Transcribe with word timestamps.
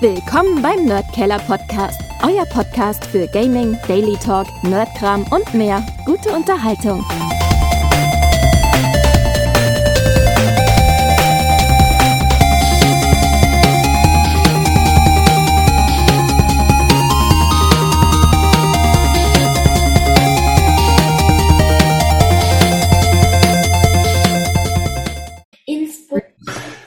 Willkommen 0.00 0.62
beim 0.62 0.84
Nerdkeller 0.84 1.40
Podcast, 1.40 2.00
euer 2.22 2.44
Podcast 2.46 3.04
für 3.06 3.26
Gaming, 3.26 3.76
Daily 3.88 4.16
Talk, 4.16 4.46
Nerdkram 4.62 5.26
und 5.32 5.52
mehr. 5.54 5.84
Gute 6.06 6.30
Unterhaltung. 6.30 7.04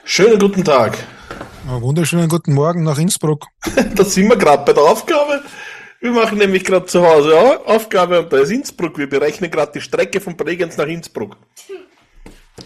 Schönen 0.06 0.40
guten 0.40 0.64
Tag. 0.64 0.98
Ja, 1.82 1.88
wunderschönen 1.88 2.30
guten 2.30 2.54
Morgen 2.54 2.84
nach 2.84 3.00
Innsbruck. 3.00 3.48
Da 3.96 4.06
sind 4.06 4.30
wir 4.30 4.38
gerade 4.38 4.64
bei 4.64 4.74
der 4.74 4.84
Aufgabe. 4.84 5.42
Wir 6.00 6.12
machen 6.12 6.38
nämlich 6.38 6.64
gerade 6.64 6.86
zu 6.86 7.02
Hause 7.02 7.32
ja, 7.32 7.60
Aufgabe 7.66 8.20
und 8.22 8.32
da 8.32 8.38
ist 8.38 8.52
Innsbruck. 8.52 9.00
Wir 9.00 9.10
berechnen 9.10 9.50
gerade 9.50 9.72
die 9.72 9.82
Strecke 9.82 10.22
von 10.22 10.38
Bregenz 10.38 10.78
nach 10.78 10.86
Innsbruck. 10.86 11.38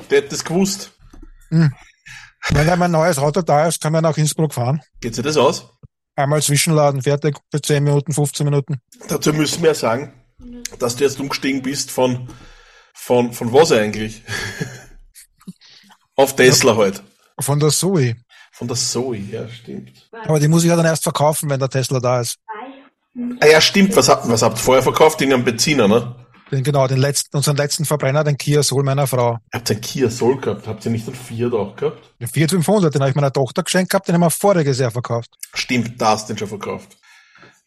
Wer 0.10 0.18
hätte 0.18 0.32
das 0.32 0.44
gewusst? 0.44 0.92
Wenn 1.50 1.72
ja 2.68 2.76
mein 2.76 2.92
neues 2.92 3.18
Auto 3.18 3.42
da 3.42 3.68
ist, 3.68 3.82
kann 3.82 3.94
man 3.94 4.04
nach 4.04 4.18
Innsbruck 4.18 4.54
fahren. 4.54 4.82
Geht 5.00 5.16
sich 5.16 5.24
das 5.24 5.38
aus? 5.38 5.70
Einmal 6.18 6.42
zwischenladen, 6.42 7.02
fertig 7.02 7.38
für 7.50 7.62
10 7.62 7.86
Minuten, 7.86 8.12
15 8.12 8.44
Minuten. 8.44 8.82
Dazu 9.08 9.32
müssen 9.32 9.62
wir 9.62 9.70
ja 9.70 9.76
sagen, 9.76 10.12
dass 10.78 10.98
du 10.98 11.06
jetzt 11.06 11.22
umgestiegen 11.22 11.62
bist 11.62 11.90
von, 11.90 12.28
von, 12.94 13.32
von 13.32 13.54
was 13.54 13.72
eigentlich? 13.72 14.24
Auf 16.18 16.36
Tesla 16.36 16.76
halt. 16.76 17.02
Von 17.40 17.60
der 17.62 17.70
Zoe. 17.70 18.16
Von 18.58 18.68
der 18.70 18.78
Zoe, 18.78 19.18
ja, 19.18 19.48
stimmt. 19.50 20.10
Aber 20.26 20.40
die 20.40 20.48
muss 20.48 20.64
ich 20.64 20.70
ja 20.70 20.76
dann 20.76 20.86
erst 20.86 21.04
verkaufen, 21.04 21.50
wenn 21.50 21.60
der 21.60 21.70
Tesla 21.70 22.00
da 22.00 22.22
ist. 22.22 22.38
Ah 23.42 23.48
ja, 23.48 23.60
stimmt. 23.62 23.96
Was, 23.96 24.08
habt- 24.10 24.28
was 24.30 24.42
habt 24.42 24.58
ihr 24.58 24.62
vorher 24.64 24.84
verkauft? 24.84 25.20
Irgendeinen 25.22 25.44
Benziner, 25.46 25.88
ne? 25.88 26.16
Den, 26.52 26.64
genau, 26.64 26.88
den 26.88 27.00
letzten, 27.00 27.36
unseren 27.36 27.58
letzten 27.58 27.86
Verbrenner, 27.86 28.24
den 28.24 28.38
Kia 28.38 28.62
Soul 28.62 28.84
meiner 28.84 29.08
Frau. 29.08 29.40
Habt 29.54 29.70
ihr 29.70 29.76
einen 29.76 29.82
Kia 29.82 30.10
Soul 30.10 30.40
gehabt? 30.40 30.68
Habt 30.68 30.86
ihr 30.86 30.92
nicht 30.92 31.08
einen 31.08 31.16
Fiat 31.16 31.54
auch 31.54 31.76
gehabt? 31.76 32.14
Den 32.22 32.28
Fiat 32.28 32.52
500, 32.52 32.94
den 32.94 33.02
habe 33.02 33.10
ich 33.10 33.16
meiner 33.16 33.34
Tochter 33.34 33.64
geschenkt 33.64 33.90
gehabt, 33.92 34.08
den 34.08 34.16
haben 34.16 34.22
wir 34.22 34.30
voriges 34.30 34.80
Jahr 34.80 34.92
verkauft. 34.92 35.30
Stimmt, 35.54 36.00
da 36.00 36.10
hast 36.12 36.30
du 36.30 36.34
den 36.34 36.38
schon 36.40 36.48
verkauft. 36.50 36.98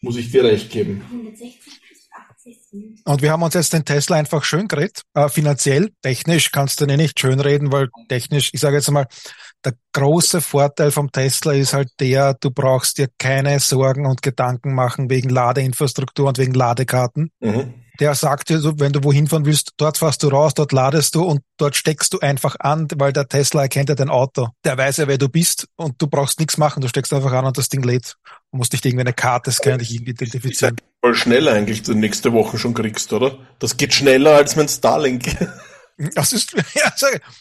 Muss 0.00 0.16
ich 0.16 0.30
dir 0.30 0.44
recht 0.44 0.70
geben. 0.70 1.02
160 1.10 1.60
plus 1.64 1.98
80 2.38 2.58
sind 2.70 3.00
Und 3.04 3.20
wir 3.20 3.32
haben 3.32 3.42
uns 3.42 3.54
jetzt 3.54 3.72
den 3.72 3.84
Tesla 3.84 4.16
einfach 4.16 4.44
schön 4.44 4.68
geredet. 4.68 5.02
Äh, 5.14 5.28
finanziell, 5.28 5.90
technisch 6.02 6.52
kannst 6.52 6.80
du 6.80 6.86
den 6.86 6.98
nicht 6.98 7.18
schön 7.18 7.40
reden, 7.40 7.72
weil 7.72 7.88
technisch, 8.08 8.50
ich 8.52 8.60
sage 8.60 8.76
jetzt 8.76 8.90
mal, 8.92 9.06
der 9.64 9.74
große 9.92 10.40
Vorteil 10.40 10.90
vom 10.90 11.10
Tesla 11.10 11.52
ist 11.52 11.74
halt 11.74 11.90
der, 12.00 12.34
du 12.34 12.50
brauchst 12.50 12.98
dir 12.98 13.08
keine 13.18 13.58
Sorgen 13.60 14.06
und 14.06 14.22
Gedanken 14.22 14.74
machen 14.74 15.10
wegen 15.10 15.28
Ladeinfrastruktur 15.28 16.28
und 16.28 16.38
wegen 16.38 16.54
Ladekarten. 16.54 17.30
Mhm. 17.40 17.74
Der 17.98 18.14
sagt 18.14 18.48
dir, 18.48 18.60
so, 18.60 18.78
wenn 18.78 18.92
du 18.92 19.02
wohin 19.02 19.26
fahren 19.26 19.44
willst, 19.44 19.72
dort 19.76 19.98
fährst 19.98 20.22
du 20.22 20.28
raus, 20.28 20.54
dort 20.54 20.70
ladest 20.70 21.16
du 21.16 21.24
und 21.24 21.40
dort 21.56 21.74
steckst 21.74 22.12
du 22.12 22.20
einfach 22.20 22.54
an, 22.60 22.86
weil 22.94 23.12
der 23.12 23.26
Tesla 23.26 23.62
erkennt 23.62 23.88
ja 23.88 23.96
dein 23.96 24.08
Auto. 24.08 24.50
Der 24.64 24.78
weiß 24.78 24.98
ja, 24.98 25.08
wer 25.08 25.18
du 25.18 25.28
bist 25.28 25.66
und 25.74 26.00
du 26.00 26.06
brauchst 26.06 26.38
nichts 26.38 26.58
machen. 26.58 26.80
Du 26.80 26.86
steckst 26.86 27.12
einfach 27.12 27.32
an 27.32 27.44
und 27.44 27.58
das 27.58 27.68
Ding 27.68 27.82
lädt. 27.82 28.14
Du 28.52 28.58
musst 28.58 28.72
nicht 28.72 28.86
irgendwie 28.86 29.00
eine 29.00 29.12
Karte 29.14 29.50
scannen, 29.50 29.80
dich 29.80 29.92
irgendwie 29.92 30.12
identifizieren. 30.12 30.76
Voll 31.00 31.16
schnell 31.16 31.48
eigentlich, 31.48 31.82
du 31.82 31.94
nächste 31.94 32.32
Woche 32.32 32.56
schon 32.56 32.72
kriegst, 32.72 33.12
oder? 33.12 33.36
Das 33.58 33.76
geht 33.76 33.92
schneller 33.92 34.36
als 34.36 34.54
mein 34.54 34.68
Starlink. 34.68 35.24
Das 36.14 36.32
ist, 36.32 36.52
ja, 36.74 36.92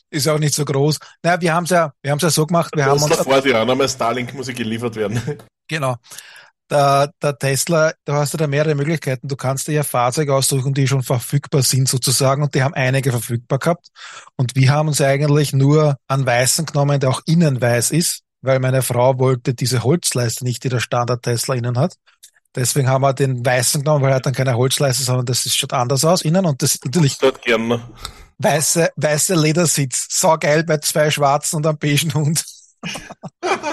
ist 0.09 0.27
auch 0.27 0.39
nicht 0.39 0.55
so 0.55 0.65
groß. 0.65 0.97
Naja, 1.21 1.41
wir 1.41 1.53
haben 1.53 1.63
es 1.65 1.69
ja, 1.69 1.93
wir 2.01 2.11
haben 2.11 2.17
es 2.17 2.23
ja 2.23 2.29
so 2.29 2.45
gemacht, 2.45 2.71
wir 2.75 2.85
haben 2.85 3.01
uns, 3.01 3.15
vor 3.15 3.41
dir 3.41 3.59
an, 3.59 3.77
mein 3.77 3.87
Starlink 3.87 4.33
muss 4.33 4.47
geliefert 4.47 4.95
werden. 4.95 5.21
genau. 5.67 5.95
Der, 6.69 7.13
der 7.21 7.37
Tesla, 7.37 7.93
da 8.03 8.15
hast 8.15 8.33
du 8.33 8.37
da 8.37 8.45
mehrere 8.45 8.75
Möglichkeiten. 8.75 9.29
Du 9.29 9.37
kannst 9.37 9.69
dir 9.69 9.73
ja 9.73 9.83
Fahrzeuge 9.83 10.33
aussuchen, 10.33 10.73
die 10.73 10.85
schon 10.85 11.01
verfügbar 11.01 11.61
sind 11.61 11.87
sozusagen 11.87 12.43
und 12.43 12.55
die 12.55 12.63
haben 12.63 12.73
einige 12.73 13.11
verfügbar 13.11 13.59
gehabt. 13.59 13.87
Und 14.35 14.55
wir 14.55 14.71
haben 14.71 14.89
uns 14.89 14.99
eigentlich 14.99 15.53
nur 15.53 15.95
einen 16.09 16.25
weißen 16.25 16.65
genommen, 16.65 16.99
der 16.99 17.09
auch 17.09 17.21
innen 17.25 17.61
weiß 17.61 17.91
ist, 17.91 18.23
weil 18.41 18.59
meine 18.59 18.81
Frau 18.81 19.17
wollte 19.17 19.53
diese 19.53 19.83
Holzleiste 19.83 20.43
nicht, 20.43 20.63
die 20.65 20.69
der 20.69 20.81
Standard 20.81 21.23
Tesla 21.23 21.55
innen 21.55 21.77
hat. 21.77 21.95
Deswegen 22.53 22.89
haben 22.89 23.03
wir 23.03 23.13
den 23.13 23.45
weißen 23.45 23.83
genommen, 23.83 24.03
weil 24.03 24.11
er 24.11 24.15
hat 24.15 24.25
dann 24.25 24.33
keine 24.33 24.57
Holzleiste, 24.57 25.03
sondern 25.03 25.25
das 25.25 25.45
ist, 25.45 25.55
schaut 25.57 25.71
anders 25.71 26.03
aus 26.03 26.23
innen 26.23 26.45
und 26.45 26.61
das 26.61 26.75
ist 26.75 26.85
natürlich 26.85 27.17
Dort 27.19 27.41
gern. 27.43 27.81
Weiße, 28.37 28.91
weiße 28.95 29.35
Ledersitz. 29.35 30.07
So 30.09 30.35
geil 30.39 30.63
bei 30.63 30.77
zwei 30.77 31.11
schwarzen 31.11 31.57
und 31.57 31.67
einem 31.67 31.77
beigen 31.77 32.13
Hund. 32.13 32.45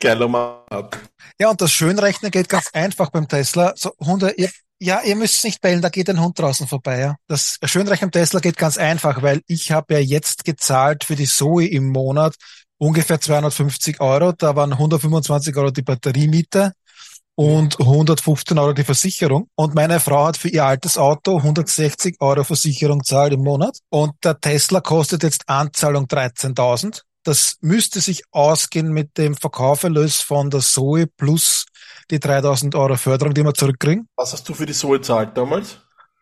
Geiler 0.00 0.28
Mann. 0.28 0.88
Ja, 1.40 1.50
und 1.50 1.60
das 1.60 1.72
Schönrechnen 1.72 2.30
geht 2.30 2.48
ganz 2.48 2.70
einfach 2.72 3.10
beim 3.10 3.26
Tesla. 3.28 3.74
So, 3.76 3.92
Hunde, 4.00 4.30
ihr, 4.36 4.50
ja, 4.80 5.00
ihr 5.02 5.16
müsst 5.16 5.42
nicht 5.44 5.60
bellen, 5.60 5.82
da 5.82 5.88
geht 5.88 6.08
ein 6.10 6.20
Hund 6.20 6.38
draußen 6.38 6.68
vorbei. 6.68 7.00
Ja. 7.00 7.16
Das 7.26 7.58
Schönrechnen 7.64 8.10
beim 8.10 8.20
Tesla 8.22 8.40
geht 8.40 8.56
ganz 8.56 8.78
einfach, 8.78 9.22
weil 9.22 9.42
ich 9.46 9.72
habe 9.72 9.94
ja 9.94 10.00
jetzt 10.00 10.44
gezahlt 10.44 11.04
für 11.04 11.16
die 11.16 11.26
Zoe 11.26 11.66
im 11.66 11.88
Monat 11.90 12.36
ungefähr 12.78 13.20
250 13.20 14.00
Euro. 14.00 14.32
Da 14.32 14.54
waren 14.56 14.72
125 14.72 15.56
Euro 15.56 15.70
die 15.70 15.82
Batteriemiete 15.82 16.72
und 17.36 17.78
115 17.80 18.58
Euro 18.58 18.72
die 18.72 18.84
Versicherung. 18.84 19.48
Und 19.54 19.74
meine 19.74 20.00
Frau 20.00 20.26
hat 20.26 20.36
für 20.36 20.48
ihr 20.48 20.64
altes 20.64 20.98
Auto 20.98 21.38
160 21.38 22.16
Euro 22.20 22.44
Versicherung 22.44 23.04
zahlt 23.04 23.32
im 23.32 23.42
Monat. 23.42 23.78
Und 23.90 24.12
der 24.22 24.40
Tesla 24.40 24.80
kostet 24.80 25.22
jetzt 25.22 25.48
Anzahlung 25.48 26.06
13.000. 26.06 27.02
Das 27.24 27.56
müsste 27.62 28.00
sich 28.00 28.22
ausgehen 28.32 28.92
mit 28.92 29.16
dem 29.16 29.34
Verkauferlös 29.34 30.20
von 30.20 30.50
der 30.50 30.60
Zoe 30.60 31.06
plus 31.06 31.64
die 32.10 32.20
3000 32.20 32.74
Euro 32.74 32.96
Förderung, 32.96 33.32
die 33.32 33.42
wir 33.42 33.54
zurückkriegen. 33.54 34.08
Was 34.16 34.34
hast 34.34 34.48
du 34.48 34.54
für 34.54 34.66
die 34.66 34.74
Zoe 34.74 35.00
zahlt 35.00 35.36
damals? 35.36 35.78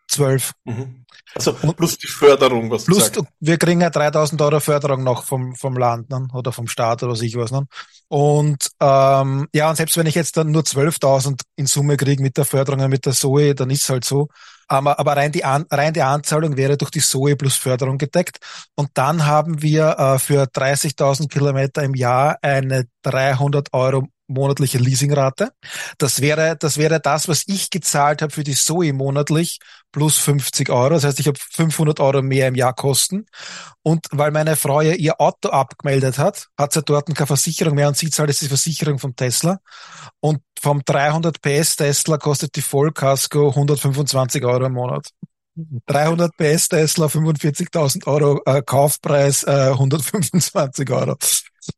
12. 0.07 0.51
Mhm. 0.65 1.05
Also 1.35 1.53
plus 1.53 1.97
die 1.97 2.07
Förderung, 2.07 2.69
was 2.69 2.85
Plus, 2.85 3.11
du 3.11 3.21
sagst. 3.21 3.33
wir 3.39 3.57
kriegen 3.57 3.81
ja 3.81 3.89
3000 3.89 4.39
Euro 4.41 4.59
Förderung 4.59 5.03
noch 5.03 5.23
vom, 5.23 5.55
vom 5.55 5.77
Land 5.77 6.09
ne? 6.09 6.27
oder 6.33 6.51
vom 6.51 6.67
Staat 6.67 7.01
oder 7.03 7.13
was 7.13 7.21
ich 7.21 7.35
was. 7.35 7.51
Ne? 7.51 7.65
Und 8.07 8.69
ähm, 8.79 9.47
ja, 9.53 9.69
und 9.69 9.75
selbst 9.75 9.97
wenn 9.97 10.05
ich 10.05 10.15
jetzt 10.15 10.37
dann 10.37 10.51
nur 10.51 10.61
12.000 10.61 11.41
in 11.55 11.65
Summe 11.65 11.97
kriege 11.97 12.21
mit 12.21 12.37
der 12.37 12.45
Förderung 12.45 12.81
und 12.81 12.89
mit 12.89 13.05
der 13.05 13.13
Zoe, 13.13 13.55
dann 13.55 13.69
ist 13.71 13.89
halt 13.89 14.05
so. 14.05 14.27
Aber, 14.67 14.99
aber 14.99 15.17
rein, 15.17 15.31
die 15.31 15.43
An 15.43 15.65
rein 15.69 15.93
die 15.93 16.01
Anzahlung 16.01 16.55
wäre 16.55 16.77
durch 16.77 16.91
die 16.91 17.01
Zoe 17.01 17.35
plus 17.35 17.55
Förderung 17.55 17.97
gedeckt. 17.97 18.37
Und 18.75 18.89
dann 18.93 19.25
haben 19.25 19.61
wir 19.61 19.97
äh, 19.97 20.19
für 20.19 20.43
30.000 20.43 21.29
Kilometer 21.29 21.83
im 21.83 21.95
Jahr 21.95 22.37
eine 22.41 22.85
300 23.03 23.73
Euro 23.73 24.07
monatliche 24.27 24.77
Leasingrate. 24.77 25.51
Das 25.97 26.21
wäre, 26.21 26.55
das 26.57 26.77
wäre 26.77 26.99
das, 26.99 27.27
was 27.27 27.43
ich 27.47 27.69
gezahlt 27.69 28.21
habe 28.21 28.31
für 28.31 28.43
die 28.43 28.55
Zoe 28.55 28.93
monatlich 28.93 29.59
plus 29.91 30.17
50 30.17 30.69
Euro. 30.69 30.95
Das 30.95 31.03
heißt, 31.03 31.19
ich 31.19 31.27
habe 31.27 31.39
500 31.39 31.99
Euro 31.99 32.21
mehr 32.21 32.47
im 32.47 32.55
Jahr 32.55 32.73
Kosten. 32.73 33.25
Und 33.81 34.07
weil 34.11 34.31
meine 34.31 34.55
Frau 34.55 34.81
ja 34.81 34.93
ihr 34.93 35.19
Auto 35.19 35.49
abgemeldet 35.49 36.17
hat, 36.17 36.47
hat 36.57 36.73
sie 36.73 36.81
dort 36.81 37.13
keine 37.13 37.27
Versicherung 37.27 37.75
mehr 37.75 37.87
und 37.87 37.97
sie 37.97 38.09
zahlt 38.09 38.29
jetzt 38.29 38.41
die 38.41 38.47
Versicherung 38.47 38.99
vom 38.99 39.15
Tesla. 39.15 39.59
Und 40.19 40.41
vom 40.59 40.83
300 40.83 41.41
PS 41.41 41.75
Tesla 41.75 42.17
kostet 42.17 42.55
die 42.55 42.61
Vollkasko 42.61 43.49
125 43.49 44.43
Euro 44.45 44.65
im 44.65 44.73
Monat. 44.73 45.09
300 45.55 46.35
PS 46.35 46.69
Tesla, 46.69 47.05
45.000 47.05 48.07
Euro 48.07 48.41
äh, 48.45 48.63
Kaufpreis, 48.63 49.43
äh, 49.43 49.69
125 49.71 50.89
Euro. 50.89 51.15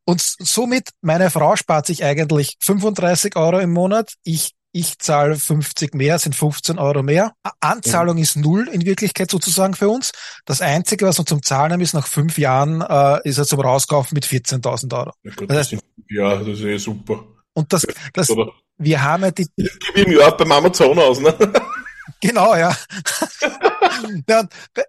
Und 0.06 0.22
somit, 0.22 0.90
meine 1.02 1.30
Frau 1.30 1.56
spart 1.56 1.86
sich 1.86 2.04
eigentlich 2.04 2.58
35 2.62 3.36
Euro 3.36 3.60
im 3.60 3.72
Monat. 3.74 4.14
Ich 4.24 4.52
ich 4.76 5.00
zahle 5.00 5.38
50 5.38 5.96
mehr, 5.96 6.20
sind 6.20 6.36
15 6.36 6.80
Euro 6.80 7.02
mehr. 7.02 7.32
Anzahlung 7.62 8.18
ist 8.18 8.36
null 8.36 8.68
in 8.68 8.86
Wirklichkeit 8.86 9.32
sozusagen 9.32 9.74
für 9.74 9.88
uns. 9.88 10.12
Das 10.44 10.60
Einzige, 10.60 11.06
was 11.06 11.18
wir 11.18 11.26
zum 11.26 11.42
Zahlen 11.42 11.72
haben, 11.72 11.80
ist 11.80 11.94
nach 11.94 12.08
fünf 12.08 12.38
Jahren, 12.38 12.82
äh, 12.82 13.22
ist 13.24 13.38
er 13.38 13.46
zum 13.46 13.62
Rauskaufen 13.62 14.16
mit 14.16 14.26
14.000 14.26 14.94
Euro. 14.94 15.14
Ja, 15.24 15.32
Gott, 15.34 15.50
Das 15.50 15.72
ja, 16.10 16.36
das 16.36 16.60
ist 16.60 16.66
eh 16.66 16.76
super. 16.76 17.24
Und 17.54 17.72
das, 17.72 17.88
das, 18.12 18.30
Oder? 18.30 18.52
wir 18.78 19.02
haben 19.02 19.24
ja 19.24 19.32
die, 19.32 19.48
Ich 19.56 19.80
gebe 19.80 20.12
im 20.12 20.20
Jahr 20.20 20.36
beim 20.36 20.52
Amazon 20.52 21.00
aus, 21.00 21.22
ne? 21.22 21.34
Genau, 22.22 22.56
ja. 22.56 22.76
ja 24.30 24.44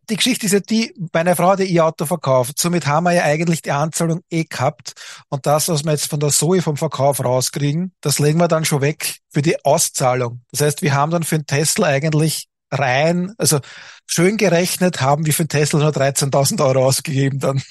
die 0.09 0.17
Geschichte 0.17 0.47
ist 0.47 0.53
ja 0.53 0.61
die, 0.61 0.95
meine 1.13 1.37
Frau 1.37 1.51
hat 1.51 1.61
ihr 1.61 1.85
Auto 1.85 2.07
verkauft. 2.07 2.59
Somit 2.59 2.87
haben 2.87 3.05
wir 3.05 3.13
ja 3.13 3.23
eigentlich 3.23 3.63
die 3.63 3.73
Anzahlung 3.73 4.23
eh 4.31 4.45
gehabt. 4.45 4.93
Und 5.29 5.47
das, 5.47 5.69
was 5.69 5.85
wir 5.85 5.93
jetzt 5.93 6.11
von 6.11 6.21
der 6.21 6.31
Zoe 6.31 6.63
vom 6.63 6.77
Verkauf 6.77 7.25
rauskriegen, 7.25 7.93
das 8.01 8.19
legen 8.19 8.39
wir 8.39 8.49
dann 8.49 8.65
schon 8.65 8.81
weg 8.81 9.19
für 9.31 9.43
die 9.43 9.65
Auszahlung. 9.65 10.43
Das 10.51 10.61
heißt, 10.61 10.83
wir 10.83 10.95
haben 10.95 11.11
dann 11.11 11.23
für 11.23 11.39
den 11.39 11.47
Tesla 11.47 11.89
eigentlich 11.89 12.49
rein, 12.71 13.33
also 13.39 13.61
schön 14.07 14.37
gerechnet 14.37 15.01
haben 15.01 15.25
wir 15.27 15.33
für 15.33 15.45
den 15.45 15.49
Tesla 15.49 15.79
nur 15.79 15.91
13.000 15.91 16.65
Euro 16.65 16.87
ausgegeben 16.87 17.39
dann. 17.39 17.63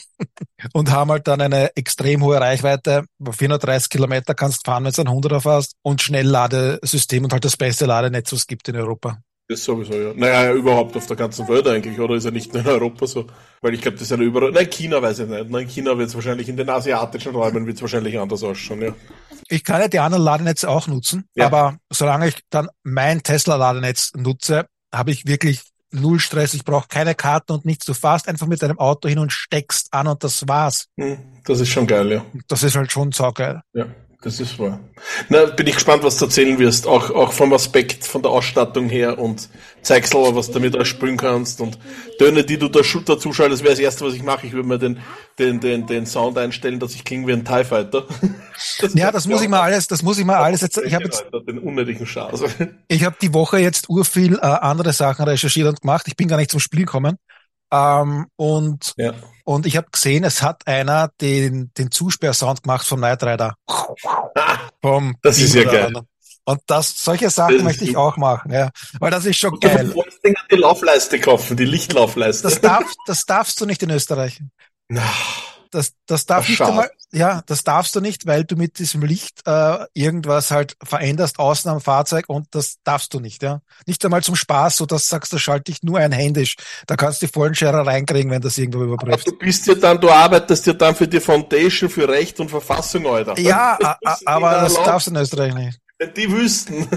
Und 0.73 0.91
haben 0.91 1.11
halt 1.11 1.27
dann 1.27 1.41
eine 1.41 1.75
extrem 1.75 2.23
hohe 2.23 2.39
Reichweite. 2.39 3.05
430 3.29 3.89
Kilometer 3.89 4.33
kannst 4.33 4.65
fahren, 4.65 4.85
wenn 4.85 4.91
du 4.93 5.01
ein 5.01 5.07
100er 5.07 5.41
fährst. 5.41 5.73
Und 5.81 6.01
Schnellladesystem 6.01 7.23
und 7.23 7.33
halt 7.33 7.45
das 7.45 7.57
beste 7.57 7.85
Ladenetz, 7.85 8.31
was 8.31 8.39
es 8.39 8.47
gibt 8.47 8.67
in 8.69 8.77
Europa. 8.77 9.19
Das 9.47 9.63
sowieso, 9.63 9.93
ja. 9.93 10.13
Naja, 10.15 10.53
überhaupt 10.53 10.97
auf 10.97 11.05
der 11.05 11.15
ganzen 11.15 11.47
Welt 11.47 11.67
eigentlich, 11.67 11.99
oder 11.99 12.15
ist 12.15 12.25
er 12.25 12.31
nicht 12.31 12.51
nur 12.53 12.63
in 12.63 12.67
Europa 12.67 13.05
so? 13.05 13.27
Weil 13.61 13.75
ich 13.75 13.81
glaube, 13.81 13.95
das 13.97 14.09
ist 14.09 14.09
ja 14.11 14.17
überall. 14.17 14.51
Nein, 14.51 14.67
China 14.71 15.01
weiß 15.01 15.19
ich 15.19 15.27
nicht. 15.27 15.49
Nein, 15.51 15.67
China 15.67 15.95
wird 15.97 16.09
es 16.09 16.15
wahrscheinlich, 16.15 16.49
in 16.49 16.57
den 16.57 16.67
asiatischen 16.69 17.35
Räumen 17.35 17.67
wird 17.67 17.75
es 17.75 17.81
wahrscheinlich 17.83 18.17
anders 18.17 18.41
ausschauen, 18.43 18.81
ja. 18.81 18.95
Ich 19.47 19.63
kann 19.63 19.81
ja 19.81 19.87
die 19.87 19.99
anderen 19.99 20.23
Ladenetze 20.23 20.67
auch 20.67 20.87
nutzen, 20.87 21.25
Ja. 21.35 21.45
aber 21.45 21.77
solange 21.91 22.27
ich 22.29 22.39
dann 22.49 22.69
mein 22.83 23.21
Tesla-Ladenetz 23.21 24.13
nutze, 24.15 24.65
habe 24.91 25.11
ich 25.11 25.27
wirklich 25.27 25.61
null 25.91 26.19
Stress. 26.19 26.55
Ich 26.55 26.65
brauche 26.65 26.87
keine 26.87 27.13
Karten 27.13 27.51
und 27.51 27.65
nichts. 27.65 27.85
Du 27.85 27.93
fährst 27.93 28.27
einfach 28.27 28.47
mit 28.47 28.63
deinem 28.63 28.79
Auto 28.79 29.07
hin 29.07 29.19
und 29.19 29.31
steckst 29.31 29.93
an 29.93 30.07
und 30.07 30.23
das 30.23 30.47
war's. 30.47 30.87
Hm, 30.99 31.19
Das 31.45 31.59
ist 31.59 31.69
schon 31.69 31.85
geil, 31.85 32.11
ja. 32.11 32.25
Das 32.47 32.63
ist 32.63 32.75
halt 32.75 32.91
schon 32.91 33.11
saugeil. 33.11 33.61
Ja, 33.73 33.85
das 34.25 34.39
ist 34.39 34.57
wahr. 34.57 34.79
Na, 35.29 35.45
bin 35.45 35.67
ich 35.67 35.75
gespannt, 35.75 36.01
was 36.01 36.17
du 36.17 36.25
erzählen 36.25 36.57
wirst. 36.57 36.87
Auch, 36.87 37.11
auch 37.11 37.31
vom 37.31 37.53
Aspekt 37.53 38.05
von 38.05 38.23
der 38.23 38.31
Ausstattung 38.31 38.89
her 38.89 39.19
und 39.19 39.49
zeigst 39.83 40.15
aber, 40.15 40.35
was 40.35 40.47
du 40.47 40.53
damit 40.53 40.73
alles 40.73 40.87
spielen 40.87 41.15
kannst 41.15 41.61
und 41.61 41.77
Töne, 42.17 42.43
die 42.43 42.57
du 42.57 42.67
da 42.67 42.79
dazu 43.05 43.33
schaltest, 43.33 43.61
wäre 43.61 43.73
das 43.73 43.79
erste, 43.79 44.03
was 44.03 44.15
ich 44.15 44.23
mache. 44.23 44.47
Ich 44.47 44.53
würde 44.53 44.67
mir 44.67 44.79
den, 44.79 44.99
den, 45.37 45.59
den, 45.59 45.85
den 45.85 46.07
Sound 46.07 46.39
einstellen, 46.39 46.79
dass 46.79 46.95
ich 46.95 47.03
klinge 47.03 47.27
wie 47.27 47.33
ein 47.33 47.45
TIE 47.45 47.63
Fighter. 47.63 48.05
Ja, 48.93 49.11
das 49.11 49.27
muss 49.27 49.41
ich 49.41 49.49
mal 49.49 49.59
alles, 49.59 49.85
das 49.85 50.01
muss 50.01 50.17
ich 50.17 50.23
mal 50.23 50.37
alles 50.37 50.61
jetzt, 50.61 50.77
ich 50.77 50.93
habe 50.93 51.03
jetzt, 51.03 51.25
Alter, 51.25 51.41
den 51.41 51.59
unnötigen 51.59 52.07
Schaß. 52.07 52.41
ich 52.87 53.03
habe 53.03 53.17
die 53.21 53.33
Woche 53.33 53.59
jetzt 53.59 53.89
urviel 53.89 54.39
äh, 54.41 54.45
andere 54.45 54.93
Sachen 54.93 55.25
recherchiert 55.25 55.67
und 55.67 55.81
gemacht. 55.81 56.07
Ich 56.07 56.15
bin 56.15 56.29
gar 56.29 56.37
nicht 56.37 56.51
zum 56.51 56.61
Spiel 56.61 56.79
gekommen. 56.85 57.17
Ähm, 57.71 58.27
und, 58.37 58.93
Ja. 58.95 59.13
Und 59.45 59.65
ich 59.65 59.77
habe 59.77 59.87
gesehen, 59.89 60.25
es 60.25 60.41
hat 60.41 60.67
einer 60.67 61.11
den, 61.21 61.71
den 61.77 61.91
Zusperrsound 61.91 62.63
gemacht 62.63 62.85
vom 62.85 62.99
Knight 62.99 63.23
Rider. 63.23 63.55
Vom 64.81 65.15
Das 65.21 65.39
ist 65.39 65.55
ja 65.55 65.63
geil. 65.63 65.93
Und 66.43 66.61
das, 66.67 67.03
solche 67.03 67.31
Sachen 67.31 67.63
möchte 67.63 67.85
ich 67.85 67.97
auch 67.97 68.17
machen, 68.17 68.51
ja. 68.51 68.69
Weil 68.99 69.09
das 69.09 69.25
ist 69.25 69.37
schon 69.37 69.51
Du 69.53 69.59
geil. 69.61 69.95
wolltest 69.95 70.23
den 70.23 70.35
die 70.51 70.55
Laufleiste 70.57 71.19
kaufen, 71.19 71.57
die 71.57 71.65
Lichtlaufleiste. 71.65 72.43
Das 72.43 72.61
darfst, 72.61 72.97
das 73.07 73.25
darfst 73.25 73.59
du 73.59 73.65
nicht 73.65 73.81
in 73.81 73.89
Österreich. 73.89 74.41
Das, 75.75 75.93
das 76.05 76.25
darf 76.25 76.45
Ach, 76.45 76.49
nicht 76.49 76.61
einmal, 76.61 76.89
ja, 77.11 77.41
das 77.45 77.63
darfst 77.63 77.95
du 77.95 78.01
nicht, 78.01 78.25
weil 78.25 78.45
du 78.45 78.55
mit 78.55 78.79
diesem 78.79 79.01
Licht 79.01 79.41
äh, 79.45 79.85
irgendwas 79.93 80.51
halt 80.51 80.77
veränderst 80.81 81.37
außen 81.37 81.69
am 81.69 81.81
Fahrzeug 81.81 82.25
und 82.27 82.47
das 82.51 82.77
darfst 82.83 83.13
du 83.13 83.19
nicht, 83.19 83.43
ja. 83.43 83.61
Nicht 83.85 84.03
einmal 84.05 84.23
zum 84.23 84.35
Spaß, 84.35 84.77
so 84.77 84.85
dass 84.85 85.07
sagst, 85.07 85.33
da 85.33 85.37
schalte 85.37 85.71
ich 85.71 85.83
nur 85.83 85.99
einhändisch. 85.99 86.55
Da 86.87 86.95
kannst 86.95 87.21
du 87.21 87.25
die 87.25 87.31
vollen 87.33 87.55
Scherer 87.55 87.85
reinkriegen, 87.85 88.31
wenn 88.31 88.41
das 88.41 88.57
irgendwo 88.57 88.83
überprüft. 88.83 89.27
du 89.27 89.37
bist 89.37 89.67
ja 89.67 89.75
dann, 89.75 89.99
du 89.99 90.09
arbeitest 90.09 90.65
ja 90.65 90.73
dann 90.73 90.95
für 90.95 91.07
die 91.07 91.19
Foundation 91.19 91.89
für 91.89 92.07
Recht 92.07 92.39
und 92.39 92.49
Verfassung, 92.49 93.05
Alter. 93.07 93.37
Ja, 93.39 93.77
Das 94.01 94.25
aber 94.25 94.51
das 94.51 94.73
darfst 94.75 95.07
du 95.07 95.11
in 95.11 95.17
Österreich 95.17 95.53
nicht. 95.53 95.79
Die 96.15 96.31
wüssten. 96.31 96.87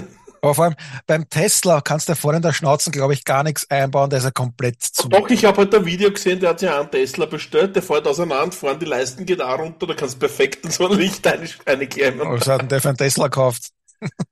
Aber 0.41 0.55
vor 0.55 0.65
allem 0.65 0.75
beim 1.07 1.29
Tesla 1.29 1.81
kannst 1.81 2.07
du 2.09 2.15
vorne 2.15 2.37
in 2.37 2.41
der 2.43 2.53
Schnauzen, 2.53 2.91
glaube 2.91 3.13
ich, 3.13 3.25
gar 3.25 3.43
nichts 3.43 3.69
einbauen, 3.69 4.09
der 4.09 4.19
ist 4.19 4.25
ja 4.25 4.31
komplett 4.31 4.81
zu. 4.81 5.09
Doch, 5.09 5.29
ich 5.29 5.43
habe 5.45 5.57
halt 5.57 5.75
ein 5.75 5.85
Video 5.85 6.11
gesehen, 6.11 6.39
der 6.39 6.51
hat 6.51 6.59
sich 6.59 6.69
einen 6.69 6.89
Tesla 6.91 7.25
bestellt, 7.25 7.75
der 7.75 7.83
fährt 7.83 8.07
auseinander, 8.07 8.51
vorne 8.55 8.79
die 8.79 8.85
Leisten 8.85 9.25
geht 9.25 9.41
auch 9.41 9.59
runter, 9.59 9.87
da 9.87 9.93
kannst 9.93 10.15
du 10.15 10.19
perfekt 10.19 10.65
in 10.65 10.71
so 10.71 10.87
ein 10.89 10.97
Licht 10.97 11.25
eine- 11.27 11.47
einklemmen. 11.65 12.29
Was 12.29 12.47
hat 12.47 12.61
denn 12.61 12.69
der 12.69 12.81
für 12.81 12.89
einen 12.89 12.97
Tesla 12.97 13.25
gekauft? 13.25 13.69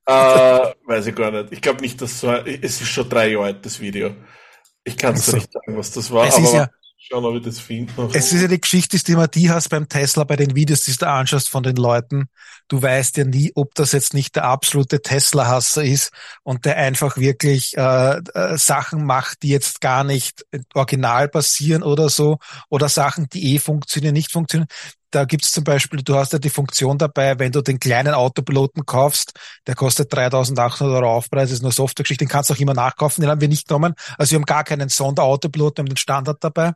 Äh, 0.06 0.72
weiß 0.86 1.06
ich 1.08 1.14
gar 1.14 1.30
nicht. 1.30 1.48
Ich 1.52 1.60
glaube 1.60 1.82
nicht, 1.82 2.00
dass 2.00 2.20
so 2.20 2.30
es 2.32 2.80
ist 2.80 2.86
schon 2.88 3.08
drei 3.08 3.28
Jahre 3.32 3.44
alt, 3.46 3.66
das 3.66 3.78
Video. 3.80 4.14
Ich 4.84 4.96
kann 4.96 5.14
es 5.14 5.26
Also, 5.26 5.36
nicht 5.36 5.52
sagen, 5.52 5.76
was 5.76 5.90
das 5.90 6.10
war, 6.10 6.26
es 6.26 6.34
aber 6.36 6.44
ist 6.44 6.52
ja- 6.54 6.70
schauen, 7.08 7.24
ob 7.24 7.36
ich 7.36 7.42
das 7.42 7.58
finde. 7.58 7.92
Es 8.12 8.32
ist 8.32 8.42
ja 8.42 8.48
die 8.48 8.60
Geschichte, 8.60 8.98
die 8.98 9.12
immer 9.12 9.28
die 9.28 9.50
hast 9.50 9.68
beim 9.70 9.88
Tesla, 9.88 10.24
bei 10.24 10.36
den 10.36 10.54
Videos, 10.54 10.82
die 10.82 10.96
du 10.96 11.08
anschaust 11.08 11.48
von 11.48 11.62
den 11.62 11.76
Leuten. 11.76 12.28
Du 12.68 12.82
weißt 12.82 13.16
ja 13.16 13.24
nie, 13.24 13.52
ob 13.54 13.74
das 13.74 13.92
jetzt 13.92 14.14
nicht 14.14 14.36
der 14.36 14.44
absolute 14.44 15.00
Tesla-Hasser 15.00 15.84
ist 15.84 16.12
und 16.42 16.64
der 16.64 16.76
einfach 16.76 17.16
wirklich 17.16 17.76
äh, 17.76 18.18
äh, 18.18 18.58
Sachen 18.58 19.04
macht, 19.04 19.42
die 19.42 19.48
jetzt 19.48 19.80
gar 19.80 20.04
nicht 20.04 20.44
original 20.74 21.28
passieren 21.28 21.82
oder 21.82 22.08
so, 22.08 22.38
oder 22.68 22.88
Sachen, 22.88 23.28
die 23.28 23.54
eh 23.54 23.58
funktionieren, 23.58 24.14
nicht 24.14 24.32
funktionieren. 24.32 24.68
Da 25.10 25.24
gibt's 25.24 25.52
zum 25.52 25.64
Beispiel, 25.64 26.02
du 26.02 26.14
hast 26.14 26.32
ja 26.32 26.38
die 26.38 26.50
Funktion 26.50 26.98
dabei, 26.98 27.38
wenn 27.38 27.52
du 27.52 27.62
den 27.62 27.80
kleinen 27.80 28.14
Autopiloten 28.14 28.86
kaufst, 28.86 29.32
der 29.66 29.74
kostet 29.74 30.12
3800 30.12 31.02
Euro 31.02 31.12
Aufpreis, 31.14 31.50
ist 31.50 31.62
nur 31.62 31.72
Softwaregeschichte, 31.72 32.24
den 32.24 32.28
kannst 32.28 32.50
du 32.50 32.54
auch 32.54 32.58
immer 32.58 32.74
nachkaufen, 32.74 33.22
den 33.22 33.30
haben 33.30 33.40
wir 33.40 33.48
nicht 33.48 33.68
genommen. 33.68 33.94
Also 34.16 34.32
wir 34.32 34.36
haben 34.36 34.44
gar 34.44 34.64
keinen 34.64 34.88
Sonderautopiloten, 34.88 35.78
wir 35.78 35.82
haben 35.82 35.94
den 35.94 35.96
Standard 35.96 36.38
dabei 36.42 36.72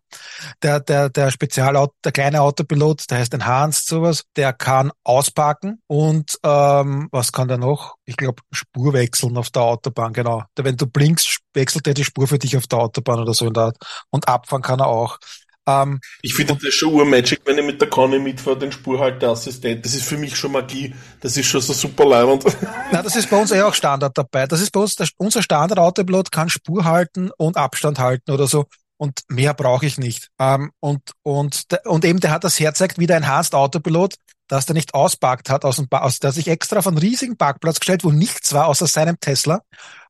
der, 0.63 0.81
der, 0.81 1.09
der 1.09 1.31
Spezialauto, 1.31 1.95
der 2.05 2.13
kleine 2.13 2.41
Autopilot, 2.41 3.11
der 3.11 3.19
heißt 3.19 3.35
Enhanced 3.35 3.87
sowas, 3.87 4.25
der 4.37 4.53
kann 4.53 4.93
ausparken 5.05 5.81
und 5.87 6.39
ähm, 6.43 7.09
was 7.11 7.33
kann 7.33 7.49
der 7.49 7.59
noch? 7.59 7.97
Ich 8.05 8.17
glaube 8.17 8.43
Spur 8.53 8.93
wechseln 8.93 9.37
auf 9.37 9.51
der 9.51 9.63
Autobahn, 9.63 10.13
genau. 10.13 10.45
Wenn 10.57 10.77
du 10.77 10.87
blinkst, 10.87 11.41
wechselt 11.55 11.87
er 11.87 11.95
die 11.95 12.05
Spur 12.05 12.27
für 12.27 12.39
dich 12.39 12.57
auf 12.57 12.67
der 12.67 12.79
Autobahn 12.79 13.21
oder 13.21 13.35
so 13.35 13.47
in 13.47 13.55
der 13.55 13.65
Art. 13.65 13.77
Und 14.11 14.29
abfahren 14.29 14.63
kann 14.63 14.81
er 14.81 14.87
auch. 14.87 15.19
Ähm, 15.67 16.01
Ich 16.23 16.35
finde 16.35 16.57
das 16.57 16.75
schon 16.75 16.93
urmagic, 16.93 17.41
wenn 17.45 17.59
ich 17.59 17.65
mit 17.65 17.81
der 17.81 17.89
Conny 17.89 18.19
mitfahre, 18.19 18.59
den 18.59 18.73
Spurhalteassistent. 18.73 19.85
Das 19.85 19.95
ist 19.95 20.05
für 20.05 20.17
mich 20.17 20.37
schon 20.37 20.53
Magie. 20.53 20.95
Das 21.21 21.37
ist 21.37 21.47
schon 21.47 21.61
so 21.61 21.73
super 21.73 22.05
leibend. 22.05 22.45
na, 22.91 23.03
das 23.03 23.17
ist 23.17 23.31
bei 23.31 23.37
uns 23.41 23.51
eh 23.53 23.63
auch 23.63 23.75
Standard 23.75 24.17
dabei. 24.17 24.47
Das 24.47 24.61
ist 24.61 24.71
bei 24.73 24.81
uns, 24.81 24.97
der, 24.97 25.09
unser 25.19 25.43
Standard-Autopilot 25.43 26.33
kann 26.33 26.49
Spur 26.49 26.85
halten 26.85 27.31
und 27.37 27.57
Abstand 27.57 27.99
halten 27.99 28.31
oder 28.33 28.47
so. 28.47 28.67
Und 28.97 29.21
mehr 29.29 29.53
brauche 29.55 29.85
ich 29.87 29.99
nicht. 29.99 30.29
Ähm, 30.39 30.71
und, 30.81 31.03
und, 31.23 31.65
und 31.85 32.05
eben, 32.05 32.21
der 32.21 32.31
hat 32.31 32.45
das 32.45 32.61
herzeigt 32.61 32.99
wie 32.99 33.07
der 33.07 33.17
Enhanced 33.17 33.55
Autopilot, 33.55 34.15
dass 34.49 34.67
der 34.67 34.75
nicht 34.75 34.95
ausparkt 34.95 35.51
hat 35.51 35.65
aus 35.65 35.77
dem, 35.77 35.89
Ba- 35.89 36.03
aus, 36.03 36.19
der 36.19 36.29
hat 36.29 36.35
sich 36.37 36.47
extra 36.49 36.79
auf 36.79 36.87
einen 36.87 36.99
riesigen 36.99 37.37
Parkplatz 37.37 37.81
gestellt, 37.81 38.05
wo 38.05 38.11
nichts 38.13 38.53
war 38.53 38.67
außer 38.67 38.87
seinem 38.87 39.19
Tesla. 39.19 39.63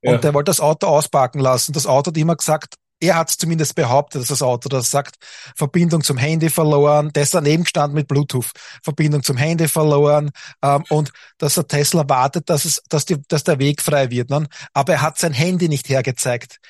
Und 0.02 0.12
Ja. 0.14 0.18
der 0.18 0.34
wollte 0.34 0.50
das 0.50 0.60
Auto 0.60 0.88
ausparken 0.88 1.40
lassen. 1.40 1.72
Das 1.72 1.86
Auto 1.86 2.08
hat 2.10 2.16
immer 2.18 2.36
gesagt, 2.36 2.74
er 3.02 3.16
hat 3.16 3.30
es 3.30 3.36
zumindest 3.36 3.74
behauptet, 3.74 4.22
dass 4.22 4.28
das 4.28 4.42
Auto 4.42 4.68
das 4.68 4.90
sagt, 4.90 5.16
Verbindung 5.56 6.02
zum 6.02 6.16
Handy 6.16 6.48
verloren, 6.50 7.10
ist 7.16 7.34
daneben 7.34 7.64
gestanden 7.64 7.96
mit 7.96 8.06
Bluetooth, 8.06 8.50
Verbindung 8.82 9.22
zum 9.22 9.36
Handy 9.36 9.66
verloren 9.66 10.30
ähm, 10.62 10.84
und 10.88 11.12
dass 11.38 11.54
der 11.54 11.66
Tesla 11.66 12.08
wartet, 12.08 12.48
dass 12.48 12.64
es, 12.64 12.82
dass, 12.88 13.04
die, 13.04 13.16
dass 13.28 13.42
der 13.42 13.58
Weg 13.58 13.82
frei 13.82 14.10
wird. 14.10 14.30
Ne? 14.30 14.46
Aber 14.72 14.92
er 14.92 15.02
hat 15.02 15.18
sein 15.18 15.32
Handy 15.32 15.68
nicht 15.68 15.88
hergezeigt. 15.88 16.60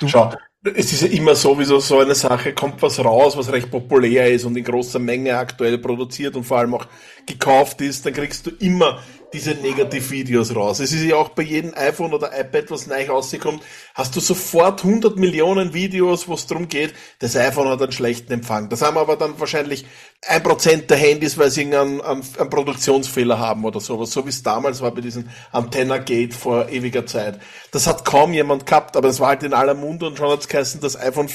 Du, 0.00 0.08
Schau, 0.08 0.32
es 0.74 0.92
ist 0.92 1.02
ja 1.02 1.08
immer 1.08 1.34
sowieso 1.34 1.78
so 1.78 1.98
eine 1.98 2.14
Sache, 2.14 2.54
kommt 2.54 2.80
was 2.82 2.98
raus, 2.98 3.36
was 3.36 3.52
recht 3.52 3.70
populär 3.70 4.30
ist 4.32 4.44
und 4.44 4.56
in 4.56 4.64
großer 4.64 4.98
Menge 4.98 5.36
aktuell 5.36 5.78
produziert 5.78 6.36
und 6.36 6.44
vor 6.44 6.58
allem 6.58 6.74
auch 6.74 6.86
gekauft 7.26 7.80
ist, 7.82 8.06
dann 8.06 8.14
kriegst 8.14 8.46
du 8.46 8.50
immer 8.50 9.02
diese 9.32 9.52
Negativvideos 9.52 10.54
raus. 10.54 10.80
Es 10.80 10.92
ist 10.92 11.02
ja 11.02 11.16
auch 11.16 11.30
bei 11.30 11.42
jedem 11.42 11.74
iPhone 11.74 12.14
oder 12.14 12.38
iPad, 12.38 12.70
was 12.70 12.86
neu 12.86 13.06
rauskommt, 13.06 13.62
hast 13.94 14.14
du 14.16 14.20
sofort 14.20 14.84
100 14.84 15.16
Millionen 15.16 15.74
Videos, 15.74 16.28
wo 16.28 16.34
es 16.34 16.46
darum 16.46 16.68
geht, 16.68 16.94
das 17.18 17.36
iPhone 17.36 17.68
hat 17.68 17.82
einen 17.82 17.92
schlechten 17.92 18.32
Empfang. 18.32 18.68
Das 18.68 18.82
haben 18.82 18.96
aber 18.96 19.16
dann 19.16 19.38
wahrscheinlich 19.38 19.86
ein 20.26 20.42
Prozent 20.42 20.90
der 20.90 20.96
Handys, 20.96 21.36
weil 21.38 21.50
sie 21.50 21.62
irgendeinen 21.62 22.00
einen, 22.00 22.24
einen 22.38 22.50
Produktionsfehler 22.50 23.38
haben 23.38 23.64
oder 23.64 23.80
sowas, 23.80 24.10
so 24.10 24.24
wie 24.24 24.30
es 24.30 24.42
damals 24.42 24.80
war 24.80 24.92
bei 24.92 25.00
diesem 25.00 25.28
Antenna 25.52 25.98
Gate 25.98 26.34
vor 26.34 26.68
ewiger 26.68 27.06
Zeit. 27.06 27.40
Das 27.72 27.86
hat 27.86 28.04
kaum 28.04 28.32
jemand 28.32 28.66
gehabt, 28.66 28.96
aber 28.96 29.08
es 29.08 29.20
war 29.20 29.28
halt 29.28 29.42
in 29.42 29.54
aller 29.54 29.74
Munde 29.74 30.06
und 30.06 30.16
schon 30.16 30.30
hat's 30.30 30.48
geheißen, 30.48 30.80
das 30.80 30.98
iPhone 30.98 31.28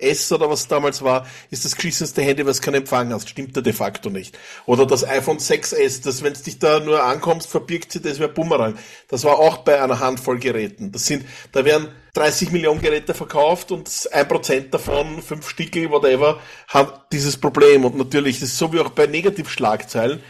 4S 0.00 0.34
oder 0.34 0.50
was 0.50 0.68
damals 0.68 1.02
war, 1.02 1.26
ist 1.50 1.64
das 1.64 1.74
geschissenste 1.74 2.22
Handy, 2.22 2.46
was 2.46 2.60
keinen 2.60 2.76
Empfang 2.76 3.12
hast. 3.12 3.28
Stimmt 3.28 3.56
ja 3.56 3.62
de 3.62 3.72
facto 3.72 4.10
nicht. 4.10 4.38
Oder 4.66 4.86
das 4.86 5.06
iPhone 5.06 5.38
6S, 5.38 6.02
das, 6.02 6.22
wenn 6.22 6.32
es 6.32 6.42
dich 6.42 6.58
da 6.58 6.80
nur 6.80 7.02
ankommst, 7.02 7.48
verbirgt 7.48 7.92
sich 7.92 8.02
das 8.02 8.20
ein 8.20 8.32
Bumerang. 8.32 8.76
Das 9.08 9.24
war 9.24 9.38
auch 9.38 9.58
bei 9.58 9.82
einer 9.82 10.00
Handvoll 10.00 10.38
Geräten. 10.38 10.92
Das 10.92 11.06
sind, 11.06 11.26
da 11.52 11.64
werden 11.64 11.88
30 12.14 12.50
Millionen 12.50 12.80
Geräte 12.80 13.14
verkauft 13.14 13.72
und 13.72 13.90
ein 14.12 14.28
Prozent 14.28 14.72
davon, 14.72 15.22
fünf 15.22 15.48
Stickel, 15.48 15.90
whatever, 15.90 16.40
haben 16.68 16.92
dieses 17.12 17.36
Problem. 17.36 17.84
Und 17.84 17.96
natürlich, 17.96 18.40
das 18.40 18.50
ist 18.50 18.58
so 18.58 18.72
wie 18.72 18.80
auch 18.80 18.90
bei 18.90 19.06
Negativschlagzeilen. 19.06 20.22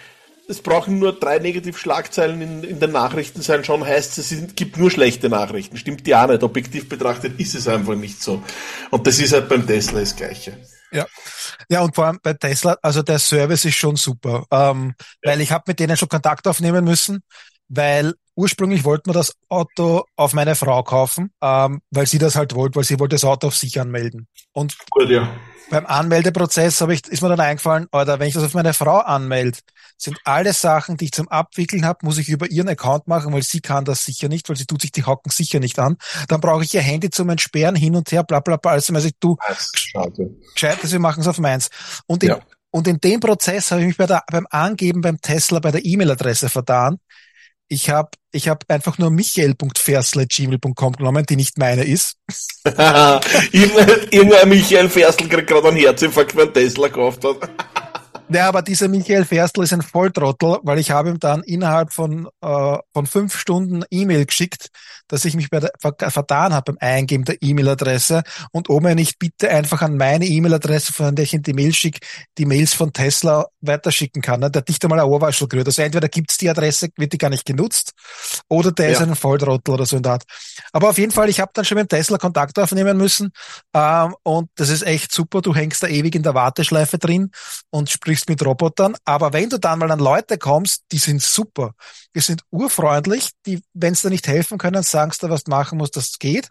Es 0.49 0.62
brauchen 0.62 0.99
nur 0.99 1.12
drei 1.12 1.41
Negativschlagzeilen 1.41 2.41
in, 2.41 2.62
in 2.62 2.81
den 2.81 2.93
Nachrichten 2.93 3.43
sein, 3.43 3.65
schon 3.65 3.85
heißt 3.85 4.19
es, 4.19 4.31
es 4.31 4.55
gibt 4.55 4.76
nur 4.76 4.91
schlechte 4.91 5.29
Nachrichten. 5.29 5.76
Stimmt 5.76 6.07
ja 6.07 6.26
nicht. 6.26 6.43
Objektiv 6.43 6.88
betrachtet 6.88 7.41
ist 7.41 7.55
es 7.55 7.67
einfach 7.67 7.97
nicht 7.97 8.23
so. 8.23 8.43
Und 8.91 9.07
das 9.07 9.19
ist 9.19 9.33
halt 9.33 9.49
beim 9.49 9.67
Tesla 9.67 10.00
das 10.00 10.15
Gleiche. 10.15 10.57
Ja. 10.93 11.07
Ja, 11.69 11.81
und 11.81 11.95
vor 11.95 12.07
allem 12.07 12.21
bei 12.23 12.35
Tesla, 12.35 12.76
also 12.81 13.03
der 13.03 13.19
Service 13.19 13.65
ist 13.65 13.75
schon 13.75 13.97
super, 13.97 14.45
ähm, 14.53 14.95
weil 15.23 15.41
ich 15.41 15.50
habe 15.50 15.65
mit 15.67 15.81
denen 15.81 15.97
schon 15.97 16.09
Kontakt 16.09 16.47
aufnehmen 16.47 16.85
müssen, 16.85 17.23
weil 17.68 18.14
ursprünglich 18.35 18.85
wollten 18.85 19.08
wir 19.11 19.14
das 19.14 19.32
Auto 19.49 20.04
auf 20.16 20.32
meine 20.35 20.54
Frau 20.54 20.82
kaufen, 20.82 21.30
ähm, 21.42 21.80
weil 21.90 22.06
sie 22.06 22.18
das 22.18 22.37
halt 22.37 22.54
wollte, 22.54 22.76
weil 22.76 22.85
sie 22.85 22.99
wollte 23.00 23.14
das 23.16 23.25
Auto 23.25 23.46
auf 23.49 23.56
sich 23.56 23.80
anmelden. 23.80 24.28
Und 24.52 24.76
Gut, 24.90 25.08
ja. 25.08 25.28
beim 25.70 25.87
Anmeldeprozess 25.87 26.80
habe 26.82 26.92
ich, 26.92 27.06
ist 27.06 27.23
mir 27.23 27.30
dann 27.30 27.40
eingefallen, 27.40 27.87
oder 27.92 28.18
wenn 28.20 28.28
ich 28.28 28.35
das 28.35 28.44
auf 28.44 28.52
meine 28.52 28.75
Frau 28.75 28.99
anmelde, 28.99 29.58
sind 29.96 30.18
alle 30.25 30.52
Sachen, 30.52 30.99
die 30.99 31.06
ich 31.06 31.12
zum 31.12 31.28
Abwickeln 31.28 31.87
habe, 31.87 32.00
muss 32.04 32.18
ich 32.18 32.28
über 32.28 32.50
ihren 32.50 32.68
Account 32.68 33.08
machen, 33.08 33.32
weil 33.32 33.42
sie 33.42 33.61
kann 33.61 33.87
das 33.87 34.04
sicher 34.04 34.28
nicht, 34.28 34.46
weil 34.50 34.56
sie 34.56 34.66
tut 34.66 34.82
sich 34.82 34.92
die 34.92 35.04
Hocken 35.06 35.32
sicher 35.32 35.58
nicht 35.58 35.78
an. 35.78 35.96
Dann 36.28 36.42
brauche 36.42 36.62
ich 36.64 36.75
ihr 36.75 36.82
Handy 36.82 37.08
zum 37.08 37.30
Entsperren 37.30 37.75
hin 37.75 37.96
und 37.96 38.12
her, 38.12 38.23
bla 38.23 38.40
bla 38.40 38.58
bla. 38.58 38.73
Also, 38.73 38.92
also 38.92 39.08
du, 39.18 39.37
gescheit, 40.54 40.78
wir 40.82 40.99
machen 40.99 41.20
es 41.23 41.26
auf 41.26 41.38
meins. 41.38 41.70
Und 42.06 42.23
in, 42.23 42.28
Ja. 42.30 42.40
und 42.70 42.87
in 42.87 42.99
dem 42.99 43.20
Prozess 43.20 43.70
habe 43.70 43.80
ich 43.80 43.87
mich 43.87 43.96
bei 43.96 44.06
der, 44.06 44.23
beim 44.30 44.46
Angeben 44.50 45.00
beim 45.00 45.18
Tesla 45.23 45.58
bei 45.61 45.70
der 45.70 45.85
E-Mail-Adresse 45.85 46.50
vertan. 46.50 46.99
Ich 47.68 47.90
habe 47.90 48.11
ich 48.32 48.49
hab 48.49 48.64
einfach 48.68 48.99
nur 48.99 49.11
michael.ferstle.gmail.com 49.11 50.92
genommen, 50.92 51.25
die 51.26 51.37
nicht 51.37 51.58
meine 51.58 51.85
ist. 51.85 52.16
Irgendein 52.64 54.49
Michael 54.49 54.88
Ferstl 54.88 55.28
kriegt 55.28 55.49
gerade 55.49 55.68
einen 55.68 55.78
Herzinfarkt, 55.78 56.37
wenn 56.37 56.52
Tesla 56.52 56.88
gekauft 56.88 57.25
hat. 57.25 57.50
Ja, 58.28 58.49
aber 58.49 58.62
dieser 58.62 58.88
Michael 58.88 59.25
Ferstl 59.25 59.62
ist 59.62 59.73
ein 59.73 59.82
Volltrottel, 59.82 60.58
weil 60.64 60.80
ich 60.80 60.90
habe 60.90 61.11
ihm 61.11 61.20
dann 61.20 61.44
innerhalb 61.44 61.92
von, 61.92 62.28
äh, 62.40 62.78
von 62.92 63.06
fünf 63.06 63.38
Stunden 63.38 63.85
E-Mail 63.88 64.26
geschickt, 64.26 64.70
dass 65.08 65.25
ich 65.25 65.36
mich 65.36 65.48
bei 65.48 65.60
der, 65.60 65.70
vertan 66.10 66.52
habe 66.52 66.72
beim 66.72 66.78
Eingeben 66.80 67.25
der 67.25 67.36
E-Mail-Adresse 67.40 68.22
und 68.52 68.68
ob 68.68 68.84
er 68.84 68.94
nicht 68.94 69.18
bitte 69.18 69.48
einfach 69.48 69.82
an 69.82 69.96
meine 69.96 70.26
E-Mail-Adresse, 70.26 70.92
von 70.92 71.14
der 71.14 71.25
ich 71.25 71.34
in 71.34 71.42
die 71.42 71.52
Mail 71.52 71.72
schicke, 71.72 72.00
die 72.38 72.46
Mails 72.46 72.75
von 72.75 72.92
Tesla 72.92 73.46
weiterschicken 73.60 74.22
kann. 74.22 74.40
Ne? 74.40 74.50
Der 74.50 74.60
hat 74.60 74.68
nicht 74.68 74.84
einmal 74.84 75.00
ein 75.00 75.06
Ohrwaschel 75.06 75.48
gerührt. 75.48 75.68
Also 75.68 75.82
entweder 75.82 76.08
gibt's 76.08 76.36
die 76.38 76.50
Adresse, 76.50 76.88
wird 76.96 77.12
die 77.12 77.18
gar 77.18 77.30
nicht 77.30 77.44
genutzt, 77.44 77.92
oder 78.48 78.72
der 78.72 78.86
ja. 78.86 78.92
ist 78.92 79.02
ein 79.02 79.14
Volltrottel 79.14 79.75
oder 79.75 79.86
so 79.86 79.96
in 79.96 80.02
der 80.02 80.12
Art. 80.12 80.25
Aber 80.72 80.90
auf 80.90 80.98
jeden 80.98 81.12
Fall, 81.12 81.28
ich 81.28 81.40
habe 81.40 81.52
dann 81.54 81.64
schon 81.64 81.78
mit 81.78 81.88
Tesla 81.88 82.18
Kontakt 82.18 82.58
aufnehmen 82.58 82.96
müssen 82.96 83.30
ähm, 83.72 84.14
und 84.22 84.50
das 84.56 84.68
ist 84.68 84.82
echt 84.82 85.12
super. 85.12 85.42
Du 85.42 85.54
hängst 85.54 85.82
da 85.82 85.86
ewig 85.86 86.14
in 86.14 86.22
der 86.22 86.34
Warteschleife 86.34 86.98
drin 86.98 87.30
und 87.70 87.88
sprichst 87.88 88.16
sprichst 88.16 88.28
mit 88.28 88.44
Robotern, 88.44 88.96
aber 89.04 89.32
wenn 89.32 89.48
du 89.48 89.58
dann 89.58 89.78
mal 89.78 89.90
an 89.90 89.98
Leute 89.98 90.38
kommst, 90.38 90.84
die 90.92 90.98
sind 90.98 91.22
super. 91.22 91.72
Die 92.14 92.20
sind 92.20 92.42
urfreundlich, 92.50 93.30
die, 93.44 93.60
wenn 93.75 93.94
sie 93.94 94.08
dir 94.08 94.10
nicht 94.10 94.26
helfen 94.26 94.58
können, 94.58 94.82
sagst 94.97 95.23
du, 95.23 95.29
was 95.29 95.45
du 95.45 95.50
machen 95.50 95.76
musst, 95.76 95.97
das 95.97 96.19
geht. 96.19 96.49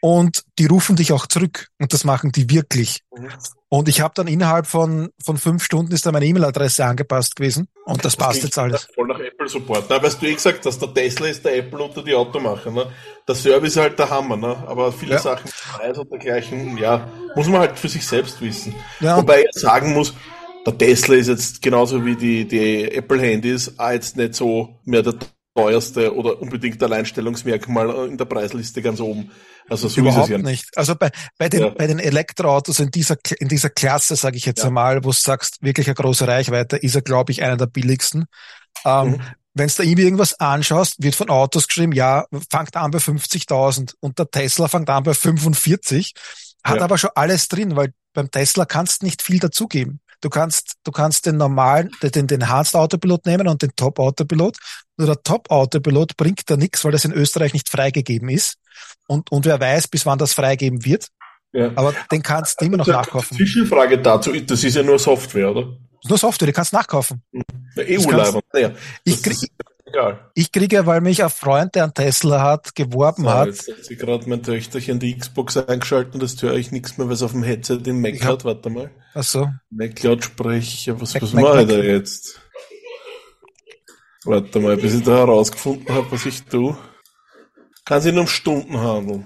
Und 0.00 0.44
die 0.58 0.66
rufen 0.66 0.96
dich 0.96 1.12
auch 1.12 1.26
zurück. 1.26 1.68
Und 1.78 1.92
das 1.92 2.04
machen 2.04 2.32
die 2.32 2.48
wirklich. 2.48 3.02
Mhm. 3.14 3.28
Und 3.68 3.88
ich 3.88 4.00
habe 4.00 4.14
dann 4.14 4.28
innerhalb 4.28 4.66
von, 4.66 5.10
von 5.22 5.36
fünf 5.36 5.62
Stunden 5.62 5.92
ist 5.92 6.04
dann 6.06 6.12
meine 6.12 6.26
E-Mail-Adresse 6.26 6.84
angepasst 6.84 7.36
gewesen. 7.36 7.68
Und 7.84 8.04
das, 8.04 8.16
das 8.16 8.26
passt 8.26 8.42
jetzt 8.42 8.58
alles. 8.58 8.88
Voll 8.94 9.08
nach 9.08 9.18
Apple 9.18 9.48
Support. 9.48 9.86
Na, 9.88 10.02
weißt 10.02 10.20
du 10.20 10.26
eh 10.26 10.34
gesagt, 10.34 10.64
dass 10.64 10.78
der 10.78 10.92
Tesla 10.92 11.26
ist 11.28 11.44
der 11.44 11.56
Apple 11.56 11.82
unter 11.82 12.02
die 12.02 12.14
Automacher. 12.14 12.70
Ne? 12.70 12.86
Der 13.28 13.34
Service 13.34 13.72
ist 13.72 13.76
halt 13.78 13.98
der 13.98 14.08
Hammer. 14.08 14.36
Ne? 14.36 14.56
Aber 14.66 14.92
viele 14.92 15.12
ja. 15.12 15.18
Sachen, 15.18 15.50
Preis 15.50 15.98
und 15.98 16.10
dergleichen, 16.10 16.76
ja, 16.78 17.08
muss 17.34 17.48
man 17.48 17.60
halt 17.60 17.78
für 17.78 17.88
sich 17.88 18.06
selbst 18.06 18.40
wissen. 18.40 18.74
Ja, 19.00 19.16
Wobei 19.16 19.42
ich 19.42 19.60
sagen 19.60 19.92
muss, 19.92 20.14
der 20.66 20.78
Tesla 20.78 21.16
ist 21.16 21.28
jetzt 21.28 21.62
genauso 21.62 22.04
wie 22.04 22.16
die, 22.16 22.46
die 22.46 22.90
Apple-Handys 22.92 23.74
jetzt 23.90 24.16
nicht 24.16 24.34
so 24.34 24.80
mehr 24.84 25.02
der 25.02 25.14
teuerste 25.54 26.14
oder 26.14 26.40
unbedingt 26.40 26.82
Alleinstellungsmerkmal 26.82 28.08
in 28.08 28.16
der 28.16 28.24
Preisliste 28.24 28.80
ganz 28.82 29.00
oben. 29.00 29.30
Also 29.68 29.88
so 29.88 30.00
Überhaupt 30.00 30.30
ist 30.30 30.36
es 30.36 30.42
ja 30.42 30.50
nicht. 30.50 30.66
Also 30.76 30.94
bei, 30.94 31.10
bei 31.38 31.48
den, 31.48 31.60
ja. 31.60 31.68
bei 31.68 31.86
den 31.86 31.98
Elektroautos 31.98 32.80
in 32.80 32.90
dieser, 32.90 33.16
in 33.38 33.48
dieser 33.48 33.70
Klasse, 33.70 34.16
sage 34.16 34.36
ich 34.36 34.46
jetzt 34.46 34.60
ja. 34.60 34.66
einmal, 34.66 35.04
wo 35.04 35.10
du 35.10 35.16
sagst, 35.16 35.58
wirklich 35.62 35.86
eine 35.86 35.94
große 35.94 36.26
Reichweite, 36.26 36.76
ist 36.76 36.94
er, 36.94 37.02
glaube 37.02 37.32
ich, 37.32 37.42
einer 37.42 37.56
der 37.56 37.66
billigsten. 37.66 38.26
Ähm, 38.84 39.10
mhm. 39.10 39.20
Wenn 39.54 39.68
du 39.68 39.74
da 39.76 39.82
irgendwie 39.82 40.04
irgendwas 40.04 40.40
anschaust, 40.40 41.02
wird 41.02 41.14
von 41.14 41.28
Autos 41.28 41.68
geschrieben, 41.68 41.92
ja, 41.92 42.24
fangt 42.50 42.74
an 42.74 42.90
bei 42.90 42.98
50.000 42.98 43.94
und 44.00 44.18
der 44.18 44.30
Tesla 44.30 44.66
fängt 44.68 44.88
an 44.88 45.02
bei 45.02 45.12
45, 45.12 46.14
hat 46.64 46.76
ja. 46.76 46.82
aber 46.82 46.96
schon 46.96 47.10
alles 47.14 47.48
drin, 47.48 47.76
weil 47.76 47.92
beim 48.14 48.30
Tesla 48.30 48.64
kannst 48.64 49.02
du 49.02 49.06
nicht 49.06 49.20
viel 49.20 49.38
dazugeben. 49.38 50.00
Du 50.22 50.30
kannst, 50.30 50.76
du 50.84 50.92
kannst 50.92 51.26
den 51.26 51.36
normalen, 51.36 51.90
den, 52.00 52.28
den 52.28 52.40
Enhanced 52.40 52.76
Autopilot 52.76 53.26
nehmen 53.26 53.48
und 53.48 53.60
den 53.60 53.74
Top 53.74 53.98
Autopilot. 53.98 54.56
Nur 54.96 55.08
der 55.08 55.22
Top 55.22 55.50
Autopilot 55.50 56.16
bringt 56.16 56.48
da 56.48 56.56
nichts, 56.56 56.84
weil 56.84 56.92
das 56.92 57.04
in 57.04 57.12
Österreich 57.12 57.52
nicht 57.52 57.68
freigegeben 57.68 58.28
ist. 58.28 58.56
Und, 59.08 59.32
und 59.32 59.44
wer 59.44 59.58
weiß, 59.58 59.88
bis 59.88 60.06
wann 60.06 60.18
das 60.18 60.32
freigeben 60.32 60.84
wird. 60.84 61.08
Ja. 61.52 61.72
Aber 61.74 61.92
den 62.10 62.22
kannst 62.22 62.60
du 62.60 62.66
immer 62.66 62.76
noch 62.76 62.86
nachkaufen. 62.86 63.36
Zwischenfrage 63.36 63.98
dazu, 63.98 64.32
das 64.32 64.62
ist 64.62 64.76
ja 64.76 64.84
nur 64.84 64.98
Software, 64.98 65.50
oder? 65.50 65.62
Das 65.64 66.04
ist 66.04 66.10
nur 66.10 66.18
Software, 66.18 66.46
die 66.46 66.52
kannst 66.52 66.72
du 66.72 66.76
nachkaufen. 66.76 67.22
EU-Leiber, 67.76 68.40
naja. 68.52 68.70
Ich, 69.02 69.22
krieg, 69.22 69.50
egal. 69.84 70.30
Ich 70.34 70.52
kriege, 70.52 70.86
weil 70.86 71.00
mich 71.00 71.22
ein 71.22 71.30
Freund, 71.30 71.74
der 71.74 71.82
einen 71.82 71.94
Tesla 71.94 72.42
hat, 72.42 72.76
geworben 72.76 73.24
so, 73.24 73.30
hat. 73.30 73.46
Jetzt 73.48 73.68
hat 73.68 73.84
sie 73.84 73.96
gerade 73.96 74.28
mein 74.28 74.44
Töchterchen 74.44 75.00
die 75.00 75.18
Xbox 75.18 75.56
eingeschaltet 75.56 76.14
und 76.14 76.22
das 76.22 76.40
höre 76.40 76.54
ich 76.54 76.70
nichts 76.70 76.96
mehr, 76.96 77.08
weil 77.08 77.14
es 77.14 77.22
auf 77.22 77.32
dem 77.32 77.42
Headset 77.42 77.78
den 77.78 78.00
Mac 78.00 78.14
ich 78.14 78.24
hat. 78.24 78.44
Warte 78.44 78.70
mal. 78.70 78.90
Ach 79.14 79.22
so. 79.22 79.48
Mac-Lautsprecher, 79.70 81.00
was, 81.00 81.14
Mac, 81.14 81.22
was 81.22 81.32
Mac, 81.32 81.44
mache 81.44 81.62
ich 81.62 81.68
da 81.68 81.76
jetzt? 81.76 82.40
Warte 84.24 84.60
mal, 84.60 84.76
bis 84.76 84.94
ich 84.94 85.02
da 85.02 85.18
herausgefunden 85.18 85.94
habe, 85.94 86.10
was 86.12 86.26
ich 86.26 86.42
tue. 86.44 86.76
Kann 87.84 88.00
sich 88.00 88.12
nur 88.12 88.22
um 88.22 88.28
Stunden 88.28 88.78
handeln. 88.78 89.24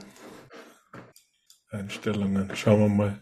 Einstellungen, 1.71 2.55
schauen 2.57 2.81
wir 2.81 2.89
mal. 2.89 3.21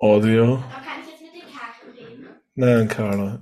Audio. 0.00 0.56
Da 0.56 0.62
kann 0.62 1.00
ich 1.02 1.10
jetzt 1.10 1.22
mit 1.22 1.34
den 1.34 1.52
Karten 1.52 1.98
reden. 1.98 2.28
Nein, 2.54 2.88
Carla. 2.88 3.40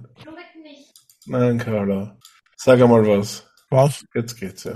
Nein, 1.27 1.59
Carla. 1.59 2.19
Sag 2.57 2.81
einmal 2.81 3.07
was. 3.07 3.47
Was? 3.71 4.05
Jetzt 4.15 4.37
geht's 4.37 4.65
ja. 4.65 4.75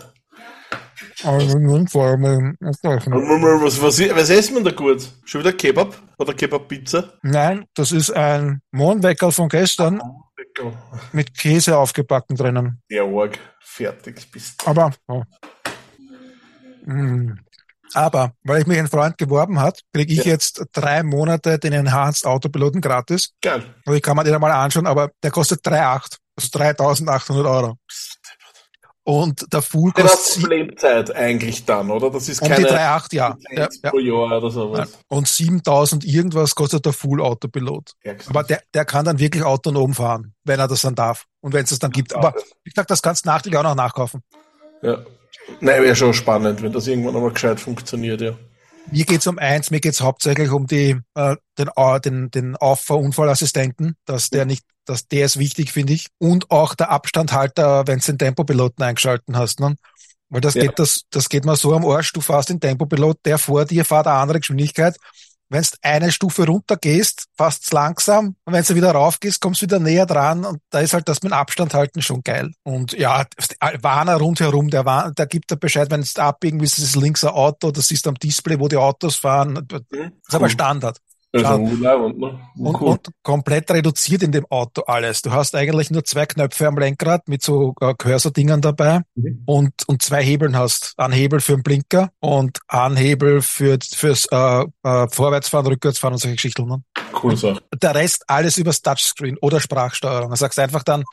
Also, 1.25 1.59
was, 1.59 3.80
was, 3.80 4.00
was 4.00 4.30
essen 4.30 4.56
wir 4.56 4.64
da 4.64 4.71
gut? 4.71 5.09
Schon 5.25 5.40
wieder 5.40 5.52
Kebab? 5.52 5.95
Oder 6.18 6.35
Kebab-Pizza? 6.35 7.12
Nein, 7.23 7.64
das 7.75 7.92
ist 7.92 8.11
ein 8.11 8.61
Mohnweckerl 8.73 9.33
von 9.33 9.49
gestern. 9.49 9.97
Mohnweckerl. 9.97 10.73
Mit 11.12 11.37
Käse 11.37 11.76
aufgebacken 11.76 12.37
drinnen. 12.37 12.83
Ja, 12.88 13.04
arg. 13.04 13.38
Fertig 13.61 14.30
bist 14.30 14.62
du. 14.62 14.68
Aber, 14.68 14.92
oh. 15.09 15.23
mm. 16.85 17.38
Aber, 17.95 18.33
weil 18.42 18.61
ich 18.61 18.66
mich 18.66 18.78
ein 18.78 18.88
Freund 18.88 19.18
geworben 19.18 19.61
hat, 19.61 19.80
kriege 19.92 20.12
ich 20.12 20.25
ja. 20.25 20.33
jetzt 20.33 20.64
drei 20.73 21.02
Monate 21.02 21.59
den 21.59 21.73
Enhanced 21.73 22.26
Autopiloten 22.26 22.80
gratis. 22.80 23.33
Geil. 23.40 23.62
Also 23.85 23.97
ich 23.97 24.02
kann 24.02 24.16
mir 24.16 24.25
den 24.25 24.35
einmal 24.35 24.50
anschauen, 24.50 24.87
aber 24.87 25.11
der 25.23 25.30
kostet 25.30 25.64
3,8. 25.64 26.16
Also 26.37 26.49
3800 26.52 27.47
Euro. 27.47 27.78
Und 29.08 29.52
der 29.52 29.62
Full 29.62 29.92
kostet... 29.92 30.42
Das 30.42 30.50
Lebzeit 30.50 31.14
eigentlich 31.14 31.64
dann, 31.64 31.92
oder? 31.92 32.10
Das 32.10 32.28
ist 32.28 32.42
um 32.42 32.48
keine... 32.48 32.66
die 32.66 32.72
3,8, 32.72 33.14
ja. 33.14 33.36
ja, 33.52 33.68
ja. 33.82 33.90
Pro 33.90 34.00
Jahr 34.00 34.38
oder 34.38 34.50
sowas. 34.50 34.90
Ja. 34.90 34.98
Und 35.06 35.28
7000 35.28 36.04
irgendwas 36.04 36.56
kostet 36.56 36.84
der 36.84 36.92
Full 36.92 37.22
Autopilot. 37.22 37.92
Aber 38.28 38.42
der, 38.42 38.62
der 38.75 38.84
kann 38.84 39.04
dann 39.04 39.20
wirklich 39.20 39.44
autonom 39.44 39.94
fahren, 39.94 40.34
wenn 40.42 40.58
er 40.58 40.66
das 40.66 40.80
dann 40.80 40.96
darf. 40.96 41.26
Und 41.40 41.52
wenn 41.52 41.62
es 41.62 41.70
das 41.70 41.78
dann 41.78 41.92
gibt. 41.92 42.16
Aber 42.16 42.34
wie 42.64 42.70
gesagt, 42.70 42.90
das 42.90 43.00
kannst 43.00 43.25
du 43.25 43.28
nachträglich 43.28 43.60
auch 43.60 43.62
noch 43.62 43.76
nachkaufen. 43.76 44.22
Ja. 44.82 44.98
Nein, 45.60 45.82
wäre 45.84 45.94
schon 45.94 46.12
spannend, 46.12 46.60
wenn 46.60 46.72
das 46.72 46.88
irgendwann 46.88 47.14
einmal 47.14 47.30
gescheit 47.30 47.60
funktioniert, 47.60 48.20
ja. 48.20 48.32
Mir 48.90 49.04
geht's 49.04 49.28
um 49.28 49.38
eins, 49.38 49.70
mir 49.70 49.80
geht's 49.80 50.00
hauptsächlich 50.00 50.50
um 50.50 50.66
die, 50.66 50.98
äh, 51.14 51.36
den, 51.58 51.70
äh, 51.76 52.00
den, 52.00 52.30
den 52.32 52.56
Auffahrunfallassistenten, 52.56 53.96
dass 54.04 54.30
der 54.30 54.46
nicht, 54.46 54.64
dass 54.87 55.09
der 55.09 55.26
ist 55.26 55.38
wichtig, 55.38 55.73
finde 55.73 55.93
ich. 55.93 56.09
Und 56.19 56.50
auch 56.50 56.75
der 56.75 56.90
Abstandhalter, 56.90 57.87
wenn 57.87 57.99
du 57.99 58.07
den 58.07 58.19
Tempopiloten 58.19 58.83
eingeschalten 58.85 59.37
hast, 59.37 59.61
ne? 59.61 59.76
Weil 60.28 60.40
das 60.40 60.55
ja. 60.55 60.62
geht, 60.62 60.78
das, 60.78 61.02
das 61.11 61.28
geht 61.28 61.45
mal 61.45 61.55
so 61.55 61.75
am 61.75 61.85
Arsch, 61.85 62.12
du 62.12 62.21
fährst 62.21 62.49
den 62.49 62.59
Tempopilot, 62.59 63.19
der 63.25 63.38
vor 63.38 63.64
dir 63.64 63.85
fährt 63.85 64.09
eine 64.09 64.16
andere 64.16 64.40
Geschwindigkeit 64.40 64.97
wenn 65.49 65.62
du 65.62 65.69
eine 65.83 66.12
Stufe 66.12 66.47
runter 66.47 66.76
gehst, 66.76 67.26
fast 67.37 67.73
langsam. 67.73 68.37
Und 68.45 68.52
wenn 68.52 68.64
du 68.64 68.75
wieder 68.75 68.90
rauf 68.90 69.21
gehst, 69.21 69.40
kommst 69.40 69.62
du 69.62 69.66
wieder 69.66 69.78
näher 69.78 70.07
dran. 70.07 70.45
Und 70.45 70.59
da 70.71 70.81
ist 70.81 70.93
halt 70.93 71.09
das 71.09 71.23
mit 71.23 71.33
Abstand 71.33 71.75
halten 71.75 72.02
schon 72.02 72.23
geil. 72.23 72.52
Und 72.64 72.93
ja, 72.93 73.25
Warner 73.81 74.16
rundherum, 74.16 74.71
der, 74.71 74.85
Warner, 74.85 75.12
der 75.12 75.26
gibt 75.26 75.50
dir 75.50 75.57
Bescheid, 75.57 75.90
wenn 75.90 76.02
du 76.02 76.23
abbiegen 76.23 76.61
willst, 76.61 76.78
das 76.78 76.85
ist 76.85 76.97
links 76.97 77.25
ein 77.25 77.31
Auto, 77.31 77.71
das 77.71 77.90
ist 77.90 78.07
am 78.07 78.14
Display, 78.14 78.59
wo 78.59 78.69
die 78.69 78.76
Autos 78.76 79.16
fahren. 79.16 79.66
Das 79.69 79.83
ist 79.90 80.35
aber 80.35 80.50
Standard. 80.50 80.99
Also, 81.45 81.62
und, 82.57 82.75
und, 82.75 83.09
komplett 83.23 83.71
reduziert 83.71 84.23
in 84.23 84.33
dem 84.33 84.47
Auto 84.47 84.83
alles. 84.83 85.23
Du 85.23 85.33
hast 85.33 85.55
eigentlich 85.55 85.90
nur 85.90 86.05
zwei 86.05 86.26
Knöpfe 86.26 86.66
am 86.66 86.78
Lenkrad 86.78 87.28
mit 87.28 87.43
so 87.43 87.75
äh, 87.81 87.95
Cursor-Dingern 87.97 88.61
dabei 88.61 89.00
mhm. 89.14 89.43
und, 89.47 89.73
und 89.87 90.02
zwei 90.02 90.23
Hebeln 90.23 90.57
hast. 90.57 90.95
Ein 90.97 91.12
Hebel 91.12 91.40
für 91.40 91.52
den 91.52 91.62
Blinker 91.62 92.11
und 92.21 92.59
ein 92.69 92.97
Hebel 92.97 93.43
für, 93.43 93.78
fürs 93.83 94.26
äh, 94.31 94.64
äh, 94.83 95.09
Vorwärtsfahren, 95.09 95.66
Rückwärtsfahren 95.66 96.14
und 96.14 96.19
solche 96.19 96.37
Geschichten. 96.37 96.66
Ne? 96.66 96.83
Cool 97.23 97.37
Sache. 97.37 97.62
Der 97.75 97.95
Rest 97.95 98.25
alles 98.26 98.57
übers 98.59 98.83
Touchscreen 98.83 99.37
oder 99.40 99.61
Sprachsteuerung. 99.61 100.31
Du 100.31 100.37
sagst 100.37 100.59
einfach 100.59 100.83
dann, 100.83 101.05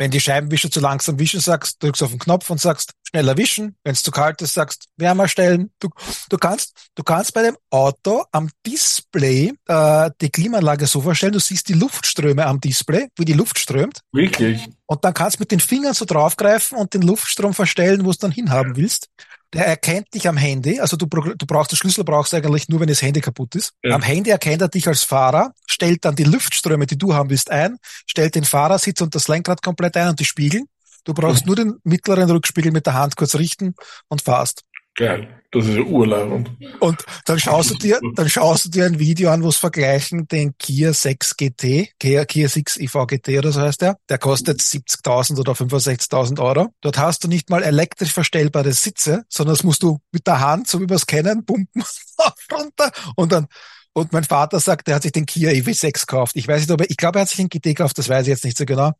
wenn 0.00 0.10
die 0.10 0.18
Scheibenwischer 0.18 0.70
zu 0.70 0.80
langsam 0.80 1.18
wischen 1.18 1.40
sagst, 1.40 1.82
drückst 1.82 2.02
auf 2.02 2.08
den 2.08 2.18
Knopf 2.18 2.48
und 2.48 2.58
sagst 2.58 2.94
schneller 3.06 3.36
wischen. 3.36 3.76
Wenn 3.84 3.92
es 3.92 4.02
zu 4.02 4.10
kalt 4.10 4.40
ist, 4.40 4.54
sagst 4.54 4.86
wärmer 4.96 5.28
stellen. 5.28 5.72
Du, 5.78 5.90
du 6.30 6.38
kannst, 6.38 6.88
du 6.94 7.02
kannst 7.02 7.34
bei 7.34 7.42
dem 7.42 7.58
Auto 7.68 8.24
am 8.32 8.48
Display 8.66 9.52
äh, 9.66 10.10
die 10.22 10.30
Klimaanlage 10.30 10.86
so 10.86 11.02
vorstellen, 11.02 11.34
du 11.34 11.38
siehst 11.38 11.68
die 11.68 11.74
Luftströme 11.74 12.46
am 12.46 12.60
Display, 12.60 13.08
wie 13.18 13.26
die 13.26 13.34
Luft 13.34 13.58
strömt. 13.58 14.00
Wirklich? 14.10 14.70
Und 14.86 15.04
dann 15.04 15.12
kannst 15.12 15.36
du 15.36 15.42
mit 15.42 15.50
den 15.50 15.60
Fingern 15.60 15.92
so 15.92 16.06
draufgreifen 16.06 16.78
und 16.78 16.94
den 16.94 17.02
Luftstrom 17.02 17.52
verstellen, 17.52 18.06
wo 18.06 18.10
du 18.10 18.18
dann 18.18 18.32
hinhaben 18.32 18.76
willst. 18.76 19.08
Der 19.52 19.66
erkennt 19.66 20.14
dich 20.14 20.28
am 20.28 20.36
Handy, 20.36 20.78
also 20.78 20.96
du, 20.96 21.06
du 21.06 21.46
brauchst 21.46 21.72
den 21.72 21.76
Schlüssel 21.76 22.04
brauchst 22.04 22.32
du 22.32 22.36
eigentlich 22.36 22.68
nur, 22.68 22.78
wenn 22.78 22.86
das 22.86 23.02
Handy 23.02 23.20
kaputt 23.20 23.56
ist. 23.56 23.72
Ja. 23.82 23.96
Am 23.96 24.02
Handy 24.02 24.30
erkennt 24.30 24.62
er 24.62 24.68
dich 24.68 24.86
als 24.86 25.02
Fahrer, 25.02 25.54
stellt 25.66 26.04
dann 26.04 26.14
die 26.14 26.24
Luftströme, 26.24 26.86
die 26.86 26.96
du 26.96 27.14
haben 27.14 27.30
willst, 27.30 27.50
ein, 27.50 27.78
stellt 28.06 28.36
den 28.36 28.44
Fahrersitz 28.44 29.00
und 29.00 29.14
das 29.14 29.26
Lenkrad 29.26 29.60
komplett 29.62 29.96
ein 29.96 30.10
und 30.10 30.20
die 30.20 30.24
Spiegel. 30.24 30.62
Du 31.04 31.14
brauchst 31.14 31.42
mhm. 31.42 31.46
nur 31.46 31.56
den 31.56 31.78
mittleren 31.82 32.30
Rückspiegel 32.30 32.70
mit 32.70 32.86
der 32.86 32.94
Hand 32.94 33.16
kurz 33.16 33.34
richten 33.34 33.74
und 34.08 34.22
fahrst. 34.22 34.62
Geil. 35.00 35.28
Das 35.50 35.66
ist 35.66 35.76
ja 35.76 35.82
urleibend. 35.82 36.50
Und 36.78 37.02
dann 37.24 37.40
schaust 37.40 37.70
du 37.70 37.74
dir, 37.74 37.98
dann 38.16 38.28
schaust 38.28 38.66
du 38.66 38.68
dir 38.68 38.84
ein 38.84 38.98
Video 38.98 39.30
an, 39.30 39.42
wo 39.42 39.48
es 39.48 39.56
vergleichen 39.56 40.28
den 40.28 40.56
Kia 40.58 40.92
6 40.92 41.38
GT, 41.38 41.88
Kia, 41.98 42.26
Kia 42.26 42.48
6 42.48 42.76
IV 42.76 43.06
GT 43.06 43.38
oder 43.38 43.50
so 43.50 43.62
heißt 43.62 43.80
der. 43.80 43.96
Der 44.10 44.18
kostet 44.18 44.60
70.000 44.60 45.40
oder 45.40 45.52
65.000 45.54 46.38
Euro. 46.40 46.68
Dort 46.82 46.98
hast 46.98 47.24
du 47.24 47.28
nicht 47.28 47.48
mal 47.48 47.62
elektrisch 47.62 48.12
verstellbare 48.12 48.72
Sitze, 48.72 49.24
sondern 49.30 49.54
das 49.54 49.64
musst 49.64 49.82
du 49.82 50.00
mit 50.12 50.26
der 50.26 50.40
Hand, 50.40 50.68
so 50.68 50.78
wie 50.78 50.92
es 50.92 51.06
kennen, 51.06 51.46
pumpen, 51.46 51.82
runter 52.52 52.92
und 53.16 53.32
dann 53.32 53.48
und 53.92 54.12
mein 54.12 54.24
Vater 54.24 54.60
sagt, 54.60 54.88
er 54.88 54.94
hat 54.96 55.02
sich 55.02 55.12
den 55.12 55.26
Kia 55.26 55.50
EV6 55.50 56.00
gekauft. 56.00 56.36
Ich 56.36 56.46
weiß 56.46 56.60
nicht, 56.60 56.70
ob 56.70 56.80
er, 56.80 56.88
ich 56.90 56.96
glaube, 56.96 57.18
er 57.18 57.22
hat 57.22 57.28
sich 57.28 57.38
den 57.38 57.48
GT 57.48 57.64
gekauft, 57.76 57.98
das 57.98 58.08
weiß 58.08 58.22
ich 58.22 58.28
jetzt 58.30 58.44
nicht 58.44 58.56
so 58.56 58.64
genau. 58.64 58.92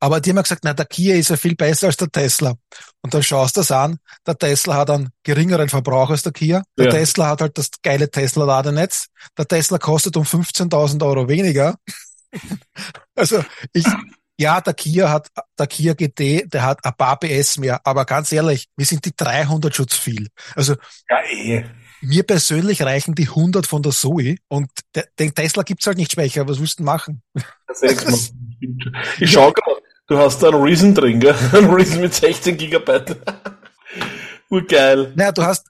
Aber 0.00 0.20
die 0.20 0.30
haben 0.30 0.42
gesagt, 0.42 0.64
na, 0.64 0.72
der 0.72 0.86
Kia 0.86 1.16
ist 1.16 1.28
ja 1.28 1.36
viel 1.36 1.54
besser 1.54 1.88
als 1.88 1.98
der 1.98 2.10
Tesla. 2.10 2.54
Und 3.02 3.12
dann 3.12 3.22
schaust 3.22 3.56
du 3.56 3.60
das 3.60 3.70
an, 3.70 3.98
der 4.26 4.38
Tesla 4.38 4.74
hat 4.76 4.90
einen 4.90 5.10
geringeren 5.22 5.68
Verbrauch 5.68 6.10
als 6.10 6.22
der 6.22 6.32
Kia. 6.32 6.62
Der 6.78 6.86
Ja. 6.86 6.92
Tesla 6.92 7.28
hat 7.28 7.42
halt 7.42 7.58
das 7.58 7.68
geile 7.82 8.10
Tesla-Ladenetz. 8.10 9.08
Der 9.36 9.46
Tesla 9.46 9.78
kostet 9.78 10.16
um 10.16 10.24
15.000 10.24 11.04
Euro 11.04 11.28
weniger. 11.28 11.76
also, 13.14 13.44
ich, 13.72 13.84
ja, 14.38 14.60
der 14.60 14.74
Kia 14.74 15.10
hat, 15.10 15.28
der 15.58 15.66
Kia 15.66 15.92
GT, 15.94 16.52
der 16.52 16.62
hat 16.62 16.84
ein 16.84 16.94
paar 16.96 17.18
PS 17.18 17.58
mehr. 17.58 17.80
Aber 17.84 18.04
ganz 18.06 18.32
ehrlich, 18.32 18.68
mir 18.76 18.86
sind 18.86 19.04
die 19.04 19.14
300 19.14 19.74
schon 19.74 19.88
zu 19.88 20.00
viel. 20.00 20.28
Also, 20.54 20.74
Ja, 21.10 21.22
eh. 21.30 21.64
Mir 22.00 22.22
persönlich 22.22 22.82
reichen 22.82 23.14
die 23.14 23.28
100 23.28 23.66
von 23.66 23.82
der 23.82 23.92
Zoe 23.92 24.36
und 24.48 24.70
den 25.18 25.34
Tesla 25.34 25.62
gibt's 25.62 25.86
halt 25.86 25.98
nicht 25.98 26.12
schwächer. 26.12 26.48
Was 26.48 26.60
willst 26.60 26.78
du 26.78 26.84
machen? 26.84 27.22
Ich 29.20 29.30
schau 29.30 29.52
gerade, 29.52 29.80
du 30.06 30.18
hast 30.18 30.42
da 30.42 30.48
einen 30.48 30.62
Reason 30.62 30.94
drin, 30.94 31.20
gell? 31.20 31.34
Einen 31.52 31.70
Reason 31.70 32.00
mit 32.00 32.14
16 32.14 32.56
Gigabyte. 32.56 33.16
Urgeil. 34.50 35.12
Naja, 35.14 35.32
du 35.32 35.42
hast, 35.42 35.66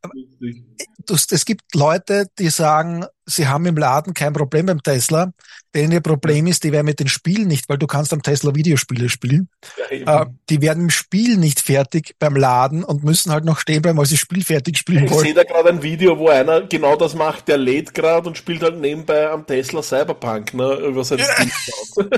du, 1.06 1.14
es 1.14 1.44
gibt 1.44 1.74
Leute, 1.74 2.26
die 2.38 2.48
sagen, 2.48 3.06
sie 3.26 3.48
haben 3.48 3.66
im 3.66 3.76
Laden 3.76 4.14
kein 4.14 4.32
Problem 4.32 4.66
beim 4.66 4.82
Tesla, 4.82 5.32
denen 5.74 5.92
ihr 5.92 6.00
Problem 6.00 6.46
ist, 6.46 6.62
die 6.62 6.70
werden 6.70 6.86
mit 6.86 7.00
den 7.00 7.08
Spielen 7.08 7.48
nicht, 7.48 7.68
weil 7.68 7.78
du 7.78 7.88
kannst 7.88 8.12
am 8.12 8.22
Tesla 8.22 8.54
Videospiele 8.54 9.08
spielen. 9.08 9.48
Ja. 9.90 10.22
Äh, 10.22 10.26
die 10.48 10.60
werden 10.60 10.84
im 10.84 10.90
Spiel 10.90 11.38
nicht 11.38 11.60
fertig 11.60 12.14
beim 12.20 12.36
Laden 12.36 12.84
und 12.84 13.02
müssen 13.02 13.32
halt 13.32 13.44
noch 13.44 13.58
stehen 13.58 13.82
bleiben, 13.82 13.98
weil 13.98 14.06
sie 14.06 14.14
das 14.14 14.20
Spiel 14.20 14.44
fertig 14.44 14.78
spielen 14.78 15.06
Ich 15.06 15.10
wollen. 15.10 15.24
sehe 15.24 15.34
da 15.34 15.42
gerade 15.42 15.70
ein 15.70 15.82
Video, 15.82 16.18
wo 16.18 16.28
einer 16.28 16.62
genau 16.62 16.94
das 16.94 17.14
macht, 17.14 17.48
der 17.48 17.58
lädt 17.58 17.94
gerade 17.94 18.28
und 18.28 18.38
spielt 18.38 18.62
halt 18.62 18.78
nebenbei 18.78 19.28
am 19.28 19.44
Tesla 19.46 19.82
Cyberpunk, 19.82 20.54
ne, 20.54 20.74
über 20.74 21.02
sein 21.02 21.18
schaut. 21.18 22.10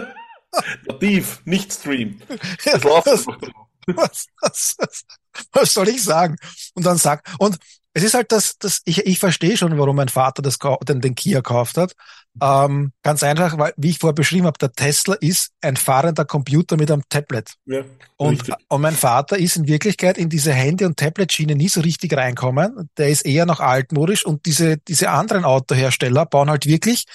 Nativ, 0.86 1.40
nicht 1.44 1.72
Stream. 1.72 2.20
Das 2.64 2.82
läuft 2.82 3.08
einfach 3.08 3.38
drauf. 3.38 3.66
was, 3.96 4.26
was, 4.40 4.76
was, 4.78 5.04
was 5.52 5.74
soll 5.74 5.88
ich 5.88 6.02
sagen? 6.02 6.36
Und 6.74 6.86
dann 6.86 6.96
sag, 6.96 7.22
und 7.38 7.58
es 7.92 8.04
ist 8.04 8.14
halt 8.14 8.30
das, 8.30 8.56
das 8.58 8.82
ich, 8.84 9.06
ich 9.06 9.18
verstehe 9.18 9.56
schon, 9.56 9.76
warum 9.76 9.96
mein 9.96 10.08
Vater 10.08 10.42
das, 10.42 10.58
den, 10.88 11.00
den 11.00 11.14
Kia 11.16 11.38
gekauft 11.38 11.76
hat. 11.76 11.94
Ähm, 12.40 12.92
ganz 13.02 13.24
einfach, 13.24 13.58
weil, 13.58 13.74
wie 13.76 13.90
ich 13.90 13.98
vorher 13.98 14.14
beschrieben 14.14 14.46
habe, 14.46 14.58
der 14.58 14.72
Tesla 14.72 15.16
ist 15.16 15.50
ein 15.60 15.76
fahrender 15.76 16.24
Computer 16.24 16.76
mit 16.76 16.90
einem 16.90 17.02
Tablet. 17.08 17.54
Ja, 17.66 17.82
Und, 18.16 18.42
richtig. 18.42 18.54
und 18.68 18.80
mein 18.80 18.94
Vater 18.94 19.36
ist 19.36 19.56
in 19.56 19.66
Wirklichkeit 19.66 20.18
in 20.18 20.28
diese 20.28 20.52
Handy- 20.52 20.84
und 20.84 20.96
Tablet-Schiene 20.96 21.56
nie 21.56 21.68
so 21.68 21.80
richtig 21.80 22.16
reinkommen. 22.16 22.88
Der 22.96 23.08
ist 23.08 23.26
eher 23.26 23.46
noch 23.46 23.58
altmodisch 23.58 24.24
und 24.24 24.46
diese, 24.46 24.76
diese 24.78 25.10
anderen 25.10 25.44
Autohersteller 25.44 26.26
bauen 26.26 26.48
halt 26.48 26.66
wirklich 26.66 27.06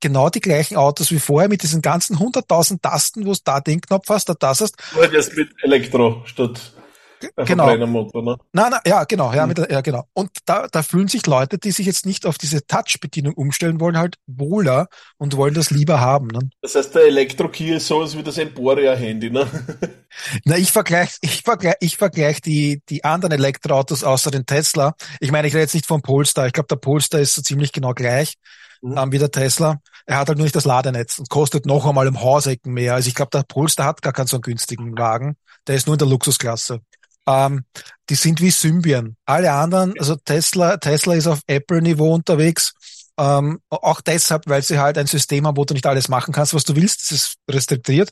genau 0.00 0.28
die 0.28 0.40
gleichen 0.40 0.76
Autos 0.76 1.12
wie 1.12 1.20
vorher 1.20 1.48
mit 1.48 1.62
diesen 1.62 1.80
ganzen 1.80 2.18
100.000 2.18 2.82
Tasten, 2.82 3.24
wo 3.24 3.32
du 3.32 3.38
da 3.44 3.60
den 3.60 3.80
Knopf 3.80 4.08
hast, 4.08 4.28
da 4.28 4.34
das 4.34 4.60
hast. 4.60 4.76
Du 4.92 5.00
halt 5.00 5.12
jetzt 5.12 5.36
mit 5.36 5.50
Elektro 5.62 6.22
statt 6.26 6.72
genau. 7.20 7.64
Verbrennermotor, 7.66 8.22
ne? 8.22 8.36
Nein, 8.52 8.70
nein, 8.70 8.80
ja, 8.86 9.04
genau, 9.04 9.32
ja, 9.32 9.46
Mhm. 9.46 9.54
mit, 9.56 9.70
ja, 9.70 9.80
genau. 9.80 10.04
Und 10.12 10.30
da, 10.46 10.66
da 10.70 10.82
fühlen 10.82 11.08
sich 11.08 11.26
Leute, 11.26 11.58
die 11.58 11.70
sich 11.70 11.86
jetzt 11.86 12.06
nicht 12.06 12.26
auf 12.26 12.38
diese 12.38 12.66
Touch-Bedienung 12.66 13.34
umstellen 13.34 13.80
wollen, 13.80 13.96
halt 13.98 14.16
wohler 14.26 14.88
und 15.18 15.36
wollen 15.36 15.54
das 15.54 15.70
lieber 15.70 16.00
haben. 16.00 16.28
Ne? 16.28 16.50
Das 16.62 16.74
heißt, 16.74 16.94
der 16.94 17.04
Elektro-Key 17.06 17.74
ist 17.76 17.86
sowas 17.86 18.16
wie 18.16 18.22
das 18.22 18.38
Emporia-Handy, 18.38 19.30
ne? 19.30 19.46
Na, 20.44 20.56
ich 20.56 20.70
vergleiche, 20.72 21.16
ich 21.22 21.42
vergleich, 21.42 21.74
ich 21.80 21.96
vergleich 21.96 22.40
die, 22.40 22.82
die 22.88 23.04
anderen 23.04 23.32
Elektroautos 23.32 24.04
außer 24.04 24.30
den 24.30 24.46
Tesla. 24.46 24.94
Ich 25.20 25.32
meine, 25.32 25.48
ich 25.48 25.54
rede 25.54 25.62
jetzt 25.62 25.74
nicht 25.74 25.86
vom 25.86 26.02
Polestar. 26.02 26.46
Ich 26.46 26.52
glaube, 26.52 26.68
der 26.68 26.76
Polestar 26.76 27.20
ist 27.20 27.34
so 27.34 27.42
ziemlich 27.42 27.72
genau 27.72 27.92
gleich 27.94 28.34
Mhm. 28.82 28.98
ähm, 28.98 29.12
wie 29.12 29.18
der 29.18 29.30
Tesla. 29.30 29.78
Er 30.04 30.18
hat 30.18 30.28
halt 30.28 30.36
nur 30.36 30.44
nicht 30.44 30.54
das 30.56 30.66
Ladenetz 30.66 31.18
und 31.18 31.30
kostet 31.30 31.64
noch 31.64 31.86
einmal 31.86 32.06
im 32.06 32.20
Hausecken 32.20 32.72
mehr. 32.74 32.94
Also 32.94 33.08
ich 33.08 33.14
glaube, 33.14 33.30
der 33.32 33.42
Polestar 33.44 33.86
hat 33.86 34.02
gar 34.02 34.12
keinen 34.12 34.26
so 34.26 34.36
einen 34.36 34.42
günstigen 34.42 34.96
Wagen. 34.98 35.36
Der 35.66 35.74
ist 35.76 35.86
nur 35.86 35.94
in 35.94 35.98
der 35.98 36.08
Luxusklasse. 36.08 36.80
Ähm, 37.26 37.64
die 38.10 38.14
sind 38.16 38.40
wie 38.40 38.50
Symbian. 38.50 39.16
Alle 39.24 39.52
anderen, 39.52 39.94
also 39.98 40.16
Tesla, 40.16 40.76
Tesla 40.76 41.14
ist 41.14 41.26
auf 41.26 41.40
Apple-Niveau 41.46 42.12
unterwegs. 42.12 42.74
Ähm, 43.18 43.60
auch 43.70 44.00
deshalb, 44.00 44.42
weil 44.46 44.62
sie 44.62 44.78
halt 44.78 44.98
ein 44.98 45.06
System 45.06 45.46
haben, 45.46 45.56
wo 45.56 45.64
du 45.64 45.72
nicht 45.74 45.86
alles 45.86 46.08
machen 46.08 46.32
kannst, 46.34 46.52
was 46.52 46.64
du 46.64 46.74
willst. 46.76 47.02
Das 47.02 47.12
ist 47.12 47.34
restriktiert. 47.50 48.10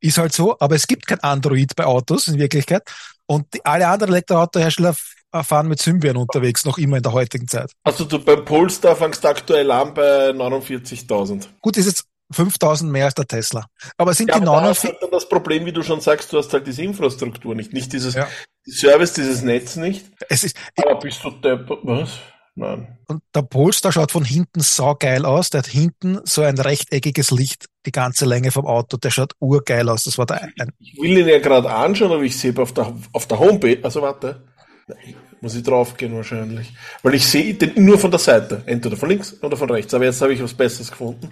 Ist 0.00 0.18
halt 0.18 0.32
so. 0.32 0.58
Aber 0.58 0.74
es 0.74 0.86
gibt 0.86 1.06
kein 1.06 1.20
Android 1.20 1.74
bei 1.76 1.84
Autos 1.86 2.28
in 2.28 2.38
Wirklichkeit. 2.38 2.82
Und 3.26 3.46
die, 3.54 3.64
alle 3.64 3.86
anderen 3.86 4.12
Elektroautohersteller 4.12 4.90
f- 4.90 5.14
fahren 5.46 5.68
mit 5.68 5.80
Symbian 5.80 6.16
unterwegs, 6.16 6.64
noch 6.64 6.78
immer 6.78 6.96
in 6.96 7.02
der 7.04 7.12
heutigen 7.12 7.46
Zeit. 7.46 7.70
Also 7.84 8.04
du 8.04 8.18
beim 8.18 8.44
Polestar 8.44 8.96
fängst 8.96 9.24
aktuell 9.24 9.70
an 9.70 9.94
bei 9.94 10.30
49.000. 10.30 11.46
Gut, 11.60 11.76
ist 11.76 11.86
jetzt 11.86 12.04
5000 12.32 12.90
mehr 12.90 13.06
als 13.06 13.14
der 13.14 13.26
Tesla. 13.26 13.66
Aber 13.96 14.14
sind 14.14 14.28
Ja, 14.30 14.38
die 14.38 14.46
aber 14.46 14.60
da 14.62 14.70
ist 14.70 14.84
49, 14.84 14.90
halt 14.90 15.02
dann 15.02 15.10
das 15.10 15.28
Problem, 15.28 15.66
wie 15.66 15.72
du 15.72 15.82
schon 15.82 16.00
sagst, 16.00 16.32
du 16.32 16.38
hast 16.38 16.52
halt 16.52 16.66
diese 16.66 16.82
Infrastruktur 16.82 17.54
nicht, 17.54 17.72
nicht 17.72 17.92
dieses 17.92 18.14
Ja. 18.14 18.28
Service, 18.66 19.14
dieses 19.14 19.42
Netz 19.42 19.76
nicht. 19.76 20.06
es 20.28 20.44
ist, 20.44 20.56
Aber 20.76 20.98
bist 20.98 21.22
du 21.24 21.30
depp, 21.30 21.68
was? 21.82 22.10
Nein. 22.56 22.98
und 23.06 23.22
der 23.34 23.42
Polestar 23.42 23.92
schaut 23.92 24.10
von 24.12 24.24
hinten 24.24 24.60
saugeil 24.60 25.24
aus. 25.24 25.50
Der 25.50 25.60
hat 25.60 25.66
hinten 25.68 26.18
so 26.24 26.42
ein 26.42 26.58
rechteckiges 26.58 27.30
Licht, 27.30 27.66
die 27.86 27.92
ganze 27.92 28.26
Länge 28.26 28.50
vom 28.50 28.66
Auto. 28.66 28.96
Der 28.96 29.10
schaut 29.10 29.34
urgeil 29.38 29.88
aus. 29.88 30.04
Das 30.04 30.18
war 30.18 30.26
der, 30.26 30.42
ein, 30.42 30.52
Ich 30.78 30.98
will 31.00 31.16
ihn 31.16 31.28
ja 31.28 31.38
gerade 31.38 31.70
anschauen, 31.72 32.12
aber 32.12 32.22
ich 32.22 32.36
sehe 32.36 32.52
auf 32.58 32.74
der, 32.74 32.92
auf 33.12 33.26
der 33.26 33.38
Homepage, 33.38 33.78
also 33.82 34.02
warte, 34.02 34.44
Nein, 34.88 35.14
muss 35.40 35.54
ich 35.54 35.62
draufgehen 35.62 36.14
wahrscheinlich. 36.14 36.74
Weil 37.02 37.14
ich 37.14 37.26
sehe 37.26 37.54
den 37.54 37.82
nur 37.84 37.98
von 37.98 38.10
der 38.10 38.20
Seite, 38.20 38.62
entweder 38.66 38.96
von 38.96 39.08
links 39.08 39.40
oder 39.42 39.56
von 39.56 39.70
rechts. 39.70 39.94
Aber 39.94 40.04
jetzt 40.04 40.20
habe 40.20 40.34
ich 40.34 40.42
was 40.42 40.52
Besseres 40.52 40.90
gefunden. 40.90 41.30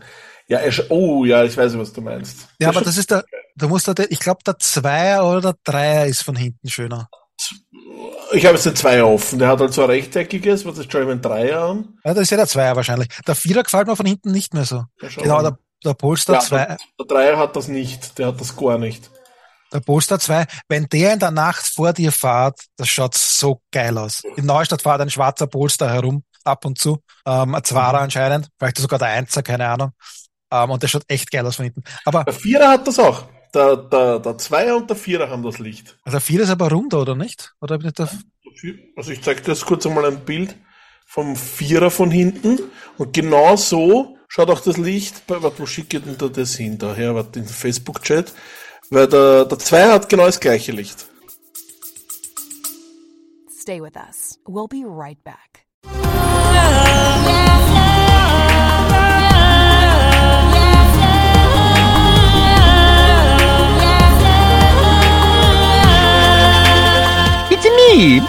Ja, 0.48 0.60
oh, 0.88 1.24
ja, 1.26 1.44
ich 1.44 1.56
weiß, 1.56 1.76
was 1.78 1.92
du 1.92 2.00
meinst. 2.00 2.48
ja, 2.58 2.70
aber 2.70 2.80
das 2.80 2.96
ist 2.96 3.10
der, 3.10 3.22
da 3.54 3.68
muss 3.68 3.84
der, 3.84 4.10
ich 4.10 4.18
glaube, 4.18 4.40
der 4.46 4.58
Zweier 4.58 5.24
oder 5.28 5.40
der 5.52 5.54
Dreier 5.62 6.06
ist 6.06 6.22
von 6.22 6.36
hinten 6.36 6.68
schöner. 6.70 7.08
ich 8.32 8.44
habe 8.46 8.54
jetzt 8.54 8.64
den 8.66 8.74
Zweier 8.76 9.06
offen. 9.06 9.38
Der 9.38 9.48
hat 9.48 9.60
halt 9.60 9.72
so 9.74 9.82
ein 9.82 9.90
rechteckiges, 9.90 10.64
was 10.64 10.78
ist 10.78 10.90
schon 10.90 11.08
ein 11.10 11.20
Dreier 11.20 11.60
an? 11.62 11.98
Ja, 12.04 12.14
das 12.14 12.22
ist 12.22 12.30
ja 12.30 12.38
der 12.38 12.46
Zweier 12.46 12.76
wahrscheinlich. 12.76 13.08
Der 13.26 13.34
Vierer 13.34 13.62
gefällt 13.62 13.86
mir 13.88 13.96
von 13.96 14.06
hinten 14.06 14.32
nicht 14.32 14.54
mehr 14.54 14.64
so. 14.64 14.84
Ja, 15.02 15.08
Genau, 15.16 15.42
der, 15.42 15.58
der 15.84 15.94
Polestar 15.94 16.36
ja, 16.36 16.40
2, 16.40 16.56
der, 16.56 16.76
der 16.98 17.06
Dreier 17.06 17.36
hat 17.38 17.54
das 17.54 17.68
nicht. 17.68 18.18
Der 18.18 18.28
hat 18.28 18.40
das 18.40 18.56
gar 18.56 18.78
nicht. 18.78 19.10
der 19.72 19.80
Polestar 19.80 20.18
2, 20.18 20.46
wenn 20.68 20.86
der 20.88 21.12
in 21.12 21.18
der 21.18 21.30
Nacht 21.30 21.66
vor 21.66 21.92
dir 21.92 22.10
fährt, 22.10 22.58
das 22.76 22.88
schaut 22.88 23.14
so 23.14 23.60
geil 23.70 23.98
aus. 23.98 24.22
In 24.36 24.46
Neustadt 24.46 24.80
fährt 24.80 25.02
ein 25.02 25.10
schwarzer 25.10 25.46
Polestar 25.46 25.90
herum, 25.92 26.24
ab 26.44 26.64
und 26.64 26.78
zu, 26.78 27.02
ähm, 27.26 27.54
ein 27.54 27.64
Zwarer 27.64 28.00
anscheinend, 28.00 28.48
vielleicht 28.58 28.78
sogar 28.78 28.98
der 28.98 29.08
Einser, 29.08 29.42
keine 29.42 29.68
Ahnung. 29.68 29.92
Ähm, 30.50 30.70
und 30.70 30.82
der 30.82 30.88
schaut 30.88 31.04
echt 31.08 31.30
geil 31.30 31.46
aus 31.46 31.56
von 31.56 31.64
hinten. 31.64 31.82
Aber 32.04 32.24
Der 32.24 32.34
Vierer 32.34 32.68
hat 32.68 32.86
das 32.86 32.98
auch. 32.98 33.26
Der, 33.54 33.76
der, 33.76 34.18
der 34.18 34.36
Zweier 34.38 34.76
und 34.76 34.90
der 34.90 34.96
Vierer 34.96 35.30
haben 35.30 35.42
das 35.42 35.58
Licht. 35.58 35.98
also 36.04 36.16
der 36.16 36.20
Vierer 36.20 36.42
ist 36.44 36.50
aber 36.50 36.70
runder, 36.70 37.00
oder 37.00 37.14
nicht? 37.14 37.54
Oder 37.60 37.76
ich 37.76 37.82
nicht 37.82 38.00
Also 38.00 39.10
ich 39.10 39.22
zeige 39.22 39.40
dir 39.40 39.52
jetzt 39.52 39.64
kurz 39.64 39.86
einmal 39.86 40.04
ein 40.04 40.20
Bild 40.24 40.54
vom 41.06 41.34
Vierer 41.34 41.90
von 41.90 42.10
hinten. 42.10 42.58
Und 42.98 43.12
genau 43.14 43.56
so 43.56 44.18
schaut 44.28 44.50
auch 44.50 44.60
das 44.60 44.76
Licht 44.76 45.26
bei, 45.26 45.42
warte, 45.42 45.60
wo 45.60 45.66
schicke 45.66 45.96
ich 45.96 46.04
denn 46.04 46.18
da 46.18 46.28
das 46.28 46.56
hin? 46.56 46.76
Daher, 46.76 47.14
warte, 47.14 47.38
in 47.38 47.46
den 47.46 47.52
Facebook-Chat. 47.52 48.32
Weil 48.90 49.06
der, 49.08 49.46
der 49.46 49.58
Zweier 49.58 49.92
hat 49.92 50.08
genau 50.08 50.26
das 50.26 50.40
gleiche 50.40 50.72
Licht. 50.72 51.06
Stay 53.50 53.82
with 53.82 53.96
us. 53.96 54.38
We'll 54.46 54.68
be 54.68 54.82
right 54.86 55.22
back. 55.24 55.67
Me, 67.88 68.20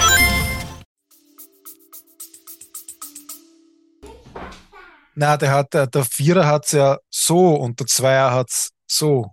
na, 5.16 5.38
der 5.38 5.52
hat, 5.52 5.74
der, 5.74 5.88
der 5.88 6.06
Vierer 6.06 6.46
hat's 6.46 6.72
ja 6.72 6.98
so 7.10 7.56
und 7.56 7.80
der 7.80 7.88
Zweier 7.88 8.32
hat's 8.32 8.72
so. 8.88 9.32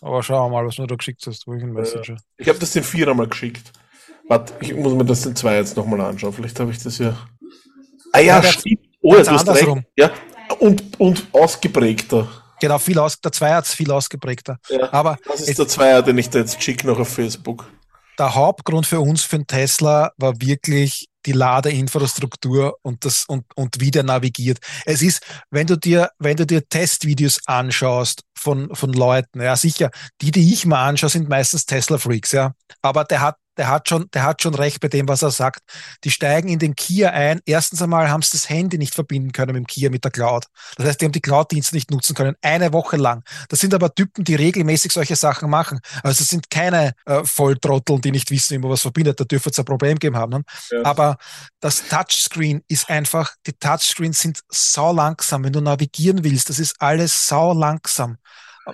Aber 0.00 0.22
schauen 0.22 0.50
wir 0.50 0.56
mal, 0.56 0.66
was 0.66 0.76
du 0.76 0.86
da 0.86 0.94
geschickt 0.96 1.22
hast, 1.26 1.46
wo 1.46 1.54
ich 1.54 1.62
Messenger. 1.64 2.16
Ich 2.36 2.48
habe 2.48 2.58
das 2.58 2.72
den 2.72 2.84
Vierer 2.84 3.14
mal 3.14 3.26
geschickt. 3.26 3.72
Warte, 4.28 4.54
ich 4.60 4.74
muss 4.74 4.92
mir 4.94 5.04
das 5.04 5.22
den 5.22 5.36
Zweier 5.36 5.58
jetzt 5.60 5.76
nochmal 5.76 6.00
anschauen. 6.02 6.32
Vielleicht 6.32 6.58
habe 6.60 6.70
ich 6.70 6.82
das 6.82 6.98
ja. 6.98 7.16
Ah 8.12 8.20
ja, 8.20 8.40
Ja, 8.40 8.42
stimmt. 8.50 8.80
Oh, 9.02 9.14
hast 9.16 9.28
andersrum. 9.28 9.84
Ja. 9.96 10.10
Und, 10.58 10.98
und 11.00 11.26
ausgeprägter. 11.32 12.28
Genau, 12.60 12.78
viel 12.78 12.98
aus, 12.98 13.20
der 13.20 13.32
Zweier 13.32 13.56
hat's 13.56 13.74
viel 13.74 13.90
ausgeprägter. 13.90 14.58
Ja. 14.70 14.90
Aber 14.92 15.18
Das 15.26 15.40
ist 15.40 15.48
jetzt- 15.48 15.58
der 15.58 15.68
Zweier, 15.68 16.02
den 16.02 16.16
ich 16.18 16.30
da 16.30 16.38
jetzt 16.38 16.62
schicke 16.62 16.86
noch 16.86 16.98
auf 16.98 17.08
Facebook. 17.08 17.66
Der 18.18 18.34
Hauptgrund 18.34 18.86
für 18.86 19.00
uns 19.00 19.22
für 19.22 19.38
den 19.38 19.46
Tesla 19.46 20.12
war 20.16 20.40
wirklich 20.40 21.08
die 21.26 21.32
Ladeinfrastruktur 21.32 22.78
und 22.82 23.04
das 23.04 23.24
und, 23.26 23.44
und 23.54 23.80
wie 23.80 23.90
der 23.90 24.02
navigiert. 24.02 24.58
Es 24.84 25.02
ist, 25.02 25.22
wenn 25.50 25.66
du 25.66 25.76
dir, 25.76 26.10
wenn 26.18 26.36
du 26.36 26.46
dir 26.46 26.68
Testvideos 26.68 27.40
anschaust 27.46 28.22
von, 28.38 28.74
von 28.74 28.92
Leuten, 28.92 29.40
ja 29.40 29.56
sicher, 29.56 29.90
die, 30.20 30.30
die 30.30 30.52
ich 30.52 30.66
mal 30.66 30.86
anschaue, 30.86 31.10
sind 31.10 31.28
meistens 31.28 31.66
Tesla-Freaks, 31.66 32.32
ja. 32.32 32.52
Aber 32.82 33.04
der 33.04 33.20
hat 33.20 33.36
der 33.56 33.68
hat 33.68 33.88
schon, 33.88 34.08
der 34.12 34.24
hat 34.24 34.42
schon 34.42 34.54
recht 34.54 34.80
bei 34.80 34.88
dem, 34.88 35.08
was 35.08 35.22
er 35.22 35.30
sagt. 35.30 35.60
Die 36.04 36.10
steigen 36.10 36.48
in 36.48 36.58
den 36.58 36.74
Kia 36.74 37.10
ein. 37.10 37.40
Erstens 37.46 37.80
einmal 37.82 38.08
haben 38.08 38.22
sie 38.22 38.32
das 38.32 38.48
Handy 38.48 38.78
nicht 38.78 38.94
verbinden 38.94 39.32
können 39.32 39.52
mit 39.52 39.62
dem 39.62 39.66
Kia, 39.66 39.90
mit 39.90 40.04
der 40.04 40.10
Cloud. 40.10 40.46
Das 40.76 40.86
heißt, 40.86 41.00
die 41.00 41.04
haben 41.04 41.12
die 41.12 41.20
Cloud-Dienste 41.20 41.74
nicht 41.74 41.90
nutzen 41.90 42.14
können. 42.14 42.36
Eine 42.42 42.72
Woche 42.72 42.96
lang. 42.96 43.22
Das 43.48 43.60
sind 43.60 43.74
aber 43.74 43.94
Typen, 43.94 44.24
die 44.24 44.34
regelmäßig 44.34 44.92
solche 44.92 45.16
Sachen 45.16 45.50
machen. 45.50 45.80
Also 46.02 46.22
es 46.22 46.28
sind 46.28 46.50
keine 46.50 46.94
äh, 47.06 47.24
Volltrotteln, 47.24 48.00
die 48.00 48.10
nicht 48.10 48.30
wissen, 48.30 48.54
wie 48.54 48.58
man 48.58 48.70
was 48.70 48.82
verbindet. 48.82 49.20
Da 49.20 49.24
dürfte 49.24 49.50
es 49.50 49.58
ein 49.58 49.64
Problem 49.64 49.98
geben 49.98 50.16
haben. 50.16 50.30
Ne? 50.30 50.42
Ja. 50.70 50.84
Aber 50.84 51.16
das 51.60 51.86
Touchscreen 51.88 52.62
ist 52.68 52.90
einfach, 52.90 53.34
die 53.46 53.52
Touchscreens 53.52 54.20
sind 54.20 54.40
sau 54.48 54.92
langsam. 54.92 55.44
Wenn 55.44 55.52
du 55.52 55.60
navigieren 55.60 56.24
willst, 56.24 56.48
das 56.48 56.58
ist 56.58 56.74
alles 56.80 57.28
sau 57.28 57.52
langsam. 57.52 58.18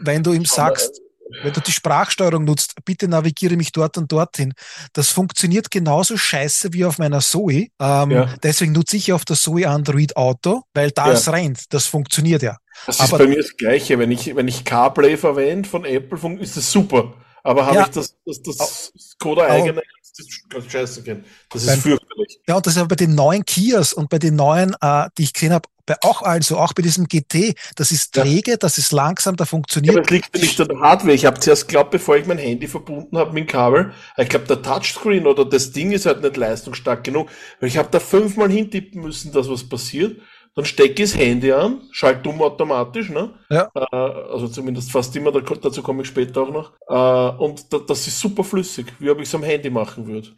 Wenn 0.01 0.23
du 0.23 0.33
ihm 0.33 0.45
sagst, 0.45 1.01
wenn 1.43 1.53
du 1.53 1.61
die 1.61 1.73
Sprachsteuerung 1.73 2.45
nutzt, 2.45 2.75
bitte 2.85 3.09
navigiere 3.09 3.57
mich 3.57 3.73
dort 3.73 3.99
und 3.99 4.11
dorthin. 4.11 4.53
Das 4.93 5.11
funktioniert 5.11 5.71
genauso 5.71 6.17
scheiße 6.17 6.73
wie 6.73 6.85
auf 6.85 6.99
meiner 6.99 7.21
Zoe. 7.21 7.69
Ähm, 7.81 8.11
ja. 8.11 8.35
Deswegen 8.43 8.73
nutze 8.73 8.97
ich 8.97 9.13
auf 9.13 9.25
der 9.25 9.37
Zoe 9.37 9.69
Android 9.69 10.17
Auto, 10.17 10.63
weil 10.75 10.91
da 10.91 11.13
es 11.13 11.31
rennt. 11.31 11.65
Das 11.71 11.87
funktioniert 11.87 12.43
ja. 12.43 12.57
Das 12.87 13.01
ist 13.01 13.11
bei 13.11 13.27
mir 13.27 13.37
das 13.37 13.57
Gleiche. 13.57 13.99
Wenn 13.99 14.11
ich, 14.11 14.35
wenn 14.35 14.49
ich 14.49 14.65
CarPlay 14.65 15.17
verwende 15.17 15.69
von 15.69 15.85
Apple, 15.85 16.41
ist 16.41 16.57
das 16.57 16.71
super. 16.71 17.15
Aber 17.43 17.67
habe 17.67 17.77
ja. 17.77 17.83
ich 17.85 17.91
das, 17.91 18.17
das, 18.25 18.43
das 18.43 18.93
Skoda 18.99 19.47
eigene, 19.47 19.83
das 20.17 20.65
ist 20.65 20.73
scheiße. 20.73 21.23
Das 21.51 21.65
ist 21.65 21.83
fürchterlich. 21.83 22.41
Ja, 22.49 22.57
und 22.57 22.67
das 22.67 22.75
ist 22.75 22.79
aber 22.79 22.89
bei 22.89 22.97
den 22.97 23.15
neuen 23.15 23.45
Kias 23.45 23.93
und 23.93 24.09
bei 24.09 24.19
den 24.19 24.37
neuen, 24.37 24.75
äh, 24.81 25.09
die 25.17 25.25
ich 25.25 25.33
gesehen 25.33 25.53
habe, 25.53 25.69
bei 25.87 25.97
auch 26.03 26.23
also 26.23 26.59
auch 26.59 26.73
bei 26.73 26.83
diesem 26.83 27.09
GT, 27.09 27.55
das 27.75 27.91
ist 27.91 28.15
träge, 28.15 28.53
ja. 28.53 28.57
das 28.57 28.79
ist 28.79 28.93
langsam, 28.93 29.35
da 29.37 29.45
funktioniert. 29.45 29.95
Ja, 29.95 30.01
aber 30.01 30.07
es 30.07 30.11
liegt 30.11 30.35
nicht 30.35 30.61
an 30.61 30.69
der 30.69 30.79
Hardware. 30.79 31.15
Ich 31.15 31.27
habe 31.27 31.41
zuerst 31.41 31.67
geglaubt, 31.67 31.91
bevor 31.91 32.17
ich 32.17 32.27
mein 32.27 32.39
Handy 32.39 32.69
verbunden 32.69 33.19
habe 33.19 33.33
mit 33.33 33.45
dem 33.45 33.47
Kabel, 33.49 33.93
ich 34.17 34.29
glaube, 34.29 34.47
der 34.47 34.63
Touchscreen 34.63 35.27
oder 35.27 35.45
das 35.45 35.73
Ding 35.73 35.91
ist 35.91 36.07
halt 36.07 36.23
nicht 36.23 36.37
leistungsstark 36.37 37.03
genug. 37.03 37.29
Weil 37.59 37.69
ich 37.69 37.77
habe 37.77 37.89
da 37.91 37.99
fünfmal 37.99 38.51
hintippen 38.51 39.01
müssen, 39.01 39.33
dass 39.33 39.49
was 39.49 39.69
passiert. 39.69 40.21
Dann 40.55 40.65
stecke 40.65 41.03
ich 41.03 41.13
das 41.13 41.19
Handy 41.19 41.53
an, 41.53 41.83
schalte 41.93 42.29
um 42.29 42.43
automatisch, 42.43 43.09
ne? 43.11 43.35
Ja. 43.51 43.71
Äh, 43.75 43.97
also 43.97 44.49
zumindest 44.49 44.91
fast 44.91 45.15
immer, 45.17 45.31
dazu 45.33 45.83
komme 45.83 46.03
ich 46.03 46.09
später 46.09 46.43
auch 46.43 46.51
noch. 46.51 46.73
Äh, 46.89 47.43
und 47.43 47.67
das 47.89 48.07
ist 48.07 48.19
super 48.19 48.43
flüssig, 48.43 48.93
wie 48.99 49.11
ob 49.11 49.19
ich 49.21 49.29
es 49.29 49.35
am 49.35 49.43
Handy 49.43 49.71
machen 49.71 50.07
würde. 50.07 50.29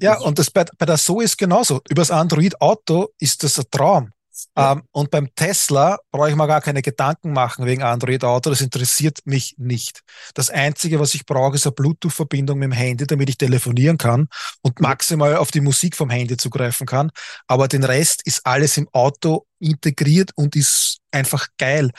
Ja, 0.00 0.18
und 0.20 0.38
das 0.38 0.50
bei, 0.50 0.64
bei 0.76 0.86
der 0.86 0.96
So 0.96 1.20
ist 1.20 1.36
genauso. 1.36 1.80
Übers 1.88 2.10
Android 2.10 2.60
Auto 2.60 3.08
ist 3.18 3.42
das 3.42 3.58
ein 3.58 3.64
Traum. 3.70 4.10
Ähm, 4.56 4.82
und 4.92 5.10
beim 5.10 5.34
Tesla 5.34 5.98
brauche 6.10 6.30
ich 6.30 6.36
mir 6.36 6.46
gar 6.46 6.60
keine 6.60 6.82
Gedanken 6.82 7.32
machen 7.32 7.66
wegen 7.66 7.82
Android 7.82 8.24
Auto. 8.24 8.50
Das 8.50 8.60
interessiert 8.60 9.20
mich 9.24 9.54
nicht. 9.58 10.02
Das 10.34 10.50
Einzige, 10.50 11.00
was 11.00 11.14
ich 11.14 11.26
brauche, 11.26 11.56
ist 11.56 11.66
eine 11.66 11.72
Bluetooth-Verbindung 11.72 12.58
mit 12.58 12.66
dem 12.66 12.72
Handy, 12.72 13.06
damit 13.06 13.28
ich 13.28 13.38
telefonieren 13.38 13.98
kann 13.98 14.28
und 14.62 14.80
maximal 14.80 15.36
auf 15.36 15.50
die 15.50 15.60
Musik 15.60 15.96
vom 15.96 16.10
Handy 16.10 16.36
zugreifen 16.36 16.86
kann. 16.86 17.10
Aber 17.46 17.68
den 17.68 17.84
Rest 17.84 18.26
ist 18.26 18.44
alles 18.44 18.76
im 18.76 18.88
Auto 18.92 19.46
integriert 19.58 20.30
und 20.34 20.56
ist 20.56 20.98
einfach 21.10 21.48
geil. 21.58 21.90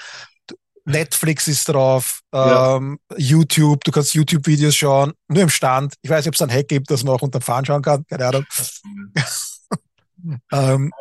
Netflix 0.86 1.47
ist 1.47 1.69
drauf, 1.69 2.21
ja. 2.34 2.78
ähm, 2.78 2.99
YouTube, 3.15 3.84
du 3.84 3.91
kannst 3.91 4.15
YouTube-Videos 4.15 4.75
schauen, 4.75 5.13
nur 5.28 5.43
im 5.43 5.49
Stand. 5.49 5.93
Ich 6.02 6.10
weiß 6.10 6.25
nicht, 6.25 6.30
ob 6.30 6.36
es 6.36 6.41
ein 6.41 6.52
Hack 6.52 6.67
gibt, 6.67 6.89
dass 6.89 7.04
man 7.04 7.15
auch 7.15 7.21
unter 7.21 7.41
Fahren 7.41 7.65
schauen 7.65 7.82
kann, 7.82 8.06
keine 8.08 8.25
Ahnung. 8.25 8.45
ähm, 10.52 10.91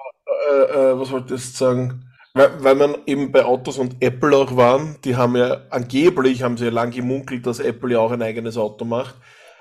äh, 0.49 0.93
äh, 0.93 0.99
was 0.99 1.11
wollte 1.11 1.35
ich 1.35 1.53
sagen? 1.53 2.05
Weil, 2.35 2.63
weil 2.63 2.75
man 2.75 2.97
eben 3.07 3.33
bei 3.33 3.45
Autos 3.45 3.79
und 3.79 3.97
Apple 4.01 4.37
auch 4.37 4.57
waren, 4.57 4.97
die 5.05 5.17
haben 5.17 5.37
ja 5.37 5.63
angeblich, 5.71 6.43
haben 6.43 6.57
sie 6.57 6.67
ja 6.67 6.71
lang 6.71 6.91
gemunkelt, 6.91 7.47
dass 7.47 7.59
Apple 7.59 7.93
ja 7.93 7.99
auch 7.99 8.13
ein 8.13 8.23
eigenes 8.23 8.57
Auto 8.57 8.85
macht. 8.85 9.17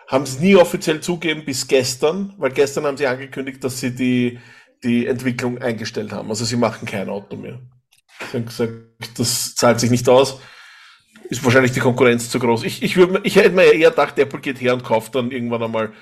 Haben 0.08 0.24
es 0.24 0.40
nie 0.40 0.56
offiziell 0.56 1.02
zugeben 1.02 1.44
bis 1.44 1.68
gestern, 1.68 2.34
weil 2.38 2.52
gestern 2.52 2.86
haben 2.86 2.98
sie 2.98 3.08
angekündigt, 3.08 3.64
dass 3.64 3.80
sie 3.80 3.94
die, 3.94 4.40
die 4.84 5.08
Entwicklung 5.08 5.58
eingestellt 5.58 6.12
haben. 6.12 6.30
Also 6.30 6.46
sie 6.46 6.56
machen 6.56 6.88
kein 6.88 7.10
Auto 7.10 7.36
mehr. 7.36 7.60
Sie 8.32 8.38
haben 8.38 8.46
gesagt, 8.46 8.74
das 9.18 9.56
zahlt 9.56 9.80
sich 9.80 9.92
nicht 9.92 10.08
aus. 10.08 10.40
Ist 11.30 11.44
wahrscheinlich 11.44 11.74
die 11.74 11.82
Konkurrenz 11.82 12.30
zu 12.30 12.40
groß. 12.40 12.64
Ich, 12.64 12.84
ich, 12.84 12.96
würd, 12.96 13.20
ich 13.24 13.36
hätte 13.36 13.52
mir 13.52 13.74
eher 13.74 13.90
gedacht, 13.90 14.18
Apple 14.18 14.40
geht 14.40 14.62
her 14.62 14.74
und 14.74 14.84
kauft 14.84 15.16
dann 15.16 15.32
irgendwann 15.32 15.64
einmal 15.64 15.94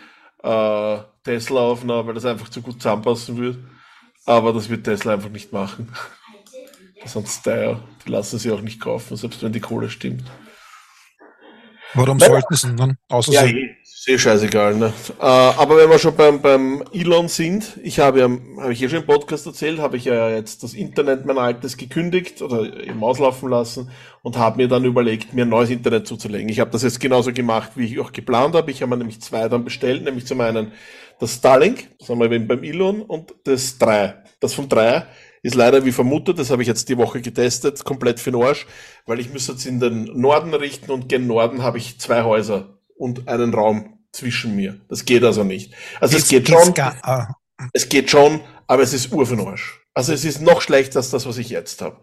äh, 0.44 1.04
Tesla 1.24 1.62
auf, 1.62 1.84
na, 1.84 2.06
weil 2.06 2.14
das 2.14 2.26
einfach 2.26 2.50
zu 2.50 2.62
gut 2.62 2.76
zusammenpassen 2.76 3.38
würde. 3.38 3.58
Aber 4.26 4.54
das 4.54 4.70
wird 4.70 4.84
Tesla 4.84 5.14
einfach 5.14 5.30
nicht 5.30 5.54
machen. 5.54 5.94
Sonst 7.06 7.44
teuer. 7.44 7.84
Die 8.06 8.10
lassen 8.10 8.40
sie 8.40 8.52
auch 8.52 8.62
nicht 8.62 8.82
kaufen, 8.82 9.16
selbst 9.16 9.44
wenn 9.44 9.54
die 9.54 9.60
Kohle 9.60 9.90
stimmt. 9.90 10.24
Warum 11.94 12.20
sollten 12.20 12.56
sie 12.56 12.76
dann? 12.76 12.98
Außer 13.10 13.32
ja, 13.32 13.44
sie 13.44 13.75
eh, 14.08 14.18
scheißegal. 14.18 14.76
Ne? 14.76 14.94
Äh, 15.20 15.24
aber 15.24 15.78
wenn 15.78 15.90
wir 15.90 16.00
schon 16.00 16.16
beim, 16.16 16.42
beim 16.42 16.84
Elon 16.94 17.28
sind, 17.28 17.80
ich 17.84 18.00
habe 18.00 18.20
ja, 18.20 18.30
habe 18.60 18.74
ich 18.74 18.80
ja 18.80 18.90
schon 18.90 19.00
im 19.00 19.06
Podcast 19.06 19.46
erzählt, 19.46 19.80
habe 19.80 19.98
ich 19.98 20.06
ja 20.06 20.30
jetzt 20.30 20.64
das 20.64 20.74
Internet 20.74 21.26
mein 21.26 21.38
altes 21.38 21.78
gekündigt 21.78 22.42
oder 22.42 22.64
eben 22.80 23.04
auslaufen 23.04 23.50
lassen 23.50 23.90
und 24.22 24.38
habe 24.38 24.58
mir 24.58 24.68
dann 24.68 24.86
überlegt, 24.86 25.34
mir 25.34 25.46
ein 25.46 25.50
neues 25.50 25.70
Internet 25.70 26.08
zuzulegen. 26.08 26.50
Ich 26.50 26.60
habe 26.60 26.72
das 26.72 26.84
jetzt 26.84 27.00
genauso 27.00 27.34
gemacht, 27.34 27.72
wie 27.76 27.86
ich 27.86 28.00
auch 28.00 28.12
geplant 28.12 28.56
habe. 28.56 28.72
Ich 28.72 28.82
habe 28.82 28.90
mir 28.90 28.98
nämlich 28.98 29.22
zwei 29.22 29.48
dann 29.50 29.64
bestellt, 29.64 30.04
nämlich 30.04 30.26
zum 30.26 30.42
einen 30.42 30.72
das 31.20 31.36
Starlink, 31.36 31.88
das 32.00 32.10
haben 32.10 32.20
wir 32.20 32.32
eben 32.32 32.48
beim 32.48 32.64
Elon, 32.64 33.02
und 33.02 33.34
das 33.46 33.78
3. 33.78 34.16
Das 34.40 34.54
vom 34.54 34.68
3 34.68 35.06
ist 35.44 35.56
leider 35.56 35.86
wie 35.86 35.92
vermutet, 35.92 36.40
das 36.40 36.50
habe 36.50 36.62
ich 36.62 36.68
jetzt 36.68 36.90
die 36.90 36.98
Woche 36.98 37.22
getestet, 37.22 37.84
komplett 37.86 38.20
für 38.20 38.32
den 38.32 38.42
Arsch, 38.42 38.68
weil 39.06 39.20
ich 39.20 39.32
müsste 39.32 39.54
jetzt 39.54 39.66
in 39.66 39.80
den 39.80 40.06
Norden 40.20 40.54
richten 40.54 40.92
und 40.92 41.08
gen 41.08 41.28
Norden 41.28 41.64
habe 41.64 41.78
ich 41.78 42.00
zwei 42.00 42.24
Häuser 42.24 42.80
und 42.98 43.28
einen 43.28 43.54
Raum 43.54 43.95
zwischen 44.16 44.56
mir. 44.56 44.80
Das 44.90 45.06
geht 45.06 45.24
also 45.24 45.44
nicht. 45.44 45.74
Also 46.00 46.18
es 46.18 46.28
geht 46.28 46.48
schon, 46.48 46.74
ah. 46.78 47.28
es 47.74 47.90
geht 47.90 48.10
schon, 48.10 48.42
aber 48.68 48.84
es 48.84 48.94
ist 48.94 49.12
ur 49.12 49.26
für 49.26 49.36
den 49.36 49.48
Arsch. 49.48 49.82
Also 49.94 50.14
es 50.14 50.26
ist 50.26 50.42
noch 50.42 50.62
schlechter 50.62 50.98
als 50.98 51.10
das, 51.10 51.26
was 51.26 51.38
ich 51.38 51.50
jetzt 51.50 51.82
habe. 51.82 51.98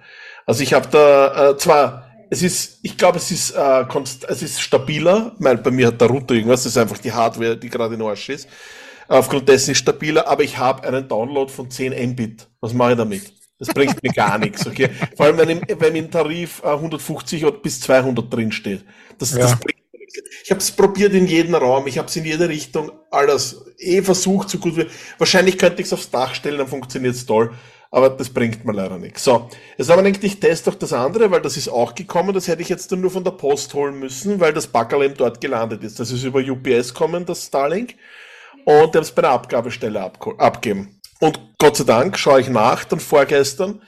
Also 0.46 0.62
ich 0.62 0.74
habe 0.74 0.88
da 0.90 1.50
äh, 1.50 1.56
zwar 1.56 2.08
es 2.32 2.42
ist, 2.42 2.78
ich 2.82 2.96
glaube, 2.96 3.18
es 3.18 3.30
ist, 3.30 3.50
äh, 3.50 3.84
es 4.28 4.42
ist 4.42 4.58
stabiler. 4.58 5.36
Mein, 5.38 5.62
bei 5.62 5.70
mir 5.70 5.88
hat 5.88 6.00
der 6.00 6.08
Router 6.08 6.34
irgendwas, 6.34 6.62
das 6.62 6.72
ist 6.72 6.78
einfach 6.78 6.96
die 6.96 7.12
Hardware, 7.12 7.58
die 7.58 7.68
gerade 7.68 7.94
in 7.94 8.00
Arsch 8.00 8.30
ist. 8.30 8.48
Aufgrund 9.06 9.46
dessen 9.50 9.72
ist 9.72 9.78
stabiler, 9.78 10.26
aber 10.26 10.42
ich 10.42 10.56
habe 10.56 10.82
einen 10.88 11.06
Download 11.06 11.52
von 11.52 11.70
10 11.70 11.92
Mbit. 12.12 12.48
Was 12.62 12.72
mache 12.72 12.92
ich 12.92 12.96
damit? 12.96 13.34
Das 13.58 13.68
bringt 13.68 14.02
mir 14.02 14.12
gar 14.12 14.38
nichts, 14.38 14.66
okay? 14.66 14.88
Vor 15.14 15.26
allem, 15.26 15.36
wenn 15.36 15.50
im, 15.50 15.60
wenn 15.78 15.94
im 15.94 16.10
Tarif 16.10 16.64
150 16.64 17.42
äh, 17.42 17.50
bis 17.50 17.82
200 17.82 18.32
drin 18.32 18.50
steht. 18.50 18.82
Das, 19.18 19.32
ja. 19.32 19.40
das 19.40 19.60
bringt. 19.60 19.81
Ich 20.44 20.50
habe 20.50 20.60
es 20.60 20.70
probiert 20.70 21.14
in 21.14 21.26
jedem 21.26 21.54
Raum, 21.54 21.86
ich 21.86 21.98
habe 21.98 22.08
es 22.08 22.16
in 22.16 22.24
jede 22.24 22.48
Richtung, 22.48 22.90
alles 23.10 23.64
eh 23.78 24.02
versucht, 24.02 24.50
so 24.50 24.58
gut 24.58 24.76
wie. 24.76 24.86
Wahrscheinlich 25.18 25.58
könnte 25.58 25.80
ich 25.80 25.86
es 25.86 25.92
aufs 25.92 26.10
Dach 26.10 26.34
stellen, 26.34 26.58
dann 26.58 26.68
funktioniert 26.68 27.14
es 27.14 27.26
toll. 27.26 27.52
Aber 27.90 28.08
das 28.08 28.30
bringt 28.30 28.64
mir 28.64 28.72
leider 28.72 28.96
nichts. 28.96 29.22
So, 29.22 29.50
jetzt 29.76 29.90
haben 29.90 30.02
wir 30.02 30.10
gedacht, 30.10 30.24
ich 30.24 30.40
teste 30.40 30.70
auch 30.70 30.74
das 30.74 30.94
andere, 30.94 31.30
weil 31.30 31.42
das 31.42 31.58
ist 31.58 31.68
auch 31.68 31.94
gekommen. 31.94 32.32
Das 32.32 32.48
hätte 32.48 32.62
ich 32.62 32.70
jetzt 32.70 32.90
dann 32.90 33.02
nur 33.02 33.10
von 33.10 33.22
der 33.22 33.32
Post 33.32 33.74
holen 33.74 33.98
müssen, 33.98 34.40
weil 34.40 34.54
das 34.54 34.66
Backerl 34.66 35.04
eben 35.04 35.14
dort 35.14 35.42
gelandet 35.42 35.84
ist. 35.84 36.00
Das 36.00 36.10
ist 36.10 36.24
über 36.24 36.40
UPS 36.40 36.94
kommen, 36.94 37.26
das 37.26 37.44
Starlink 37.44 37.94
und 38.64 38.94
haben 38.94 39.02
es 39.02 39.12
bei 39.12 39.22
der 39.22 39.32
Abgabestelle 39.32 40.00
ab, 40.00 40.26
abgeben. 40.38 41.00
Und 41.20 41.38
Gott 41.58 41.76
sei 41.76 41.84
Dank 41.84 42.18
schaue 42.18 42.40
ich 42.40 42.48
nach, 42.48 42.84
dann 42.84 43.00
vorgestern, 43.00 43.82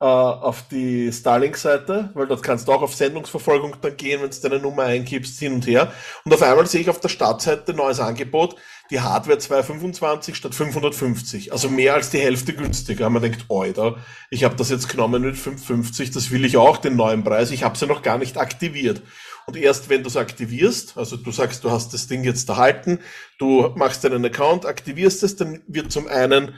auf 0.00 0.62
die 0.70 1.12
Starlink-Seite, 1.12 2.10
weil 2.14 2.28
dort 2.28 2.42
kannst 2.42 2.68
du 2.68 2.72
auch 2.72 2.82
auf 2.82 2.94
Sendungsverfolgung 2.94 3.76
dann 3.80 3.96
gehen, 3.96 4.22
wenn 4.22 4.30
du 4.30 4.36
deine 4.40 4.60
Nummer 4.62 4.84
eingibst, 4.84 5.38
hin 5.40 5.54
und 5.54 5.66
her. 5.66 5.92
Und 6.24 6.32
auf 6.32 6.42
einmal 6.42 6.66
sehe 6.66 6.80
ich 6.80 6.90
auf 6.90 7.00
der 7.00 7.08
Startseite 7.08 7.74
neues 7.74 7.98
Angebot, 7.98 8.54
die 8.90 9.00
Hardware 9.00 9.38
225 9.38 10.36
statt 10.36 10.54
550, 10.54 11.52
also 11.52 11.68
mehr 11.68 11.94
als 11.94 12.10
die 12.10 12.20
Hälfte 12.20 12.54
günstiger. 12.54 13.10
Man 13.10 13.22
denkt, 13.22 13.46
oida, 13.48 13.96
ich 14.30 14.44
habe 14.44 14.54
das 14.54 14.70
jetzt 14.70 14.88
genommen 14.88 15.22
mit 15.22 15.36
550, 15.36 16.12
das 16.12 16.30
will 16.30 16.44
ich 16.44 16.56
auch, 16.56 16.76
den 16.76 16.96
neuen 16.96 17.24
Preis, 17.24 17.50
ich 17.50 17.64
habe 17.64 17.76
sie 17.76 17.86
ja 17.86 17.92
noch 17.92 18.02
gar 18.02 18.18
nicht 18.18 18.38
aktiviert. 18.38 19.02
Und 19.48 19.56
erst 19.56 19.88
wenn 19.88 20.02
du 20.02 20.08
es 20.08 20.16
aktivierst, 20.18 20.98
also 20.98 21.16
du 21.16 21.32
sagst, 21.32 21.64
du 21.64 21.70
hast 21.70 21.94
das 21.94 22.06
Ding 22.06 22.22
jetzt 22.22 22.50
erhalten, 22.50 22.98
du 23.38 23.72
machst 23.76 24.04
deinen 24.04 24.22
Account, 24.26 24.66
aktivierst 24.66 25.22
es, 25.22 25.36
dann 25.36 25.62
wird 25.66 25.90
zum 25.90 26.06
einen 26.06 26.48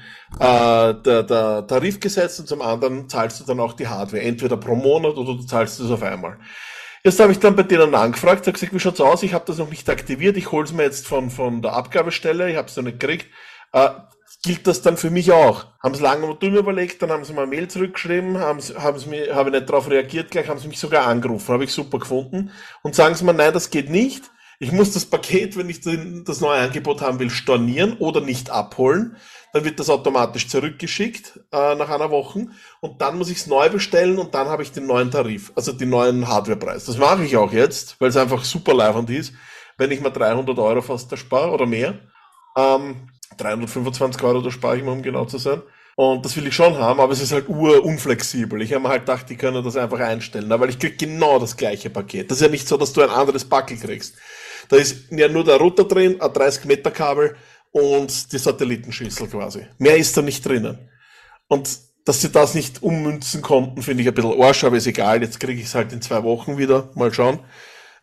äh, 0.41 0.95
der, 0.95 1.23
der 1.23 1.67
Tarif 1.69 2.01
gesetzt 2.01 2.41
und 2.41 2.49
zum 2.49 2.61
anderen 2.61 3.09
zahlst 3.09 3.39
du 3.39 3.45
dann 3.45 3.61
auch 3.61 3.75
die 3.75 3.87
Hardware, 3.87 4.25
entweder 4.25 4.57
pro 4.57 4.75
Monat 4.75 5.15
oder 5.15 5.37
du 5.37 5.45
zahlst 5.45 5.79
es 5.79 5.89
auf 5.89 6.03
einmal. 6.03 6.39
Jetzt 7.05 7.21
habe 7.21 7.31
ich 7.31 7.39
dann 7.39 7.55
bei 7.55 7.63
denen 7.63 7.95
angefragt, 7.95 8.41
habe 8.49 8.55
gesagt, 8.55 8.75
wie 8.75 8.81
schaut's 8.81 9.01
aus? 9.01 9.23
Ich 9.23 9.35
habe 9.35 9.45
das 9.47 9.59
noch 9.59 9.71
nicht 9.71 9.89
aktiviert, 9.89 10.37
ich 10.37 10.51
hole 10.51 10.65
es 10.65 10.73
mir 10.73 10.83
jetzt 10.83 11.07
von, 11.07 11.31
von 11.31 11.63
der 11.63 11.75
Abgabestelle, 11.75 12.51
ich 12.51 12.57
habe 12.57 12.67
es 12.67 12.77
noch 12.77 12.83
nicht 12.83 12.99
gekriegt. 12.99 13.29
Äh, 13.73 13.91
gilt 14.43 14.67
das 14.67 14.83
dann 14.83 14.97
für 14.97 15.11
mich 15.11 15.33
auch? 15.33 15.67
Haben 15.83 15.95
sie 15.95 16.03
lange 16.03 16.35
drüber 16.35 16.59
überlegt, 16.59 17.03
dann 17.03 17.11
haben 17.11 17.25
sie 17.25 17.33
mal 17.33 17.43
eine 17.43 17.51
Mail 17.51 17.69
zurückgeschrieben, 17.69 18.39
haben 18.39 18.61
sie, 18.61 18.75
haben 18.75 18.99
sie 18.99 19.09
mir, 19.09 19.35
habe 19.35 19.51
ich 19.51 19.55
nicht 19.55 19.69
darauf 19.69 19.91
reagiert, 19.91 20.31
gleich 20.31 20.49
haben 20.49 20.59
sie 20.59 20.69
mich 20.69 20.79
sogar 20.79 21.07
angerufen, 21.07 21.53
habe 21.53 21.65
ich 21.65 21.73
super 21.73 21.99
gefunden 21.99 22.51
und 22.83 22.95
sagen 22.95 23.15
sie 23.15 23.25
mir, 23.25 23.35
nein, 23.35 23.53
das 23.53 23.71
geht 23.71 23.91
nicht. 23.91 24.31
Ich 24.63 24.73
muss 24.73 24.93
das 24.93 25.07
Paket, 25.07 25.57
wenn 25.57 25.71
ich 25.71 25.81
das 25.81 26.43
neue 26.43 26.61
Angebot 26.61 27.01
haben 27.01 27.19
will, 27.19 27.31
stornieren 27.31 27.97
oder 27.99 28.21
nicht 28.21 28.51
abholen. 28.51 29.17
Dann 29.55 29.65
wird 29.65 29.81
das 29.81 29.89
automatisch 29.89 30.49
zurückgeschickt 30.49 31.41
äh, 31.51 31.75
nach 31.75 31.89
einer 31.89 32.11
Woche 32.11 32.49
und 32.81 33.01
dann 33.01 33.17
muss 33.17 33.31
ich 33.31 33.39
es 33.39 33.47
neu 33.47 33.71
bestellen 33.71 34.19
und 34.19 34.35
dann 34.35 34.49
habe 34.49 34.63
ich 34.63 34.71
den 34.71 34.87
neuen 34.87 35.11
Tarif, 35.11 35.51
also 35.57 35.73
den 35.73 35.89
neuen 35.89 36.29
Hardwarepreis. 36.29 36.85
Das 36.85 36.99
mache 36.99 37.25
ich 37.25 37.37
auch 37.37 37.53
jetzt, 37.53 38.01
weil 38.01 38.11
es 38.11 38.17
einfach 38.17 38.45
super 38.45 38.75
leibend 38.75 39.09
ist, 39.11 39.33
wenn 39.79 39.91
ich 39.91 40.01
mal 40.03 40.11
300 40.11 40.57
Euro 40.59 40.83
fast 40.83 41.11
erspare 41.11 41.51
oder 41.51 41.67
mehr. 41.67 41.99
Ähm, 42.57 43.09
325 43.37 44.23
Euro, 44.23 44.41
da 44.41 44.51
spare 44.51 44.77
ich 44.77 44.85
mal, 44.85 44.93
um 44.93 45.03
genau 45.03 45.25
zu 45.25 45.39
sein. 45.39 45.63
Und 45.97 46.25
das 46.25 46.37
will 46.37 46.47
ich 46.47 46.55
schon 46.55 46.79
haben, 46.79 47.01
aber 47.01 47.13
es 47.13 47.21
ist 47.21 47.33
halt 47.33 47.49
urunflexibel. 47.49 48.63
Ich 48.63 48.73
habe 48.73 48.83
mir 48.83 48.89
halt 48.89 49.03
gedacht, 49.03 49.29
die 49.29 49.37
können 49.37 49.63
das 49.63 49.77
einfach 49.77 50.01
einstellen, 50.01 50.49
weil 50.49 50.71
ich 50.71 50.79
krieg 50.79 50.99
genau 50.99 51.39
das 51.39 51.57
gleiche 51.57 51.91
Paket. 51.91 52.31
Das 52.31 52.39
ist 52.39 52.43
ja 52.43 52.51
nicht 52.51 52.67
so, 52.67 52.77
dass 52.77 52.93
du 52.93 53.03
ein 53.03 53.11
anderes 53.11 53.45
Backel 53.45 53.77
kriegst. 53.77 54.15
Da 54.69 54.77
ist 54.77 55.11
ja 55.11 55.29
nur 55.29 55.45
der 55.45 55.59
Router 55.59 55.85
drin, 55.85 56.21
ein 56.21 56.33
30 56.33 56.65
Meter 56.65 56.91
Kabel 56.91 57.37
und 57.73 58.33
die 58.33 58.39
Satellitenschüssel 58.39 59.29
quasi. 59.29 59.67
Mehr 59.79 59.97
ist 59.97 60.17
da 60.17 60.23
nicht 60.23 60.47
drinnen. 60.47 60.89
Und 61.49 61.69
dass 62.05 62.21
sie 62.23 62.31
das 62.31 62.55
nicht 62.55 62.83
ummünzen 62.83 63.43
konnten, 63.43 63.83
finde 63.83 64.03
ich 64.03 64.09
ein 64.09 64.15
bisschen 64.15 64.41
Arsch, 64.41 64.65
aber 64.65 64.77
ist 64.77 64.87
egal. 64.87 65.23
Jetzt 65.23 65.39
kriege 65.39 65.61
ich 65.61 65.67
es 65.67 65.75
halt 65.75 65.93
in 65.93 66.01
zwei 66.01 66.23
Wochen 66.23 66.57
wieder. 66.57 66.91
Mal 66.95 67.13
schauen. 67.13 67.41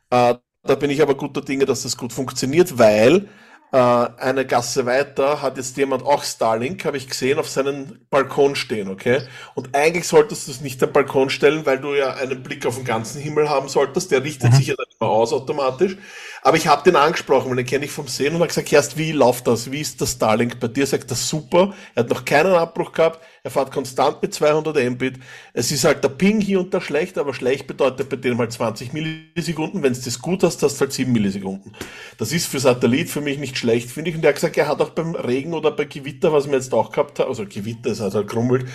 Äh, 0.10 0.36
da 0.64 0.76
bin 0.76 0.92
ich 0.92 1.02
aber 1.02 1.16
guter 1.16 1.42
Dinge, 1.42 1.66
dass 1.66 1.84
das 1.84 1.98
gut 1.98 2.14
funktioniert, 2.14 2.78
weil 2.78 3.28
eine 3.72 4.46
Gasse 4.46 4.86
weiter 4.86 5.42
hat 5.42 5.58
jetzt 5.58 5.76
jemand 5.76 6.04
auch 6.04 6.24
Starlink, 6.24 6.86
habe 6.86 6.96
ich 6.96 7.10
gesehen, 7.10 7.38
auf 7.38 7.50
seinem 7.50 8.00
Balkon 8.10 8.56
stehen, 8.56 8.88
okay? 8.88 9.24
Und 9.56 9.76
eigentlich 9.76 10.08
solltest 10.08 10.48
du 10.48 10.52
es 10.52 10.62
nicht 10.62 10.82
am 10.84 10.94
Balkon 10.94 11.30
stellen, 11.30 11.66
weil 11.66 11.80
du 11.80 11.94
ja 11.94 12.14
einen 12.14 12.44
Blick 12.44 12.66
auf 12.66 12.76
den 12.76 12.86
ganzen 12.86 13.22
Himmel 13.22 13.50
haben 13.50 13.68
solltest. 13.68 14.12
Der 14.12 14.24
richtet 14.24 14.54
mhm. 14.54 14.56
sich 14.56 14.68
ja 14.68 14.76
dann 14.76 14.86
immer 14.98 15.10
aus 15.10 15.34
automatisch. 15.34 15.98
Aber 16.42 16.58
ich 16.58 16.68
habe 16.68 16.84
den 16.84 16.96
angesprochen, 16.96 17.50
weil 17.50 17.58
den 17.58 17.66
kenne 17.66 17.86
ich 17.86 17.92
vom 17.92 18.08
Sehen 18.08 18.34
und 18.34 18.40
habe 18.40 18.48
gesagt, 18.48 18.72
erst 18.72 18.98
wie 18.98 19.12
läuft 19.12 19.48
das? 19.48 19.72
Wie 19.72 19.82
ist 19.82 20.02
das 20.02 20.14
Starlink 20.14 20.60
bei 20.60 20.68
dir? 20.68 20.86
Sagt 20.86 21.10
das 21.12 21.28
super. 21.28 21.74
Er 21.96 22.04
hat 22.04 22.10
noch 22.10 22.26
keinen 22.26 22.54
Abbruch 22.54 22.92
gehabt. 22.92 23.20
Er 23.44 23.52
fährt 23.52 23.72
konstant 23.72 24.22
mit 24.22 24.34
200 24.34 24.76
Mbit. 24.92 25.20
Es 25.54 25.72
ist 25.72 25.84
halt 25.86 26.04
der 26.04 26.10
Ping 26.10 26.42
hier 26.42 26.60
und 26.60 26.74
da 26.74 26.82
schlecht, 26.82 27.18
aber 27.18 27.34
schlecht 27.34 27.66
bedeutet 27.66 28.10
bei 28.10 28.18
dem 28.18 28.38
halt 28.38 28.52
20 28.52 28.94
Millisekunden. 28.94 29.84
Wenn 29.84 29.94
du 29.94 30.00
das 30.00 30.22
gut 30.22 30.44
hast, 30.44 30.62
hast 30.64 30.76
du 30.76 30.82
halt 30.82 30.94
7 30.94 31.12
Millisekunden. 31.12 31.74
Das 32.18 32.32
ist 32.32 32.48
für 32.48 32.60
Satellit 32.60 33.10
für 33.10 33.22
mich 33.22 33.40
nicht 33.40 33.58
schlecht, 33.58 33.90
finde 33.90 34.10
ich. 34.10 34.16
Und 34.16 34.24
er 34.24 34.30
hat 34.30 34.36
gesagt, 34.36 34.58
er 34.58 34.68
hat 34.68 34.82
auch 34.82 34.90
beim 34.90 35.16
Regen 35.16 35.54
oder 35.54 35.72
bei 35.72 35.86
Gewitter, 35.86 36.34
was 36.34 36.48
wir 36.48 36.56
jetzt 36.56 36.74
auch 36.74 36.92
gehabt 36.92 37.20
haben, 37.20 37.30
also 37.30 37.46
Gewitter, 37.46 37.92
es 37.92 38.02
hat 38.02 38.14
halt 38.16 38.28
krummelt, 38.28 38.68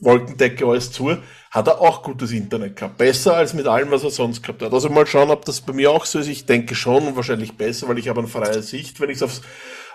Wolkendecke, 0.00 0.66
alles 0.66 0.92
zu, 0.92 1.16
hat 1.50 1.66
er 1.66 1.80
auch 1.80 2.02
gutes 2.02 2.30
Internet 2.30 2.76
gehabt. 2.76 2.96
Besser 2.96 3.36
als 3.36 3.54
mit 3.54 3.66
allem, 3.66 3.90
was 3.90 4.04
er 4.04 4.10
sonst 4.10 4.42
gehabt 4.42 4.62
hat. 4.62 4.72
Also 4.72 4.88
mal 4.88 5.06
schauen, 5.06 5.30
ob 5.30 5.44
das 5.44 5.60
bei 5.60 5.72
mir 5.72 5.90
auch 5.90 6.04
so 6.04 6.20
ist. 6.20 6.28
Ich 6.28 6.46
denke 6.46 6.76
schon 6.76 7.08
und 7.08 7.16
wahrscheinlich 7.16 7.56
besser, 7.56 7.88
weil 7.88 7.98
ich 7.98 8.08
habe 8.08 8.20
eine 8.20 8.28
freie 8.28 8.62
Sicht, 8.62 9.00
wenn 9.00 9.10
ich 9.10 9.20
es 9.20 9.42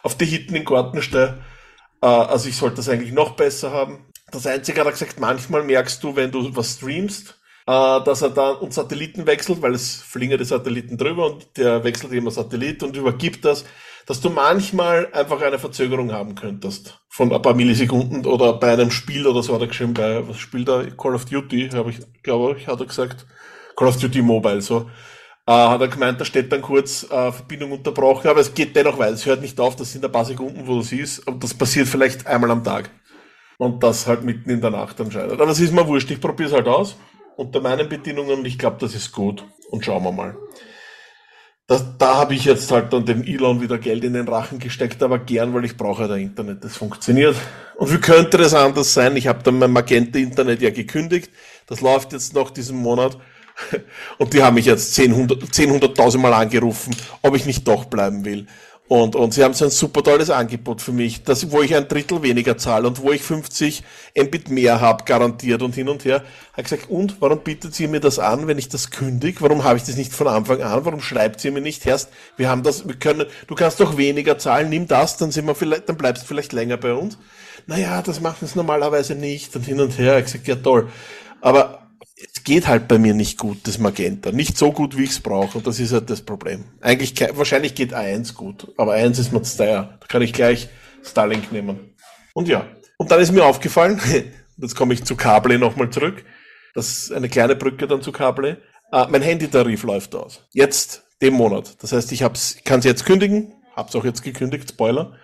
auf 0.04 0.16
die 0.16 0.26
Hitten 0.26 0.56
in 0.56 0.66
Garten 0.66 1.02
stelle. 1.02 1.40
Äh, 2.02 2.08
also 2.08 2.50
ich 2.50 2.58
sollte 2.58 2.78
das 2.78 2.90
eigentlich 2.90 3.14
noch 3.14 3.32
besser 3.32 3.72
haben. 3.72 4.06
Das 4.32 4.46
Einzige 4.46 4.82
hat 4.82 4.88
er 4.88 4.92
gesagt, 4.92 5.20
manchmal 5.20 5.64
merkst 5.64 6.04
du, 6.04 6.16
wenn 6.16 6.32
du 6.32 6.54
was 6.56 6.74
streamst, 6.74 7.40
äh, 7.68 8.02
dass 8.04 8.22
er 8.22 8.32
dann 8.32 8.58
und 8.58 8.74
Satelliten 8.74 9.26
wechselt, 9.26 9.62
weil 9.62 9.74
es 9.74 9.96
fliegen 10.02 10.38
die 10.38 10.44
Satelliten 10.44 10.98
drüber 10.98 11.28
und 11.28 11.58
der 11.58 11.86
wechselt 11.86 12.12
immer 12.12 12.32
Satellit 12.32 12.84
und 12.84 12.98
übergibt 12.98 13.46
das, 13.46 13.64
dass 14.06 14.22
du 14.22 14.30
manchmal 14.30 15.12
einfach 15.14 15.42
eine 15.42 15.60
Verzögerung 15.60 16.12
haben 16.12 16.36
könntest 16.36 17.02
von 17.10 17.34
ein 17.34 17.42
paar 17.42 17.56
Millisekunden 17.56 18.26
oder 18.26 18.54
bei 18.54 18.74
einem 18.74 18.92
Spiel 18.92 19.26
oder 19.26 19.42
so 19.42 19.54
hat 19.54 19.62
er 19.62 19.68
geschrieben, 19.68 19.94
bei 19.94 20.28
was 20.28 20.38
spielt 20.38 20.70
er? 20.70 20.92
Call 20.92 21.16
of 21.16 21.26
Duty, 21.26 21.70
habe 21.74 21.90
ich, 21.90 22.00
glaube 22.22 22.58
ich, 22.58 22.68
hat 22.68 22.80
er 22.80 22.86
gesagt. 22.86 23.26
Call 23.76 23.88
of 23.88 23.98
Duty 23.98 24.22
Mobile, 24.22 24.62
so. 24.62 24.90
Äh, 25.48 25.52
hat 25.52 25.82
er 25.82 25.88
gemeint, 25.88 26.20
da 26.20 26.26
steht 26.26 26.52
dann 26.52 26.62
kurz 26.62 27.04
äh, 27.04 27.32
Verbindung 27.32 27.72
unterbrochen, 27.72 28.28
aber 28.28 28.40
es 28.40 28.54
geht 28.54 28.76
dennoch 28.76 28.98
weiter. 28.98 29.14
Es 29.14 29.26
hört 29.26 29.42
nicht 29.42 29.60
auf, 29.60 29.76
das 29.76 29.92
sind 29.92 30.04
ein 30.06 30.12
paar 30.12 30.26
Sekunden, 30.26 30.68
wo 30.68 30.76
du 30.76 30.82
siehst, 30.82 31.28
und 31.28 31.44
das 31.44 31.54
passiert 31.54 31.88
vielleicht 31.88 32.26
einmal 32.26 32.52
am 32.52 32.64
Tag 32.64 32.90
und 33.58 33.84
das 33.84 34.08
halt 34.08 34.24
mitten 34.24 34.50
in 34.50 34.62
der 34.62 34.72
Nacht 34.72 35.00
entscheidet. 35.00 35.40
Aber 35.40 35.52
es 35.52 35.60
ist 35.60 35.74
mir 35.74 35.88
wurscht, 35.88 36.10
ich 36.12 36.22
probiere 36.22 36.50
es 36.50 36.56
halt 36.56 36.68
aus 36.68 36.96
unter 37.38 37.62
meinen 37.62 37.90
Bedingungen 37.90 38.46
ich 38.46 38.58
glaube, 38.58 38.78
das 38.80 38.96
ist 38.96 39.12
gut 39.12 39.44
und 39.70 39.84
schauen 39.84 40.04
wir 40.04 40.12
mal. 40.12 40.38
Das, 41.68 41.84
da 41.98 42.18
habe 42.18 42.36
ich 42.36 42.46
jetzt 42.46 42.72
halt 42.72 42.94
dann 42.94 43.06
dem 43.06 43.24
Elon 43.24 43.60
wieder 43.60 43.80
Geld 43.80 44.04
in 44.04 44.14
den 44.14 44.28
Rachen 44.28 44.60
gesteckt, 44.60 45.02
aber 45.02 45.18
gern, 45.18 45.52
weil 45.56 45.66
ich 45.66 45.76
brauche 45.76 46.06
ja 46.08 46.16
Internet, 46.16 46.64
das 46.64 46.78
funktioniert. 46.78 47.36
Und 47.76 47.92
wie 47.92 47.98
könnte 47.98 48.38
das 48.38 48.54
anders 48.54 48.94
sein? 48.94 49.16
Ich 49.18 49.26
habe 49.26 49.42
dann 49.42 49.58
mein 49.58 49.72
Magenta-Internet 49.72 50.62
ja 50.62 50.70
gekündigt, 50.70 51.32
das 51.66 51.82
läuft 51.82 52.14
jetzt 52.14 52.36
noch 52.36 52.52
diesen 52.52 52.78
Monat 52.78 53.18
und 54.20 54.34
die 54.34 54.44
haben 54.44 54.54
mich 54.54 54.68
jetzt 54.68 54.96
10.000 55.00 56.12
10 56.12 56.22
Mal 56.22 56.34
angerufen, 56.34 56.96
ob 57.24 57.36
ich 57.36 57.48
nicht 57.48 57.68
doch 57.68 57.86
bleiben 57.86 58.26
will. 58.26 58.46
Und, 58.88 59.16
und 59.16 59.34
sie 59.34 59.44
haben 59.44 59.56
so 59.56 59.66
ein 59.66 59.72
super 59.72 60.04
tolles 60.04 60.30
Angebot 60.30 60.80
für 60.80 60.92
mich, 60.92 61.24
das, 61.24 61.50
wo 61.52 61.64
ich 61.64 61.76
ein 61.76 61.88
Drittel 61.88 62.22
weniger 62.22 62.56
zahle 62.56 62.88
und 62.88 63.02
wo 63.02 63.12
ich 63.12 63.24
50 63.24 63.84
Mbit 64.16 64.50
mehr 64.50 64.80
habe, 64.80 65.06
garantiert 65.06 65.64
und 65.64 65.74
hin 65.74 65.90
und 65.90 66.06
her. 66.06 66.24
Hat 66.54 66.66
gesagt, 66.66 66.88
und 66.92 67.20
warum 67.20 67.40
bietet 67.40 67.74
sie 67.74 67.88
mir 67.88 68.00
das 68.00 68.20
an, 68.20 68.46
wenn 68.46 68.60
ich 68.60 68.70
das 68.70 68.92
kündige? 68.92 69.42
Warum 69.42 69.64
habe 69.64 69.78
ich 69.78 69.84
das 69.84 69.98
nicht 69.98 70.14
von 70.14 70.28
Anfang 70.28 70.62
an? 70.62 70.86
Warum 70.86 71.02
schreibt 71.02 71.40
sie 71.40 71.50
mir 71.50 71.62
nicht 71.62 71.84
erst, 71.88 72.10
wir 72.38 72.48
haben 72.48 72.62
das, 72.62 72.88
wir 72.88 72.96
können, 72.96 73.26
du 73.48 73.56
kannst 73.56 73.80
doch 73.80 73.98
weniger 73.98 74.38
zahlen, 74.38 74.70
nimm 74.70 74.88
das, 74.88 75.18
dann 75.18 75.32
sind 75.32 75.48
wir 75.48 75.56
vielleicht, 75.56 75.90
dann 75.90 75.98
bleibst 75.98 76.24
du 76.24 76.28
vielleicht 76.28 76.54
länger 76.54 76.78
bei 76.78 76.94
uns. 76.94 77.18
Naja, 77.66 78.04
das 78.04 78.22
machen 78.22 78.48
sie 78.48 78.56
normalerweise 78.56 79.16
nicht 79.16 79.56
und 79.56 79.64
hin 79.64 79.80
und 79.80 79.98
her. 79.98 80.20
Ich 80.20 80.26
gesagt, 80.26 80.48
ja 80.48 80.56
toll. 80.56 80.90
Aber 81.42 81.85
geht 82.46 82.68
halt 82.68 82.88
bei 82.88 82.98
mir 82.98 83.14
nicht 83.14 83.38
gut, 83.38 83.58
das 83.64 83.78
Magenta. 83.80 84.32
Nicht 84.32 84.58
so 84.58 84.72
gut, 84.72 84.98
wie 84.98 85.04
ich 85.04 85.10
es 85.10 85.20
brauche. 85.20 85.58
Und 85.58 85.68
das 85.68 85.80
ist 85.80 85.92
halt 85.92 86.10
das 86.10 86.22
Problem. 86.22 86.64
Eigentlich, 86.80 87.14
wahrscheinlich 87.36 87.76
geht 87.76 87.94
A1 87.94 88.36
gut, 88.36 88.72
aber 88.78 88.94
A1 88.94 89.20
ist 89.20 89.32
zu 89.32 89.58
teuer. 89.58 89.98
Da 90.00 90.08
kann 90.08 90.22
ich 90.22 90.32
gleich 90.32 90.70
Starlink 91.04 91.52
nehmen. 91.52 91.96
Und 92.34 92.48
ja. 92.48 92.66
Und 92.98 93.12
dann 93.12 93.20
ist 93.20 93.32
mir 93.32 93.44
aufgefallen, 93.44 94.00
jetzt 94.58 94.76
komme 94.76 94.94
ich 94.94 95.04
zu 95.04 95.16
Kable 95.16 95.60
nochmal 95.60 95.90
zurück. 95.90 96.24
Das 96.74 96.90
ist 96.90 97.12
eine 97.12 97.28
kleine 97.28 97.56
Brücke 97.56 97.88
dann 97.88 98.02
zu 98.02 98.12
Kable. 98.12 98.62
Äh, 98.92 99.08
mein 99.10 99.22
Handytarif 99.22 99.84
läuft 99.84 100.16
aus. 100.16 100.48
Jetzt, 100.54 101.04
dem 101.22 101.34
Monat. 101.34 101.82
Das 101.82 101.92
heißt, 101.92 102.12
ich 102.12 102.20
kann 102.20 102.80
es 102.80 102.86
jetzt 102.86 103.06
kündigen. 103.06 103.54
Hab's 103.76 103.96
auch 103.96 104.06
jetzt 104.06 104.24
gekündigt, 104.24 104.70
Spoiler. 104.70 105.18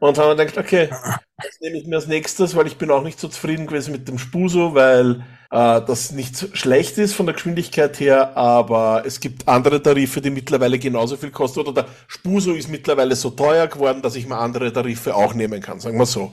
Und 0.00 0.18
haben 0.18 0.36
wir 0.36 0.44
gedacht, 0.44 0.58
okay, 0.58 0.88
das 0.90 1.60
nehme 1.60 1.78
ich 1.78 1.86
mir 1.86 1.96
als 1.96 2.06
nächstes, 2.06 2.54
weil 2.54 2.66
ich 2.66 2.76
bin 2.76 2.90
auch 2.90 3.02
nicht 3.02 3.18
so 3.18 3.28
zufrieden 3.28 3.66
gewesen 3.66 3.92
mit 3.92 4.06
dem 4.06 4.18
Spuso, 4.18 4.74
weil 4.74 5.24
äh, 5.54 5.82
das 5.86 6.10
nicht 6.10 6.56
schlecht 6.58 6.98
ist 6.98 7.14
von 7.14 7.26
der 7.26 7.34
Geschwindigkeit 7.34 8.00
her, 8.00 8.36
aber 8.36 9.04
es 9.06 9.20
gibt 9.20 9.46
andere 9.46 9.80
Tarife, 9.80 10.20
die 10.20 10.30
mittlerweile 10.30 10.80
genauso 10.80 11.16
viel 11.16 11.30
kosten. 11.30 11.60
Oder 11.60 11.72
der 11.72 11.86
Spuso 12.08 12.54
ist 12.54 12.68
mittlerweile 12.68 13.14
so 13.14 13.30
teuer 13.30 13.68
geworden, 13.68 14.02
dass 14.02 14.16
ich 14.16 14.26
mir 14.26 14.36
andere 14.36 14.72
Tarife 14.72 15.14
auch 15.14 15.32
nehmen 15.32 15.60
kann, 15.60 15.78
sagen 15.78 15.96
wir 15.96 16.06
so. 16.06 16.32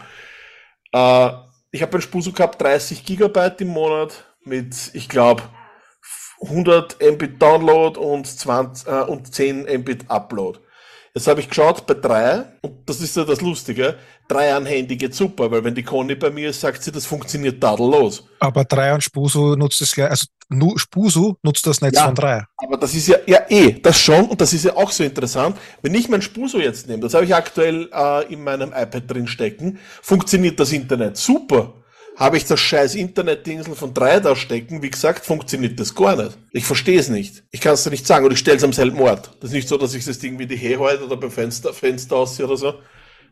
Äh, 0.91 1.29
ich 1.69 1.83
habe 1.83 1.97
ein 1.97 2.01
Spuso 2.01 2.31
gehabt, 2.31 2.59
30 2.61 3.05
Gigabyte 3.05 3.61
im 3.61 3.67
Monat 3.67 4.25
mit, 4.43 4.75
ich 4.93 5.07
glaube, 5.07 5.43
100 6.41 6.97
Mbit 6.99 7.39
Download 7.39 7.99
und, 7.99 8.25
20, 8.25 8.87
äh, 8.87 9.01
und 9.01 9.31
10 9.31 9.81
Mbit 9.81 10.09
Upload. 10.09 10.59
Jetzt 11.13 11.27
habe 11.27 11.41
ich 11.41 11.49
geschaut 11.49 11.85
bei 11.85 11.93
drei, 11.93 12.45
und 12.61 12.73
das 12.85 13.01
ist 13.01 13.17
ja 13.17 13.25
das 13.25 13.41
Lustige, 13.41 13.95
drei 14.29 14.53
an 14.53 14.65
Handy 14.65 14.95
geht 14.95 15.13
super, 15.13 15.51
weil 15.51 15.61
wenn 15.61 15.75
die 15.75 15.83
Conny 15.83 16.15
bei 16.15 16.29
mir 16.29 16.49
ist, 16.49 16.61
sagt 16.61 16.81
sie, 16.81 16.91
das 16.91 17.05
funktioniert 17.05 17.59
tadellos. 17.59 18.23
Aber 18.39 18.63
drei 18.63 18.93
an 18.93 19.01
Spusu 19.01 19.57
nutzt 19.57 19.81
das 19.81 19.91
gleich, 19.91 20.09
also 20.09 20.25
Spusu 20.77 21.35
nutzt 21.43 21.67
das 21.67 21.81
Netz 21.81 21.97
ja, 21.97 22.05
von 22.05 22.15
drei. 22.15 22.45
Aber 22.55 22.77
das 22.77 22.95
ist 22.95 23.07
ja, 23.07 23.17
ja 23.25 23.41
eh, 23.49 23.73
das 23.73 23.99
schon, 23.99 24.25
und 24.25 24.39
das 24.39 24.53
ist 24.53 24.63
ja 24.63 24.73
auch 24.77 24.89
so 24.89 25.03
interessant. 25.03 25.57
Wenn 25.81 25.93
ich 25.95 26.07
mein 26.07 26.21
Spusu 26.21 26.59
jetzt 26.59 26.87
nehme, 26.87 27.01
das 27.01 27.13
habe 27.13 27.25
ich 27.25 27.35
aktuell 27.35 27.89
äh, 27.93 28.31
in 28.31 28.41
meinem 28.41 28.69
iPad 28.69 29.03
drin 29.11 29.27
stecken, 29.27 29.79
funktioniert 30.01 30.57
das 30.61 30.71
Internet 30.71 31.17
super 31.17 31.73
habe 32.21 32.37
ich 32.37 32.45
das 32.45 32.59
scheiß 32.59 32.93
Internetdingsel 32.93 33.73
von 33.73 33.95
3 33.95 34.19
da 34.19 34.35
stecken, 34.35 34.83
wie 34.83 34.91
gesagt, 34.91 35.25
funktioniert 35.25 35.79
das 35.79 35.95
gar 35.95 36.15
nicht. 36.15 36.37
Ich 36.51 36.65
verstehe 36.65 36.99
es 36.99 37.09
nicht. 37.09 37.41
Ich 37.49 37.61
kann 37.61 37.73
es 37.73 37.83
dir 37.83 37.89
nicht 37.89 38.05
sagen. 38.05 38.23
Oder 38.23 38.33
ich 38.33 38.39
stelle 38.39 38.57
es 38.57 38.63
am 38.63 38.73
selben 38.73 38.99
Ort. 39.01 39.31
Das 39.39 39.49
ist 39.49 39.55
nicht 39.55 39.67
so, 39.67 39.75
dass 39.75 39.95
ich 39.95 40.05
das 40.05 40.19
Ding 40.19 40.37
wie 40.37 40.45
die 40.45 40.55
herhalte 40.55 41.03
oder 41.03 41.17
beim 41.17 41.31
Fenster, 41.31 41.73
Fenster 41.73 42.17
aussiehe 42.17 42.45
oder 42.45 42.57
so. 42.57 42.75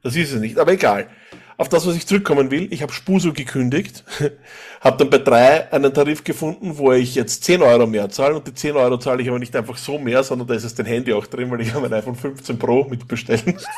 Das 0.01 0.15
ist 0.15 0.33
es 0.33 0.39
nicht. 0.39 0.57
Aber 0.57 0.71
egal. 0.71 1.07
Auf 1.55 1.69
das, 1.69 1.85
was 1.85 1.95
ich 1.95 2.07
zurückkommen 2.07 2.49
will, 2.49 2.67
ich 2.73 2.81
habe 2.81 2.91
Spuso 2.91 3.31
gekündigt, 3.31 4.03
habe 4.81 4.97
dann 4.97 5.11
bei 5.11 5.19
3 5.19 5.71
einen 5.71 5.93
Tarif 5.93 6.23
gefunden, 6.23 6.79
wo 6.79 6.91
ich 6.91 7.13
jetzt 7.13 7.43
10 7.43 7.61
Euro 7.61 7.85
mehr 7.85 8.09
zahle 8.09 8.37
und 8.37 8.47
die 8.47 8.55
10 8.55 8.75
Euro 8.75 8.97
zahle 8.97 9.21
ich 9.21 9.29
aber 9.29 9.37
nicht 9.37 9.55
einfach 9.55 9.77
so 9.77 9.99
mehr, 9.99 10.23
sondern 10.23 10.47
da 10.47 10.55
ist 10.55 10.63
es 10.63 10.73
den 10.73 10.87
Handy 10.87 11.13
auch 11.13 11.27
drin, 11.27 11.51
weil 11.51 11.61
ich 11.61 11.75
habe 11.75 11.85
ein 11.85 11.93
iPhone 11.93 12.15
15 12.15 12.57
Pro 12.57 12.85
mitbestellen. 12.85 13.59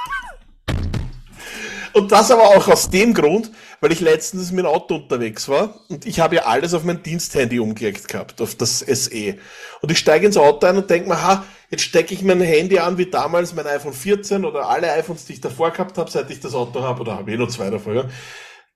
Und 1.94 2.12
das 2.12 2.32
aber 2.32 2.44
auch 2.44 2.68
aus 2.68 2.90
dem 2.90 3.14
Grund, 3.14 3.52
weil 3.82 3.92
ich 3.92 4.00
letztens 4.00 4.52
mit 4.52 4.66
dem 4.66 4.68
Auto 4.68 4.96
unterwegs 4.96 5.50
war 5.50 5.82
und 5.90 6.06
ich 6.06 6.20
habe 6.20 6.36
ja 6.36 6.44
alles 6.44 6.74
auf 6.74 6.84
mein 6.84 7.04
Diensthandy 7.04 7.60
umgelegt 7.60 8.08
gehabt, 8.08 8.40
auf 8.42 8.56
das 8.56 8.80
SE. 8.80 9.38
Und 9.82 9.92
ich 9.92 9.98
steige 9.98 10.26
ins 10.26 10.38
Auto 10.38 10.68
ein 10.68 10.78
und 10.78 10.90
denke 10.90 11.10
mir, 11.10 11.22
ha, 11.22 11.44
jetzt 11.70 11.84
stecke 11.84 12.14
ich 12.14 12.22
mein 12.22 12.40
Handy 12.42 12.80
an 12.80 12.98
wie 12.98 13.08
damals 13.08 13.54
mein 13.54 13.68
iPhone 13.68 13.94
14 13.94 14.46
oder 14.46 14.70
alle 14.70 14.92
iPhones, 14.94 15.26
die 15.26 15.34
ich 15.34 15.42
davor 15.42 15.72
gehabt 15.72 15.98
habe, 15.98 16.10
seit 16.10 16.30
ich 16.30 16.40
das 16.40 16.54
Auto 16.54 16.82
habe, 16.82 17.02
oder 17.02 17.18
habe 17.18 17.32
eh 17.32 17.38
noch 17.38 17.50
zwei 17.50 17.70
davor, 17.70 17.94
ja. 17.94 18.06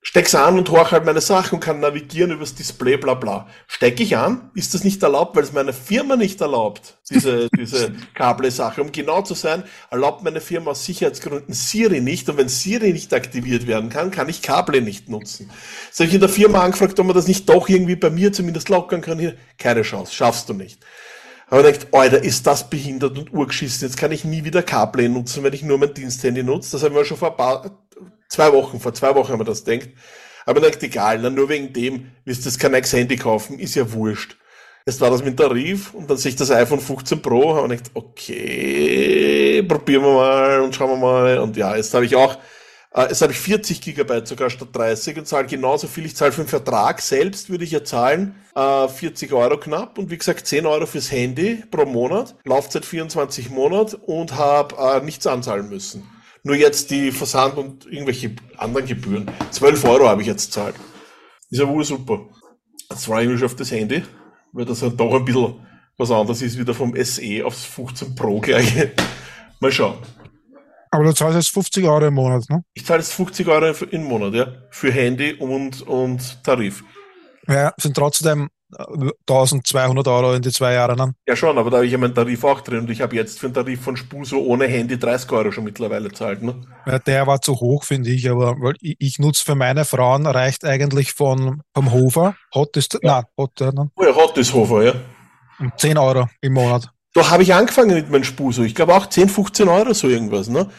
Steck's 0.06 0.36
an 0.36 0.60
und 0.60 0.70
horch 0.70 0.92
halt 0.92 1.04
meine 1.04 1.20
Sachen 1.20 1.56
und 1.56 1.62
kann 1.62 1.80
navigieren 1.80 2.30
übers 2.30 2.54
Display, 2.54 2.96
bla 2.96 3.16
bla. 3.16 3.48
Steck 3.68 4.00
ich 4.00 4.16
an, 4.16 4.52
ist 4.54 4.76
das 4.76 4.84
nicht 4.84 5.02
erlaubt, 5.02 5.36
weil 5.36 5.44
es 5.44 5.52
meine 5.52 5.74
Firma 5.74 6.16
nicht 6.16 6.40
erlaubt, 6.40 6.98
diese, 7.10 7.50
diese 7.58 7.92
Kable-Sache. 8.14 8.82
Um 8.82 8.92
genau 8.92 9.24
zu 9.24 9.34
sein, 9.34 9.64
erlaubt 9.90 10.24
meine 10.24 10.42
Firma 10.42 10.72
aus 10.72 10.86
Sicherheitsgründen 10.86 11.56
Siri 11.56 12.02
nicht 12.02 12.30
und 12.30 12.38
wenn 12.38 12.50
Siri 12.50 12.94
nicht 12.94 13.14
aktiviert 13.16 13.66
werden 13.66 13.90
kann, 13.90 14.12
kann 14.12 14.30
ich 14.30 14.44
Kable 14.44 14.82
nicht 14.82 15.10
nutzen. 15.10 15.50
So 15.92 16.04
hab 16.04 16.10
ich 16.10 16.14
in 16.14 16.22
der 16.22 16.30
Firma 16.30 16.62
angefragt, 16.62 17.00
ob 17.00 17.08
man 17.08 17.16
das 17.16 17.28
nicht 17.28 17.50
doch 17.50 17.68
irgendwie 17.68 17.96
bei 17.96 18.12
mir 18.12 18.32
zumindest 18.32 18.70
lockern 18.70 19.02
kann. 19.02 19.18
Hier, 19.18 19.36
keine 19.58 19.82
Chance, 19.82 20.14
schaffst 20.14 20.48
du 20.48 20.54
nicht. 20.54 20.80
Aber 21.48 21.68
ich 21.70 21.78
denkt, 21.78 21.94
Alter, 21.94 22.24
ist 22.24 22.48
das 22.48 22.70
behindert 22.70 23.18
und 23.18 23.34
urgeschissen. 23.34 23.88
Jetzt 23.88 23.98
kann 23.98 24.12
ich 24.12 24.26
nie 24.26 24.44
wieder 24.44 24.64
CarPlay 24.64 25.10
nutzen, 25.10 25.44
wenn 25.44 25.54
ich 25.54 25.64
nur 25.64 25.78
mein 25.78 25.94
Diensthandy 25.94 26.44
nutze. 26.44 26.72
Das 26.72 26.84
haben 26.84 26.96
wir 26.96 27.06
schon 27.06 27.18
vor 27.18 27.32
ein 27.32 27.38
paar, 27.38 27.86
zwei 28.30 28.52
Wochen, 28.52 28.80
vor 28.80 28.94
zwei 28.94 29.14
Wochen 29.16 29.32
haben 29.32 29.40
wir 29.40 29.46
das 29.46 29.64
denkt. 29.64 29.90
Aber 30.46 30.60
ich 30.60 30.66
denkt, 30.66 30.84
egal, 30.84 31.20
na, 31.22 31.30
nur 31.30 31.50
wegen 31.50 31.74
dem 31.74 32.12
wirst 32.24 32.42
du 32.42 32.50
das 32.50 32.60
kein 32.60 32.74
Handy 32.74 33.16
kaufen, 33.16 33.60
ist 33.60 33.76
ja 33.76 33.92
wurscht. 33.92 34.38
Jetzt 34.88 35.02
war 35.02 35.10
das 35.10 35.24
mit 35.24 35.38
Tarif 35.38 35.96
und 35.96 36.08
dann 36.10 36.18
sehe 36.18 36.30
ich 36.30 36.36
das 36.36 36.52
iPhone 36.52 36.80
15 36.80 37.20
Pro 37.20 37.60
und 37.60 37.70
denkt, 37.70 37.90
okay, 37.96 39.64
probieren 39.64 40.04
wir 40.04 40.14
mal 40.14 40.62
und 40.62 40.76
schauen 40.76 40.92
wir 40.92 40.98
mal. 40.98 41.40
Und 41.40 41.58
ja, 41.58 41.76
jetzt 41.76 41.92
habe 41.96 42.06
ich 42.06 42.16
auch, 42.16 42.38
jetzt 43.02 43.22
habe 43.22 43.34
ich 43.34 43.40
40 43.40 43.82
Gigabyte 43.82 44.28
sogar 44.28 44.50
statt 44.50 44.70
30 44.72 45.18
und 45.18 45.28
zahle 45.28 45.48
genauso 45.48 45.88
viel. 45.88 46.06
Ich 46.06 46.16
zahle 46.16 46.32
für 46.32 46.44
den 46.44 46.48
Vertrag 46.48 47.02
selbst, 47.02 47.50
würde 47.50 47.66
ich 47.66 47.72
ja 47.72 47.84
zahlen, 47.84 48.36
äh, 48.56 48.88
40 48.88 49.34
Euro 49.34 49.58
knapp 49.58 49.98
und 49.98 50.10
wie 50.10 50.18
gesagt 50.18 50.48
10 50.48 50.66
Euro 50.66 50.86
fürs 50.86 51.12
Handy 51.12 51.64
pro 51.70 51.86
Monat, 51.86 52.36
Laufzeit 52.46 52.86
24 52.86 53.50
Monate 53.50 53.98
und 53.98 54.36
habe 54.36 54.76
äh, 54.78 55.04
nichts 55.04 55.28
anzahlen 55.28 55.68
müssen. 55.70 56.04
Nur 56.44 56.56
jetzt 56.56 56.92
die 56.92 57.12
Versand 57.12 57.58
und 57.58 57.86
irgendwelche 57.86 58.36
anderen 58.58 58.86
Gebühren. 58.86 59.30
12 59.52 59.84
Euro 59.86 60.08
habe 60.08 60.22
ich 60.22 60.28
jetzt 60.28 60.54
zahlt. 60.54 60.76
Ist 61.50 61.60
ja 61.60 61.68
wohl 61.68 61.84
super. 61.84 62.30
Jetzt 62.90 63.06
freue 63.06 63.26
ich 63.26 63.30
mich 63.30 63.44
auf 63.44 63.56
das 63.56 63.72
Handy, 63.72 64.04
weil 64.54 64.66
das 64.66 64.82
halt 64.82 65.00
doch 65.00 65.14
ein 65.14 65.26
bisschen 65.26 65.56
was 65.98 66.12
anderes 66.12 66.42
ist, 66.42 66.58
wieder 66.58 66.74
vom 66.74 66.94
SE 66.96 67.46
aufs 67.46 67.66
15 67.66 68.16
Pro 68.16 68.40
gleich. 68.40 68.90
Mal 69.60 69.72
schauen. 69.72 69.98
Aber 70.96 71.04
du 71.04 71.14
zahlst 71.14 71.36
jetzt 71.36 71.50
50 71.50 71.86
Euro 71.86 72.06
im 72.06 72.14
Monat, 72.14 72.46
ne? 72.50 72.64
Ich 72.74 72.86
zahle 72.86 73.00
jetzt 73.00 73.12
50 73.14 73.48
Euro 73.50 73.66
im 73.92 74.04
Monat, 74.06 74.34
ja. 74.34 74.48
Für 74.70 74.92
Handy 74.92 75.34
und, 75.34 75.82
und 75.82 76.42
Tarif. 76.44 76.84
Ja, 77.48 77.74
sind 77.78 77.98
trotzdem 77.98 78.50
äh, 78.78 79.12
1200 79.30 80.08
Euro 80.08 80.34
in 80.36 80.42
die 80.42 80.52
zwei 80.52 80.72
Jahre 80.72 80.96
dann. 80.96 81.14
Ja 81.28 81.36
schon, 81.36 81.58
aber 81.58 81.70
da 81.70 81.78
habe 81.78 81.86
ich 81.86 81.92
ja 81.92 81.98
meinen 81.98 82.16
Tarif 82.16 82.46
auch 82.46 82.62
drin 82.62 82.80
und 82.80 82.90
ich 82.90 83.02
habe 83.02 83.14
jetzt 83.14 83.40
für 83.40 83.50
den 83.50 83.56
Tarif 83.56 83.82
von 83.82 83.98
Spuso 83.98 84.40
ohne 84.40 84.68
Handy 84.68 84.98
30 84.98 85.30
Euro 85.34 85.52
schon 85.52 85.66
mittlerweile 85.66 86.12
zahlt. 86.14 86.42
Ne? 86.42 86.62
Ja, 86.86 86.98
der 86.98 87.28
war 87.28 87.42
zu 87.42 87.60
hoch, 87.60 87.84
finde 87.84 88.10
ich, 88.10 88.30
aber 88.30 88.56
weil 88.62 88.76
ich, 88.80 88.96
ich 89.00 89.20
nutze 89.20 89.44
für 89.44 89.56
meine 89.56 89.84
Frauen 89.84 90.26
reicht 90.26 90.64
eigentlich 90.64 91.12
von 91.12 91.62
vom 91.74 91.92
Hofer, 91.92 92.36
Hot 92.56 92.78
ist, 92.78 92.94
Ja. 93.04 93.16
nein, 93.16 93.24
Hot, 93.38 93.60
ja, 93.60 93.72
ne? 93.74 93.92
Oh 93.98 94.04
ja, 94.06 94.16
Hot 94.16 94.38
ist 94.38 94.54
Hofer, 94.54 94.84
ja. 94.84 94.94
Um 95.60 95.74
10 95.76 95.98
Euro 95.98 96.28
im 96.40 96.54
Monat. 96.54 96.90
Da 97.16 97.30
habe 97.30 97.44
ich 97.44 97.54
angefangen 97.54 97.96
mit 97.96 98.10
meinem 98.12 98.26
Spuso. 98.26 98.64
Ich 98.64 98.76
glaube 98.76 98.94
auch 98.94 99.08
10, 99.08 99.30
15 99.30 99.70
Euro 99.70 99.94
so 99.94 100.10
irgendwas. 100.10 100.50
Ne? 100.50 100.70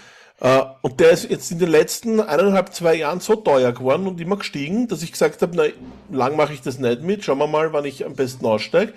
Äh, 0.40 0.62
Und 0.83 1.01
der 1.01 1.11
ist 1.11 1.31
jetzt 1.31 1.51
in 1.51 1.59
den 1.59 1.70
letzten 1.70 2.20
eineinhalb, 2.20 2.75
zwei 2.75 2.94
Jahren 2.94 3.20
so 3.20 3.37
teuer 3.37 3.72
geworden 3.72 4.07
und 4.07 4.20
immer 4.20 4.37
gestiegen, 4.37 4.87
dass 4.87 5.03
ich 5.03 5.12
gesagt 5.12 5.40
habe, 5.40 5.57
na, 5.57 6.16
lang 6.16 6.37
mache 6.37 6.53
ich 6.53 6.61
das 6.61 6.79
nicht 6.79 7.01
mit. 7.01 7.25
Schauen 7.25 7.38
wir 7.38 7.46
mal, 7.46 7.72
wann 7.72 7.87
ich 7.87 8.05
am 8.05 8.14
besten 8.14 8.44
aussteige. 8.44 8.92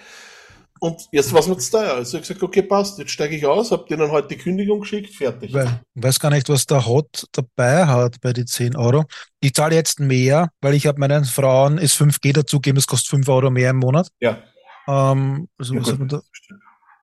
Und 0.81 1.07
jetzt 1.13 1.31
war 1.31 1.39
es 1.39 1.45
zu 1.45 1.71
teuer. 1.71 1.93
Also 1.93 2.17
ich 2.17 2.23
gesagt, 2.23 2.43
okay, 2.43 2.61
passt, 2.61 2.99
jetzt 2.99 3.11
steige 3.11 3.35
ich 3.37 3.45
aus, 3.45 3.71
habe 3.71 3.85
denen 3.89 4.11
heute 4.11 4.29
die 4.29 4.37
Kündigung 4.37 4.81
geschickt, 4.81 5.15
fertig. 5.15 5.53
Ich 5.55 6.03
weiß 6.03 6.19
gar 6.19 6.31
nicht, 6.31 6.49
was 6.49 6.65
der 6.65 6.85
Hot 6.85 7.25
dabei 7.31 7.85
hat 7.85 8.19
bei 8.21 8.33
die 8.33 8.45
10 8.45 8.75
Euro. 8.75 9.05
Ich 9.39 9.53
zahle 9.53 9.75
jetzt 9.75 9.99
mehr, 10.01 10.49
weil 10.61 10.73
ich 10.73 10.87
habe 10.87 10.99
meinen 10.99 11.23
Frauen 11.25 11.77
ist 11.77 11.95
5G 11.97 12.33
dazugegeben, 12.33 12.75
das 12.75 12.87
kostet 12.87 13.09
5 13.11 13.27
Euro 13.29 13.49
mehr 13.49 13.69
im 13.71 13.77
Monat. 13.77 14.09
Ja. 14.19 14.37
Ähm, 14.87 15.47
also, 15.57 15.73
Ja, 15.73 15.79
was 15.81 15.85
gut. 15.85 15.93
hat 15.93 15.99
man 15.99 16.07
da? 16.09 16.21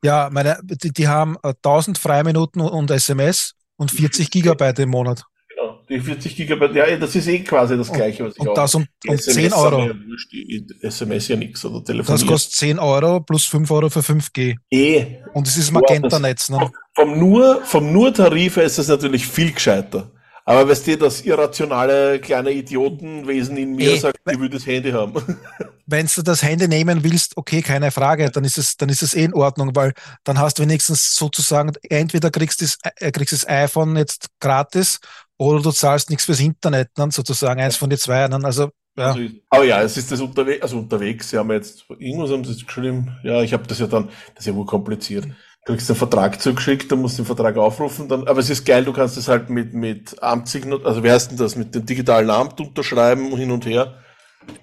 Ja 0.03 0.29
meine, 0.33 0.59
die, 0.63 0.93
die 0.93 1.09
haben 1.09 1.37
äh, 1.43 1.49
1000 1.63 1.99
Freiminuten 1.99 2.61
und, 2.63 2.69
und 2.71 2.91
SMS 2.91 3.55
und 3.77 3.91
40 3.91 4.31
Gigabyte 4.31 4.79
im 4.81 4.91
Monat. 4.91 5.25
Genau. 5.49 5.79
Die 5.89 6.01
40 6.01 6.37
Gigabyte, 6.37 6.75
ja, 6.75 6.97
das 6.97 7.15
ist 7.15 7.27
eh 7.29 7.41
quasi 7.41 7.77
das 7.77 7.93
Gleiche, 7.93 8.25
was 8.27 8.35
ich 8.35 8.41
Und 8.41 8.49
auch. 8.51 8.55
das 8.55 8.75
um, 8.75 8.87
um 9.07 9.15
SMS 9.15 9.35
10 9.35 9.53
haben 9.53 9.63
Euro. 9.75 9.81
Ja 9.87 9.95
wurscht, 10.09 10.35
SMS 10.83 11.29
ja 11.29 11.37
nichts 11.37 11.65
oder 11.65 11.79
Das 11.79 11.85
telefonieren. 11.85 12.29
kostet 12.29 12.53
10 12.55 12.79
Euro 12.79 13.21
plus 13.21 13.45
5 13.45 13.71
Euro 13.71 13.89
für 13.91 14.01
5G. 14.01 14.57
eh. 14.71 15.19
Und 15.35 15.47
es 15.47 15.57
ist 15.57 15.71
Magenta-Netz. 15.73 16.51
Ne? 16.51 16.71
Vom 16.95 17.19
nur, 17.19 17.63
vom 17.65 17.93
nur 17.93 18.13
Tarife 18.13 18.63
ist 18.63 18.79
es 18.79 18.89
natürlich 18.89 19.27
viel 19.27 19.53
gescheiter. 19.53 20.11
Aber 20.47 20.69
weißt 20.69 20.87
du, 20.87 20.99
das 20.99 21.23
irrationale 21.23 22.21
kleine 22.21 22.53
Idiotenwesen 22.53 23.57
in 23.59 23.75
mir 23.77 23.95
Eh, 23.95 23.97
sagt, 23.97 24.21
ich 24.31 24.39
will 24.39 24.49
das 24.49 24.67
Handy 24.67 24.93
haben. 24.93 25.15
Wenn 25.87 26.09
du 26.13 26.23
das 26.23 26.43
Handy 26.43 26.69
nehmen 26.69 27.05
willst, 27.05 27.37
okay, 27.37 27.63
keine 27.63 27.91
Frage, 27.93 28.31
dann 28.31 28.45
ist 28.45 28.59
es, 28.59 28.77
dann 28.77 28.89
ist 28.89 29.03
es 29.03 29.15
eh 29.15 29.25
in 29.25 29.35
Ordnung, 29.35 29.75
weil 29.77 29.93
dann 30.25 30.39
hast 30.39 30.59
du 30.59 30.63
wenigstens 30.65 31.15
sozusagen, 31.15 31.73
entweder 31.83 32.31
kriegst 32.31 32.61
du 32.61 32.65
das, 32.65 32.79
äh, 32.97 33.13
kriegst 33.13 33.33
das 33.33 33.47
iPhone 33.49 33.97
jetzt 33.97 34.29
gratis 34.41 35.01
oder 35.39 35.63
du 35.63 35.71
zahlst 35.73 36.11
nichts 36.11 36.25
fürs 36.25 36.41
Internet, 36.41 36.91
dann 36.95 37.13
sozusagen 37.13 37.61
eins 37.61 37.77
von 37.77 37.91
den 37.91 37.99
zwei. 38.01 38.27
Dann, 38.29 38.45
also, 38.45 38.71
ja, 38.97 39.17
Also, 39.17 39.21
aber 39.51 39.65
ja, 39.65 39.83
es 39.83 39.97
ist 39.97 40.11
das 40.11 40.21
unterwegs, 40.21 40.63
also 40.63 40.79
unterwegs, 40.79 41.31
sie 41.31 41.39
haben 41.39 41.51
jetzt, 41.53 41.85
irgendwas 41.99 42.31
haben 42.31 42.45
sie 42.45 42.53
jetzt 42.53 42.67
geschrieben, 42.67 43.17
ja, 43.23 43.43
ich 43.43 43.53
habe 43.53 43.67
das 43.69 43.79
ja 43.79 43.87
dann, 43.87 44.09
das 44.35 44.41
ist 44.41 44.47
ja 44.47 44.55
wohl 44.55 44.67
kompliziert. 44.67 45.27
Du 45.27 45.31
kriegst 45.66 45.88
den 45.88 45.96
Vertrag 45.96 46.40
zugeschickt, 46.40 46.90
dann 46.90 47.00
musst 47.00 47.18
du 47.18 47.22
den 47.22 47.26
Vertrag 47.26 47.57
aufrufen, 47.57 48.09
dann, 48.09 48.26
aber 48.29 48.38
es 48.38 48.48
ist 48.48 48.64
geil, 48.64 48.85
du 48.85 48.92
kannst 48.92 49.16
es 49.16 49.29
halt 49.29 49.50
mit, 49.50 49.74
mit 49.74 50.22
Amtssignat, 50.22 50.87
also 50.87 51.02
wie 51.02 51.11
heißt 51.11 51.33
denn 51.33 51.38
das, 51.38 51.57
mit 51.57 51.74
dem 51.74 51.85
digitalen 51.85 52.31
Amt 52.31 52.61
unterschreiben, 52.61 53.37
hin 53.37 53.50
und 53.50 53.66
her. 53.66 53.98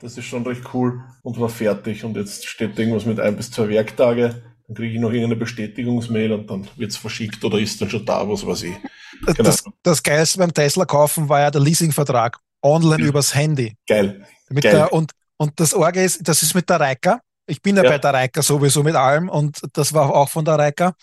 Das 0.01 0.17
ist 0.17 0.25
schon 0.25 0.47
recht 0.47 0.63
cool 0.73 1.03
und 1.21 1.37
war 1.39 1.49
fertig 1.49 2.05
und 2.05 2.15
jetzt 2.15 2.47
steht 2.47 2.79
irgendwas 2.79 3.05
mit 3.05 3.19
ein 3.19 3.35
bis 3.35 3.51
zwei 3.51 3.67
Werktage, 3.67 4.43
dann 4.67 4.75
kriege 4.75 4.93
ich 4.93 4.99
noch 4.99 5.11
irgendeine 5.11 5.35
Bestätigungsmail 5.35 6.31
und 6.31 6.49
dann 6.49 6.67
wird's 6.77 6.95
verschickt 6.95 7.43
oder 7.43 7.59
ist 7.59 7.81
dann 7.81 7.89
schon 7.89 8.05
da, 8.05 8.27
was 8.29 8.47
weiß 8.47 8.63
ich. 8.63 8.75
Genau. 9.25 9.43
das, 9.43 9.63
das 9.83 10.03
Geilste 10.03 10.39
beim 10.39 10.53
Tesla 10.53 10.85
kaufen 10.85 11.27
war 11.27 11.41
ja 11.41 11.51
der 11.51 11.61
Leasingvertrag. 11.61 12.39
Online 12.61 13.03
Ja. 13.03 13.09
übers 13.09 13.35
Handy. 13.35 13.75
Geil. 13.87 14.25
Geil. 14.49 14.61
der, 14.61 14.93
und, 14.93 15.11
und 15.37 15.59
das 15.59 15.73
Orge 15.73 16.01
ist, 16.01 16.25
das 16.27 16.43
ist 16.43 16.55
mit 16.55 16.69
der 16.69 16.79
Reika. 16.79 17.19
Ich 17.45 17.62
bin 17.62 17.75
ja, 17.75 17.84
Ja. 17.84 17.89
bei 17.89 17.97
der 17.97 18.13
Reika 18.13 18.41
sowieso 18.41 18.84
mit 18.84 18.95
allem 18.95 19.29
und 19.29 19.62
das 19.73 19.93
war 19.93 20.13
auch 20.13 20.29
von 20.29 20.45
der 20.45 20.56
Reika. 20.56 20.93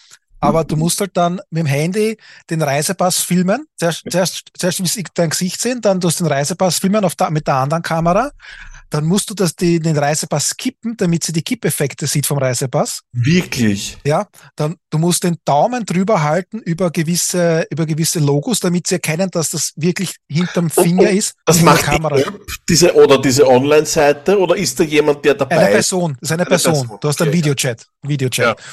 Aber 0.42 0.64
du 0.64 0.74
musst 0.74 1.00
halt 1.00 1.14
dann 1.18 1.38
mit 1.50 1.64
dem 1.64 1.66
Handy 1.66 2.16
den 2.48 2.62
Reisepass 2.62 3.18
filmen. 3.18 3.66
Zuerst, 3.76 4.05
zuerst, 4.11 4.48
zuerst 4.59 4.81
willst 4.81 4.96
du 4.96 5.03
dein 5.12 5.29
Gesicht 5.29 5.61
sehen, 5.61 5.83
dann 5.83 6.00
tust 6.00 6.18
du 6.18 6.24
den 6.24 6.33
Reisepass 6.33 6.79
filmen 6.79 7.05
auf 7.05 7.14
der, 7.14 7.31
mit 7.31 7.46
der 7.46 7.57
anderen 7.57 7.83
Kamera. 7.83 8.31
Dann 8.90 9.05
musst 9.07 9.31
du 9.31 9.35
das, 9.35 9.55
die, 9.55 9.81
den 9.81 9.96
Reisepass 9.96 10.57
kippen, 10.57 10.96
damit 10.96 11.24
sie 11.24 11.33
die 11.33 11.42
Kippeffekte 11.42 12.07
sieht 12.07 12.26
vom 12.26 12.38
Reisepass. 12.38 13.00
Wirklich. 13.12 13.98
Ja, 14.05 14.26
dann 14.57 14.76
du 14.90 14.98
musst 14.98 15.24
den 15.24 15.37
Daumen 15.44 15.85
drüber 15.87 16.22
halten 16.22 16.59
über 16.59 16.90
gewisse 16.90 17.66
über 17.70 17.87
gewisse 17.87 18.18
Logos, 18.18 18.61
damit 18.61 18.87
sie 18.88 18.96
erkennen, 18.96 19.31
dass 19.31 19.50
das 19.50 19.72
wirklich 19.76 20.16
hinterm 20.29 20.70
Finger 20.70 21.09
und 21.09 21.16
ist. 21.16 21.35
Das 21.44 21.62
macht 21.62 21.83
Kamera. 21.85 22.16
die 22.16 22.22
App, 22.22 22.40
diese 22.68 22.94
oder 22.94 23.20
diese 23.20 23.46
Online-Seite 23.46 24.38
oder 24.38 24.57
ist 24.57 24.79
da 24.79 24.85
jemand, 24.85 25.24
der 25.24 25.35
dabei 25.35 25.57
Eine 25.57 25.68
ist? 25.68 25.72
Person, 25.74 26.16
das 26.20 26.29
ist 26.29 26.33
eine, 26.33 26.42
Eine 26.42 26.48
Person. 26.48 26.72
Person, 26.74 26.98
Du 27.00 27.09
hast 27.09 27.20
einen 27.20 27.31
okay. 27.31 27.38
Videochat, 27.38 27.87
Videochat. 28.03 28.59
Ja. 28.59 28.64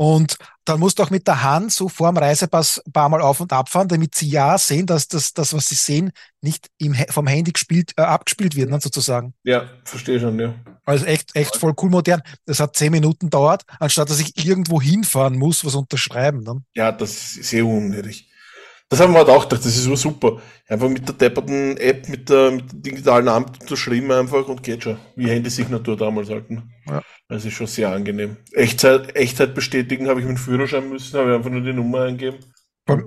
Und 0.00 0.38
dann 0.64 0.80
musst 0.80 0.98
du 0.98 1.02
auch 1.02 1.10
mit 1.10 1.26
der 1.26 1.42
Hand 1.42 1.74
so 1.74 1.90
vorm 1.90 2.16
Reisepass 2.16 2.80
ein 2.86 2.90
paar 2.90 3.10
Mal 3.10 3.20
auf 3.20 3.38
und 3.40 3.52
abfahren, 3.52 3.86
damit 3.86 4.14
sie 4.14 4.30
ja 4.30 4.56
sehen, 4.56 4.86
dass 4.86 5.08
das, 5.08 5.34
das 5.34 5.52
was 5.52 5.68
sie 5.68 5.74
sehen, 5.74 6.10
nicht 6.40 6.68
im, 6.78 6.94
vom 7.10 7.26
Handy 7.26 7.52
gespielt, 7.52 7.92
äh, 7.98 8.02
abgespielt 8.02 8.56
wird, 8.56 8.70
ne, 8.70 8.80
sozusagen. 8.80 9.34
Ja, 9.44 9.68
verstehe 9.84 10.18
schon, 10.18 10.40
ja. 10.40 10.54
Also 10.86 11.04
echt, 11.04 11.36
echt 11.36 11.54
voll 11.54 11.74
cool 11.82 11.90
modern. 11.90 12.22
Das 12.46 12.60
hat 12.60 12.76
zehn 12.76 12.92
Minuten 12.92 13.28
dauert, 13.28 13.64
anstatt 13.78 14.08
dass 14.08 14.20
ich 14.20 14.42
irgendwo 14.42 14.80
hinfahren 14.80 15.36
muss, 15.38 15.66
was 15.66 15.74
unterschreiben. 15.74 16.44
Ne? 16.44 16.62
Ja, 16.74 16.92
das 16.92 17.10
ist 17.10 17.50
sehr 17.50 17.66
unnötig. 17.66 18.29
Das 18.90 18.98
haben 19.00 19.12
wir 19.12 19.18
halt 19.20 19.28
auch 19.28 19.44
gedacht, 19.48 19.64
das 19.64 19.76
ist 19.76 19.84
so 19.84 19.94
super. 19.94 20.38
Einfach 20.68 20.88
mit 20.88 21.06
der 21.06 21.14
depperten 21.14 21.76
App, 21.76 22.08
mit 22.08 22.28
der, 22.28 22.50
mit 22.50 22.72
dem 22.72 22.82
digitalen 22.82 23.28
Amt 23.28 23.60
unterschrieben 23.60 24.10
einfach 24.10 24.46
und 24.48 24.64
geht 24.64 24.82
schon. 24.82 24.98
Wie 25.14 25.30
Handysignatur 25.30 25.96
damals 25.96 26.28
halt. 26.28 26.50
Ne? 26.50 26.64
Ja. 26.88 27.00
Das 27.28 27.44
ist 27.44 27.52
schon 27.54 27.68
sehr 27.68 27.90
angenehm. 27.92 28.36
Echtzeit, 28.52 29.14
Echtzeit 29.14 29.54
bestätigen 29.54 30.08
habe 30.08 30.18
ich 30.20 30.26
mit 30.26 30.36
dem 30.36 30.40
Führerschein 30.40 30.88
müssen, 30.88 31.16
habe 31.18 31.30
ich 31.30 31.36
einfach 31.36 31.50
nur 31.50 31.60
die 31.60 31.72
Nummer 31.72 32.02
eingeben. 32.02 32.38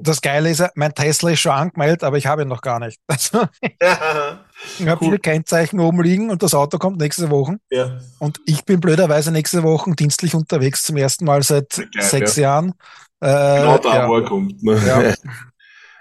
Das 0.03 0.21
Geile 0.21 0.49
ist, 0.49 0.59
ja, 0.61 0.69
mein 0.75 0.93
Tesla 0.95 1.31
ist 1.31 1.41
schon 1.41 1.51
angemeldet, 1.51 2.05
aber 2.05 2.17
ich 2.17 2.25
habe 2.27 2.43
ihn 2.43 2.47
noch 2.47 2.61
gar 2.61 2.79
nicht. 2.79 3.01
Also, 3.09 3.43
ich 3.59 4.87
habe 4.87 4.97
Cool. 5.01 5.09
viele 5.09 5.19
Kennzeichen 5.19 5.81
oben 5.81 6.01
liegen 6.01 6.29
und 6.29 6.41
das 6.41 6.53
Auto 6.53 6.77
kommt 6.77 6.99
nächste 7.01 7.29
Woche. 7.29 7.57
ja. 7.69 7.97
Und 8.19 8.39
ich 8.45 8.63
bin 8.63 8.79
blöderweise 8.79 9.33
nächste 9.33 9.63
Woche 9.63 9.91
dienstlich 9.91 10.33
unterwegs 10.35 10.83
zum 10.83 10.95
ersten 10.95 11.25
Mal 11.25 11.43
seit 11.43 11.69
Geil, 11.71 11.87
sechs 11.99 12.37
ja. 12.37 12.43
Jahren. 12.43 12.73
Äh, 13.19 13.59
Genau 13.59 13.77
da, 13.79 13.95
ja. 13.95 14.07
wo 14.07 14.15
er 14.15 14.23
kommt. 14.23 14.63
Ne? 14.63 15.15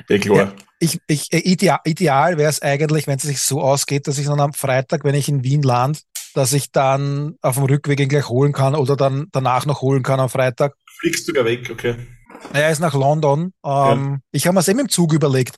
Ja. 0.09 0.17
ja, 0.17 0.19
klar. 0.19 0.53
Ich, 0.79 0.99
ich, 1.07 1.33
äh, 1.33 1.39
ideal, 1.39 1.79
ideal 1.85 2.39
wäre 2.39 2.51
es 2.51 2.61
eigentlich, 2.61 3.07
wenn 3.07 3.17
es 3.17 3.23
sich 3.23 3.41
so 3.41 3.61
ausgeht, 3.61 4.07
dass 4.09 4.19
ich 4.19 4.27
dann 4.27 4.41
am 4.41 4.53
Freitag, 4.53 5.05
wenn 5.05 5.15
ich 5.15 5.29
in 5.29 5.45
Wien 5.45 5.63
land, 5.63 6.03
dass 6.35 6.53
ich 6.53 6.73
dann 6.73 7.37
auf 7.43 7.55
dem 7.57 7.65
Rückweg 7.65 8.01
ihn 8.01 8.09
gleich 8.09 8.29
holen 8.29 8.53
kann 8.53 8.75
oder 8.75 8.97
dann 8.97 9.27
danach 9.33 9.67
noch 9.67 9.81
holen 9.83 10.03
kann 10.03 10.19
am 10.19 10.29
Freitag. 10.29 10.75
Fliegst 11.01 11.27
sogar 11.27 11.45
weg, 11.45 11.69
okay. 11.71 11.95
Er 12.53 12.71
ist 12.71 12.81
nach 12.81 12.95
London. 12.95 13.53
Ähm, 13.65 14.21
Ich 14.33 14.47
habe 14.47 14.55
mir 14.55 14.61
es 14.61 14.69
eben 14.69 14.81
im 14.81 14.89
Zug 14.89 15.13
überlegt. 15.13 15.57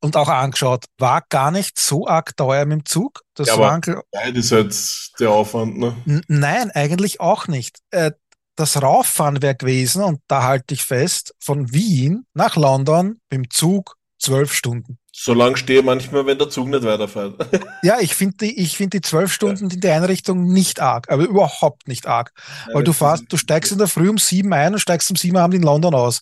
und 0.00 0.16
auch 0.16 0.28
angeschaut. 0.28 0.86
War 0.98 1.22
gar 1.28 1.50
nicht 1.50 1.78
so 1.78 2.06
arg 2.08 2.36
teuer 2.36 2.64
mit 2.64 2.78
dem 2.78 2.84
Zug. 2.84 3.20
Das 3.34 3.48
Ja, 3.48 3.58
waren, 3.58 3.80
aber 3.86 4.02
Nein, 4.12 4.34
das 4.34 4.46
ist 4.46 4.52
halt 4.52 5.20
der 5.20 5.30
Aufwand, 5.30 5.78
ne? 5.78 5.94
Nein, 6.28 6.70
eigentlich 6.72 7.20
auch 7.20 7.46
nicht. 7.46 7.78
Äh, 7.90 8.12
Das 8.56 8.80
Rauffahren 8.82 9.40
wäre 9.42 9.54
gewesen, 9.54 10.02
und 10.02 10.20
da 10.28 10.42
halte 10.42 10.74
ich 10.74 10.84
fest, 10.84 11.34
von 11.40 11.72
Wien 11.72 12.26
nach 12.34 12.56
London 12.56 13.18
mit 13.30 13.32
dem 13.32 13.50
Zug 13.50 13.96
zwölf 14.18 14.52
Stunden. 14.54 14.98
So 15.14 15.34
lang 15.34 15.56
stehe 15.56 15.80
ich 15.80 15.84
manchmal, 15.84 16.24
wenn 16.26 16.38
der 16.38 16.48
Zug 16.48 16.68
nicht 16.68 16.84
weiterfährt. 16.84 17.34
Ja, 17.82 17.98
ich 18.00 18.14
finde 18.14 18.36
die, 18.42 18.60
ich 18.60 18.76
finde 18.76 18.98
die 18.98 19.00
zwölf 19.00 19.32
Stunden 19.32 19.68
in 19.68 19.80
der 19.80 19.96
Einrichtung 19.96 20.44
nicht 20.44 20.78
arg, 20.80 21.10
aber 21.10 21.24
überhaupt 21.24 21.88
nicht 21.88 22.06
arg. 22.06 22.32
Weil 22.72 22.84
du 22.84 22.92
fährst, 22.92 23.24
du 23.28 23.36
steigst 23.36 23.72
in 23.72 23.78
der 23.78 23.88
Früh 23.88 24.08
um 24.08 24.18
sieben 24.18 24.52
ein 24.52 24.74
und 24.74 24.78
steigst 24.78 25.10
um 25.10 25.16
sieben 25.16 25.36
Abend 25.36 25.54
in 25.56 25.62
London 25.62 25.94
aus. 25.94 26.20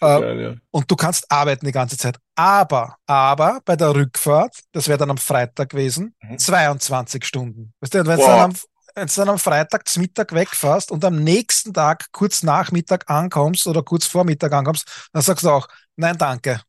Äh, 0.00 0.20
Geil, 0.20 0.40
ja. 0.40 0.54
und 0.70 0.90
du 0.90 0.96
kannst 0.96 1.30
arbeiten 1.30 1.66
die 1.66 1.72
ganze 1.72 1.96
Zeit. 1.98 2.16
Aber, 2.34 2.96
aber 3.06 3.60
bei 3.64 3.76
der 3.76 3.94
Rückfahrt, 3.94 4.56
das 4.72 4.88
wäre 4.88 4.98
dann 4.98 5.10
am 5.10 5.18
Freitag 5.18 5.68
gewesen, 5.70 6.14
Mhm. 6.22 6.38
22 6.38 7.24
Stunden. 7.24 7.72
Weißt 7.80 7.94
du, 7.94 8.06
wenn 8.06 8.18
Wow. 8.18 8.26
dann 8.26 8.40
am, 8.40 8.54
wenn 8.94 9.06
du 9.06 9.12
dann 9.16 9.28
am 9.28 9.38
Freitag 9.38 9.88
zum 9.88 10.02
Mittag 10.02 10.32
wegfährst 10.32 10.90
und 10.90 11.04
am 11.04 11.16
nächsten 11.22 11.72
Tag 11.72 12.06
kurz 12.12 12.42
nach 12.42 12.70
Mittag 12.72 13.08
ankommst 13.10 13.66
oder 13.66 13.82
kurz 13.82 14.06
vor 14.06 14.24
Mittag 14.24 14.52
ankommst, 14.52 15.08
dann 15.12 15.22
sagst 15.22 15.44
du 15.44 15.50
auch, 15.50 15.68
nein, 15.96 16.16
danke. 16.18 16.60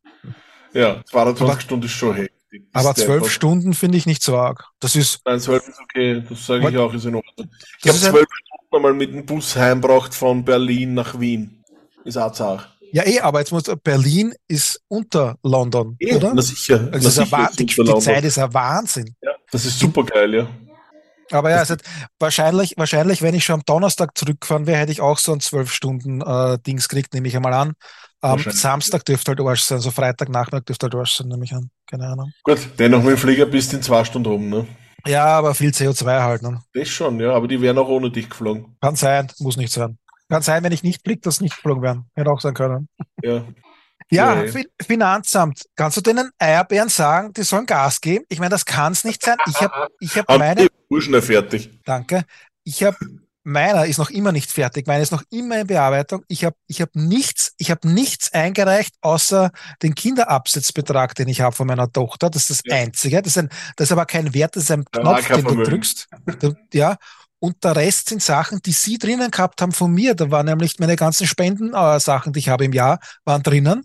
Ja, 0.74 1.02
22 1.06 1.42
Aber- 1.50 1.62
Stunden 1.62 1.86
ist 1.86 1.92
schon 1.94 2.16
heftig. 2.16 2.32
Aber 2.72 2.96
zwölf 2.96 3.30
Stunden 3.30 3.74
finde 3.74 3.98
ich 3.98 4.06
nicht 4.06 4.24
so 4.24 4.38
arg. 4.38 4.64
Das 4.80 4.96
ist, 4.96 5.20
Nein, 5.26 5.42
zwölf 5.42 5.68
ist 5.68 5.78
okay, 5.80 6.24
das 6.28 6.46
sage 6.46 6.70
ich 6.70 6.78
auch, 6.78 6.94
ist 6.94 7.04
in 7.06 7.16
Ordnung. 7.16 7.50
Ich 7.84 7.88
habe 7.90 7.98
zwölf 8.00 8.28
Stunden 8.30 8.76
einmal 8.76 8.94
mit 8.94 9.14
dem 9.14 9.26
Bus 9.26 9.56
heimgebracht 9.58 10.14
von 10.14 10.44
Berlin 10.46 10.94
nach 10.94 11.20
Wien. 11.20 11.64
Ist 12.06 12.18
auch 12.18 12.32
zart. 12.32 12.70
ja 12.94 13.06
eh, 13.06 13.20
aber 13.20 13.40
jetzt 13.40 13.52
muss, 13.52 13.64
Berlin 13.84 14.34
ist 14.48 14.82
unter 14.88 15.38
London, 15.44 15.98
oder? 16.14 16.34
Na 16.34 16.42
sicher. 16.42 16.88
Also 16.92 16.92
na 16.92 16.98
das 16.98 17.06
ist 17.06 17.20
ein 17.20 17.26
sicher 17.26 17.50
die, 17.58 17.66
die. 17.94 18.00
Zeit 18.00 18.24
ist 18.24 18.38
ein 18.40 18.54
Wahnsinn. 18.54 19.16
Ja, 19.22 19.32
das 19.52 19.66
ist 19.66 19.78
super 19.78 20.04
geil, 20.06 20.34
ja. 20.34 20.48
Aber 21.32 21.50
ja, 21.50 21.58
also 21.58 21.76
wahrscheinlich, 22.20 22.76
wahrscheinlich, 22.78 23.22
wenn 23.22 23.34
ich 23.36 23.44
schon 23.44 23.56
am 23.56 23.66
Donnerstag 23.66 24.18
zurückfahren 24.18 24.68
wäre, 24.68 24.78
hätte 24.80 24.92
ich 24.92 25.02
auch 25.02 25.18
so 25.18 25.34
ein 25.34 25.40
zwölf 25.40 25.72
Stunden 25.72 26.22
äh, 26.22 26.58
Dings 26.60 26.88
gekriegt, 26.88 27.14
nehme 27.14 27.28
ich 27.28 27.36
einmal 27.36 27.54
an. 27.54 27.74
Am 28.22 28.32
Wahrscheinlich, 28.32 28.62
Samstag 28.62 29.06
dürfte 29.06 29.32
halt 29.32 29.42
Arsch 29.42 29.62
sein, 29.64 29.80
so 29.80 29.92
Freitagnachmittag 29.92 30.66
dürfte 30.66 30.86
halt 30.86 30.96
Arsch 30.96 31.16
sein, 31.16 31.28
nehme 31.28 31.44
ich 31.46 31.54
an. 31.54 31.70
Keine 31.90 32.08
Ahnung. 32.08 32.32
Gut, 32.44 32.60
dennoch 32.80 33.02
mit 33.02 33.12
dem 33.12 33.18
Flieger 33.18 33.46
bist 33.46 33.72
du 33.72 33.78
in 33.78 33.84
zwei 33.84 34.04
Stunden 34.04 34.30
rum, 34.30 34.50
ne? 34.50 34.68
Ja, 35.08 35.26
aber 35.26 35.54
viel 35.54 35.70
CO2 35.70 36.22
halt. 36.24 36.42
Ne? 36.42 36.62
Das 36.74 36.90
schon, 36.90 37.20
ja, 37.20 37.34
aber 37.34 37.48
die 37.48 37.62
wären 37.62 37.78
auch 37.78 37.88
ohne 37.88 38.10
dich 38.10 38.30
geflogen. 38.30 38.76
Kann 38.82 38.96
sein, 38.96 39.32
muss 39.40 39.58
nicht 39.58 39.72
sein. 39.72 40.00
Kann 40.30 40.42
sein, 40.42 40.64
wenn 40.64 40.72
ich 40.72 40.82
nicht 40.82 41.04
fliege, 41.04 41.22
dass 41.22 41.42
nicht 41.42 41.56
geflogen 41.56 41.84
werden. 41.84 42.06
Hätte 42.16 42.32
auch 42.32 42.42
sein 42.42 42.56
können. 42.56 42.88
Ja. 43.22 43.44
Ja. 44.12 44.44
Fin- 44.48 44.66
Finanzamt. 44.82 45.66
Kannst 45.76 45.98
du 45.98 46.02
denen 46.02 46.32
Eierbären 46.40 46.90
sagen, 46.90 47.34
die 47.34 47.44
sollen 47.44 47.66
Gas 47.66 48.02
geben? 48.02 48.26
Ich 48.30 48.40
meine, 48.40 48.50
das 48.52 48.66
kann 48.66 48.94
es 48.94 49.04
nicht 49.04 49.24
sein. 49.24 49.38
Ich 49.48 49.62
habe 49.62 49.88
ich 50.00 50.18
hab 50.18 50.28
meine 50.38 50.68
ja 50.90 51.22
fertig. 51.22 51.70
Danke. 51.86 52.24
Ich 52.64 52.84
habe 52.84 52.98
meiner 53.48 53.86
ist 53.86 54.00
noch 54.00 54.10
immer 54.10 54.32
nicht 54.32 54.52
fertig. 54.52 54.88
Meiner 54.88 55.04
ist 55.04 55.12
noch 55.12 55.24
immer 55.30 55.60
in 55.62 55.68
Bearbeitung. 55.68 56.24
Ich 56.28 56.44
habe 56.44 56.56
ich 56.68 56.82
habe 56.82 56.92
nichts, 56.96 57.54
ich 57.58 57.70
habe 57.70 57.88
nichts 57.88 58.34
eingereicht 58.34 58.96
außer 59.02 59.52
den 59.84 59.94
Kinderabsetzbetrag, 59.94 61.14
den 61.16 61.28
ich 61.28 61.42
habe 61.42 61.56
von 61.56 61.68
meiner 61.68 61.92
Tochter. 61.92 62.30
Das 62.32 62.50
ist 62.50 62.66
das 62.66 62.72
Ja. 62.72 62.78
einzige. 62.84 63.22
Das 63.22 63.34
ist 63.34 63.38
ein 63.38 63.50
das 63.76 63.90
ist 63.90 63.92
aber 63.92 64.06
kein 64.06 64.34
Wert, 64.34 64.56
das 64.56 64.64
ist 64.64 64.72
ein 64.72 64.86
Knopf, 64.86 65.28
den 65.28 65.46
du 65.46 65.64
drückst. 65.64 66.08
Ja. 66.74 66.98
Und 67.40 67.64
der 67.64 67.76
Rest 67.76 68.10
sind 68.10 68.24
Sachen, 68.24 68.60
die 68.66 68.72
Sie 68.72 68.98
drinnen 68.98 69.30
gehabt 69.30 69.62
haben 69.62 69.74
von 69.74 69.92
mir. 69.94 70.16
Da 70.16 70.32
waren 70.32 70.48
nämlich 70.48 70.80
meine 70.80 70.96
ganzen 70.96 71.28
Spenden-Sachen, 71.28 72.34
die 72.34 72.40
ich 72.40 72.50
habe 72.50 72.66
im 72.66 72.74
Jahr, 72.74 73.00
waren 73.26 73.44
drinnen. 73.44 73.84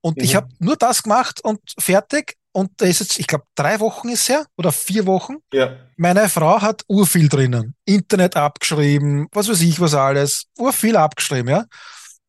Und 0.00 0.22
ich 0.22 0.32
Mhm. 0.32 0.36
habe 0.36 0.48
nur 0.58 0.76
das 0.76 1.02
gemacht 1.02 1.40
und 1.44 1.60
fertig. 1.78 2.36
Und 2.52 2.70
da 2.76 2.86
ist 2.86 3.00
jetzt, 3.00 3.18
ich 3.18 3.26
glaube, 3.26 3.44
drei 3.54 3.80
Wochen 3.80 4.10
ist 4.10 4.28
her 4.28 4.44
oder 4.56 4.72
vier 4.72 5.06
Wochen. 5.06 5.36
Ja. 5.52 5.76
Meine 5.96 6.28
Frau 6.28 6.60
hat 6.60 6.84
urviel 6.86 7.28
drinnen. 7.28 7.74
Internet 7.86 8.36
abgeschrieben, 8.36 9.28
was 9.32 9.48
weiß 9.48 9.62
ich, 9.62 9.80
was 9.80 9.94
alles. 9.94 10.46
Urviel 10.58 10.96
abgeschrieben, 10.96 11.48
ja. 11.48 11.64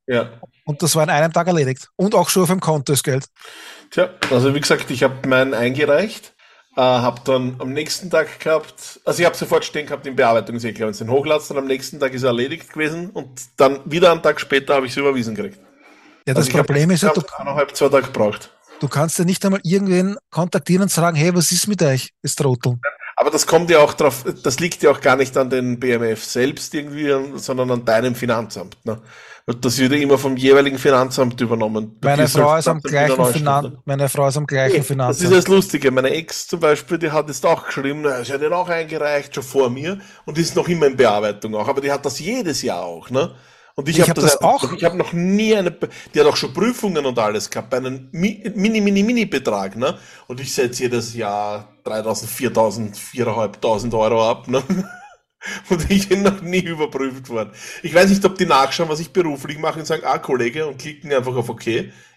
Ja. 0.07 0.29
Und 0.65 0.81
das 0.81 0.95
war 0.95 1.03
in 1.03 1.09
einem 1.09 1.33
Tag 1.33 1.47
erledigt. 1.47 1.89
Und 1.97 2.15
auch 2.15 2.29
schon 2.29 2.43
auf 2.43 2.49
dem 2.49 2.61
Konto 2.61 2.93
das 2.93 3.03
Geld. 3.03 3.25
Tja, 3.91 4.09
also 4.31 4.55
wie 4.55 4.61
gesagt, 4.61 4.89
ich 4.91 5.03
habe 5.03 5.27
meinen 5.27 5.53
eingereicht, 5.53 6.33
äh, 6.75 6.81
habe 6.81 7.21
dann 7.25 7.55
am 7.59 7.73
nächsten 7.73 8.09
Tag 8.09 8.39
gehabt, 8.39 9.01
also 9.03 9.19
ich 9.19 9.25
habe 9.25 9.35
sofort 9.35 9.65
stehen 9.65 9.85
gehabt 9.85 10.07
in 10.07 10.15
Bearbeitung, 10.15 10.61
wenn 10.61 10.73
du 10.73 10.91
den 10.91 11.09
hochladest, 11.09 11.51
dann 11.51 11.57
am 11.57 11.67
nächsten 11.67 11.99
Tag 11.99 12.13
ist 12.13 12.23
er 12.23 12.29
erledigt 12.29 12.71
gewesen 12.71 13.09
und 13.09 13.41
dann 13.57 13.79
wieder 13.85 14.11
einen 14.11 14.21
Tag 14.23 14.39
später 14.39 14.75
habe 14.75 14.85
ich 14.85 14.93
es 14.93 14.97
überwiesen 14.97 15.35
gekriegt. 15.35 15.59
Ja, 16.25 16.33
das 16.33 16.37
Also 16.37 16.49
ich 16.49 16.57
hab 16.57 16.67
Problem 16.67 16.91
ist 16.91 17.03
ja, 17.03 17.11
du, 17.11 17.21
eineinhalb, 17.37 17.75
zwei 17.75 17.89
Tage 17.89 18.05
gebraucht. 18.05 18.49
Du 18.83 18.89
kannst 18.89 19.17
ja 19.17 19.23
nicht 19.23 19.43
einmal 19.45 19.61
irgendwen 19.63 20.17
kontaktieren 20.29 20.83
und 20.83 20.91
sagen, 20.91 21.15
hey, 21.15 21.33
was 21.33 21.51
ist 21.53 21.67
mit 21.67 21.81
euch, 21.81 22.09
das 22.21 22.35
Trottel? 22.35 22.79
Aber 23.15 23.29
das 23.31 23.47
kommt 23.47 23.69
ja 23.69 23.79
auch 23.79 23.93
drauf, 23.93 24.25
das 24.43 24.59
liegt 24.59 24.83
ja 24.83 24.91
auch 24.91 24.99
gar 24.99 25.15
nicht 25.15 25.37
an 25.37 25.49
den 25.49 25.79
BMF 25.79 26.23
selbst 26.23 26.73
irgendwie, 26.73 27.13
sondern 27.37 27.71
an 27.71 27.85
deinem 27.85 28.15
Finanzamt. 28.15 28.75
Ne? 28.83 28.99
Das 29.61 29.77
wird 29.77 29.93
ja 29.93 29.99
immer 29.99 30.17
vom 30.17 30.35
jeweiligen 30.35 30.77
Finanzamt 30.77 31.39
übernommen. 31.39 31.97
Meine 32.01 32.27
Frau 32.27 32.57
ist 32.57 32.67
am 32.67 32.81
Finanzamt 32.81 32.83
gleichen. 32.83 33.33
Finan 33.33 33.77
meine 33.85 34.09
Frau 34.09 34.27
ist 34.27 34.37
am 34.37 34.47
gleichen 34.47 34.71
Nee, 34.73 34.77
Das 34.77 34.85
ist 34.85 34.87
Finanzamt. 34.87 35.33
das 35.33 35.47
Lustige. 35.47 35.91
Meine 35.91 36.09
Ex 36.09 36.47
zum 36.47 36.59
Beispiel, 36.59 36.97
die 36.97 37.11
hat 37.11 37.27
jetzt 37.27 37.45
auch 37.45 37.65
geschrieben, 37.65 38.05
sie 38.23 38.33
hat 38.33 38.41
den 38.41 38.51
auch 38.51 38.67
eingereicht, 38.67 39.35
schon 39.35 39.43
vor 39.43 39.69
mir, 39.69 39.99
und 40.25 40.37
ist 40.37 40.55
noch 40.55 40.67
immer 40.67 40.87
in 40.87 40.97
Bearbeitung 40.97 41.55
auch. 41.55 41.67
Aber 41.67 41.79
die 41.81 41.91
hat 41.91 42.05
das 42.05 42.19
jedes 42.19 42.61
Jahr 42.61 42.83
auch, 42.83 43.09
ne? 43.09 43.33
Und 43.75 43.89
ich, 43.89 43.99
Ich 43.99 44.01
habe 44.01 44.09
hab 44.09 44.19
das, 44.19 44.37
das 44.37 44.41
auch. 44.41 44.71
Ich 44.73 44.83
habe 44.83 44.97
noch 44.97 45.13
nie 45.13 45.55
eine, 45.55 45.71
die 46.13 46.19
hat 46.19 46.27
auch 46.27 46.35
schon 46.35 46.53
Prüfungen 46.53 47.05
und 47.05 47.17
alles 47.17 47.49
gehabt, 47.49 47.69
bei 47.71 47.77
einem 47.77 48.09
Mi- 48.11 48.43
mini, 48.55 48.81
mini, 48.81 49.03
mini 49.03 49.25
Betrag, 49.25 49.75
ne? 49.75 49.97
Und 50.27 50.39
ich 50.39 50.53
setze 50.53 50.83
jedes 50.83 51.13
Jahr 51.15 51.73
3000, 51.83 52.29
4000, 52.31 52.97
4500 52.97 53.99
Euro 53.99 54.29
ab, 54.29 54.47
ne? 54.47 54.63
Und 55.69 55.91
ich 55.91 56.07
bin 56.09 56.21
noch 56.23 56.41
nie 56.41 56.61
überprüft 56.61 57.29
worden. 57.29 57.51
Ich 57.81 57.93
weiß 57.93 58.09
nicht, 58.09 58.23
ob 58.25 58.37
die 58.37 58.45
nachschauen, 58.45 58.89
was 58.89 58.99
ich 59.01 59.11
beruflich 59.11 59.57
mache 59.59 59.79
und 59.79 59.85
sagen, 59.85 60.03
ah, 60.05 60.17
Kollege, 60.17 60.67
und 60.67 60.77
klicken 60.79 61.11
einfach 61.13 61.35
auf 61.35 61.49
OK. 61.49 61.67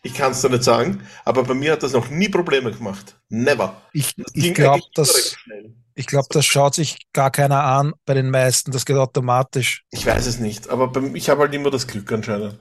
Ich 0.03 0.15
kann 0.15 0.33
es 0.33 0.43
da 0.43 0.49
nicht 0.49 0.63
sagen, 0.63 1.03
aber 1.25 1.43
bei 1.43 1.55
mir 1.55 1.73
hat 1.73 1.83
das 1.83 1.93
noch 1.93 2.09
nie 2.11 2.29
Probleme 2.29 2.71
gemacht. 2.73 3.17
Never. 3.29 3.83
Ich, 3.93 4.15
Das 4.17 4.33
ich 4.33 4.55
ging 4.55 4.55
glaube, 4.55 4.73
eigentlich 4.73 4.91
immer 4.97 5.09
das, 5.09 5.15
recht 5.15 5.39
schnell. 5.41 5.75
Ich 5.97 6.07
glaube, 6.07 6.29
das 6.31 6.45
schaut 6.45 6.75
sich 6.75 7.09
gar 7.13 7.31
keiner 7.31 7.65
an 7.65 7.95
bei 8.05 8.13
den 8.13 8.31
meisten. 8.31 8.71
Das 8.71 8.85
geht 8.85 8.97
automatisch. 8.97 9.83
Ich 9.91 10.05
weiß 10.05 10.27
es 10.27 10.39
nicht, 10.39 10.69
aber 10.69 10.89
beim, 10.89 11.17
ich 11.17 11.31
habe 11.31 11.41
halt 11.41 11.55
immer 11.55 11.71
das 11.71 11.87
Glück 11.87 12.13
anscheinend. 12.13 12.59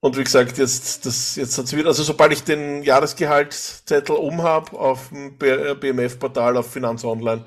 Und 0.00 0.16
wie 0.16 0.24
gesagt, 0.24 0.58
jetzt, 0.58 1.06
das, 1.06 1.36
jetzt 1.36 1.56
hat's 1.58 1.74
wieder, 1.74 1.88
also 1.88 2.02
sobald 2.02 2.32
ich 2.32 2.44
den 2.44 2.82
Jahresgehaltszettel 2.82 4.14
um 4.14 4.42
habe 4.42 4.78
auf 4.78 5.08
dem 5.08 5.36
BMF-Portal 5.38 6.56
auf 6.58 6.70
Finanz 6.70 7.02
Online, 7.04 7.44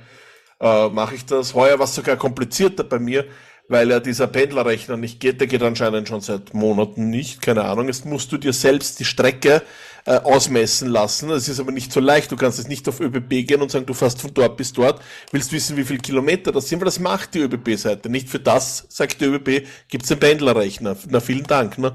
äh, 0.60 0.90
mache 0.90 1.16
ich 1.16 1.26
das. 1.26 1.54
Heuer 1.54 1.78
war 1.78 1.86
es 1.86 1.96
sogar 1.96 2.18
komplizierter 2.18 2.84
bei 2.84 3.00
mir, 3.00 3.26
weil 3.68 3.90
ja 3.90 4.00
dieser 4.00 4.28
Pendlerrechner 4.28 4.98
nicht 4.98 5.20
geht. 5.20 5.40
Der 5.40 5.48
geht 5.48 5.64
anscheinend 5.64 6.08
schon 6.08 6.22
seit 6.22 6.54
Monaten 6.54 7.10
nicht, 7.10 7.42
keine 7.42 7.64
Ahnung. 7.64 7.88
Jetzt 7.88 8.06
musst 8.06 8.32
du 8.32 8.38
dir 8.38 8.54
selbst 8.54 9.00
die 9.00 9.06
Strecke 9.06 9.62
äh, 10.06 10.18
ausmessen 10.18 10.90
lassen. 10.90 11.30
Das 11.30 11.48
ist 11.48 11.62
aber 11.62 11.72
nicht 11.72 11.94
so 11.94 12.02
leicht. 12.02 12.30
Du 12.32 12.36
kannst 12.36 12.58
jetzt 12.58 12.68
nicht 12.68 12.88
auf 12.90 13.00
ÖBB 13.00 13.48
gehen 13.48 13.62
und 13.62 13.72
sagen, 13.72 13.86
du 13.86 13.94
fährst 13.94 14.22
von 14.22 14.34
dort 14.34 14.58
bis 14.58 14.74
dort, 14.74 15.02
willst 15.32 15.54
wissen, 15.54 15.78
wie 15.78 15.86
viele 15.86 16.00
Kilometer 16.00 16.52
das 16.52 16.68
sind, 16.68 16.82
weil 16.82 16.86
das 16.86 17.00
macht 17.00 17.34
die 17.36 17.40
ÖBB-Seite. 17.40 18.10
Nicht 18.10 18.28
für 18.28 18.40
das, 18.40 18.86
sagt 18.90 19.22
die 19.22 19.26
ÖBB, 19.26 19.66
gibt's 19.88 20.10
den 20.10 20.20
Pendlerrechner. 20.20 20.98
Na, 21.08 21.22
vielen 21.22 21.46
Dank. 21.46 21.78
Ne? 21.78 21.94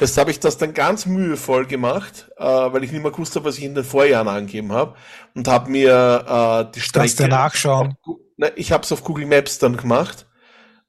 Jetzt 0.00 0.18
habe 0.18 0.30
ich 0.30 0.40
das 0.40 0.58
dann 0.58 0.74
ganz 0.74 1.06
mühevoll 1.06 1.66
gemacht, 1.66 2.30
äh, 2.36 2.44
weil 2.44 2.84
ich 2.84 2.92
nicht 2.92 3.02
mehr 3.02 3.12
gewusst 3.12 3.34
habe, 3.34 3.46
was 3.46 3.56
ich 3.56 3.64
in 3.64 3.74
den 3.74 3.84
Vorjahren 3.84 4.28
angegeben 4.28 4.72
habe 4.72 4.94
und 5.34 5.48
habe 5.48 5.70
mir 5.70 6.68
äh, 6.68 6.72
die 6.74 6.80
Strecke... 6.80 7.06
Kannst 7.06 7.20
du 7.20 7.28
nachschauen. 7.28 7.96
Na, 8.36 8.48
ich 8.56 8.72
habe 8.72 8.84
es 8.84 8.92
auf 8.92 9.02
Google 9.02 9.26
Maps 9.26 9.58
dann 9.58 9.76
gemacht 9.76 10.27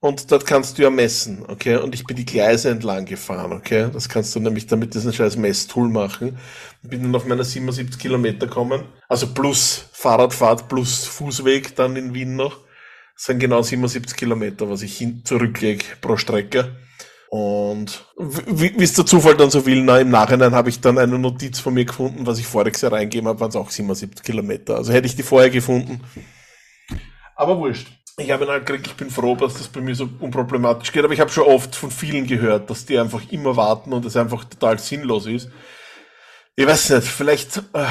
und 0.02 0.32
dort 0.32 0.46
kannst 0.46 0.78
du 0.78 0.84
ja 0.84 0.90
messen, 0.90 1.44
okay? 1.48 1.76
Und 1.76 1.94
ich 1.94 2.06
bin 2.06 2.16
die 2.16 2.26
Gleise 2.26 2.70
entlang 2.70 3.06
gefahren, 3.06 3.52
okay? 3.52 3.90
Das 3.92 4.08
kannst 4.08 4.34
du 4.34 4.40
nämlich 4.40 4.66
damit 4.68 4.94
diesen 4.94 5.12
scheiß 5.12 5.36
Messtool 5.36 5.90
machen. 5.90 6.38
Bin 6.82 7.04
dann 7.04 7.16
auf 7.16 7.26
meine 7.26 7.44
77 7.44 8.00
Kilometer 8.00 8.48
kommen, 8.48 8.84
also 9.10 9.28
plus 9.34 9.90
Fahrradfahrt 9.92 10.70
plus 10.70 11.06
Fußweg 11.06 11.76
dann 11.76 11.98
in 11.98 12.14
Wien 12.14 12.38
noch. 12.38 12.58
Das 13.16 13.26
sind 13.26 13.40
genau 13.40 13.62
77 13.62 14.16
Kilometer, 14.16 14.70
was 14.70 14.82
ich 14.82 14.98
hin 14.98 15.24
zurücklege 15.26 15.84
pro 16.00 16.16
Strecke. 16.16 16.78
Und 17.30 18.06
wie 18.18 18.74
wie 18.80 18.84
es 18.84 18.94
der 18.94 19.06
Zufall 19.06 19.36
dann 19.36 19.52
so 19.52 19.66
will, 19.66 19.84
na, 19.84 20.00
im 20.00 20.10
Nachhinein 20.10 20.56
habe 20.56 20.70
ich 20.70 20.80
dann 20.80 20.98
eine 20.98 21.20
Notiz 21.20 21.60
von 21.60 21.74
mir 21.74 21.86
gefunden, 21.86 22.26
was 22.26 22.40
ich 22.40 22.48
voriges 22.48 22.82
Jahr 22.82 22.94
reingegeben 22.94 23.28
habe, 23.28 23.42
waren 23.42 23.50
es 23.50 23.56
auch 23.58 23.70
77 23.70 24.24
Kilometer. 24.24 24.78
Also 24.78 24.94
hätte 24.94 25.08
ich 25.08 25.16
die 25.18 25.24
vorher 25.24 25.50
gefunden. 25.50 26.02
Aber 27.36 27.58
wurscht. 27.58 27.99
Ich 28.20 28.32
habe 28.32 28.46
ihn 28.46 28.50
halt 28.50 28.66
gekriegt, 28.66 28.88
ich 28.88 28.96
bin 28.96 29.10
froh, 29.10 29.36
dass 29.36 29.54
das 29.56 29.68
bei 29.68 29.82
mir 29.82 29.96
so 29.96 30.10
unproblematisch 30.20 30.92
geht, 30.92 31.04
aber 31.04 31.14
ich 31.14 31.20
habe 31.20 31.30
schon 31.32 31.46
oft 31.46 31.76
von 31.76 31.90
vielen 31.92 32.28
gehört, 32.28 32.70
dass 32.70 32.86
die 32.86 32.98
einfach 33.00 33.22
immer 33.32 33.56
warten 33.56 33.94
und 33.94 34.06
es 34.06 34.16
einfach 34.18 34.44
total 34.46 34.78
sinnlos 34.80 35.26
ist. 35.26 35.50
Ich 36.56 36.68
weiß 36.68 36.90
nicht, 36.90 37.08
vielleicht 37.08 37.58
äh, 37.74 37.86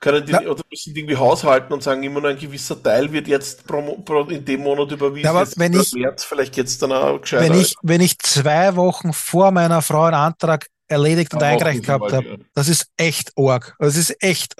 können 0.00 0.24
die 0.24 0.32
Ja. 0.32 0.40
oder 0.40 0.62
müssen 0.70 0.94
die 0.94 1.00
irgendwie 1.00 1.16
haushalten 1.16 1.72
und 1.72 1.82
sagen, 1.82 2.02
immer 2.02 2.20
nur 2.20 2.30
ein 2.30 2.38
gewisser 2.38 2.82
Teil 2.82 3.12
wird 3.12 3.28
jetzt 3.28 3.66
pro, 3.66 3.82
pro, 3.98 4.22
in 4.24 4.44
dem 4.44 4.62
Monat 4.62 4.90
überwiesen. 4.92 5.24
Ja, 5.24 5.30
aber 5.32 5.46
wenn 5.56 5.72
ich- 5.74 5.92
März, 5.92 6.24
vielleicht 6.24 6.56
jetzt 6.56 6.80
dann 6.82 6.92
auch 6.92 7.20
gescheiter. 7.20 7.44
Wenn 7.52 7.60
ich, 7.60 7.74
wenn 7.82 8.00
ich 8.00 8.18
zwei 8.20 8.74
Wochen 8.76 9.12
vor 9.12 9.50
meiner 9.50 9.82
Frau 9.82 10.04
einen 10.04 10.14
Antrag 10.14 10.66
erledigt 10.88 11.34
und 11.34 11.42
eingereicht 11.42 11.84
gehabt 11.84 12.12
habe. 12.12 12.26
ja. 12.26 12.36
Das 12.54 12.68
ist 12.68 12.86
echt 12.96 13.32
arg. 13.36 13.74
Das 13.78 13.96
ist 13.96 14.16
echt. 14.22 14.54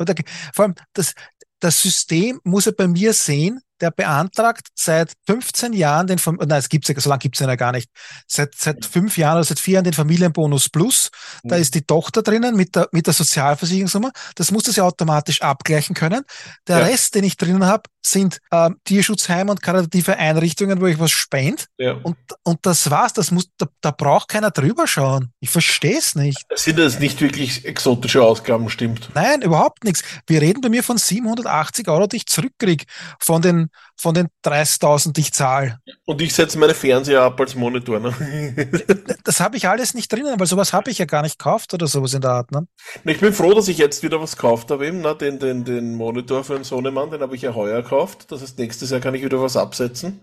Vor 0.53 0.65
allem, 0.65 0.75
das, 0.93 1.15
das 1.61 1.81
System 1.81 2.41
muss 2.45 2.67
er 2.67 2.73
bei 2.73 2.89
mir 2.89 3.13
sehen, 3.13 3.61
der 3.81 3.91
beantragt 3.91 4.69
seit 4.75 5.13
15 5.27 5.73
Jahren 5.73 6.07
den, 6.07 6.19
Fam- 6.19 6.39
nein, 6.39 6.59
es 6.59 6.69
gibt's 6.69 6.89
ja, 6.89 6.99
so 6.99 7.09
lange 7.11 7.19
gibt's 7.21 7.39
den 7.39 7.49
ja 7.49 7.57
gar 7.57 7.73
nicht, 7.73 7.91
seit, 8.27 8.55
seit 8.57 8.85
fünf 8.85 9.17
Jahren 9.19 9.37
oder 9.37 9.45
seit 9.45 9.59
vier 9.61 9.75
Jahren 9.75 9.85
den 9.85 9.93
Familienbonus 9.93 10.69
Plus. 10.69 11.11
Da 11.45 11.57
Mhm. 11.57 11.63
ist 11.63 11.75
die 11.75 11.83
Tochter 11.83 12.23
drinnen 12.23 12.57
mit 12.57 12.75
der, 12.75 12.89
mit 12.93 13.07
der 13.07 13.15
Sozialversicherungsnummer. 13.15 14.11
Das 14.35 14.51
muss 14.51 14.65
das 14.65 14.77
ja 14.77 14.85
automatisch 14.85 15.43
abgleichen 15.43 15.95
können. 15.95 16.23
Der 16.69 16.79
Ja. 16.79 16.85
Rest, 16.87 17.15
den 17.15 17.25
ich 17.25 17.37
drinnen 17.37 17.65
habe, 17.67 17.83
sind 18.07 18.39
ähm, 18.53 18.77
Tierschutzheime 18.85 19.51
und 19.51 19.63
karitative 19.63 20.17
Einrichtungen, 20.17 20.81
wo 20.81 20.87
ich 20.87 20.99
was 20.99 21.11
spende. 21.11 21.65
Ja. 21.79 21.93
Und, 22.03 22.17
und 22.45 22.59
das 22.63 22.91
war's. 22.91 23.13
Das 23.13 23.31
muss, 23.31 23.49
da, 23.59 23.67
da 23.81 23.91
braucht 23.91 24.29
keiner 24.29 24.51
drüber 24.51 24.87
schauen. 24.87 25.33
Ich 25.41 25.51
verstehe 25.51 25.99
es 25.99 26.15
nicht. 26.15 26.45
Sind 26.55 26.79
das 26.79 27.01
nicht 27.01 27.21
wirklich 27.21 27.65
exotische 27.65 28.23
Ausgaben, 28.23 28.71
stimmt? 28.71 29.11
Nein, 29.15 29.43
überhaupt 29.43 29.85
nichts. 29.85 30.03
Wir 30.27 30.41
reden 30.41 30.61
bei 30.61 30.69
mir 30.69 30.83
von 30.83 30.99
780 30.99 31.89
Euro, 31.89 32.07
die 32.07 32.17
ich 32.17 32.27
zurückkriege 32.27 32.85
von 33.19 33.43
den, 33.43 33.71
von 33.97 34.15
den 34.15 34.29
30.000, 34.45 35.13
die 35.13 35.23
ich 35.23 35.33
zahle. 35.33 35.81
Und 36.05 36.21
ich 36.21 36.35
setze 36.35 36.59
meine 36.59 36.75
Fernseher 36.75 37.23
ab 37.23 37.41
als 37.41 37.55
Monitor. 37.55 38.01
Ne? 38.01 38.15
Das 39.25 39.41
habe 39.41 39.57
ich 39.57 39.69
alles 39.69 39.95
nicht 39.95 40.13
drinnen, 40.13 40.39
weil 40.39 40.47
sowas 40.47 40.73
habe 40.73 40.91
ich 40.91 40.99
ja 40.99 41.05
gar 41.05 41.23
nicht 41.23 41.39
gekauft 41.39 41.75
oder 41.75 41.89
sowas 41.89 42.15
in 42.15 42.21
der 42.21 42.31
Art. 42.31 42.53
Ne? 42.53 42.69
Ich 43.05 43.19
bin 43.19 43.33
froh, 43.33 43.53
dass 43.55 43.67
ich 43.67 43.79
jetzt 43.79 44.05
wieder 44.05 44.21
was 44.21 44.37
gekauft 44.37 44.71
habe, 44.71 44.87
eben, 44.87 45.01
ne? 45.01 45.17
den, 45.17 45.39
den, 45.41 45.65
den 45.65 45.95
Monitor 45.95 46.45
für 46.45 46.55
den 46.55 46.65
Sohnemann, 46.65 47.11
den 47.11 47.23
habe 47.23 47.35
ich 47.35 47.43
ja 47.43 47.55
heuer 47.55 47.83
gekauft. 47.83 48.31
Das 48.31 48.43
heißt, 48.43 48.59
nächstes 48.59 48.91
Jahr 48.91 49.01
kann 49.01 49.15
ich 49.15 49.25
wieder 49.25 49.41
was 49.43 49.57
absetzen. 49.57 50.21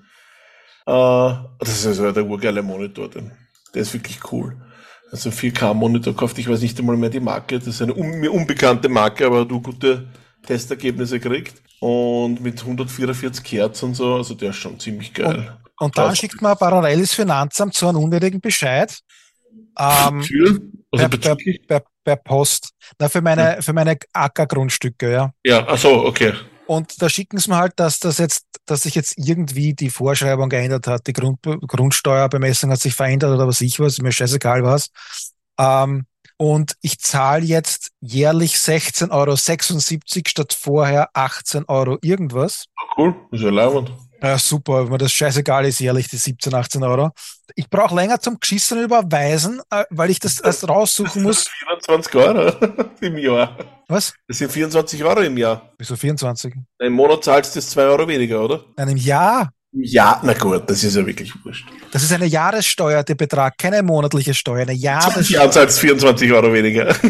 Äh, 0.86 1.34
das 1.60 1.70
ist 1.70 1.88
also 1.88 2.12
der 2.12 2.26
urgeile 2.26 2.62
Monitor, 2.62 3.10
den, 3.10 3.32
der 3.74 3.82
ist 3.82 3.94
wirklich 3.94 4.32
cool. 4.32 4.56
Also 5.12 5.30
4K-Monitor 5.30 6.14
gekauft, 6.14 6.38
ich 6.40 6.50
weiß 6.50 6.62
nicht 6.62 6.80
einmal 6.80 6.98
mehr 6.98 7.10
die 7.10 7.20
Marke, 7.20 7.60
das 7.60 7.68
ist 7.68 7.82
eine 7.82 7.94
un 7.94 8.20
mir 8.20 8.32
unbekannte 8.32 8.90
Marke, 8.90 9.26
aber 9.26 9.46
du 9.46 9.62
gute 9.62 10.08
Testergebnisse 10.46 11.20
kriegt. 11.20 11.62
Und 11.80 12.40
mit 12.42 12.62
144 12.62 13.52
Hertz 13.52 13.84
und 13.84 13.96
so, 13.96 14.16
also 14.16 14.34
der 14.36 14.52
ist 14.52 14.58
schon 14.58 14.80
ziemlich 14.80 15.14
geil. 15.14 15.58
Und 15.80 15.98
dann 15.98 16.08
Krass. 16.08 16.18
schickt 16.18 16.42
man 16.42 16.58
parallel 16.58 17.02
das 17.02 17.14
Finanzamt 17.14 17.74
so 17.74 17.90
einen 17.90 17.98
unnötigen 17.98 18.40
Bescheid. 18.40 18.98
Ähm, 19.78 20.24
Für? 20.24 20.62
Also 20.92 21.10
per, 21.10 21.36
per, 21.36 21.36
per, 21.68 21.84
per 22.04 22.16
Post. 22.18 22.70
Na, 23.00 23.10
für 23.10 23.22
meine, 23.22 23.62
für 23.62 23.74
meine 23.74 23.98
Ackergrundstücke, 24.14 25.12
ja. 25.12 25.32
Ja, 25.44 25.66
ach 25.68 25.78
so, 25.78 26.06
okay. 26.06 26.34
Und 26.68 27.02
da 27.02 27.10
schicken 27.10 27.38
sie 27.38 27.50
mir 27.50 27.58
halt, 27.58 27.74
dass 27.76 28.00
das 28.00 28.18
jetzt, 28.18 28.46
dass 28.66 28.84
sich 28.84 28.96
jetzt 28.96 29.18
irgendwie 29.18 29.74
die 29.74 29.90
Vorschreibung 29.90 30.50
geändert 30.50 30.88
hat. 30.88 31.08
Die 31.08 31.14
Grund, 31.14 31.40
Grundsteuerbemessung 31.42 32.72
hat 32.72 32.80
sich 32.80 32.96
verändert 32.96 33.32
oder 33.32 33.48
was 33.48 33.62
ich 33.62 33.80
was, 33.80 33.94
ist 33.94 34.02
mir 34.02 34.12
scheißegal 34.12 34.64
was. 34.64 34.90
Ähm, 35.60 36.06
und 36.38 36.76
ich 36.82 37.00
zahle 37.00 37.46
jetzt 37.46 37.83
jährlich 38.04 38.56
16,76 38.56 39.12
Euro 39.12 39.36
statt 40.28 40.54
vorher 40.60 41.10
18 41.14 41.66
Euro 41.68 41.98
irgendwas. 42.02 42.66
Cool, 42.98 43.16
ist 43.32 43.42
ja 43.42 43.50
leibend. 43.50 43.92
Ja, 44.22 44.38
super, 44.38 44.86
wenn 44.86 44.92
mir 44.92 44.98
das 44.98 45.12
scheißegal 45.12 45.66
ist, 45.66 45.80
jährlich 45.80 46.08
die 46.08 46.18
17, 46.18 46.54
18 46.54 46.84
Euro. 46.84 47.12
Ich 47.56 47.70
brauche 47.70 47.94
länger 47.94 48.20
zum 48.20 48.40
Geschissen 48.40 48.82
überweisen, 48.82 49.62
äh, 49.70 49.84
weil 49.90 50.10
ich 50.12 50.20
das 50.20 50.40
erst 50.40 50.68
raussuchen 50.68 51.24
muss. 51.24 51.50
24 51.50 52.16
Euro 52.16 52.54
im 53.02 53.18
Jahr. 53.18 53.58
Was? 53.88 54.14
Das 54.28 54.38
sind 54.38 54.52
24 54.52 55.04
Euro 55.04 55.22
im 55.22 55.38
Jahr. 55.38 55.74
Wieso 55.78 55.96
24? 55.96 56.54
Im 56.80 56.94
Monat 56.94 57.24
zahlst 57.26 57.56
du 57.56 57.60
jetzt 57.60 57.72
2 57.72 57.84
Euro 57.84 58.08
weniger, 58.08 58.44
oder? 58.44 58.64
Nein, 58.78 58.90
im 58.90 58.98
Jahr. 58.98 59.52
Im 59.74 59.84
Jahr? 59.84 60.22
Na 60.24 60.34
gut, 60.34 60.70
das 60.70 60.84
ist 60.84 60.96
ja 60.96 61.06
wirklich 61.06 61.34
wurscht. 61.44 61.68
Das 61.92 62.04
ist 62.04 62.14
eine 62.14 62.26
Jahressteuer, 62.26 63.04
der 63.04 63.16
Betrag, 63.16 63.58
keine 63.58 63.84
monatliche 63.84 64.34
Steuer, 64.34 64.62
eine 64.62 64.74
Im 64.74 64.80
Jahr 64.80 65.02
Jahressteuer. 65.02 65.52
zahlst 65.52 65.78
du 65.78 65.82
24 65.82 66.32
Euro 66.32 66.54
weniger. 66.54 66.96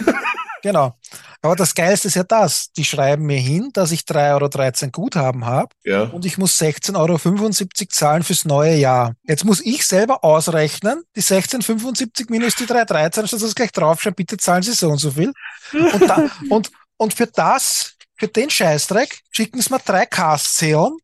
Genau. 0.63 0.95
Aber 1.41 1.57
das 1.57 1.75
Geilste 1.75 2.07
ist 2.07 2.15
ja 2.15 2.23
das. 2.23 2.71
Die 2.71 2.85
schreiben 2.85 3.25
mir 3.25 3.37
hin, 3.37 3.69
dass 3.73 3.91
ich 3.91 4.01
3,13 4.01 4.83
Euro 4.83 4.91
Guthaben 4.91 5.45
habe 5.45 5.69
Ja. 5.83 6.03
und 6.03 6.25
ich 6.25 6.37
muss 6.37 6.57
16,75 6.57 6.95
Euro 6.95 7.89
zahlen 7.89 8.23
fürs 8.23 8.45
neue 8.45 8.75
Jahr. 8.75 9.13
Jetzt 9.23 9.43
muss 9.43 9.59
ich 9.59 9.85
selber 9.85 10.23
ausrechnen, 10.23 11.03
die 11.17 11.21
16,75 11.21 12.27
minus 12.29 12.55
die 12.55 12.65
3,13, 12.65 13.27
statt 13.27 13.41
das 13.41 13.55
gleich 13.55 13.73
draufschreiben, 13.73 14.15
bitte 14.15 14.37
zahlen 14.37 14.63
Sie 14.63 14.71
so 14.71 14.89
und 14.89 14.99
so 14.99 15.11
viel. 15.11 15.33
Und, 15.73 16.01
da, 16.09 16.29
und, 16.49 16.71
und 16.95 17.13
für 17.13 17.27
das, 17.27 17.95
für 18.15 18.29
den 18.29 18.49
Scheißdreck, 18.49 19.19
schicken 19.31 19.61
sie 19.61 19.69
mir 19.73 19.79
drei 19.79 20.05
Castzählen. 20.05 20.95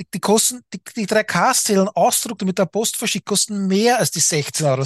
Die, 0.00 0.06
die 0.14 0.20
kosten, 0.20 0.62
die, 0.72 0.80
die 0.96 1.06
drei 1.06 1.24
Castzählen 1.24 1.88
Ausdruck, 1.88 2.38
die 2.38 2.46
mit 2.46 2.58
der 2.58 2.66
Post 2.66 2.96
verschickt, 2.96 3.26
kosten 3.26 3.66
mehr 3.66 3.98
als 3.98 4.10
die 4.10 4.20
16,76 4.20 4.64
Euro, 4.64 4.84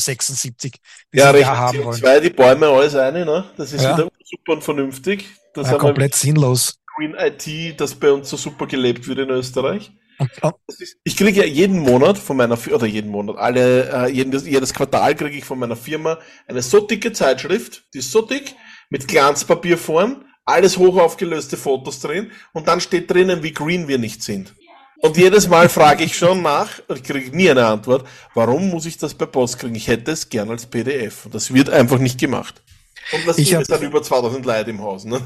die 1.13 1.19
Ja, 1.19 1.33
sie 1.33 1.41
da 1.41 1.57
haben 1.57 1.85
wollen. 1.85 2.03
CO2, 2.03 2.21
die 2.21 2.31
Bäume, 2.31 2.67
alles 2.69 2.95
eine, 2.97 3.25
ne? 3.25 3.45
Das 3.57 3.73
ist 3.73 3.83
Ja. 3.83 3.97
wieder 3.97 4.09
super 4.25 4.53
und 4.55 4.65
vernünftig. 4.65 5.27
Das 5.55 5.71
Ja, 5.71 5.79
komplett 5.79 6.15
sinnlos. 6.17 6.79
Green 6.97 7.15
IT, 7.19 7.81
das 7.81 7.95
bei 7.95 8.11
uns 8.11 8.29
so 8.31 8.37
super 8.37 8.67
gelebt 8.67 9.07
wird 9.07 9.19
in 9.21 9.31
Österreich. 9.31 9.93
Ist, 10.69 10.97
ich 11.03 11.17
kriege 11.17 11.41
ja 11.41 11.47
jeden 11.47 11.81
Monat 11.81 12.19
von 12.19 12.37
meiner 12.37 12.57
Firma, 12.57 12.77
oder 12.79 12.87
jeden 12.87 13.11
Monat, 13.11 13.37
alle, 13.37 14.07
äh, 14.07 14.11
jedes, 14.13 14.47
jedes 14.47 14.73
Quartal 14.73 15.15
kriege 15.17 15.37
ich 15.39 15.45
von 15.45 15.59
meiner 15.59 15.77
Firma 15.77 16.19
eine 16.47 16.63
so 16.63 16.81
dicke 16.81 17.13
Zeitschrift, 17.13 17.85
die 17.93 17.99
ist 17.99 18.13
so 18.13 18.23
dick, 18.23 18.55
mit 18.91 19.09
Glanzpapier 19.09 19.77
vorn, 19.77 20.25
alles 20.45 20.77
hoch 20.77 20.99
aufgelöste 20.99 21.57
Fotos 21.57 22.01
drin 22.01 22.31
und 22.53 22.69
dann 22.69 22.81
steht 22.81 23.11
drinnen, 23.11 23.43
wie 23.43 23.53
green 23.53 23.89
wir 23.89 23.99
nicht 23.99 24.23
sind. 24.23 24.55
Und 25.05 25.19
jedes 25.19 25.47
Mal 25.49 25.69
frage 25.69 26.03
ich 26.03 26.17
schon 26.17 26.41
nach, 26.41 26.81
ich 26.89 27.03
kriege 27.03 27.37
nie 27.37 27.51
eine 27.51 27.67
Antwort, 27.67 28.09
warum 28.33 28.71
muss 28.71 28.87
ich 28.87 28.97
das 28.97 29.13
per 29.13 29.27
Post 29.27 29.59
kriegen? 29.59 29.75
Ich 29.75 29.87
hätte 29.87 30.13
es 30.13 30.31
gern 30.31 30.49
als 30.49 30.65
PDF. 30.65 31.27
Und 31.27 31.35
das 31.35 31.53
wird 31.53 31.69
einfach 31.69 31.99
nicht 31.99 32.19
gemacht. 32.19 32.63
Und 33.13 33.29
das 33.29 33.37
Ich 33.37 33.51
sind 33.51 33.71
dann 33.71 33.83
über 33.83 34.03
2000 34.03 34.47
Leute 34.47 34.71
im 34.71 34.81
Haus. 34.81 35.05
Ne? 35.05 35.21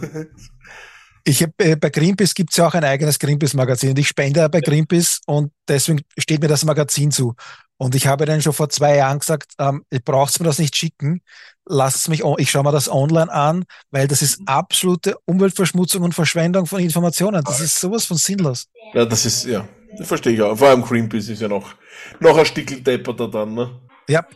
Ich 1.25 1.43
hab, 1.45 1.51
äh, 1.59 1.77
bei 1.77 1.91
Greenpeace 1.91 2.35
gibt's 2.35 2.57
ja 2.57 2.67
auch 2.67 2.75
ein 2.75 2.83
eigenes 2.83 3.21
Greenpeace-Magazin 3.21 3.91
und 3.91 3.99
ich 3.99 4.09
spende 4.09 4.41
ja 4.41 4.49
bei 4.49 4.61
Greenpeace 4.61 5.21
und 5.27 5.53
deswegen 5.69 6.01
steht 6.19 6.41
mir 6.41 6.49
das 6.49 6.65
Magazin 6.65 7.13
zu. 7.13 7.35
Und 7.77 7.95
ich 7.95 8.09
habe 8.09 8.27
denen 8.27 8.43
schon 8.43 8.55
vor 8.55 8.71
zwei 8.71 8.97
Jahren 8.97 9.21
gesagt, 9.21 9.53
ähm, 9.59 9.85
ihr 9.91 10.01
braucht 10.01 10.41
mir 10.41 10.47
das 10.47 10.59
nicht 10.59 10.75
schicken, 10.75 11.21
lasst 11.69 12.09
mich, 12.09 12.23
ich 12.39 12.51
schaue 12.51 12.65
mir 12.65 12.73
das 12.73 12.91
online 12.91 13.33
an, 13.33 13.65
weil 13.91 14.09
das 14.09 14.23
ist 14.23 14.41
absolute 14.47 15.17
Umweltverschmutzung 15.27 16.03
und 16.03 16.15
Verschwendung 16.15 16.67
von 16.67 16.81
Informationen. 16.81 17.43
Das 17.45 17.61
ist 17.61 17.79
sowas 17.79 18.05
von 18.05 18.17
sinnlos. 18.17 18.67
Ja, 18.95 19.05
das 19.05 19.27
ist, 19.27 19.45
ja, 19.45 19.69
das 19.97 20.09
verstehe 20.09 20.33
ich 20.33 20.43
auch. 20.43 20.57
Vor 20.57 20.69
allem 20.69 20.83
Greenpeace 20.83 21.29
ist 21.29 21.43
ja 21.43 21.49
noch, 21.49 21.75
noch 22.21 22.37
ein 22.37 22.47
Stickel 22.47 22.81
depperter 22.81 23.29
dann, 23.29 23.55
ne? 23.55 23.81
Ja, 24.09 24.27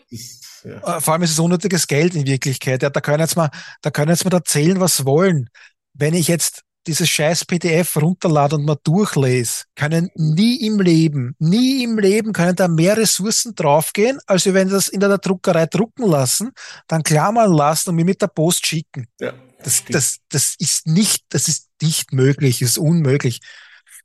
ja. 0.65 0.97
äh, 0.97 1.01
vor 1.01 1.15
allem 1.15 1.23
ist 1.23 1.33
es 1.33 1.39
unnötiges 1.39 1.87
Geld 1.87 2.15
in 2.15 2.27
Wirklichkeit. 2.27 2.83
Ja, 2.83 2.91
da 2.91 3.01
können 3.01 3.21
jetzt 3.21 3.37
mal, 3.37 3.51
da 3.81 3.91
können 3.91 4.11
jetzt 4.11 4.25
mal 4.25 4.35
erzählen, 4.35 4.79
was 4.81 5.05
wollen. 5.05 5.49
Wenn 5.95 6.15
ich 6.15 6.29
jetzt 6.29 6.63
dieses 6.87 7.09
scheiß 7.09 7.45
PDF 7.45 7.97
runterlade 7.97 8.57
und 8.57 8.65
mal 8.65 8.77
durchlese, 8.83 9.65
können 9.77 10.11
nie 10.15 10.67
im 10.67 10.81
Leben, 10.81 11.35
nie 11.39 11.85
im 11.85 11.99
Leben 11.99 12.33
können 12.33 12.57
da 12.57 12.69
mehr 12.69 12.97
Ressourcen 12.97 13.55
draufgehen, 13.55 14.19
als 14.27 14.47
wenn 14.47 14.55
wir 14.55 14.65
das 14.67 14.89
in 14.89 15.01
der 15.01 15.19
Druckerei 15.19 15.67
drucken 15.67 16.09
lassen, 16.09 16.51
dann 16.89 17.03
klammern 17.03 17.53
lassen 17.53 17.91
und 17.91 17.97
mir 17.97 18.05
mit 18.05 18.21
der 18.23 18.29
Post 18.29 18.67
schicken. 18.67 19.07
ja. 19.21 19.33
Das, 19.65 19.85
das, 19.89 20.17
das 20.29 20.57
ist 20.59 20.89
nicht, 20.89 21.23
das 21.29 21.47
ist 21.47 21.69
nicht 21.81 22.13
möglich, 22.13 22.59
das 22.59 22.71
ist 22.71 22.79
unmöglich. 22.79 23.39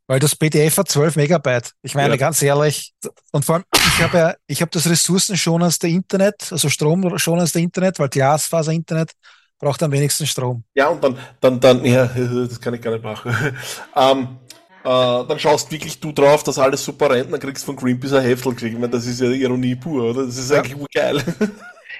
Weil 0.05 0.19
das 0.19 0.35
PDF 0.35 0.77
hat 0.77 0.87
12 0.87 1.15
Megabyte. 1.15 1.71
Ich 1.81 1.95
meine, 1.95 2.11
Ja. 2.11 2.15
ganz 2.15 2.41
ehrlich, 2.43 2.93
und 3.31 3.43
vor 3.43 3.55
allem, 3.55 3.63
ich 3.75 4.03
habe 4.03 4.17
ja, 4.17 4.35
ich 4.45 4.61
habe 4.61 4.69
das 4.69 4.87
ressourcenschonendste 4.87 5.87
Internet, 5.87 6.51
also 6.51 6.69
stromschonendste 6.69 7.59
Internet, 7.59 7.97
weil 7.97 8.07
Glasfaser-Internet 8.09 9.13
braucht 9.59 9.81
am 9.83 9.91
wenigsten 9.91 10.25
Strom. 10.27 10.63
Ja, 10.75 10.87
und 10.87 11.03
dann, 11.03 11.17
dann, 11.41 11.59
dann, 11.59 11.85
ja, 11.85 12.05
das 12.47 12.59
kann 12.59 12.73
ich 12.73 12.81
gar 12.81 12.91
nicht 12.91 13.03
machen. 13.03 13.35
ähm, 13.95 14.37
äh, 14.83 15.27
dann 15.27 15.39
schaust 15.39 15.71
wirklich 15.71 15.99
du 15.99 16.11
drauf, 16.11 16.43
dass 16.43 16.57
alles 16.59 16.83
super 16.83 17.09
rennt, 17.09 17.31
dann 17.31 17.39
kriegst 17.39 17.63
du 17.63 17.67
von 17.67 17.75
Greenpeace 17.75 18.13
ein 18.13 18.23
Heftel. 18.23 18.53
Ich 18.63 18.73
meine, 18.73 18.89
das 18.89 19.05
ist 19.05 19.19
ja 19.19 19.29
Ironie 19.29 19.75
pur, 19.75 20.11
oder? 20.11 20.25
Das 20.25 20.37
ist 20.37 20.49
Ja. 20.51 20.59
eigentlich 20.59 20.87
geil. 20.93 21.23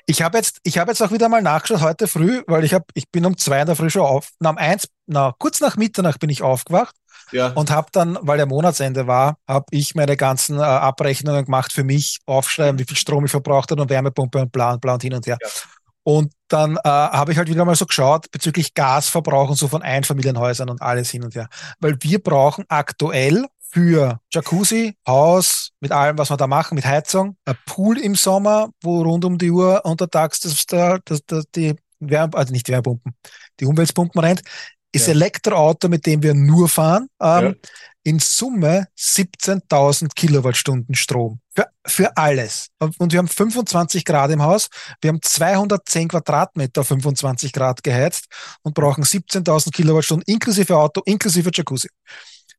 Ich 0.10 0.22
habe 0.22 0.38
jetzt, 0.38 0.60
ich 0.64 0.78
habe 0.78 0.92
jetzt 0.92 1.02
auch 1.02 1.12
wieder 1.12 1.28
mal 1.28 1.42
nachgeschaut 1.42 1.82
heute 1.82 2.08
früh, 2.08 2.42
weil 2.48 2.64
ich 2.64 2.74
habe, 2.74 2.86
ich 2.94 3.10
bin 3.10 3.26
um 3.26 3.38
zwei 3.38 3.60
in 3.60 3.66
der 3.66 3.76
Früh 3.76 3.90
schon 3.90 4.04
auf, 4.04 4.30
na, 4.40 4.52
um 4.52 4.58
eins, 4.58 4.88
na, 5.06 5.34
kurz 5.38 5.60
nach 5.60 5.76
Mitternacht 5.76 6.22
bin 6.22 6.30
ich 6.30 6.42
aufgewacht 6.42 6.96
ja. 7.34 7.48
und 7.50 7.72
habe 7.72 7.88
dann, 7.92 8.18
weil 8.22 8.38
der 8.38 8.46
Monatsende 8.46 9.08
war, 9.08 9.38
habe 9.48 9.66
ich 9.72 9.96
meine 9.96 10.16
ganzen 10.16 10.60
äh, 10.60 10.62
Abrechnungen 10.62 11.44
gemacht 11.44 11.74
für 11.74 11.84
mich, 11.84 12.20
aufschreiben, 12.26 12.80
wie 12.80 12.86
viel 12.86 12.96
Strom 12.96 13.26
ich 13.26 13.32
verbraucht 13.32 13.72
habe 13.72 13.82
und 13.82 13.90
Wärmepumpe 13.90 14.40
und 14.40 14.52
bla 14.54 14.74
und 14.74 14.82
bla 14.82 14.94
und 14.94 15.02
hin 15.02 15.14
und 15.14 15.28
her. 15.28 15.38
Ja. 15.42 15.50
Und 16.08 16.32
dann 16.48 16.78
äh, 16.78 16.80
habe 16.88 17.34
ich 17.34 17.38
halt 17.38 17.50
wieder 17.50 17.66
mal 17.66 17.76
so 17.76 17.86
geschaut 17.86 18.32
bezüglich 18.32 18.74
Gasverbrauch 18.74 19.50
und 19.50 19.58
so 19.58 19.68
von 19.68 19.82
Einfamilienhäusern 19.82 20.70
und 20.70 20.82
alles 20.82 21.10
hin 21.10 21.26
und 21.26 21.36
her. 21.36 21.50
Weil 21.82 21.98
wir 22.00 22.24
brauchen 22.24 22.64
aktuell 22.70 23.46
für 23.70 24.22
Jacuzzi, 24.32 24.96
Haus, 25.06 25.72
mit 25.82 25.92
allem, 25.92 26.18
was 26.18 26.30
wir 26.30 26.38
da 26.38 26.48
machen, 26.48 26.76
mit 26.76 26.86
Heizung, 26.86 27.36
ein 27.44 27.58
Pool 27.66 27.98
im 27.98 28.16
Sommer, 28.16 28.70
wo 28.82 29.02
rund 29.02 29.26
um 29.26 29.38
die 29.38 29.52
Uhr 29.52 29.84
untertags 29.84 30.40
das, 30.40 30.66
das, 30.66 31.20
das, 31.26 31.44
die 31.54 31.76
Wärme, 32.00 32.38
also 32.38 32.54
nicht 32.54 32.70
Wärmepumpen, 32.70 33.14
die 33.60 33.66
Umweltpumpen 33.66 34.22
rennt. 34.22 34.44
Ist 34.92 35.08
Ja. 35.08 35.14
Elektroauto, 35.14 35.88
mit 35.90 36.06
dem 36.06 36.24
wir 36.24 36.34
nur 36.34 36.70
fahren, 36.70 37.08
ähm, 37.22 37.44
Ja. 37.46 37.54
in 38.04 38.20
Summe 38.20 38.88
17.000 38.98 40.16
Kilowattstunden 40.16 40.96
Strom. 40.96 41.40
Für, 41.56 41.68
für 41.86 42.16
alles. 42.18 42.68
Und 42.80 43.12
wir 43.12 43.20
haben 43.20 43.28
25 43.28 44.06
Grad 44.06 44.32
im 44.32 44.42
Haus. 44.42 44.70
Wir 45.02 45.10
haben 45.10 45.22
210 45.22 46.08
Quadratmeter 46.08 46.82
auf 46.82 46.88
25 46.88 47.52
Grad 47.52 47.84
geheizt 47.84 48.26
und 48.64 48.76
brauchen 48.76 49.04
17.000 49.04 49.72
Kilowattstunden 49.72 50.24
inklusive 50.32 50.76
Auto, 50.78 51.02
inklusive 51.06 51.50
Jacuzzi. 51.54 51.90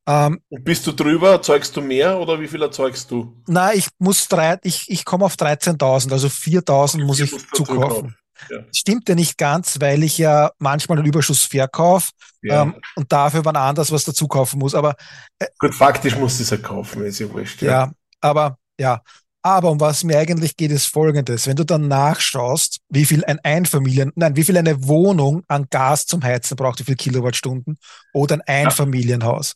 Ähm, 0.06 0.40
Und 0.48 0.64
bist 0.64 0.86
du 0.86 0.92
drüber, 0.92 1.32
erzeugst 1.32 1.76
du 1.76 1.80
mehr 1.82 2.18
oder 2.18 2.40
wie 2.40 2.48
viel 2.48 2.62
erzeugst 2.62 3.10
du? 3.10 3.42
na, 3.46 3.74
ich 3.74 3.88
muss 3.98 4.26
drei, 4.28 4.58
ich, 4.62 4.86
ich 4.88 5.04
komme 5.04 5.24
auf 5.26 5.34
13.000, 5.36 6.12
also 6.12 6.28
4.000 6.28 7.04
muss 7.04 7.20
ich 7.20 7.30
zukaufen. 7.52 8.16
Ja. 8.50 8.58
Stimmt 8.74 9.08
ja 9.08 9.14
nicht 9.14 9.38
ganz, 9.38 9.80
weil 9.80 10.02
ich 10.02 10.18
ja 10.18 10.50
manchmal 10.58 10.96
den 10.98 11.06
Überschuss 11.06 11.44
verkaufe 11.44 12.10
Ja. 12.42 12.62
ähm, 12.62 12.74
und 12.96 13.10
dafür 13.12 13.44
wann 13.44 13.56
anders 13.56 13.90
was 13.92 14.04
dazu 14.04 14.28
kaufen 14.28 14.58
muss. 14.58 14.74
Aber 14.74 14.94
Gut, 15.58 15.74
faktisch 15.74 16.16
musst 16.16 16.38
du 16.38 16.42
es 16.44 16.50
ja 16.50 16.56
kaufen, 16.56 17.04
ist 17.04 17.18
ja 17.18 17.30
wurscht. 17.32 17.62
ja, 17.62 17.92
aber 18.20 18.58
ja. 18.80 19.00
Aber 19.40 19.70
um 19.70 19.80
was 19.80 20.02
mir 20.02 20.18
eigentlich 20.18 20.56
geht, 20.56 20.72
ist 20.72 20.86
folgendes. 20.86 21.46
Wenn 21.46 21.54
du 21.56 21.64
dann 21.64 21.86
nachschaust, 21.88 22.80
wie 22.88 23.04
viel 23.04 23.24
ein 23.24 23.38
Einfamilien, 23.44 24.12
nein, 24.16 24.34
wie 24.36 24.42
viel 24.42 24.58
eine 24.58 24.86
Wohnung 24.88 25.42
an 25.46 25.66
Gas 25.70 26.06
zum 26.06 26.22
Heizen 26.24 26.56
braucht, 26.56 26.80
wie 26.80 26.84
viel 26.84 26.96
Kilowattstunden 26.96 27.78
oder 28.12 28.34
ein 28.34 28.40
Einfamilienhaus. 28.42 29.54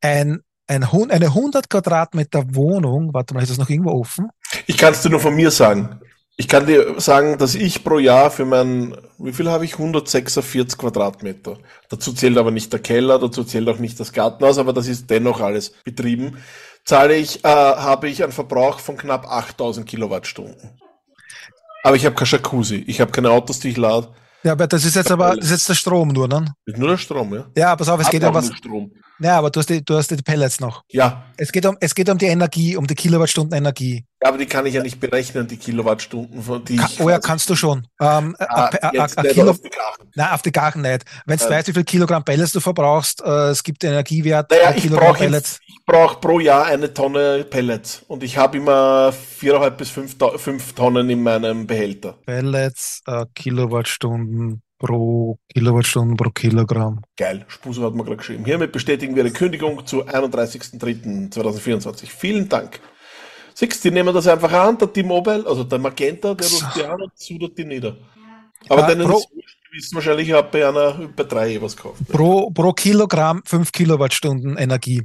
Ein, 0.00 0.40
ein, 0.66 0.82
eine 0.84 1.26
100 1.26 1.70
Quadratmeter 1.70 2.54
Wohnung, 2.54 3.14
warte 3.14 3.32
mal, 3.32 3.42
ist 3.42 3.50
das 3.50 3.58
noch 3.58 3.70
irgendwo 3.70 3.92
offen? 3.92 4.28
Ich 4.66 4.76
kann 4.76 4.92
es 4.92 5.02
dir 5.02 5.10
nur 5.10 5.20
von 5.20 5.34
mir 5.34 5.50
sagen. 5.52 6.00
Ich 6.42 6.48
kann 6.48 6.66
dir 6.66 7.00
sagen, 7.00 7.38
dass 7.38 7.54
ich 7.54 7.84
pro 7.84 8.00
Jahr 8.00 8.28
für 8.28 8.44
mein, 8.44 8.96
wie 9.16 9.32
viel 9.32 9.48
habe 9.48 9.64
ich? 9.64 9.74
146 9.74 10.76
Quadratmeter. 10.76 11.56
Dazu 11.88 12.12
zählt 12.12 12.36
aber 12.36 12.50
nicht 12.50 12.72
der 12.72 12.80
Keller, 12.80 13.20
dazu 13.20 13.44
zählt 13.44 13.68
auch 13.68 13.78
nicht 13.78 14.00
das 14.00 14.12
Gartenhaus, 14.12 14.58
aber 14.58 14.72
das 14.72 14.88
ist 14.88 15.08
dennoch 15.08 15.40
alles 15.40 15.72
betrieben. 15.84 16.38
Zahle 16.84 17.14
ich, 17.14 17.44
äh, 17.44 17.48
habe 17.48 18.08
ich 18.08 18.24
einen 18.24 18.32
Verbrauch 18.32 18.80
von 18.80 18.96
knapp 18.96 19.24
8000 19.30 19.86
Kilowattstunden. 19.86 20.80
Aber 21.84 21.94
ich 21.94 22.04
habe 22.04 22.16
kein 22.16 22.26
Jacuzzi, 22.26 22.82
ich 22.88 23.00
habe 23.00 23.12
keine 23.12 23.30
Autos, 23.30 23.60
die 23.60 23.68
ich 23.68 23.76
lade. 23.76 24.08
Ja, 24.42 24.52
aber 24.52 24.66
das 24.66 24.84
ist 24.84 24.96
jetzt 24.96 25.12
aber, 25.12 25.36
das 25.36 25.44
ist 25.44 25.50
jetzt 25.52 25.68
der 25.68 25.74
Strom 25.74 26.08
nur, 26.08 26.26
ne? 26.26 26.44
Ist 26.66 26.76
nur 26.76 26.88
der 26.88 26.96
Strom, 26.96 27.32
ja? 27.32 27.46
Ja, 27.56 27.76
pass 27.76 27.88
auf, 27.88 28.00
es 28.00 28.10
geht 28.10 28.24
um 28.24 28.34
was. 28.34 28.52
Strom. 28.52 28.90
Ja, 29.20 29.38
aber 29.38 29.50
du 29.50 29.60
hast 29.60 29.70
die, 29.70 29.84
du 29.84 29.94
hast 29.94 30.10
die 30.10 30.16
Pellets 30.16 30.58
noch. 30.58 30.82
Ja, 30.90 31.26
Es 31.36 31.52
geht 31.52 31.64
um, 31.64 31.76
es 31.78 31.94
geht 31.94 32.08
um 32.08 32.18
die 32.18 32.26
Energie, 32.26 32.76
um 32.76 32.84
die 32.84 32.96
Kilowattstunden 32.96 33.56
Energie. 33.56 34.04
Aber 34.24 34.38
die 34.38 34.46
kann 34.46 34.66
ich 34.66 34.74
ja 34.74 34.82
nicht 34.82 35.00
berechnen, 35.00 35.46
die 35.48 35.56
Kilowattstunden, 35.56 36.42
von 36.42 36.64
die 36.64 36.76
Ka 36.76 36.88
oh 37.00 37.10
ja, 37.10 37.18
kannst 37.18 37.48
du 37.50 37.56
schon. 37.56 37.86
Ähm, 38.00 38.36
Ah, 38.38 38.66
a- 38.66 38.70
a- 38.98 39.04
a- 39.16 39.22
Kilo, 39.22 39.50
auf 39.50 39.60
die 39.60 39.68
Karte. 39.70 40.04
nein, 40.14 40.30
auf 40.32 40.42
die 40.42 40.52
Gachen 40.52 40.82
nicht. 40.82 41.04
Wenn 41.26 41.38
du 41.38 41.44
Ja. 41.44 41.50
weißt, 41.50 41.68
wie 41.68 41.72
viel 41.72 41.84
Kilogramm 41.84 42.24
Pellets 42.24 42.52
du 42.52 42.60
verbrauchst, 42.60 43.22
äh, 43.22 43.50
es 43.50 43.62
gibt 43.62 43.82
den 43.82 43.90
Energiewert 43.92 44.50
Naja, 44.50 44.72
ich 44.76 44.88
brauche 44.90 45.42
brauch 45.86 46.20
pro 46.20 46.38
Jahr 46.40 46.66
eine 46.66 46.92
Tonne 46.94 47.44
Pellets 47.48 48.02
und 48.08 48.22
ich 48.22 48.36
habe 48.36 48.58
immer 48.58 49.12
viereinhalb 49.12 49.78
bis 49.78 49.90
fünf, 49.90 50.16
fünf 50.36 50.72
Tonnen 50.74 51.08
in 51.10 51.22
meinem 51.22 51.66
Behälter. 51.66 52.14
Pellets, 52.26 53.00
äh, 53.06 53.24
Kilowattstunden 53.34 54.62
pro 54.78 55.38
Kilowattstunden 55.52 56.16
pro 56.16 56.30
Kilogramm. 56.30 57.02
Geil, 57.16 57.44
Spuso 57.48 57.84
hat 57.84 57.94
mir 57.94 58.04
gerade 58.04 58.16
geschrieben. 58.16 58.44
Hiermit 58.44 58.72
bestätigen 58.72 59.14
wir 59.14 59.22
die 59.24 59.30
Kündigung 59.30 59.86
zu 59.86 60.04
31.03.2024. 60.06 62.10
Vielen 62.10 62.48
Dank. 62.48 62.80
Siehst, 63.54 63.84
die 63.84 63.90
nehmen 63.90 64.14
das 64.14 64.26
einfach 64.26 64.52
an, 64.52 64.78
der 64.78 64.92
T-Mobile, 64.92 65.44
also 65.46 65.64
der 65.64 65.78
Magenta, 65.78 66.34
der 66.34 66.46
ruft 66.48 66.76
die 66.76 66.84
an 66.84 67.00
und 67.02 67.12
sudert 67.16 67.56
die 67.58 67.64
nieder. 67.64 67.96
Aber 68.68 68.84
Ah, 68.84 68.86
denen 68.86 69.08
pro- 69.08 69.18
ist 69.18 69.28
wissen 69.72 69.94
wahrscheinlich, 69.94 70.28
ich 70.28 70.34
habe 70.34 70.48
bei 70.52 70.66
einer 70.68 71.08
bei 71.16 71.24
drei 71.24 71.60
was 71.60 71.76
gekauft. 71.76 72.02
Pro, 72.08 72.50
pro 72.50 72.72
Kilogramm 72.72 73.42
fünf 73.44 73.72
Kilowattstunden 73.72 74.56
Energie. 74.56 75.02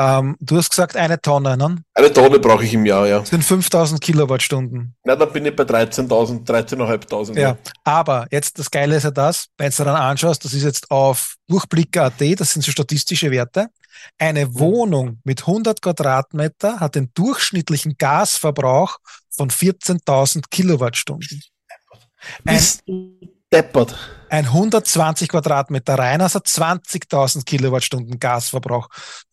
Ähm, 0.00 0.34
du 0.40 0.56
hast 0.56 0.70
gesagt 0.70 0.96
eine 0.96 1.20
Tonne, 1.20 1.58
ne? 1.58 1.76
Eine 1.92 2.10
Tonne 2.10 2.38
brauche 2.38 2.64
ich 2.64 2.72
im 2.72 2.86
Jahr, 2.86 3.06
ja. 3.06 3.18
Das 3.18 3.28
sind 3.28 3.44
5000 3.44 4.00
Kilowattstunden. 4.00 4.94
Na, 5.04 5.14
dann 5.14 5.30
bin 5.30 5.44
ich 5.44 5.54
bei 5.54 5.64
13.000, 5.64 6.46
13.500. 6.46 7.38
Ja, 7.38 7.58
aber 7.84 8.26
jetzt 8.30 8.58
das 8.58 8.70
Geile 8.70 8.96
ist 8.96 9.02
ja 9.02 9.10
das, 9.10 9.48
wenn 9.58 9.70
du 9.70 9.84
dann 9.84 9.96
anschaust, 9.96 10.42
das 10.42 10.54
ist 10.54 10.62
jetzt 10.62 10.90
auf 10.90 11.34
Durchblicker.at, 11.48 12.40
das 12.40 12.52
sind 12.52 12.62
so 12.62 12.70
statistische 12.70 13.30
Werte. 13.30 13.68
Eine 14.16 14.58
Wohnung 14.58 15.20
mit 15.24 15.42
100 15.42 15.82
Quadratmeter 15.82 16.80
hat 16.80 16.94
den 16.94 17.10
durchschnittlichen 17.12 17.96
Gasverbrauch 17.98 18.96
von 19.28 19.50
14.000 19.50 20.44
Kilowattstunden. 20.50 21.42
Ein, 22.46 22.54
Bist 22.54 22.84
du 22.86 23.18
deppert? 23.52 23.94
ein 24.30 24.46
120 24.46 25.28
Quadratmeter 25.28 25.98
Reinhaus 25.98 26.34
hat 26.34 26.46
20.000 26.46 27.44
Kilowattstunden 27.44 28.18
Gasverbrauch. 28.18 28.88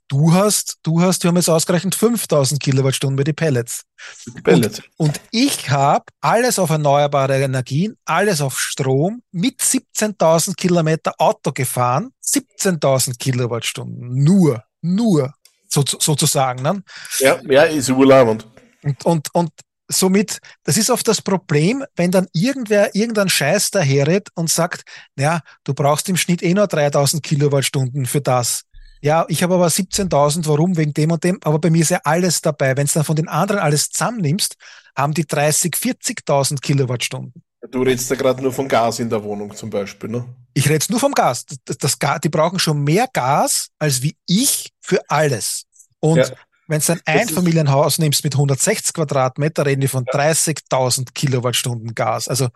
Du 0.10 0.34
hast, 0.34 0.78
du 0.84 1.02
hast, 1.02 1.24
wir 1.24 1.30
haben 1.30 1.36
jetzt 1.36 1.50
ausgerechnet 1.50 1.94
5.000 1.94 2.60
Kilowattstunden 2.60 3.18
bei 3.18 3.26
die 3.26 3.34
Pellets. 3.34 3.84
Die 4.26 4.42
Pellets. 4.42 4.82
Und 4.96 5.20
ich 5.32 5.70
habe 5.70 6.06
alles 6.22 6.60
auf 6.60 6.70
erneuerbare 6.70 7.42
Energien, 7.42 7.98
alles 8.06 8.40
auf 8.40 8.58
Strom 8.58 9.22
mit 9.32 9.60
17.000 9.60 10.56
Kilometer 10.56 11.14
Auto 11.18 11.52
gefahren, 11.52 12.12
17.000 12.24 13.18
Kilowattstunden, 13.18 14.24
nur, 14.24 14.64
nur 14.82 15.34
so, 15.68 15.84
sozusagen. 15.86 16.64
Ne? 16.64 16.84
Ja, 17.20 17.42
ja, 17.44 17.64
ist 17.64 17.90
urlaubend. 17.90 18.48
Und, 18.84 19.06
und, 19.06 19.36
und 19.36 19.52
somit, 19.90 20.40
das 20.64 20.78
ist 20.78 20.90
oft 20.90 21.08
das 21.08 21.22
Problem, 21.22 21.84
wenn 21.96 22.12
dann 22.12 22.28
irgendwer 22.34 22.96
irgendein 22.96 23.30
Scheiß 23.30 23.72
daherredet 23.72 24.30
und 24.36 24.50
sagt, 24.50 24.84
ja, 25.18 25.42
du 25.64 25.74
brauchst 25.74 26.10
im 26.10 26.18
Schnitt 26.18 26.44
eh 26.44 26.54
nur 26.54 26.66
3.000 26.66 27.22
Kilowattstunden 27.22 28.06
für 28.06 28.22
das. 28.22 28.64
Ja, 29.02 29.26
ich 29.28 29.44
habe 29.44 29.56
aber 29.56 29.68
17.000, 29.68 30.48
warum? 30.48 30.76
Wegen 30.78 30.94
dem 30.94 31.12
und 31.12 31.24
dem. 31.24 31.40
Aber 31.44 31.60
bei 31.60 31.70
mir 31.70 31.82
ist 31.82 31.90
ja 31.90 32.00
alles 32.04 32.42
dabei. 32.42 32.76
Wenn 32.76 32.88
du 32.88 32.94
dann 32.94 33.04
von 33.04 33.16
den 33.16 33.28
anderen 33.28 33.62
alles 33.62 33.90
zusammennimmst, 33.90 34.56
haben 34.96 35.14
die 35.14 35.26
30, 35.26 35.74
40.000 35.76 36.62
Kilowattstunden. 36.62 37.44
Du 37.72 37.82
redest 37.82 38.10
da 38.10 38.16
gerade 38.16 38.42
nur 38.42 38.54
von 38.54 38.68
Gas 38.68 39.00
in 39.00 39.10
der 39.10 39.24
Wohnung 39.24 39.56
zum 39.56 39.70
Beispiel, 39.70 40.10
ne? 40.10 40.26
Ich 40.54 40.70
rede 40.70 40.86
nur 40.90 41.00
vom 41.00 41.14
Gas. 41.14 41.46
Das, 41.66 41.78
das, 41.78 42.00
Gas. 42.00 42.20
Die 42.22 42.30
brauchen 42.30 42.60
schon 42.60 42.84
mehr 42.84 43.08
Gas 43.12 43.70
als 43.80 44.02
wie 44.02 44.16
ich 44.26 44.72
für 44.82 45.02
alles. 45.08 45.66
Und 46.00 46.18
Ja. 46.18 46.30
wenn 46.68 46.82
du 46.82 46.94
ein 46.94 47.02
Einfamilienhaus 47.06 48.00
nimmst 48.00 48.24
mit 48.24 48.36
160 48.36 48.94
Quadratmeter, 48.94 49.66
reden 49.66 49.82
die 49.82 49.88
von 49.88 50.06
30.000 50.06 51.14
Kilowattstunden 51.14 51.94
Gas. 51.94 52.28
Also, 52.28 52.48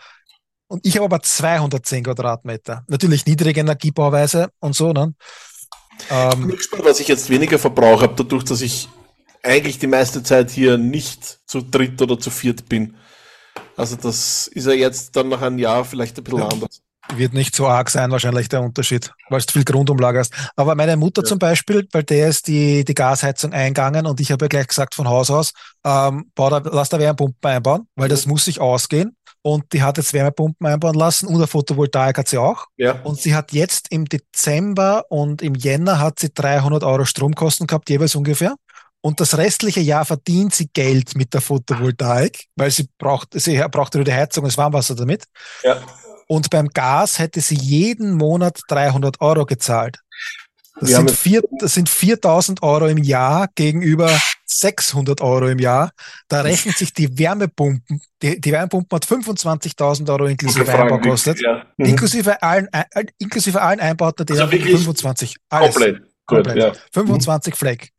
und 0.67 0.85
ich 0.85 0.95
habe 0.95 1.05
aber 1.05 1.21
210 1.21 2.05
Quadratmeter. 2.05 2.85
Natürlich 2.87 3.25
niedrige 3.25 3.59
Energiebauweise 3.59 4.49
und 4.59 4.73
so, 4.75 4.93
ne? 4.93 5.13
Ich 5.99 6.05
Ähm, 6.09 6.47
bin 6.47 6.57
gespannt, 6.57 6.83
was 6.85 6.99
ich 6.99 7.07
jetzt 7.07 7.29
weniger 7.29 7.59
Verbrauch 7.59 8.01
habe, 8.01 8.13
dadurch, 8.15 8.43
dass 8.43 8.61
ich 8.61 8.89
eigentlich 9.43 9.79
die 9.79 9.87
meiste 9.87 10.23
Zeit 10.23 10.51
hier 10.51 10.77
nicht 10.77 11.39
zu 11.45 11.61
dritt 11.61 12.01
oder 12.01 12.19
zu 12.19 12.29
viert 12.29 12.67
bin. 12.69 12.95
Also 13.77 13.95
das 13.95 14.47
ist 14.47 14.65
ja 14.67 14.73
jetzt 14.73 15.15
dann 15.15 15.29
nach 15.29 15.41
einem 15.41 15.57
Jahr 15.57 15.83
vielleicht 15.85 16.17
ein 16.17 16.23
bisschen 16.23 16.39
Ja. 16.39 16.47
anders. 16.47 16.81
wird 17.15 17.33
nicht 17.33 17.53
so 17.55 17.67
arg 17.67 17.89
sein, 17.89 18.09
wahrscheinlich 18.11 18.47
der 18.47 18.61
Unterschied, 18.61 19.11
weil 19.29 19.41
du 19.41 19.51
viel 19.51 19.65
Grundumlage 19.65 20.19
hast. 20.19 20.33
Aber 20.55 20.75
meine 20.75 20.95
Mutter 20.95 21.23
Ja. 21.23 21.27
zum 21.27 21.39
Beispiel, 21.39 21.85
bei 21.91 22.03
der 22.03 22.29
ist 22.29 22.47
die, 22.47 22.85
die 22.85 22.93
Gasheizung 22.93 23.51
eingegangen 23.51 24.05
und 24.05 24.21
ich 24.21 24.31
habe 24.31 24.45
ja 24.45 24.47
gleich 24.49 24.67
gesagt 24.67 24.95
von 24.95 25.09
Haus 25.09 25.29
aus, 25.29 25.51
ähm, 25.83 26.31
bau 26.35 26.49
da, 26.49 26.59
lass 26.63 26.87
da 26.89 26.99
Wärmepumpen 26.99 27.51
einbauen, 27.51 27.87
weil 27.95 28.07
das 28.07 28.27
muss 28.27 28.45
sich 28.45 28.61
ausgehen. 28.61 29.17
Und 29.43 29.73
die 29.73 29.81
hat 29.81 29.97
jetzt 29.97 30.13
Wärmepumpen 30.13 30.67
einbauen 30.67 30.93
lassen 30.93 31.27
und 31.27 31.35
eine 31.35 31.47
Photovoltaik 31.47 32.17
hat 32.17 32.27
sie 32.27 32.37
auch. 32.37 32.67
Ja, 32.77 33.01
Und 33.03 33.19
sie 33.19 33.33
hat 33.33 33.53
jetzt 33.53 33.87
im 33.89 34.05
Dezember 34.05 35.05
und 35.09 35.41
im 35.41 35.55
Jänner 35.55 35.99
hat 35.99 36.19
sie 36.19 36.31
300 36.33 36.83
Euro 36.83 37.05
Stromkosten 37.05 37.65
gehabt, 37.65 37.89
jeweils 37.89 38.13
ungefähr. 38.15 38.55
Und 39.01 39.19
das 39.19 39.35
restliche 39.37 39.79
Jahr 39.79 40.05
verdient 40.05 40.53
sie 40.53 40.69
Geld 40.71 41.15
mit 41.15 41.33
der 41.33 41.41
Photovoltaik, 41.41 42.45
weil 42.55 42.69
sie 42.69 42.87
braucht, 42.99 43.29
sie 43.33 43.57
braucht 43.71 43.95
nur 43.95 44.03
die 44.03 44.13
Heizung 44.13 44.43
und 44.43 44.51
das 44.51 44.57
Warmwasser 44.57 44.95
damit. 44.95 45.25
ja. 45.63 45.81
Und 46.27 46.49
beim 46.49 46.69
Gas 46.69 47.19
hätte 47.19 47.41
sie 47.41 47.55
jeden 47.55 48.13
Monat 48.13 48.61
300 48.69 49.19
Euro 49.19 49.45
gezahlt. 49.45 49.97
Das, 50.79 50.89
Wir 50.89 50.95
sind, 50.97 51.11
vier, 51.11 51.41
das 51.59 51.73
sind 51.73 51.89
4000 51.89 52.63
Euro 52.63 52.87
im 52.87 52.97
Jahr 52.97 53.49
gegenüber 53.55 54.09
600 54.45 55.21
Euro 55.21 55.47
im 55.47 55.59
Jahr. 55.59 55.91
Da 56.27 56.41
rechnet 56.41 56.77
sich 56.77 56.93
die 56.93 57.17
Wärmepumpen, 57.17 58.01
die, 58.21 58.39
die 58.39 58.51
Wärmepumpen 58.51 58.95
hat 58.95 59.05
25.000 59.05 60.09
Euro 60.09 60.25
inklusive 60.25 60.65
Fragen, 60.65 60.83
Einbau 60.83 60.97
gekostet. 60.99 61.41
Ja. 61.41 61.65
Mhm. 61.77 61.85
Inklusive 61.85 62.41
allen, 62.41 62.67
ein- 62.71 63.07
inklusive 63.17 63.61
allen 63.61 63.79
Einbauten, 63.79 64.25
die 64.25 64.33
Also 64.33 64.43
haben 64.43 64.51
wirklich 64.51 64.71
25. 64.71 65.35
Alles. 65.49 65.73
Komplett. 65.75 65.99
Gut, 65.99 66.07
Komplett. 66.45 66.57
ja. 66.57 66.71
25 66.93 67.55
Fleck. 67.55 67.89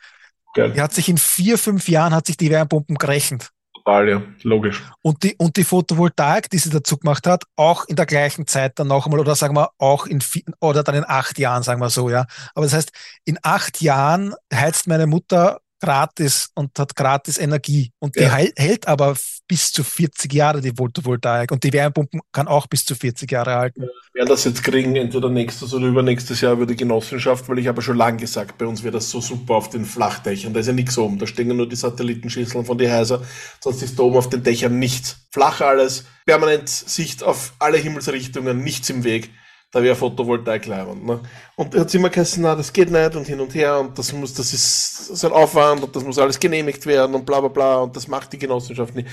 Geil. 0.54 0.72
Die 0.72 0.80
hat 0.80 0.92
sich 0.92 1.08
in 1.08 1.18
vier, 1.18 1.58
fünf 1.58 1.88
Jahren 1.88 2.14
hat 2.14 2.26
sich 2.26 2.36
die 2.36 2.50
Wärmepumpen 2.50 2.96
gerechnet. 2.96 3.50
Total, 3.84 4.08
ja. 4.08 4.22
Logisch. 4.42 4.82
Und 5.02 5.22
die, 5.22 5.34
und 5.36 5.56
die 5.56 5.64
Photovoltaik, 5.64 6.48
die 6.50 6.58
sie 6.58 6.70
dazu 6.70 6.96
gemacht 6.96 7.26
hat, 7.26 7.44
auch 7.56 7.84
in 7.86 7.96
der 7.96 8.06
gleichen 8.06 8.46
Zeit 8.46 8.78
dann 8.78 8.86
noch 8.88 9.06
einmal, 9.06 9.20
oder 9.20 9.34
sagen 9.34 9.56
wir 9.56 9.70
auch 9.78 10.06
in 10.06 10.20
vier, 10.20 10.42
oder 10.60 10.84
dann 10.84 10.94
in 10.94 11.04
acht 11.04 11.38
Jahren, 11.38 11.62
sagen 11.62 11.80
wir 11.80 11.90
so, 11.90 12.08
ja. 12.08 12.26
Aber 12.54 12.64
das 12.64 12.74
heißt, 12.74 12.92
in 13.24 13.38
acht 13.42 13.80
Jahren 13.80 14.34
heizt 14.54 14.86
meine 14.86 15.06
Mutter 15.06 15.61
gratis 15.82 16.50
und 16.54 16.78
hat 16.78 16.94
gratis 16.94 17.38
Energie. 17.38 17.90
Und 17.98 18.16
die 18.16 18.22
Ja. 18.22 18.30
hält 18.56 18.86
aber 18.86 19.16
bis 19.48 19.72
zu 19.72 19.82
40 19.82 20.32
Jahre, 20.32 20.60
die 20.60 20.72
Photovoltaik. 20.74 21.50
Und 21.50 21.64
die 21.64 21.72
Wärmepumpen 21.72 22.20
kann 22.30 22.46
auch 22.48 22.68
bis 22.68 22.84
zu 22.84 22.94
40 22.94 23.30
Jahre 23.30 23.56
halten. 23.56 23.82
Wir 23.82 24.20
werden 24.20 24.28
das 24.28 24.44
jetzt 24.44 24.62
kriegen, 24.62 24.94
entweder 24.96 25.28
nächstes 25.28 25.74
oder 25.74 25.86
übernächstes 25.86 26.40
Jahr 26.40 26.52
über 26.52 26.66
die 26.66 26.76
Genossenschaft, 26.76 27.48
weil 27.48 27.58
ich 27.58 27.66
habe 27.66 27.82
schon 27.82 27.96
lange 27.96 28.18
gesagt, 28.18 28.56
bei 28.58 28.66
uns 28.66 28.82
wäre 28.82 28.92
das 28.92 29.10
so 29.10 29.20
super 29.20 29.54
auf 29.54 29.68
den 29.70 29.84
Flachdächern. 29.84 30.54
Da 30.54 30.60
ist 30.60 30.68
ja 30.68 30.72
nichts 30.72 30.96
oben. 30.96 31.18
Da 31.18 31.26
stehen 31.26 31.48
ja 31.48 31.54
nur 31.54 31.68
die 31.68 31.76
Satellitenschüsseln 31.76 32.64
von 32.64 32.78
die 32.78 32.90
Häuser. 32.90 33.22
Sonst 33.60 33.82
ist 33.82 33.98
da 33.98 34.04
oben 34.04 34.16
auf 34.16 34.28
den 34.30 34.42
Dächern 34.42 34.78
nichts. 34.78 35.16
Flach 35.30 35.60
alles. 35.60 36.04
Permanent 36.24 36.68
Sicht 36.68 37.22
auf 37.22 37.54
alle 37.58 37.78
Himmelsrichtungen, 37.78 38.62
nichts 38.62 38.88
im 38.90 39.02
Weg. 39.04 39.30
Da 39.72 39.82
wäre 39.82 39.96
Photovoltaik 39.96 40.66
leibend. 40.66 41.06
Ne? 41.06 41.20
Und 41.56 41.74
er 41.74 41.80
hat 41.80 41.94
immer 41.94 42.10
geheißen, 42.10 42.42
na, 42.42 42.54
das 42.54 42.74
geht 42.74 42.90
nicht 42.90 43.16
und 43.16 43.26
hin 43.26 43.40
und 43.40 43.54
her 43.54 43.80
und 43.80 43.98
das 43.98 44.12
muss, 44.12 44.34
das 44.34 44.52
ist 44.52 45.16
so 45.16 45.26
ein 45.26 45.32
Aufwand 45.32 45.82
und 45.82 45.96
das 45.96 46.04
muss 46.04 46.18
alles 46.18 46.38
genehmigt 46.38 46.84
werden 46.84 47.14
und 47.14 47.24
bla 47.24 47.40
bla 47.40 47.48
bla 47.48 47.76
und 47.78 47.96
das 47.96 48.06
macht 48.06 48.34
die 48.34 48.38
Genossenschaft 48.38 48.94
nicht. 48.94 49.08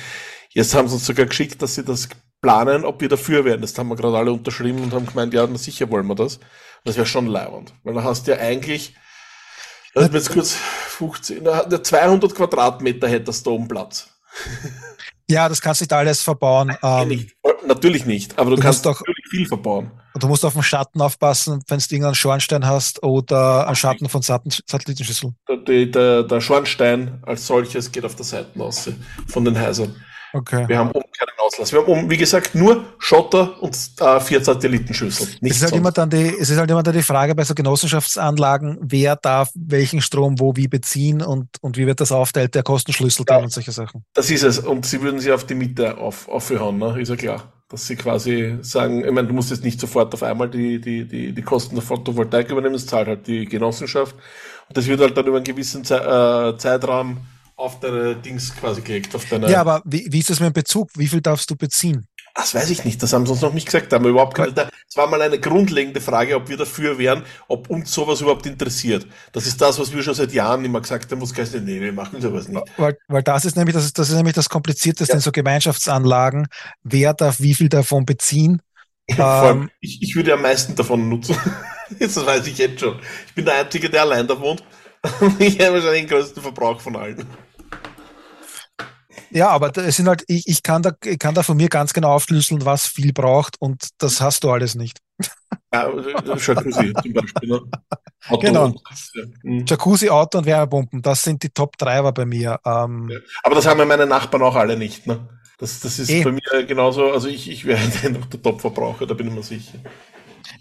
Jetzt 0.49 0.75
haben 0.75 0.89
sie 0.89 0.95
uns 0.95 1.05
sogar 1.05 1.27
geschickt, 1.27 1.61
dass 1.61 1.75
sie 1.75 1.85
das 1.85 2.09
planen, 2.41 2.83
ob 2.83 2.99
wir 2.99 3.07
dafür 3.07 3.45
werden. 3.45 3.61
Das 3.61 3.77
haben 3.77 3.87
wir 3.87 3.95
gerade 3.95 4.17
alle 4.17 4.33
unterschrieben 4.33 4.83
und 4.83 4.93
haben 4.93 5.05
gemeint, 5.05 5.33
ja, 5.33 5.47
sicher 5.55 5.89
wollen 5.89 6.07
wir 6.07 6.15
das. 6.15 6.41
Das 6.83 6.97
wäre 6.97 7.05
schon 7.05 7.27
leibend. 7.27 7.73
Weil 7.83 7.93
da 7.93 8.03
hast 8.03 8.27
du 8.27 8.31
ja 8.31 8.39
eigentlich, 8.39 8.95
lass 9.93 10.07
mich 10.07 10.15
jetzt 10.15 10.31
kurz 10.31 10.53
15, 10.53 11.39
na, 11.41 11.69
200 11.69 12.35
Quadratmeter 12.35 13.07
hättest 13.07 13.45
du 13.45 13.51
da 13.51 13.55
oben 13.55 13.69
Platz. 13.69 14.09
Ja, 15.29 15.47
das 15.47 15.61
kannst 15.61 15.81
nicht 15.81 15.93
alles 15.93 16.21
verbauen. 16.21 16.75
Ähm, 16.81 17.07
nicht, 17.07 17.35
natürlich 17.65 18.05
nicht, 18.05 18.37
aber 18.39 18.49
du, 18.49 18.55
du 18.55 18.61
kannst 18.61 18.83
natürlich 18.83 19.25
viel 19.29 19.45
verbauen. 19.45 19.91
und 20.13 20.23
du 20.23 20.27
musst 20.27 20.43
auf 20.43 20.53
den 20.53 20.63
Schatten 20.63 21.01
aufpassen, 21.01 21.63
wenn 21.67 21.77
du 21.77 21.85
irgendeinen 21.85 22.15
Schornstein 22.15 22.65
hast 22.65 23.03
oder 23.03 23.67
einen 23.67 23.75
Schatten 23.75 24.09
von 24.09 24.21
Satellitenschüsseln. 24.21 25.35
Der, 25.47 25.85
der, 25.85 26.23
der, 26.23 26.41
Schornstein 26.41 27.19
als 27.23 27.45
solches 27.45 27.91
geht 27.91 28.05
auf 28.05 28.15
der 28.15 28.25
Seite 28.25 28.59
aus 28.59 28.89
von 29.27 29.45
den 29.45 29.59
Häusern. 29.59 29.95
Okay. 30.33 30.67
Wir 30.67 30.77
haben 30.77 30.91
oben 30.91 31.11
keinen 31.17 31.35
Auslass. 31.59 31.73
Wir 31.73 31.79
haben 31.81 31.87
oben, 31.87 32.09
wie 32.09 32.17
gesagt, 32.17 32.55
nur 32.55 32.85
Schotter 32.97 33.61
und 33.61 33.75
äh, 33.99 34.19
vier 34.19 34.43
Satellitenschüsseln. 34.43 35.29
Es 35.35 35.41
Nichts 35.41 35.57
ist, 35.57 35.63
halt 35.63 35.75
immer 35.75 35.91
dann 35.91 36.09
die, 36.09 36.35
es 36.39 36.49
ist 36.49 36.57
halt 36.57 36.69
immer 36.71 36.83
dann 36.83 36.93
die 36.95 37.03
Frage 37.03 37.35
bei 37.35 37.43
so 37.43 37.53
Genossenschaftsanlagen, 37.53 38.77
wer 38.81 39.15
darf 39.15 39.49
welchen 39.55 40.01
Strom 40.01 40.39
wo 40.39 40.55
wie 40.55 40.67
beziehen 40.67 41.21
und, 41.21 41.49
und 41.61 41.77
wie 41.77 41.85
wird 41.85 41.99
das 41.99 42.11
aufteilt, 42.11 42.55
der 42.55 42.63
Kostenschlüssel 42.63 43.25
dann 43.25 43.39
Ja. 43.39 43.43
und 43.43 43.51
solche 43.51 43.71
Sachen. 43.71 44.03
Das 44.13 44.29
ist 44.29 44.43
es. 44.43 44.59
Und 44.59 44.85
sie 44.85 45.01
würden 45.01 45.19
sie 45.19 45.31
auf 45.31 45.45
die 45.45 45.55
Miete 45.55 45.97
auf, 45.97 46.27
aufhören, 46.27 46.77
ne? 46.77 46.99
ist 46.99 47.09
ja 47.09 47.15
klar. 47.15 47.53
Dass 47.69 47.85
sie 47.85 47.95
quasi 47.95 48.57
sagen, 48.61 49.05
ich 49.05 49.11
meine, 49.11 49.27
du 49.27 49.33
musst 49.33 49.51
jetzt 49.51 49.63
nicht 49.63 49.79
sofort 49.79 50.11
auf 50.15 50.23
einmal 50.23 50.49
die, 50.49 50.81
die, 50.81 51.07
die, 51.07 51.33
die 51.33 51.41
Kosten 51.43 51.75
der 51.75 51.83
Photovoltaik 51.83 52.49
übernehmen, 52.49 52.73
das 52.73 52.87
zahlt 52.87 53.07
halt 53.07 53.27
die 53.27 53.45
Genossenschaft. 53.45 54.15
Und 54.67 54.77
das 54.77 54.87
wird 54.87 54.99
halt 55.01 55.15
dann 55.15 55.27
über 55.27 55.37
einen 55.37 55.45
gewissen 55.45 55.83
Ze 55.83 55.95
äh, 55.97 56.57
Zeitraum 56.57 57.17
auf 57.59 57.79
deine 57.79 58.15
Dings 58.15 58.55
quasi 58.55 58.81
gelegt, 58.81 59.15
auf 59.15 59.25
deine. 59.25 59.49
Ja, 59.49 59.61
aber 59.61 59.81
wie, 59.85 60.07
wie 60.11 60.19
ist 60.19 60.29
das 60.29 60.39
mit 60.39 60.49
dem 60.49 60.53
Bezug? 60.53 60.89
Wie 60.95 61.07
viel 61.07 61.21
darfst 61.21 61.49
du 61.49 61.55
beziehen? 61.55 62.07
Das 62.35 62.55
weiß 62.55 62.69
ich 62.69 62.85
nicht, 62.85 63.01
das 63.03 63.11
haben 63.11 63.25
sie 63.25 63.31
uns 63.33 63.41
noch 63.41 63.53
nicht 63.53 63.65
gesagt, 63.65 63.91
da 63.91 63.97
haben 63.97 64.05
wir 64.05 64.11
überhaupt 64.11 64.35
keine, 64.35 64.53
das 64.53 64.69
war 64.95 65.07
mal 65.07 65.21
eine 65.21 65.39
grundlegende 65.39 65.99
Frage, 65.99 66.35
ob 66.35 66.47
wir 66.47 66.57
dafür 66.57 66.97
wären, 66.97 67.25
ob 67.47 67.69
uns 67.69 67.91
sowas 67.91 68.21
überhaupt 68.21 68.45
interessiert. 68.45 69.07
Das 69.33 69.45
ist 69.47 69.59
das, 69.59 69.77
was 69.79 69.91
wir 69.93 70.03
schon 70.03 70.13
seit 70.13 70.31
Jahren 70.31 70.63
immer 70.63 70.79
gesagt 70.81 71.11
haben, 71.11 71.19
muss 71.19 71.35
heißt, 71.35 71.55
nee, 71.55 71.81
wir 71.81 71.91
machen 71.91 72.21
sowas 72.21 72.47
nicht. 72.47 72.63
Weil, 72.77 72.97
weil 73.07 73.23
das 73.23 73.45
ist 73.45 73.57
nämlich 73.57 73.75
das, 73.75 73.85
ist, 73.85 73.97
das 73.99 74.09
ist 74.09 74.15
nämlich 74.15 74.35
das 74.35 74.47
Komplizierteste 74.49 75.13
Ja. 75.13 75.17
in 75.17 75.21
so 75.21 75.31
Gemeinschaftsanlagen. 75.31 76.47
Wer 76.83 77.13
darf 77.13 77.41
wie 77.41 77.55
viel 77.55 77.69
davon 77.69 78.05
beziehen? 78.05 78.61
Vor 79.39 79.47
allem, 79.47 79.63
Ähm, 79.63 79.71
ich, 79.81 80.01
ich 80.01 80.15
würde 80.15 80.33
am 80.33 80.41
meisten 80.41 80.75
davon 80.75 81.09
nutzen. 81.09 81.35
das 81.99 82.15
weiß 82.25 82.47
ich 82.47 82.57
jetzt 82.57 82.79
schon. 82.79 82.99
Ich 83.27 83.33
bin 83.33 83.45
der 83.45 83.55
Einzige, 83.59 83.89
der 83.89 84.01
allein 84.03 84.27
da 84.27 84.39
wohnt. 84.39 84.63
ich 85.39 85.59
habe 85.59 85.75
wahrscheinlich 85.75 86.01
den 86.03 86.07
größten 86.09 86.41
Verbrauch 86.43 86.79
von 86.81 86.95
allen. 86.95 87.25
Ja, 89.31 89.49
aber 89.49 89.75
es 89.77 89.95
sind 89.97 90.07
halt, 90.07 90.23
ich, 90.27 90.47
ich 90.47 90.63
kann 90.63 90.81
da, 90.81 90.91
ich 91.03 91.19
kann 91.19 91.35
da 91.35 91.43
von 91.43 91.57
mir 91.57 91.69
ganz 91.69 91.93
genau 91.93 92.13
aufschlüsseln, 92.13 92.65
was 92.65 92.87
viel 92.87 93.13
braucht 93.13 93.55
und 93.59 93.89
das 93.99 94.21
hast 94.21 94.43
du 94.43 94.51
alles 94.51 94.75
nicht. 94.75 94.99
Ja, 95.73 95.87
äh, 95.89 96.11
Jacuzzi 96.25 96.93
zum 97.03 97.13
Beispiel. 97.13 97.49
Ne? 97.49 97.61
Auto 98.29 98.39
Genau. 98.39 98.73
Mhm. 99.43 99.65
Jacuzzi, 99.67 100.09
Auto 100.09 100.39
und 100.39 100.45
Wärmepumpen, 100.45 101.01
das 101.01 101.21
sind 101.23 101.43
die 101.43 101.49
Top-Treiber 101.49 102.11
bei 102.11 102.25
mir. 102.25 102.59
Ähm. 102.65 103.11
Aber 103.43 103.55
das 103.55 103.67
haben 103.67 103.79
ja 103.79 103.85
meine 103.85 104.05
Nachbarn 104.07 104.41
auch 104.43 104.55
alle 104.55 104.77
nicht. 104.77 105.05
Ne? 105.05 105.27
Das, 105.59 105.79
das 105.81 105.99
ist 105.99 106.09
Eh. 106.09 106.23
bei 106.23 106.31
mir 106.31 106.65
genauso. 106.65 107.11
Also 107.11 107.27
ich, 107.27 107.49
ich 107.49 107.65
wäre 107.65 107.79
der 108.03 108.41
Top-Verbraucher, 108.41 109.05
da 109.05 109.13
bin 109.13 109.27
ich 109.27 109.33
mir 109.33 109.43
sicher. 109.43 109.77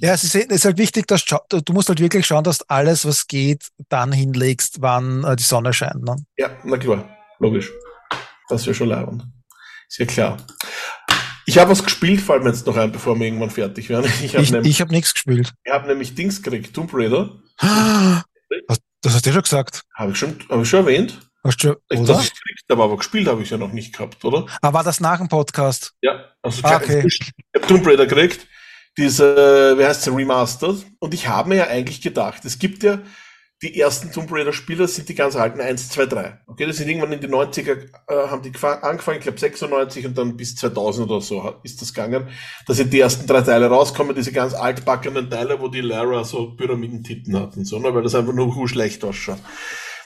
Ja, 0.00 0.12
es 0.12 0.24
ist, 0.24 0.34
es 0.34 0.44
ist 0.46 0.64
halt 0.64 0.76
wichtig, 0.78 1.06
dass 1.06 1.24
du 1.24 1.72
musst 1.72 1.88
halt 1.88 2.00
wirklich 2.00 2.26
schauen, 2.26 2.44
dass 2.44 2.58
du 2.58 2.64
alles, 2.68 3.06
was 3.06 3.26
geht, 3.26 3.68
dann 3.88 4.12
hinlegst, 4.12 4.82
wann 4.82 5.24
äh, 5.24 5.36
die 5.36 5.42
Sonne 5.42 5.72
scheint. 5.72 6.02
Ne? 6.02 6.16
Ja, 6.36 6.50
na 6.64 6.76
klar, 6.76 7.08
logisch. 7.38 7.70
Das 8.48 8.64
wäre 8.66 8.74
schon 8.74 8.88
leibend. 8.88 9.24
Ist 9.88 9.98
ja 9.98 10.06
klar. 10.06 10.36
Ich 11.46 11.56
habe 11.58 11.70
was 11.70 11.82
gespielt, 11.82 12.20
fällt 12.20 12.42
mir 12.42 12.50
jetzt 12.50 12.66
noch 12.66 12.76
ein, 12.76 12.92
bevor 12.92 13.18
wir 13.18 13.26
irgendwann 13.26 13.50
fertig 13.50 13.88
werden. 13.88 14.10
Ich 14.22 14.34
habe 14.34 14.42
Ich, 14.44 14.50
nämlich, 14.50 14.70
ich 14.70 14.80
habe 14.80 14.92
nichts 14.92 15.14
gespielt. 15.14 15.52
ich 15.64 15.72
hab 15.72 15.86
nämlich 15.86 16.14
Dings 16.14 16.42
gekriegt, 16.42 16.74
Tomb 16.74 16.90
Raider. 16.92 17.30
Das 19.00 19.14
hast 19.14 19.24
du 19.26 19.30
ja 19.30 19.34
schon 19.34 19.42
gesagt. 19.42 19.82
Habe 19.94 20.10
ich, 20.12 20.18
schon, 20.18 20.36
hab 20.48 20.60
ich 20.60 20.68
schon 20.68 20.80
erwähnt? 20.80 21.18
Hast 21.44 21.62
du, 21.62 21.76
Ich, 21.88 22.00
oder? 22.00 22.14
ich 22.20 22.32
gekriegt 22.34 22.64
habe, 22.68 22.82
aber 22.82 22.96
gespielt 22.96 23.28
habe 23.28 23.42
ich 23.42 23.50
ja 23.50 23.56
noch 23.56 23.72
nicht 23.72 23.92
gehabt, 23.94 24.24
oder? 24.24 24.46
Ah, 24.60 24.72
war 24.72 24.82
das 24.82 24.98
nach 24.98 25.18
dem 25.18 25.28
Podcast? 25.28 25.94
Ja, 26.02 26.24
also 26.42 26.60
Ah, 26.64 26.76
okay. 26.76 27.04
ich 27.06 27.32
habe 27.54 27.66
Tomb 27.68 27.86
Raider 27.86 28.06
gekriegt, 28.06 28.46
diese, 28.96 29.76
wie 29.78 29.84
heißt 29.84 30.02
sie, 30.02 30.10
Remastered. 30.10 30.84
Und 30.98 31.14
ich 31.14 31.28
habe 31.28 31.50
mir 31.50 31.54
ja 31.56 31.66
eigentlich 31.68 32.00
gedacht, 32.00 32.44
es 32.44 32.58
gibt 32.58 32.82
ja 32.82 32.98
die 33.62 33.80
ersten 33.80 34.12
Tomb 34.12 34.30
Raider 34.30 34.52
Spieler 34.52 34.86
sind 34.86 35.08
die 35.08 35.16
ganz 35.16 35.34
alten 35.34 35.60
1, 35.60 35.88
2, 35.90 36.06
3. 36.06 36.40
Okay, 36.46 36.66
das 36.66 36.76
sind 36.76 36.88
irgendwann 36.88 37.12
in 37.12 37.20
die 37.20 37.26
90er, 37.26 37.76
äh, 38.06 38.28
haben 38.28 38.42
die 38.42 38.52
gefa- 38.52 38.80
angefangen, 38.82 39.18
ich 39.18 39.24
glaube 39.24 39.38
96 39.40 40.06
und 40.06 40.16
dann 40.16 40.36
bis 40.36 40.54
2000 40.54 41.10
oder 41.10 41.20
so 41.20 41.54
ist 41.64 41.82
das 41.82 41.92
gegangen. 41.92 42.28
Da 42.66 42.74
sind 42.74 42.92
die 42.92 43.00
ersten 43.00 43.26
drei 43.26 43.40
Teile 43.40 43.66
rauskommen, 43.68 44.14
diese 44.14 44.30
ganz 44.32 44.54
altbackenen 44.54 45.28
Teile, 45.28 45.60
wo 45.60 45.66
die 45.68 45.80
Lara 45.80 46.22
so 46.22 46.54
Pyramidentitten 46.54 47.36
hat 47.38 47.56
und 47.56 47.64
so, 47.64 47.80
ne, 47.80 47.92
weil 47.92 48.02
das 48.02 48.14
einfach 48.14 48.32
nur 48.32 48.68
schlecht 48.68 49.04
ausschaut. 49.04 49.38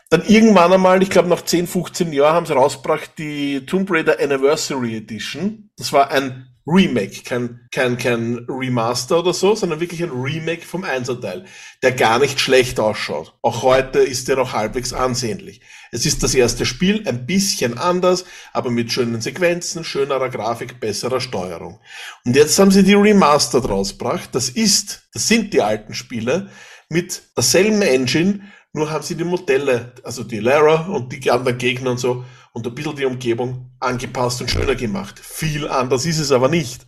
Dann 0.09 0.24
irgendwann 0.26 0.72
einmal, 0.72 1.03
ich 1.03 1.11
glaube 1.11 1.28
nach 1.28 1.42
10, 1.42 1.66
15 1.66 2.12
Jahren, 2.12 2.34
haben 2.34 2.46
sie 2.46 2.53
rausgebracht 2.55 3.12
die 3.18 3.64
Tomb 3.66 3.90
Raider 3.90 4.18
Anniversary 4.20 4.96
Edition. 4.96 5.70
Das 5.76 5.92
war 5.92 6.11
ein 6.11 6.51
Remake, 6.66 7.22
kein, 7.24 7.60
kein, 7.72 7.98
kein 7.98 8.46
Remaster 8.48 9.18
oder 9.18 9.32
so, 9.32 9.54
sondern 9.54 9.80
wirklich 9.80 10.02
ein 10.02 10.10
Remake 10.10 10.62
vom 10.62 10.84
Einserteil, 10.84 11.44
der 11.82 11.92
gar 11.92 12.20
nicht 12.20 12.38
schlecht 12.38 12.78
ausschaut. 12.78 13.34
Auch 13.42 13.62
heute 13.62 13.98
ist 13.98 14.28
der 14.28 14.36
noch 14.36 14.52
halbwegs 14.52 14.92
ansehnlich. 14.92 15.60
Es 15.90 16.06
ist 16.06 16.22
das 16.22 16.34
erste 16.34 16.64
Spiel, 16.64 17.06
ein 17.06 17.26
bisschen 17.26 17.78
anders, 17.78 18.24
aber 18.52 18.70
mit 18.70 18.92
schönen 18.92 19.20
Sequenzen, 19.20 19.82
schönerer 19.82 20.28
Grafik, 20.28 20.78
besserer 20.78 21.20
Steuerung. 21.20 21.80
Und 22.24 22.36
jetzt 22.36 22.58
haben 22.58 22.70
sie 22.70 22.84
die 22.84 22.94
Remastered 22.94 23.68
rausgebracht. 23.68 24.32
Das 24.32 24.48
ist, 24.48 25.08
das 25.12 25.26
sind 25.26 25.52
die 25.52 25.62
alten 25.62 25.94
Spiele 25.94 26.48
mit 26.88 27.22
derselben 27.36 27.82
Engine, 27.82 28.40
nur 28.72 28.90
haben 28.90 29.02
sie 29.02 29.16
die 29.16 29.24
Modelle, 29.24 29.92
also 30.02 30.24
die 30.24 30.38
Lara 30.38 30.86
und 30.86 31.12
die 31.12 31.30
anderen 31.30 31.58
Gegner 31.58 31.90
und 31.90 31.98
so, 31.98 32.24
und 32.53 32.66
ein 32.66 32.74
bisschen 32.74 32.96
die 32.96 33.05
Umgebung 33.05 33.70
angepasst 33.80 34.40
und 34.40 34.50
schöner 34.50 34.74
gemacht. 34.74 35.18
Viel 35.18 35.68
anders 35.68 36.07
ist 36.07 36.18
es 36.18 36.32
aber 36.32 36.48
nicht. 36.48 36.86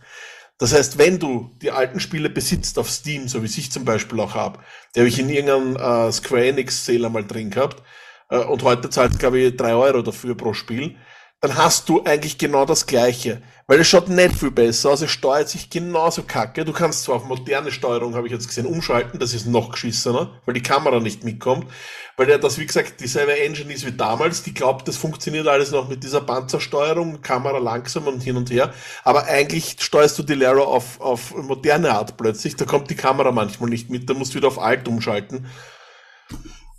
Das 0.57 0.73
heißt, 0.73 0.97
wenn 0.97 1.19
du 1.19 1.51
die 1.61 1.71
alten 1.71 1.99
Spiele 1.99 2.29
besitzt 2.29 2.79
auf 2.79 2.89
Steam, 2.89 3.27
so 3.27 3.43
wie 3.43 3.47
ich 3.47 3.71
zum 3.71 3.83
Beispiel 3.83 4.19
auch 4.21 4.35
habe, 4.35 4.59
die 4.95 5.01
habe 5.01 5.09
ich 5.09 5.19
in 5.19 5.29
irgendeinem 5.29 5.75
äh, 5.75 6.11
Square 6.11 6.47
Enix 6.47 6.85
Sale 6.85 7.09
mal 7.09 7.25
drin 7.25 7.49
gehabt, 7.49 7.83
äh, 8.29 8.37
und 8.37 8.63
heute 8.63 8.89
zahlt, 8.89 9.19
glaube 9.19 9.39
ich, 9.39 9.57
drei 9.57 9.73
Euro 9.73 10.01
dafür 10.01 10.35
pro 10.35 10.53
Spiel, 10.53 10.95
dann 11.41 11.57
hast 11.57 11.89
du 11.89 12.03
eigentlich 12.03 12.37
genau 12.37 12.65
das 12.65 12.85
Gleiche. 12.85 13.41
Weil 13.67 13.79
es 13.79 13.87
schaut 13.87 14.09
nicht 14.09 14.35
viel 14.35 14.51
besser 14.51 14.91
aus, 14.91 15.01
es 15.01 15.11
steuert 15.11 15.49
sich 15.49 15.69
genauso 15.69 16.23
kacke. 16.23 16.65
Du 16.65 16.71
kannst 16.71 17.03
zwar 17.03 17.15
auf 17.15 17.25
moderne 17.25 17.71
Steuerung, 17.71 18.15
habe 18.15 18.27
ich 18.27 18.33
jetzt 18.33 18.47
gesehen, 18.47 18.67
umschalten, 18.67 19.19
das 19.19 19.33
ist 19.33 19.47
noch 19.47 19.71
geschissener, 19.71 20.39
weil 20.45 20.53
die 20.53 20.63
Kamera 20.63 20.99
nicht 20.99 21.23
mitkommt. 21.23 21.65
Weil 22.17 22.27
der 22.27 22.37
das, 22.37 22.57
wie 22.57 22.65
gesagt, 22.65 23.01
dieselbe 23.01 23.37
Engine 23.39 23.73
ist 23.73 23.85
wie 23.85 23.91
damals, 23.91 24.41
die 24.43 24.53
glaubt, 24.53 24.87
das 24.87 24.95
funktioniert 24.95 25.47
alles 25.47 25.71
noch 25.71 25.89
mit 25.89 26.03
dieser 26.03 26.21
Panzersteuerung, 26.21 27.21
Kamera 27.21 27.57
langsam 27.57 28.07
und 28.07 28.23
hin 28.23 28.37
und 28.37 28.49
her. 28.49 28.73
Aber 29.03 29.25
eigentlich 29.25 29.75
steuerst 29.79 30.17
du 30.17 30.23
die 30.23 30.35
Lara 30.35 30.61
auf, 30.61 31.01
auf 31.01 31.35
moderne 31.35 31.91
Art 31.91 32.15
plötzlich, 32.15 32.55
da 32.55 32.65
kommt 32.65 32.89
die 32.89 32.95
Kamera 32.95 33.31
manchmal 33.31 33.69
nicht 33.69 33.89
mit, 33.89 34.09
da 34.09 34.13
musst 34.13 34.33
du 34.33 34.37
wieder 34.37 34.47
auf 34.47 34.59
alt 34.59 34.87
umschalten. 34.87 35.47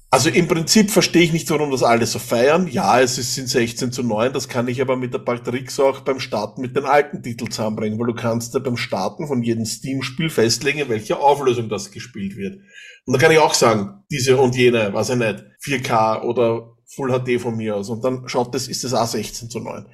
Also 0.09 0.31
im 0.31 0.47
Prinzip 0.47 0.91
verstehe 0.91 1.23
ich 1.23 1.33
nicht, 1.33 1.51
warum 1.51 1.71
das 1.73 1.83
alle 1.83 2.07
so 2.07 2.19
feiern. 2.19 2.69
Ja, 2.69 3.01
es 3.01 3.19
ist 3.19 3.37
in 3.39 3.47
16 3.47 3.91
zu 3.91 4.03
9, 4.03 4.33
das 4.33 4.49
kann 4.49 4.69
ich 4.69 4.81
aber 4.81 4.97
mit 4.97 5.13
der 5.13 5.19
paar 5.19 5.43
Tricks 5.43 5.81
auch 5.81 6.01
beim 6.01 6.21
Starten 6.21 6.63
mit 6.63 6.77
den 6.77 6.85
alten 6.85 7.23
Titeln 7.23 7.51
zusammenbringen, 7.51 7.99
weil 7.99 8.07
du 8.07 8.15
kannst 8.15 8.55
ja 8.55 8.61
beim 8.61 8.77
Starten 8.77 9.27
von 9.27 9.43
jedem 9.43 9.67
Steam-Spiel 9.67 10.31
festlegen, 10.31 10.79
in 10.79 10.89
welcher 10.89 11.21
Auflösung 11.21 11.69
das 11.69 11.91
gespielt 11.91 12.37
wird. 12.37 12.61
Und 13.05 13.15
da 13.15 13.19
kann 13.19 13.33
ich 13.33 13.39
auch 13.39 13.55
sagen, 13.55 14.05
diese 14.11 14.37
und 14.37 14.55
jene, 14.55 14.93
weiß 14.95 15.11
ich 15.11 15.17
nicht, 15.17 15.45
4K 15.63 16.23
oder 16.23 16.77
Full 16.87 17.11
HD 17.11 17.41
von 17.41 17.57
mir 17.57 17.77
aus. 17.77 17.89
Und 17.89 18.05
dann 18.05 18.29
schaut 18.29 18.55
das, 18.55 18.69
ist 18.69 18.85
das 18.85 18.95
auch 18.95 19.07
16 19.07 19.51
zu 19.51 19.59
9. 19.59 19.87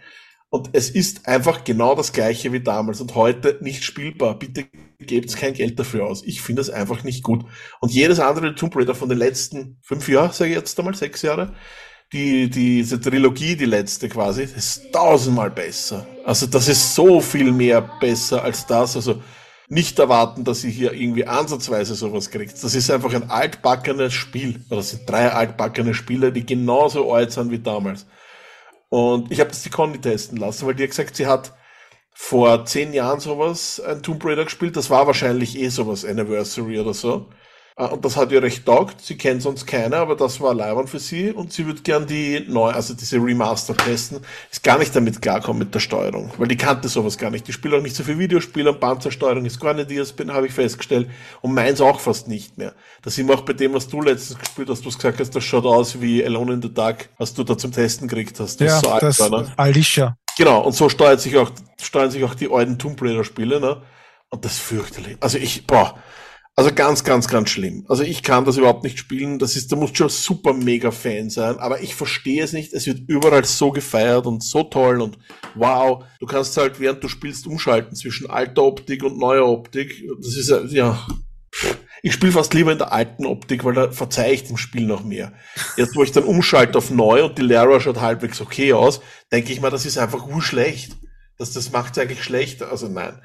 Und 0.55 0.69
es 0.75 0.91
ist 0.91 1.27
einfach 1.27 1.65
genau 1.65 1.95
das 1.95 2.13
gleiche 2.13 2.53
wie 2.53 2.61
damals 2.61 3.01
und 3.01 3.15
heute 3.15 3.57
nicht 3.63 3.85
spielbar. 3.85 4.39
Bitte 4.39 4.67
gebt 4.99 5.35
kein 5.35 5.55
Geld 5.55 5.79
dafür 5.79 6.05
aus. 6.05 6.23
Ich 6.27 6.43
finde 6.43 6.61
es 6.61 6.69
einfach 6.69 7.05
nicht 7.05 7.23
gut. 7.23 7.47
Und 7.81 7.91
jedes 7.91 8.21
andere 8.21 8.55
Tomb 8.55 8.77
Raider 8.77 8.95
von 8.95 9.09
den 9.09 9.17
letzten 9.17 9.79
fünf 9.81 10.07
Jahren, 10.11 10.31
sage 10.31 10.51
ich 10.51 10.57
jetzt 10.59 10.79
einmal, 10.79 10.95
sechs 10.95 11.23
Jahre, 11.23 11.55
die, 12.13 12.51
diese 12.51 13.01
Trilogie, 13.01 13.57
die 13.57 13.65
letzte 13.65 14.11
quasi, 14.11 14.43
ist 14.43 14.93
tausendmal 14.93 15.51
besser. 15.51 16.07
Also 16.27 16.47
das 16.47 16.69
ist 16.69 16.95
so 16.95 17.23
viel 17.23 17.51
mehr 17.51 17.81
besser 17.81 18.45
als 18.45 18.67
das. 18.67 18.95
Also 18.95 19.23
nicht 19.71 19.99
erwarten, 19.99 20.45
dass 20.45 20.65
ihr 20.65 20.71
hier 20.71 20.93
irgendwie 20.93 21.27
ansatzweise 21.27 21.95
sowas 21.95 22.31
kriegt. 22.31 22.63
Das 22.63 22.75
ist 22.75 22.91
einfach 22.91 23.15
ein 23.15 23.31
altbackenes 23.31 24.13
Spiel. 24.13 24.61
Oder 24.69 24.77
das 24.77 24.91
sind 24.91 25.09
drei 25.09 25.33
altbackene 25.33 25.95
Spiele, 25.95 26.31
die 26.31 26.45
genauso 26.45 27.11
alt 27.11 27.33
sind 27.33 27.51
wie 27.51 27.59
damals. 27.59 28.05
Und 28.93 29.33
ich 29.33 29.41
habe 29.41 29.49
das 29.49 29.63
die 29.63 29.71
Conny 29.71 29.99
testen 29.99 30.37
lassen, 30.37 30.67
weil 30.67 30.75
die 30.75 30.83
hat 30.83 30.91
gesagt, 30.91 31.17
sie 31.17 31.27
hat 31.27 31.55
vor 32.13 32.67
zehn 32.67 32.93
Jahren 32.93 33.21
sowas, 33.21 33.81
ein 33.81 34.03
Tomb 34.03 34.23
Raider 34.25 34.45
gespielt. 34.45 34.77
Das 34.77 34.91
war 34.91 35.07
wahrscheinlich 35.07 35.59
eh 35.59 35.69
sowas, 35.71 36.05
Anniversary 36.05 36.79
oder 36.79 36.93
so. 36.95 37.31
Äh, 37.77 37.87
Und 37.87 38.05
das 38.05 38.17
hat 38.17 38.33
ihr 38.33 38.43
recht 38.43 38.65
taugt. 38.67 39.01
Sie 39.01 39.17
kennt 39.17 39.43
sonst 39.43 39.67
keiner, 39.67 39.99
aber 39.99 40.17
das 40.17 40.41
war 40.41 40.55
leibend 40.55 40.91
für 40.91 40.99
sie 40.99 41.33
und 41.33 41.53
sie 41.53 41.67
würde 41.67 41.83
gern 41.83 42.07
die 42.07 42.45
neu, 42.49 42.71
also 42.71 42.95
diese 42.95 43.17
Remaster 43.17 43.77
testen. 43.77 44.21
Ist 44.51 44.63
gar 44.63 44.79
nicht 44.79 44.95
damit 44.95 45.21
klarkommen 45.23 45.61
mit 45.61 45.75
der 45.75 45.81
Steuerung, 45.81 46.31
weil 46.39 46.49
die 46.49 46.57
kannte 46.57 46.89
sowas 46.89 47.19
gar 47.19 47.31
nicht. 47.31 47.47
Die 47.49 47.53
spielt 47.53 47.75
auch 47.75 47.83
nicht 47.83 47.97
so 47.97 48.05
viel 48.05 48.19
Videospiele 48.19 48.71
und 48.73 48.81
Panzersteuerung 48.81 49.45
ist 49.45 49.61
gar 49.61 49.75
nicht 49.75 49.91
ihres, 49.91 50.15
habe 50.29 50.47
ich 50.47 50.53
festgestellt. 50.53 51.09
Und 51.41 51.55
meins 51.55 51.81
auch 51.81 52.01
fast 52.01 52.29
nicht 52.29 52.59
mehr. 52.59 52.75
Da 53.03 53.11
sind 53.11 53.29
wir 53.29 53.35
auch 53.35 53.43
bei 53.43 53.53
dem, 53.53 53.75
was 53.75 53.89
du 53.89 54.01
letztens 54.03 54.39
gespielt 54.39 54.69
hast, 54.69 54.83
du 54.83 54.87
hast 54.89 54.97
gesagt 54.99 55.21
hast, 55.21 55.35
das 55.35 55.45
schaut 55.45 55.65
aus 55.65 56.01
wie 56.01 56.25
Alone 56.25 56.55
in 56.55 56.63
the 56.63 56.73
Dark, 56.73 57.09
was 57.19 57.35
du 57.35 57.45
da 57.45 57.57
zum 57.57 57.73
Testen 57.73 58.09
gekriegt 58.09 58.39
hast. 58.41 58.61
Das 58.61 58.67
Ja, 58.67 58.77
ist 58.77 58.85
so 58.85 58.91
alt 58.91 59.03
das 59.03 59.19
ne? 59.31 59.53
Alicia. 59.57 60.17
Genau, 60.37 60.61
und 60.63 60.73
so 60.73 60.89
steuert 60.89 61.21
sich 61.21 61.37
auch, 61.37 61.51
steuern 61.81 62.11
sich 62.11 62.25
auch 62.25 62.35
die 62.35 62.51
alten 62.51 62.79
Tomb 62.79 63.01
Raider 63.03 63.25
Spiele, 63.25 63.61
ne? 63.61 63.83
Und 64.31 64.45
das 64.45 64.53
ist 64.55 64.61
fürchterlich. 64.61 65.17
Also 65.21 65.37
ich, 65.39 65.67
boah, 65.67 65.99
also 66.55 66.71
ganz, 66.75 67.03
ganz, 67.03 67.29
ganz 67.29 67.49
schlimm. 67.49 67.87
Also 67.89 68.03
ich 68.03 68.23
kann 68.23 68.45
das 68.45 68.59
überhaupt 68.59 68.85
nicht 68.85 68.99
spielen. 68.99 69.39
Das 69.39 69.57
ist, 69.57 69.73
da 69.73 69.77
musst 69.77 69.95
du 69.95 69.99
schon 69.99 70.09
super 70.11 70.53
mega 70.53 70.91
Fan 70.91 71.31
sein. 71.31 71.59
Aber 71.59 71.81
ich 71.81 71.95
verstehe 71.95 72.43
es 72.43 72.53
nicht. 72.53 72.75
Es 72.75 72.87
wird 72.87 73.01
überall 73.09 73.45
so 73.47 73.71
gefeiert 73.71 74.27
und 74.27 74.43
so 74.43 74.63
toll 74.63 75.01
und 75.01 75.19
wow. 75.55 76.05
Du 76.21 76.27
kannst 76.27 76.57
halt, 76.59 76.79
während 76.79 77.03
du 77.03 77.09
spielst, 77.09 77.47
umschalten 77.47 77.97
zwischen 77.97 78.29
alter 78.29 78.65
Optik 78.65 79.03
und 79.03 79.17
neuer 79.17 79.49
Optik. 79.49 80.05
Das 80.21 80.37
ist 80.37 80.53
ja. 80.73 81.07
Ich 82.03 82.13
spiele 82.13 82.33
fast 82.33 82.53
lieber 82.53 82.73
in 82.73 82.79
der 82.79 82.93
alten 82.93 83.25
Optik, 83.25 83.65
weil 83.65 83.75
da 83.75 83.91
verzeihe 83.91 84.33
ich 84.35 84.45
dem 84.45 84.57
Spiel 84.59 84.87
noch 84.87 85.05
mehr. 85.05 85.33
Jetzt, 85.77 85.95
wo 85.97 86.03
ich 86.03 86.13
dann 86.13 86.25
umschalte 86.25 86.77
auf 86.77 86.91
neu 86.91 87.25
und 87.25 87.39
die 87.39 87.43
Lara 87.43 87.81
schaut 87.81 88.01
halbwegs 88.01 88.41
okay 88.41 88.73
aus, 88.73 89.01
denke 89.31 89.53
ich 89.53 89.61
mal, 89.61 89.71
das 89.71 89.87
ist 89.87 89.99
einfach 89.99 90.27
urschlecht. 90.27 90.97
Das, 91.39 91.53
das 91.53 91.73
macht 91.73 91.99
eigentlich 91.99 92.23
schlecht. 92.23 92.63
Also 92.63 92.89
nein. 92.89 93.21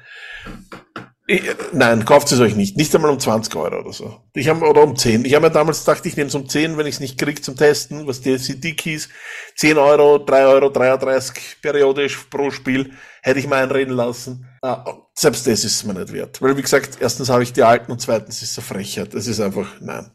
Ich, 1.30 1.42
nein, 1.72 2.06
kauft 2.06 2.32
es 2.32 2.40
euch 2.40 2.56
nicht. 2.56 2.78
Nicht 2.78 2.94
einmal 2.94 3.10
um 3.10 3.20
20 3.20 3.54
Euro 3.54 3.80
oder 3.80 3.92
so. 3.92 4.18
Ich 4.32 4.48
habe 4.48 4.64
oder 4.66 4.82
um 4.82 4.96
10. 4.96 5.26
Ich 5.26 5.34
habe 5.34 5.46
mir 5.46 5.52
damals 5.52 5.80
gedacht, 5.84 6.06
ich 6.06 6.16
nehme 6.16 6.28
es 6.28 6.34
um 6.34 6.48
10, 6.48 6.78
wenn 6.78 6.86
ich 6.86 6.94
es 6.94 7.00
nicht 7.00 7.18
krieg 7.18 7.44
zum 7.44 7.54
Testen, 7.54 8.06
was 8.06 8.22
die 8.22 8.38
CD-Keys, 8.38 9.10
10 9.56 9.76
Euro, 9.76 10.16
3 10.24 10.46
Euro, 10.46 10.70
33 10.70 11.58
periodisch 11.60 12.16
pro 12.30 12.50
Spiel, 12.50 12.92
hätte 13.20 13.40
ich 13.40 13.46
mal 13.46 13.62
einreden 13.62 13.94
lassen. 13.94 14.48
Ah, 14.62 14.86
selbst 15.14 15.46
das 15.46 15.64
ist 15.64 15.74
es 15.76 15.84
mir 15.84 15.92
nicht 15.92 16.14
wert. 16.14 16.40
Weil, 16.40 16.56
wie 16.56 16.62
gesagt, 16.62 16.96
erstens 16.98 17.28
habe 17.28 17.42
ich 17.42 17.52
die 17.52 17.62
alten 17.62 17.92
und 17.92 18.00
zweitens 18.00 18.40
ist 18.40 18.52
es 18.52 18.58
eine 18.58 18.66
Frechheit. 18.66 19.12
Das 19.12 19.26
ist 19.26 19.38
einfach, 19.38 19.68
nein. 19.82 20.10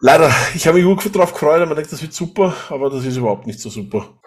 Leider, 0.00 0.34
ich 0.54 0.66
habe 0.66 0.78
mich 0.82 0.86
gut 1.02 1.14
drauf 1.14 1.32
gefreut, 1.34 1.66
man 1.68 1.76
denkt, 1.76 1.92
das 1.92 2.00
wird 2.00 2.14
super, 2.14 2.56
aber 2.70 2.88
das 2.88 3.04
ist 3.04 3.18
überhaupt 3.18 3.46
nicht 3.46 3.60
so 3.60 3.68
super. 3.68 4.18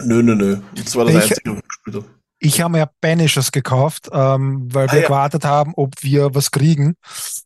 Nö, 0.00 0.22
nö, 0.22 0.36
nö. 0.36 0.58
Das 0.76 0.94
war 0.94 1.06
das 1.06 1.14
Ich- 1.14 1.22
Einzige, 1.30 1.50
was 1.50 1.58
ich 1.58 1.68
gespielt 1.68 1.96
habe. 1.96 2.23
Ich 2.44 2.60
habe 2.60 2.72
mir 2.72 2.90
Banishers 3.00 3.50
gekauft, 3.52 4.08
ähm, 4.12 4.68
weil 4.72 4.88
Ah, 4.88 4.92
wir 4.92 5.00
ja. 5.00 5.06
gewartet 5.08 5.44
haben, 5.44 5.72
ob 5.76 5.94
wir 6.02 6.34
was 6.34 6.50
kriegen. 6.50 6.94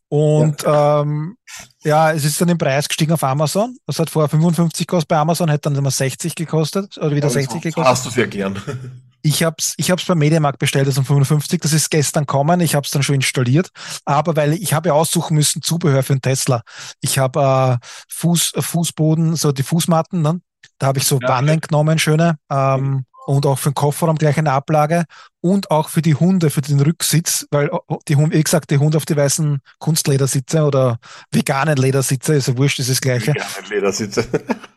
Und 0.09 0.63
ja. 0.63 1.01
Ähm, 1.01 1.35
ja, 1.83 2.11
es 2.11 2.25
ist 2.25 2.41
dann 2.41 2.49
im 2.49 2.57
Preis 2.57 2.87
gestiegen 2.87 3.13
auf 3.13 3.23
Amazon. 3.23 3.75
Das 3.85 3.99
hat 3.99 4.09
vorher 4.09 4.29
55 4.29 4.85
gekostet 4.87 5.07
bei 5.07 5.17
Amazon, 5.17 5.49
hätte 5.49 5.69
dann 5.69 5.75
immer 5.77 5.91
60 5.91 6.35
gekostet 6.35 6.97
oder 6.97 7.15
wieder 7.15 7.29
60 7.29 7.61
gekostet. 7.61 7.91
Hast 7.91 8.05
du 8.05 8.09
sehr 8.09 8.27
gern. 8.27 8.61
Ich 9.21 9.43
hab's, 9.43 9.73
ich 9.75 9.91
hab's 9.91 10.05
beim 10.05 10.17
Mediamarkt 10.17 10.59
bestellt, 10.59 10.87
das 10.87 10.97
um 10.97 11.03
55. 11.03 11.59
Das 11.59 11.73
ist 11.73 11.91
gestern 11.91 12.25
kommen. 12.25 12.61
Ich 12.61 12.73
hab's 12.73 12.89
dann 12.91 13.03
schon 13.03 13.15
installiert. 13.15 13.69
Aber 14.05 14.37
weil 14.37 14.53
ich 14.53 14.73
habe 14.73 14.87
ja 14.87 14.93
aussuchen 14.95 15.35
müssen 15.35 15.61
Zubehör 15.61 16.03
für 16.03 16.13
einen 16.13 16.21
Tesla. 16.21 16.61
Ich 17.01 17.19
habe 17.19 17.79
äh, 17.81 17.85
Fuß, 18.07 18.53
Fußboden, 18.57 19.35
so 19.35 19.51
die 19.51 19.63
Fußmatten. 19.63 20.21
Ne? 20.21 20.39
Da 20.77 20.87
habe 20.87 20.99
ich 20.99 21.05
so 21.05 21.19
Ja, 21.21 21.27
Wannen 21.27 21.59
genommen, 21.59 21.99
schöne. 21.99 22.37
Ähm, 22.49 23.03
und 23.29 23.45
auch 23.45 23.59
für 23.59 23.69
den 23.69 23.75
Kofferraum 23.75 24.15
gleich 24.15 24.39
eine 24.39 24.51
Ablage 24.51 25.05
und 25.39 25.69
auch 25.69 25.89
für 25.89 26.01
die 26.01 26.15
Hunde, 26.15 26.49
für 26.49 26.61
den 26.61 26.79
Rücksitz, 26.79 27.45
weil 27.51 27.69
oh, 27.69 27.99
die 28.07 28.15
Hunde, 28.15 28.35
wie 28.35 28.43
gesagt, 28.43 28.71
die 28.71 28.79
Hunde 28.79 28.97
auf 28.97 29.05
die 29.05 29.15
weißen 29.15 29.59
Kunstledersitze 29.77 30.63
oder 30.63 30.97
veganen 31.31 31.77
Ledersitze, 31.77 32.33
ist 32.33 32.47
ja 32.47 32.57
wurscht, 32.57 32.79
ist 32.79 32.89
das 32.89 33.01
Gleiche. 33.01 33.33
Mit 33.33 33.69
Ledersitze. 33.69 34.27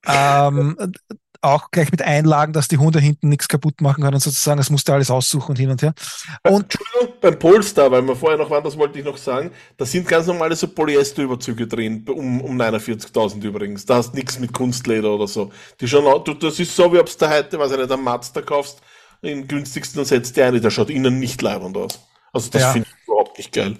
ähm, 0.07 0.77
auch 1.43 1.71
gleich 1.71 1.91
mit 1.91 2.03
Einlagen, 2.03 2.53
dass 2.53 2.69
die 2.69 2.79
Hunde 2.79 3.01
hinten 3.01 3.29
nichts 3.29 3.49
kaputt 3.49 3.81
machen 3.81 4.03
können, 4.03 4.21
sozusagen. 4.21 4.59
Das 4.59 4.71
musste 4.71 4.93
alles 4.95 5.11
aussuchen 5.11 5.51
und 5.51 5.59
hin 5.59 5.71
und 5.71 5.83
her. 5.83 5.93
Und 6.45 6.63
Entschuldigung, 6.75 7.17
beim 7.21 7.39
Polestar, 7.39 7.91
weil 7.91 8.03
wir 8.03 8.17
vorher 8.17 8.39
noch 8.39 8.49
waren, 8.51 8.65
das 8.65 8.79
wollte 8.79 8.99
ich 8.99 9.05
noch 9.05 9.17
sagen, 9.17 9.51
da 9.77 9.85
sind 9.85 10.09
ganz 10.09 10.27
normale 10.27 10.57
so 10.57 10.69
Polyesterüberzüge 10.69 11.67
drin, 11.67 12.05
um, 12.09 12.41
um 12.41 12.57
49.000 12.57 13.43
übrigens. 13.43 13.85
Da 13.85 13.97
hast 13.97 14.15
nichts 14.15 14.39
mit 14.39 14.53
Kunstleder 14.53 15.13
oder 15.15 15.27
so. 15.27 15.53
Die 15.81 15.87
du, 15.87 16.35
das 16.35 16.59
ist 16.61 16.75
so, 16.75 16.93
wie 16.93 16.99
ob 16.99 17.19
du 17.19 17.29
heute, 17.29 17.59
weiß 17.59 17.73
ich 17.73 17.79
nicht, 17.79 17.93
einen 17.93 18.05
Mazda 18.05 18.43
kaufst, 18.43 18.81
den 19.23 19.47
günstigsten 19.47 20.01
und 20.01 20.07
setzt 20.07 20.37
dir 20.37 20.47
eine, 20.47 20.61
der 20.61 20.71
schaut 20.71 20.91
innen 20.91 21.19
nicht 21.19 21.43
leibend 21.43 21.77
aus. 21.77 22.01
Also 22.33 22.51
das 22.51 22.63
Ja. 22.63 22.73
finde 22.73 22.89
ich 22.89 23.07
überhaupt 23.07 23.39
nicht 23.39 23.53
geil. 23.53 23.77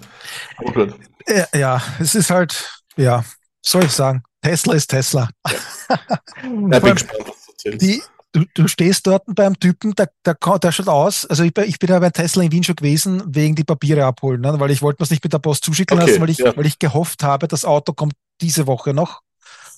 Gut. 0.57 0.95
äh, 1.25 1.45
ja, 1.57 1.81
es 1.99 2.15
ist 2.15 2.29
halt, 2.29 2.81
ja, 2.97 3.23
soll 3.61 3.85
ich 3.85 3.91
sagen, 3.91 4.23
Tesla 4.41 4.73
ist 4.73 4.87
Tesla. 4.87 5.29
Ja, 5.49 5.57
Vor 6.79 6.79
bin 6.81 6.93
gespannt, 6.95 7.23
was 7.27 7.42
die, 7.71 8.01
du, 8.31 8.43
du 8.53 8.67
stehst 8.67 9.07
dort 9.07 9.23
beim 9.27 9.59
Typen, 9.59 9.93
der, 9.95 10.09
der, 10.25 10.35
der 10.35 10.71
schaut 10.71 10.87
aus, 10.87 11.25
also 11.25 11.43
ich, 11.43 11.53
bin- 11.53 11.65
ich 11.65 11.79
bin 11.79 11.89
ja 11.89 11.99
bei 11.99 12.09
Tesla 12.09 12.43
in 12.43 12.51
Wien 12.51 12.63
schon 12.63 12.75
gewesen, 12.75 13.23
wegen 13.27 13.55
die 13.55 13.63
Papiere 13.63 14.05
abholen, 14.05 14.41
ne? 14.41 14.59
weil 14.59 14.71
ich 14.71 14.81
wollte 14.81 15.01
mir 15.03 15.09
nicht 15.09 15.23
mit 15.23 15.33
der 15.33 15.39
Post 15.39 15.63
zuschicken 15.65 15.97
Okay, 15.97 16.07
lassen, 16.09 16.21
weil 16.21 16.29
ich, 16.29 16.37
ja. 16.39 16.55
weil 16.55 16.65
ich 16.65 16.79
gehofft 16.79 17.23
habe, 17.23 17.47
das 17.47 17.65
Auto 17.65 17.93
kommt 17.93 18.13
diese 18.41 18.67
Woche 18.67 18.93
noch. 18.93 19.21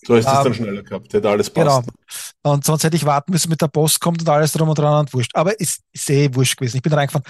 So 0.05 0.15
ist 0.15 0.27
es 0.27 0.31
ähm, 0.33 0.43
dann 0.43 0.53
schneller 0.53 0.83
gehabt, 0.83 1.13
hätte 1.13 1.29
alles 1.29 1.53
Genau. 1.53 1.81
passt. 1.81 2.33
Und 2.43 2.63
sonst 2.63 2.83
hätte 2.83 2.95
ich 2.95 3.05
warten 3.05 3.31
müssen, 3.31 3.49
mit 3.49 3.61
der 3.61 3.67
Post 3.67 3.99
kommt 3.99 4.21
und 4.21 4.29
alles 4.29 4.51
drum 4.51 4.69
und 4.69 4.77
dran 4.77 4.99
und 4.99 5.13
wurscht. 5.13 5.31
Aber 5.33 5.59
ist, 5.59 5.79
ist 5.91 6.09
eh 6.09 6.29
wurscht 6.33 6.57
gewesen. 6.57 6.77
Ich 6.77 6.83
bin 6.83 6.93
reingefahren. 6.93 7.25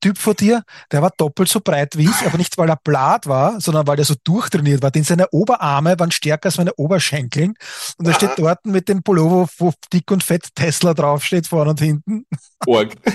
Typ 0.00 0.18
vor 0.18 0.34
dir, 0.34 0.62
der 0.90 1.00
war 1.02 1.12
doppelt 1.16 1.48
so 1.48 1.60
breit 1.60 1.96
wie 1.96 2.04
ich, 2.04 2.26
aber 2.26 2.38
nicht, 2.38 2.58
weil 2.58 2.68
er 2.68 2.78
blatt 2.82 3.26
war, 3.26 3.60
sondern 3.60 3.86
weil 3.86 3.98
er 3.98 4.04
so 4.04 4.14
durchtrainiert 4.24 4.82
war. 4.82 4.90
Denn 4.90 5.04
seine 5.04 5.28
Oberarme 5.30 5.96
waren 5.98 6.10
stärker 6.10 6.46
als 6.46 6.58
meine 6.58 6.74
Oberschenkeln. 6.74 7.54
Und 7.98 8.06
er 8.08 8.14
steht 8.14 8.32
dort 8.36 8.66
mit 8.66 8.88
dem 8.88 9.02
Pullover, 9.02 9.48
wo 9.58 9.72
dick 9.92 10.10
und 10.10 10.24
fett 10.24 10.48
Tesla 10.56 10.94
draufsteht, 10.94 11.46
vorne 11.46 11.70
und 11.70 11.80
hinten. 11.80 12.26
Org. 12.66 12.94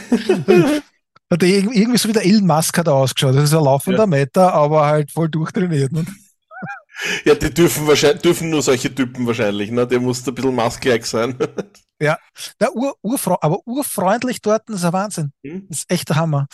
Hat 1.30 1.44
er 1.44 1.50
irgendwie 1.50 1.80
irgendwie 1.82 1.98
so 1.98 2.08
wie 2.08 2.14
der 2.14 2.26
Elon 2.26 2.48
Musk 2.48 2.78
hat 2.78 2.88
er 2.88 2.94
ausgeschaut. 2.94 3.36
Das 3.36 3.44
ist 3.44 3.54
ein 3.54 3.62
laufender 3.62 4.00
Ja. 4.00 4.08
Meter, 4.08 4.54
aber 4.54 4.86
halt 4.86 5.12
voll 5.12 5.28
durchtrainiert. 5.28 5.92
Ne? 5.92 6.06
Ja, 7.26 7.36
die 7.36 7.54
dürfen 7.54 7.86
wahrscheinlich, 7.88 8.22
dürfen 8.22 8.50
nur 8.50 8.62
solche 8.62 8.94
Typen 8.94 9.28
wahrscheinlich, 9.28 9.70
ne? 9.72 9.86
Der 9.88 10.00
muss 10.00 10.28
ein 10.28 10.34
bisschen 10.34 10.56
maskig 10.56 11.06
sein. 11.06 11.36
Ja, 12.00 12.20
Na, 12.60 12.70
ur, 12.76 12.94
urfre 13.02 13.42
aber 13.42 13.58
urfreundlich 13.66 14.40
dort, 14.44 14.62
das 14.68 14.76
ist 14.76 14.86
ein 14.86 14.94
Wahnsinn. 14.94 15.32
Hm? 15.44 15.66
Das 15.68 15.80
ist 15.80 15.92
echt 15.92 16.10
der 16.10 16.18
Hammer. 16.18 16.46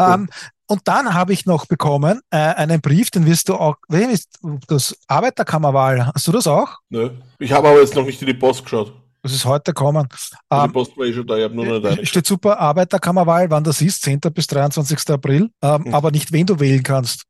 Ähm, 0.00 0.30
und 0.68 0.88
dann 0.88 1.12
habe 1.12 1.34
ich 1.34 1.44
noch 1.44 1.66
bekommen 1.66 2.22
äh, 2.30 2.38
einen 2.38 2.80
Brief, 2.80 3.10
den 3.10 3.26
wirst 3.26 3.50
du 3.50 3.56
auch, 3.56 3.76
wem 3.90 4.08
ist 4.08 4.38
das 4.68 4.96
Arbeiterkammerwahl? 5.06 6.06
Hast 6.14 6.26
du 6.26 6.32
das 6.32 6.46
auch? 6.46 6.78
Ne? 6.88 7.10
Ich 7.38 7.52
habe 7.52 7.68
aber 7.68 7.80
jetzt 7.80 7.94
noch 7.94 8.06
nicht 8.06 8.22
in 8.22 8.26
die 8.28 8.32
Post 8.32 8.64
geschaut. 8.64 8.94
Das 9.22 9.32
ist 9.34 9.44
heute 9.44 9.74
gekommen. 9.74 10.08
die 10.10 10.56
Ähm, 10.56 10.72
Post 10.72 10.96
war 10.96 11.04
eh 11.04 11.12
schon 11.12 11.26
da, 11.26 11.36
ich 11.36 11.44
habe 11.44 11.54
nur 11.54 11.66
noch 11.66 11.80
deine. 11.80 12.06
steht 12.06 12.26
super 12.26 12.58
Arbeiterkammerwahl, 12.58 13.50
wann 13.50 13.64
das 13.64 13.82
ist, 13.82 14.00
10. 14.00 14.20
bis 14.32 14.46
23. 14.46 15.10
April, 15.10 15.50
ähm, 15.60 15.84
Hm. 15.84 15.94
aber 15.94 16.10
nicht 16.10 16.32
wen 16.32 16.46
du 16.46 16.58
wählen 16.58 16.82
kannst. 16.82 17.24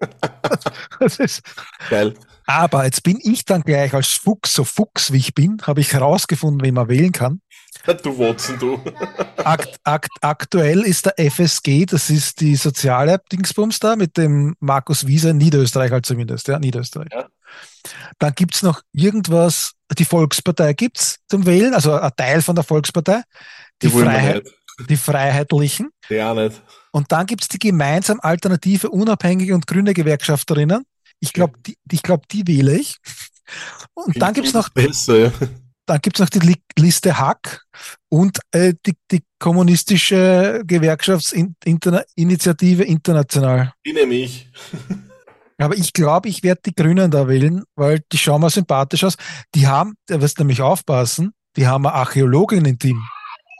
das 1.00 1.18
ist, 1.18 1.42
Geil. 1.90 2.14
aber 2.46 2.84
jetzt 2.84 3.02
bin 3.02 3.18
ich 3.22 3.44
dann 3.44 3.62
gleich 3.62 3.94
als 3.94 4.08
Fuchs, 4.08 4.52
so 4.52 4.64
Fuchs 4.64 5.12
wie 5.12 5.18
ich 5.18 5.34
bin, 5.34 5.58
habe 5.66 5.80
ich 5.80 5.92
herausgefunden, 5.92 6.62
wen 6.62 6.74
man 6.74 6.88
wählen 6.88 7.12
kann. 7.12 7.40
Du 8.02 8.18
Watson, 8.18 8.58
du. 8.58 8.80
Akt, 9.36 9.78
akt, 9.84 10.10
aktuell 10.20 10.82
ist 10.82 11.06
der 11.06 11.30
FSG, 11.30 11.86
das 11.86 12.10
ist 12.10 12.40
die 12.40 12.56
soziale 12.56 13.20
Dingsbums 13.32 13.78
da 13.78 13.96
mit 13.96 14.16
dem 14.16 14.56
Markus 14.60 15.06
Wieser, 15.06 15.32
Niederösterreich 15.32 15.90
halt 15.90 16.04
zumindest, 16.04 16.48
ja, 16.48 16.58
Niederösterreich. 16.58 17.08
Ja. 17.12 17.28
Dann 18.18 18.34
gibt's 18.34 18.62
noch 18.62 18.82
irgendwas, 18.92 19.72
die 19.96 20.04
Volkspartei 20.04 20.74
gibt's 20.74 21.18
zum 21.28 21.46
Wählen, 21.46 21.74
also 21.74 21.94
ein 21.94 22.10
Teil 22.16 22.42
von 22.42 22.54
der 22.54 22.64
Volkspartei, 22.64 23.22
die, 23.82 23.92
wir 23.92 24.04
Freiheit, 24.04 24.50
die 24.88 24.96
Freiheitlichen. 24.96 25.90
Die 26.10 26.20
auch 26.20 26.34
nicht. 26.34 26.60
Und 26.98 27.10
dann 27.12 27.26
gibt's 27.26 27.46
die 27.46 27.60
gemeinsam 27.60 28.18
alternative, 28.20 28.90
unabhängige 28.90 29.54
und 29.54 29.68
grüne 29.68 29.94
Gewerkschafterinnen. 29.94 30.82
Ich 31.20 31.32
glaube, 31.32 31.56
die, 31.64 31.76
ich 31.92 32.02
glaub, 32.02 32.26
die 32.26 32.44
wähle 32.44 32.76
ich. 32.76 32.96
Und 33.94 34.20
dann 34.20 34.34
gibt's 34.34 34.52
noch 34.52 34.68
Besser, 34.70 35.26
ja. 35.26 35.32
dann 35.86 36.00
gibt's 36.00 36.18
noch 36.18 36.28
die 36.28 36.40
Li 36.40 36.56
Liste 36.76 37.16
Hack 37.16 37.62
und 38.08 38.40
äh, 38.50 38.74
die, 38.84 38.96
die 39.12 39.22
kommunistische 39.38 40.64
Gewerkschaftsinitiative 40.66 42.82
international. 42.82 43.72
Die 43.86 43.92
nehme 43.92 44.14
ich. 44.14 44.50
Aber 45.56 45.76
ich 45.76 45.92
glaube, 45.92 46.28
ich 46.28 46.42
werde 46.42 46.62
die 46.66 46.74
Grünen 46.74 47.12
da 47.12 47.28
wählen, 47.28 47.62
weil 47.76 48.00
die 48.10 48.18
schauen 48.18 48.40
mal 48.40 48.50
sympathisch 48.50 49.04
aus. 49.04 49.14
Die 49.54 49.68
haben, 49.68 49.94
da 50.06 50.20
wirst 50.20 50.38
du 50.38 50.42
nämlich 50.42 50.62
aufpassen, 50.62 51.30
die 51.56 51.68
haben 51.68 51.86
eine 51.86 51.94
Archäologin 51.94 52.64
im 52.64 52.76
Team. 52.76 53.00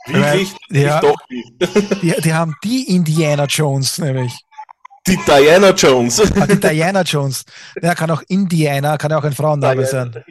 Wirklich? 0.07 0.55
Ja. 0.69 0.95
Ich 0.95 1.01
doch 1.01 1.19
nicht. 1.29 2.01
Die, 2.01 2.21
die 2.21 2.33
haben 2.33 2.55
die 2.63 2.95
Indiana 2.95 3.45
Jones 3.45 3.97
nämlich. 3.97 4.33
Die 5.07 5.17
Diana 5.17 5.71
Jones. 5.71 6.21
Ah, 6.39 6.45
die 6.45 6.59
Diana 6.59 7.01
Jones. 7.01 7.43
Ja, 7.81 7.95
kann 7.95 8.11
auch 8.11 8.21
Indiana, 8.27 8.97
kann 8.97 9.11
ja 9.11 9.17
auch 9.17 9.23
ein 9.23 9.33
Frauenname 9.33 9.85
sein. 9.85 10.23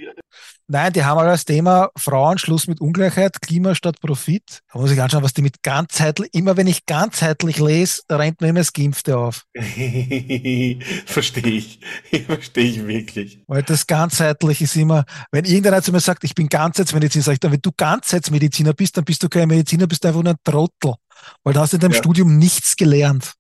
Nein, 0.71 0.93
die 0.93 1.03
haben 1.03 1.19
aber 1.19 1.31
als 1.31 1.47
Thema 1.47 1.89
Frauen, 1.97 2.37
Schluss 2.37 2.67
mit 2.67 2.83
Ungleichheit, 2.83 3.41
Klima 3.41 3.75
statt 3.75 3.99
Profit. 4.03 4.61
Da 4.71 4.79
muss 4.79 4.91
ich 4.91 5.01
anschauen, 5.01 5.23
was 5.23 5.33
die 5.33 5.41
mit 5.41 5.63
ganzheitlich, 5.63 6.29
immer 6.35 6.59
wenn 6.59 6.67
ich 6.67 6.85
ganzheitlich 6.85 7.59
lese, 7.59 8.03
rennt 8.11 8.43
mir 8.43 8.49
immer 8.49 8.61
das 8.61 8.75
Geimpfte 8.75 9.17
auf. 9.17 9.47
Verstehe 11.07 11.53
ich. 11.53 11.81
Verstehe 12.27 12.65
ich 12.65 12.87
wirklich. 12.87 13.43
Weil 13.47 13.63
das 13.63 13.87
ganzheitlich 13.87 14.61
ist 14.61 14.77
immer, 14.77 15.07
wenn 15.33 15.47
irgendeiner 15.47 15.81
zu 15.81 15.91
mir 15.91 16.01
sagt, 16.01 16.23
ich 16.25 16.35
bin 16.35 16.51
Ganzheitsmediziner, 16.51 17.25
sag 17.25 17.33
ich 17.33 17.41
dann, 17.41 17.53
wenn 17.53 17.63
du 17.63 17.73
Ganzheitsmediziner 17.75 18.75
bist, 18.75 18.99
dann 18.99 19.05
bist 19.07 19.23
du 19.23 19.31
kein 19.31 19.49
Mediziner, 19.49 19.87
bist 19.87 20.05
du 20.05 20.09
einfach 20.09 20.23
nur 20.23 20.35
ein 20.35 20.39
Trottel. 20.45 20.97
Weil 21.45 21.55
da 21.55 21.63
hast 21.63 21.73
du 21.73 21.79
in 21.79 21.81
deinem 21.81 21.93
Ja. 21.93 21.99
Studium 21.99 22.37
nichts 22.37 22.77
gelernt. 22.77 23.33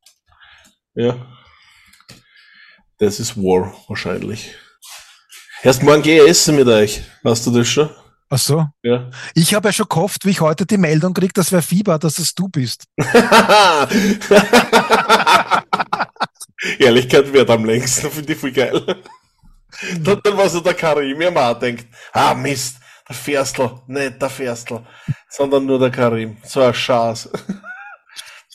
Ja. 0.95 1.26
Das 2.97 3.20
ist 3.20 3.37
War, 3.37 3.74
wahrscheinlich. 3.87 4.55
Erst 5.63 5.83
morgen 5.83 6.03
gehe 6.03 6.23
ich 6.23 6.31
essen 6.31 6.55
mit 6.57 6.69
euch. 6.69 7.03
Weißt 7.23 7.47
du 7.47 7.51
das 7.51 7.67
schon? 7.69 7.91
Ach 8.31 8.39
so. 8.39 8.67
Ja. 8.83 9.11
Ich 9.35 9.55
habe 9.55 9.69
ja 9.69 9.73
schon 9.73 9.89
gehofft, 9.89 10.25
wie 10.25 10.31
ich 10.31 10.41
heute 10.41 10.67
die 10.67 10.79
Meldung 10.79 11.15
krieg, 11.15 11.35
das 11.35 11.51
wäre 11.51 11.63
Fieber, 11.63 11.99
dass 11.99 12.19
es 12.19 12.35
du 12.35 12.49
bist. 12.49 12.85
Ehrlichkeit 16.79 17.33
wird 17.33 17.51
am 17.51 17.65
längsten, 17.65 18.11
finde 18.11 18.33
ich 18.33 18.39
voll 18.39 18.53
geil. 18.53 18.85
Dann, 20.01 20.21
dann 20.23 20.37
war 20.37 20.49
so 20.49 20.61
der 20.61 20.75
Karim, 20.75 21.21
ja 21.21 21.31
mal 21.31 21.55
denkt, 21.55 21.87
ah 22.13 22.35
Mist, 22.35 22.77
der 23.09 23.17
Ferstl, 23.17 23.71
nicht 23.87 24.21
der 24.21 24.29
Ferstl, 24.31 24.81
sondern 25.31 25.65
nur 25.67 25.79
der 25.79 25.91
Karim. 25.91 26.37
So 26.45 26.61
ein 26.61 26.75
Schatz. 26.75 27.29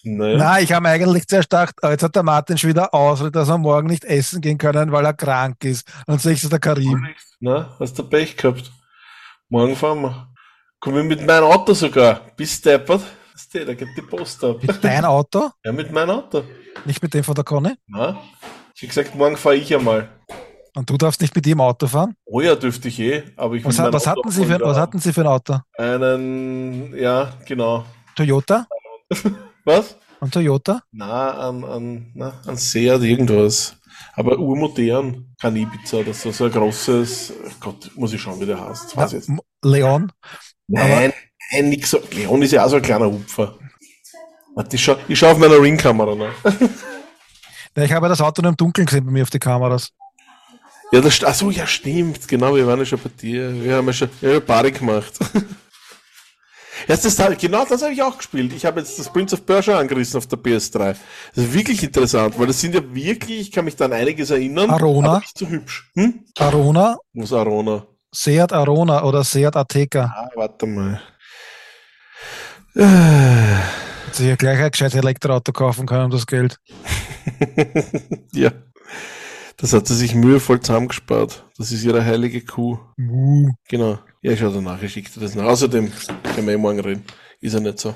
Naja. 0.04 0.38
Na, 0.38 0.60
ich 0.60 0.72
habe 0.72 0.84
mir 0.84 0.90
eigentlich 0.90 1.28
zuerst 1.28 1.50
gedacht, 1.50 1.76
oh, 1.82 1.88
jetzt 1.88 2.04
hat 2.04 2.16
der 2.16 2.24
Martin 2.24 2.58
schon 2.58 2.70
wieder 2.70 2.94
Ausrede, 2.94 3.32
dass 3.32 3.50
er 3.50 3.58
morgen 3.58 3.88
nicht 3.88 4.04
essen 4.06 4.42
gehen 4.42 4.58
können, 4.58 4.92
weil 4.92 5.06
er 5.06 5.14
krank 5.14 5.64
ist. 5.64 5.88
Und 6.00 6.04
dann 6.10 6.20
sehe 6.20 6.34
ich 6.34 6.42
so 6.42 6.50
der 6.50 6.60
Karim. 6.60 7.08
Na, 7.40 7.76
hast 7.80 7.98
du 7.98 8.04
Pech 8.04 8.36
gehabt? 8.38 8.72
Morgen 9.50 9.76
fahren 9.76 10.02
wir. 10.02 10.28
Komm 10.80 10.98
ich 10.98 11.06
mit 11.06 11.26
meinem 11.26 11.46
Auto 11.46 11.74
sogar. 11.74 12.22
Bist 12.36 12.66
deppert? 12.66 13.02
Weißt 13.34 13.54
du, 13.56 13.66
da 13.66 13.74
geht 13.74 13.88
die 13.98 14.02
Post 14.02 14.44
ab. 14.44 14.58
Mit 14.62 14.84
dein 14.84 15.06
Auto, 15.06 15.50
Ja, 15.64 15.72
mit 15.72 15.92
meinem 15.92 16.10
Auto. 16.12 16.44
nicht 16.86 17.02
mit 17.02 17.14
dem 17.14 17.24
von 17.24 17.34
der 17.36 17.44
Conny. 17.44 17.74
Na? 17.88 18.18
Ich 18.76 18.82
hab 18.84 18.90
gesagt, 18.90 19.16
morgen 19.16 19.38
fahre 19.38 19.56
ich 19.56 19.74
einmal. 19.74 20.10
Und 20.76 20.90
du 20.90 20.98
darfst 20.98 21.22
nicht 21.22 21.36
mit 21.36 21.46
ihm 21.48 21.62
Auto 21.62 21.86
fahren. 21.88 22.16
Oh 22.26 22.42
ja, 22.42 22.56
dürfte 22.56 22.88
ich 22.88 23.00
eh, 23.00 23.24
aber 23.38 23.54
ich 23.56 23.64
Was, 23.64 23.78
hat- 23.80 23.94
was, 23.94 24.08
Auto 24.08 24.22
hatten 24.24 24.32
Sie 24.32 24.46
für, 24.46 24.60
was 24.60 24.78
hatten 24.78 25.00
Sie 25.00 25.14
für 25.14 25.22
ein 25.22 25.28
Auto? 25.28 25.60
Einen, 25.78 26.96
ja, 26.98 27.32
genau. 27.46 27.86
Toyota? 28.16 28.66
Was? 29.66 29.96
Ein 30.22 30.32
Toyota? 30.32 30.84
Na, 30.92 31.32
an, 31.50 31.64
an, 31.64 32.12
na, 32.14 32.42
an 32.46 32.58
Seat 32.58 33.02
irgendwas. 33.02 33.76
Aber 34.16 34.38
urmodern. 34.40 35.36
Kein 35.40 35.56
Ibiza 35.56 35.98
oder 35.98 36.14
so, 36.14 36.32
so 36.32 36.46
ein 36.46 36.52
großes, 36.52 37.34
Gott, 37.60 37.92
muss 37.96 38.14
ich 38.14 38.22
schauen, 38.22 38.40
wie 38.40 38.46
der 38.46 38.60
heißt. 38.60 38.96
Weiß 38.96 39.14
ich 39.14 39.28
jetzt. 39.28 39.32
Leon? 39.64 40.12
Nein, 40.68 41.14
nein, 41.52 41.70
nix 41.70 41.92
so. 41.92 42.00
Leon 42.12 42.42
ist 42.42 42.52
ja 42.52 42.66
auch 42.66 42.70
so 42.70 42.78
ein 42.78 42.82
kleiner 42.82 43.06
Hupfer. 43.12 43.58
Warte, 44.56 44.76
ich 44.76 44.84
schau, 44.84 44.96
ich 45.08 45.18
schau 45.20 45.32
auf 45.32 45.38
meiner 45.38 45.60
Ringkamera 45.62 46.16
nach. 46.16 46.34
Ja, 47.76 47.84
ich 47.86 47.92
habe 47.92 48.06
ja 48.06 48.10
das 48.10 48.22
Auto 48.22 48.44
nur 48.44 48.50
im 48.52 48.56
Dunkeln 48.56 48.86
gesehen 48.86 49.04
bei 49.04 49.12
mir 49.12 49.24
auf 49.24 49.32
die 49.32 49.40
Kameras. 49.40 49.90
Ja, 50.92 51.02
das, 51.02 51.16
st- 51.16 51.26
ach 51.26 51.34
so, 51.34 51.50
ja, 51.50 51.66
stimmt. 51.66 52.28
Genau, 52.28 52.56
wir 52.56 52.68
waren 52.68 52.78
ja 52.78 52.86
schon 52.86 53.00
bei 53.00 53.10
dir. 53.10 53.52
Wir 53.64 53.78
haben 53.78 53.88
ja 53.88 53.94
schon, 53.94 54.10
wir 54.22 54.30
haben 54.30 54.36
ja 54.36 54.40
Party 54.42 54.72
gemacht. 54.74 55.14
Ja, 56.88 56.96
das, 56.96 57.06
ist- 57.06 57.40
genau 57.40 57.66
das 57.66 57.82
habe 57.82 57.94
ich 57.94 58.02
auch 58.04 58.18
gespielt. 58.18 58.54
Ich 58.54 58.66
habe 58.66 58.80
jetzt 58.80 58.98
das 59.00 59.12
Prince 59.12 59.36
of 59.36 59.46
Persia 59.46 59.78
angerissen 59.80 60.18
auf 60.18 60.28
der 60.28 60.40
PS3. 60.40 60.96
Das 61.36 61.46
ist 61.46 61.54
wirklich 61.54 61.84
interessant, 61.84 62.38
weil 62.38 62.48
das 62.48 62.60
sind 62.60 62.76
ja 62.76 62.82
wirklich, 62.94 63.40
ich 63.40 63.52
kann 63.52 63.66
mich 63.66 63.76
da 63.76 63.86
an 63.86 63.94
einiges 63.94 64.30
erinnern, 64.32 64.70
Arona? 64.70 65.20
nicht 65.20 65.38
so 65.38 65.48
hübsch. 65.48 65.92
Hm? 65.96 66.26
Arona, 66.38 66.98
ist 67.14 67.34
Arona? 67.34 67.86
Seat 68.14 68.54
Arona 68.54 69.04
oder 69.04 69.24
Seat 69.24 69.56
Ateca. 69.56 70.14
Ah, 70.16 70.30
warte 70.36 70.66
mal. 70.68 71.02
Hätte 72.74 74.18
sich 74.18 74.28
ja 74.28 74.36
gleich 74.36 74.60
ein 74.60 74.72
gescheites 74.72 74.96
Elektroauto 74.96 75.52
kaufen 75.52 75.86
können 75.86 76.06
um 76.06 76.12
das 76.12 76.28
Geld. 76.28 76.58
ja. 78.34 78.52
Das 79.58 79.74
hat 79.74 79.88
sie 79.88 79.96
sich 79.96 80.14
mühevoll 80.16 80.60
zusammengespart. 80.60 81.46
Das 81.58 81.72
ist 81.72 81.84
ihre 81.84 82.04
heilige 82.04 82.42
Kuh. 82.42 82.80
Uh. 83.00 83.50
Genau. 83.70 84.00
Ja, 84.24 84.38
schau 84.38 84.48
danach, 84.52 84.82
ich 84.82 84.94
schicke 84.94 85.12
dir 85.12 85.20
das 85.20 85.36
nach. 85.36 85.44
Außerdem 85.44 85.92
können 86.34 86.48
wir 86.48 86.54
eh 86.54 86.58
morgen 86.58 86.80
reden. 86.80 87.04
Ist 87.42 87.56
ja 87.56 87.60
nicht 87.60 87.78
so. 87.78 87.94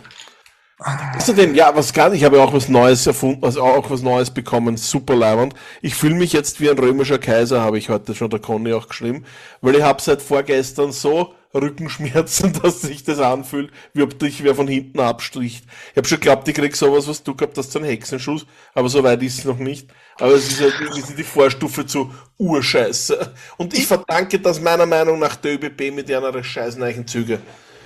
Außerdem, 1.15 1.55
ja, 1.55 1.73
was 1.73 1.95
nicht, 1.95 2.13
ich 2.15 2.23
habe 2.25 2.35
ja 2.35 2.43
auch 2.43 2.51
was 2.51 2.67
Neues 2.67 3.07
erfunden, 3.07 3.45
also 3.45 3.63
auch 3.63 3.89
was 3.89 4.01
Neues 4.01 4.29
bekommen, 4.29 4.75
super 4.75 5.15
leibend. 5.15 5.55
Ich 5.81 5.95
fühle 5.95 6.15
mich 6.15 6.33
jetzt 6.33 6.59
wie 6.59 6.69
ein 6.69 6.77
römischer 6.77 7.17
Kaiser, 7.17 7.61
habe 7.61 7.77
ich 7.77 7.87
heute 7.87 8.13
schon 8.13 8.29
der 8.29 8.41
Conny 8.41 8.73
auch 8.73 8.89
geschrieben, 8.89 9.23
weil 9.61 9.75
ich 9.75 9.83
habe 9.83 10.01
seit 10.01 10.21
vorgestern 10.21 10.91
so 10.91 11.33
Rückenschmerzen, 11.53 12.53
dass 12.61 12.81
sich 12.81 13.05
das 13.05 13.19
anfühlt, 13.19 13.71
wie 13.93 14.01
ob 14.01 14.19
dich 14.19 14.43
wer 14.43 14.53
von 14.53 14.67
hinten 14.67 14.99
abstricht. 14.99 15.65
Ich 15.91 15.97
habe 15.97 16.07
schon 16.07 16.19
geglaubt, 16.19 16.47
ich 16.47 16.55
krieg 16.55 16.75
sowas, 16.75 17.07
was 17.07 17.23
du 17.23 17.35
gehabt 17.35 17.57
hast, 17.57 17.71
so 17.71 17.79
einen 17.79 17.87
Hexenschuss, 17.87 18.45
aber 18.73 18.89
so 18.89 19.01
weit 19.01 19.23
ist 19.23 19.39
es 19.39 19.45
noch 19.45 19.59
nicht. 19.59 19.87
Aber 20.19 20.33
es 20.33 20.47
ist 20.49 20.61
halt 20.61 20.75
irgendwie 20.79 21.15
die 21.15 21.23
Vorstufe 21.23 21.85
zu 21.85 22.11
Urscheiße. 22.37 23.33
Und 23.57 23.73
ich 23.73 23.85
verdanke 23.85 24.39
das 24.39 24.59
meiner 24.59 24.85
Meinung 24.85 25.19
nach 25.19 25.35
der 25.35 25.55
ÖBB 25.55 25.93
mit 25.93 26.09
ihrer 26.09 26.43
scheißneichen 26.43 27.07
Züge. 27.07 27.39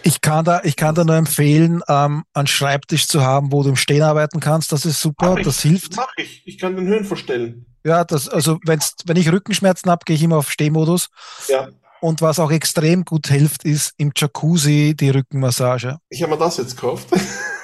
Ich 0.03 0.21
kann 0.21 0.45
da, 0.45 0.61
ich 0.63 0.75
kann 0.75 0.95
da 0.95 1.03
nur 1.03 1.15
empfehlen, 1.15 1.81
ähm, 1.87 2.23
einen 2.33 2.47
Schreibtisch 2.47 3.07
zu 3.07 3.21
haben, 3.21 3.51
wo 3.51 3.61
du 3.63 3.69
im 3.69 3.75
Stehen 3.75 4.01
arbeiten 4.01 4.39
kannst. 4.39 4.71
Das 4.71 4.85
ist 4.85 4.99
super, 4.99 5.35
Mach 5.35 5.43
das 5.43 5.57
ich, 5.57 5.71
hilft. 5.71 5.95
Mach 5.95 6.11
ich. 6.17 6.41
Ich 6.45 6.57
kann 6.57 6.75
den 6.75 6.87
Höhen 6.87 7.05
verstellen. 7.05 7.65
Ja, 7.83 8.03
das, 8.03 8.29
also 8.29 8.59
wenn's, 8.65 8.93
wenn 9.05 9.17
ich 9.17 9.31
Rückenschmerzen 9.31 9.91
habe, 9.91 10.03
gehe 10.05 10.15
ich 10.15 10.23
immer 10.23 10.37
auf 10.37 10.51
Stehmodus. 10.51 11.09
Ja. 11.47 11.69
Und 11.99 12.21
was 12.21 12.39
auch 12.39 12.51
extrem 12.51 13.05
gut 13.05 13.27
hilft, 13.27 13.63
ist 13.63 13.93
im 13.97 14.11
Jacuzzi 14.15 14.95
die 14.99 15.11
Rückenmassage. 15.11 15.97
Ich 16.09 16.23
habe 16.23 16.33
mir 16.33 16.39
das 16.39 16.57
jetzt 16.57 16.75
gekauft. 16.75 17.09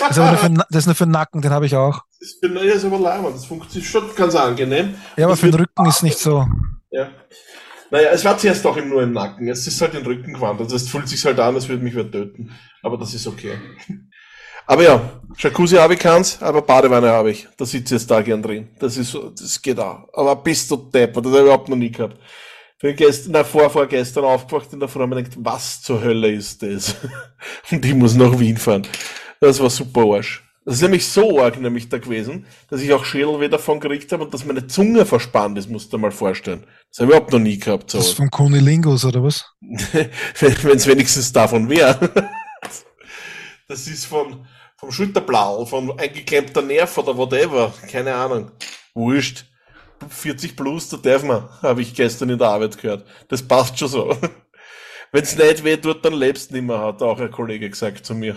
Das 0.00 0.16
ist, 0.16 0.40
für, 0.40 0.50
das 0.50 0.76
ist 0.78 0.86
nur 0.86 0.94
für 0.94 1.04
den 1.04 1.12
Nacken, 1.12 1.40
den 1.40 1.50
habe 1.50 1.66
ich 1.66 1.74
auch. 1.74 2.02
Das 2.20 2.28
ist, 2.30 2.42
ja, 2.42 2.72
ist 2.72 2.84
aber 2.84 2.98
leibend. 2.98 3.34
Das 3.34 3.44
funktioniert 3.46 3.90
schon 3.90 4.14
ganz 4.14 4.34
angenehm. 4.34 4.94
Ja, 5.16 5.24
aber 5.24 5.32
Das 5.32 5.40
für 5.40 5.50
den 5.50 5.60
Rücken 5.60 5.86
ist 5.86 6.02
nicht 6.02 6.18
so. 6.18 6.46
Ja. 6.90 7.08
Naja, 7.90 8.10
es 8.12 8.24
war 8.24 8.36
zuerst 8.36 8.66
auch 8.66 8.76
nur 8.76 9.02
im 9.02 9.12
Nacken. 9.12 9.46
Jetzt 9.46 9.66
ist 9.66 9.80
halt 9.80 9.94
den 9.94 10.04
Rücken 10.04 10.34
gewandert. 10.34 10.72
Das 10.72 10.88
fühlt 10.88 11.08
sich 11.08 11.24
halt 11.24 11.40
an, 11.40 11.54
als 11.54 11.68
würde 11.68 11.82
mich 11.82 11.94
wer 11.94 12.10
töten. 12.10 12.52
Aber 12.82 12.98
das 12.98 13.14
ist 13.14 13.26
okay. 13.26 13.58
Aber 14.66 14.82
ja, 14.82 15.00
Jacuzzi 15.38 15.76
habe 15.76 15.94
ich 15.94 16.00
keins, 16.00 16.42
aber 16.42 16.60
Badewanne 16.60 17.08
habe 17.08 17.30
ich. 17.30 17.48
Da 17.56 17.64
sitze 17.64 17.94
ich 17.94 18.02
jetzt 18.02 18.10
da 18.10 18.20
gern 18.20 18.42
drin. 18.42 18.68
Das 18.78 18.98
ist 18.98 19.12
so, 19.12 19.30
das 19.30 19.62
geht 19.62 19.80
auch. 19.80 20.06
Aber 20.12 20.36
bist 20.36 20.70
du 20.70 20.76
Depper, 20.76 21.22
das 21.22 21.30
habe 21.30 21.38
ich 21.38 21.44
überhaupt 21.46 21.70
noch 21.70 21.76
nie 21.76 21.90
gehabt. 21.90 22.18
Bin 22.78 22.94
gestern, 22.94 23.32
na, 23.32 23.44
vor, 23.44 23.70
vorgestern 23.70 24.24
aufgewacht 24.24 24.70
in 24.74 24.78
der 24.78 24.88
Früh 24.88 25.02
und 25.02 25.08
mir 25.08 25.22
gedacht, 25.22 25.38
was 25.40 25.80
zur 25.80 26.02
Hölle 26.02 26.30
ist 26.30 26.62
das? 26.62 26.96
Und 27.70 27.84
ich 27.84 27.94
muss 27.94 28.14
nach 28.14 28.38
Wien 28.38 28.58
fahren. 28.58 28.86
Das 29.40 29.60
war 29.60 29.70
super 29.70 30.02
Arsch. 30.14 30.44
Das 30.64 30.74
ist 30.74 30.82
nämlich 30.82 31.06
so 31.06 31.40
arg 31.40 31.58
nämlich 31.58 31.88
da 31.88 31.96
gewesen, 31.96 32.44
dass 32.68 32.82
ich 32.82 32.92
auch 32.92 33.02
Schädelweh 33.02 33.48
davon 33.48 33.80
gekriegt 33.80 34.12
habe 34.12 34.24
und 34.24 34.34
dass 34.34 34.44
meine 34.44 34.66
Zunge 34.66 35.06
verspannt 35.06 35.56
ist, 35.56 35.70
musst 35.70 35.90
du 35.90 35.96
dir 35.96 36.02
mal 36.02 36.10
vorstellen. 36.10 36.66
Das 36.90 36.98
habe 37.00 37.10
ich 37.10 37.16
überhaupt 37.16 37.32
noch 37.32 37.38
nie 37.38 37.58
gehabt. 37.58 37.94
Das 37.94 38.02
ist 38.02 38.10
So. 38.10 38.16
vom 38.16 38.30
Kunilingus, 38.30 39.04
oder 39.06 39.22
was? 39.22 39.46
Wenn 39.62 40.76
es 40.76 40.86
wenigstens 40.86 41.32
davon 41.32 41.70
wäre. 41.70 42.10
Das 43.66 43.86
ist 43.86 44.04
von, 44.04 44.46
vom 44.76 44.92
Schulterblau, 44.92 45.64
von 45.64 45.98
eingeklemmter 45.98 46.60
Nerv 46.60 46.98
oder 46.98 47.16
whatever. 47.16 47.72
Keine 47.90 48.14
Ahnung. 48.14 48.50
Wurscht. 48.94 49.46
40 50.06 50.54
plus, 50.54 50.90
da 50.90 50.96
darf 50.98 51.22
man, 51.24 51.48
habe 51.62 51.80
ich 51.82 51.94
gestern 51.94 52.28
in 52.30 52.38
der 52.38 52.48
Arbeit 52.48 52.76
gehört. 52.78 53.06
Das 53.28 53.42
passt 53.42 53.78
schon 53.78 53.88
so. 53.88 54.16
Wenn's 55.12 55.34
nicht 55.34 55.64
weh 55.64 55.76
tut, 55.76 56.04
dann 56.04 56.12
lebst 56.12 56.50
du 56.50 56.54
nicht 56.54 56.66
mehr, 56.66 56.78
hat 56.78 57.02
auch 57.02 57.18
ein 57.18 57.30
Kollege 57.30 57.68
gesagt 57.70 58.04
zu 58.04 58.14
mir. 58.14 58.36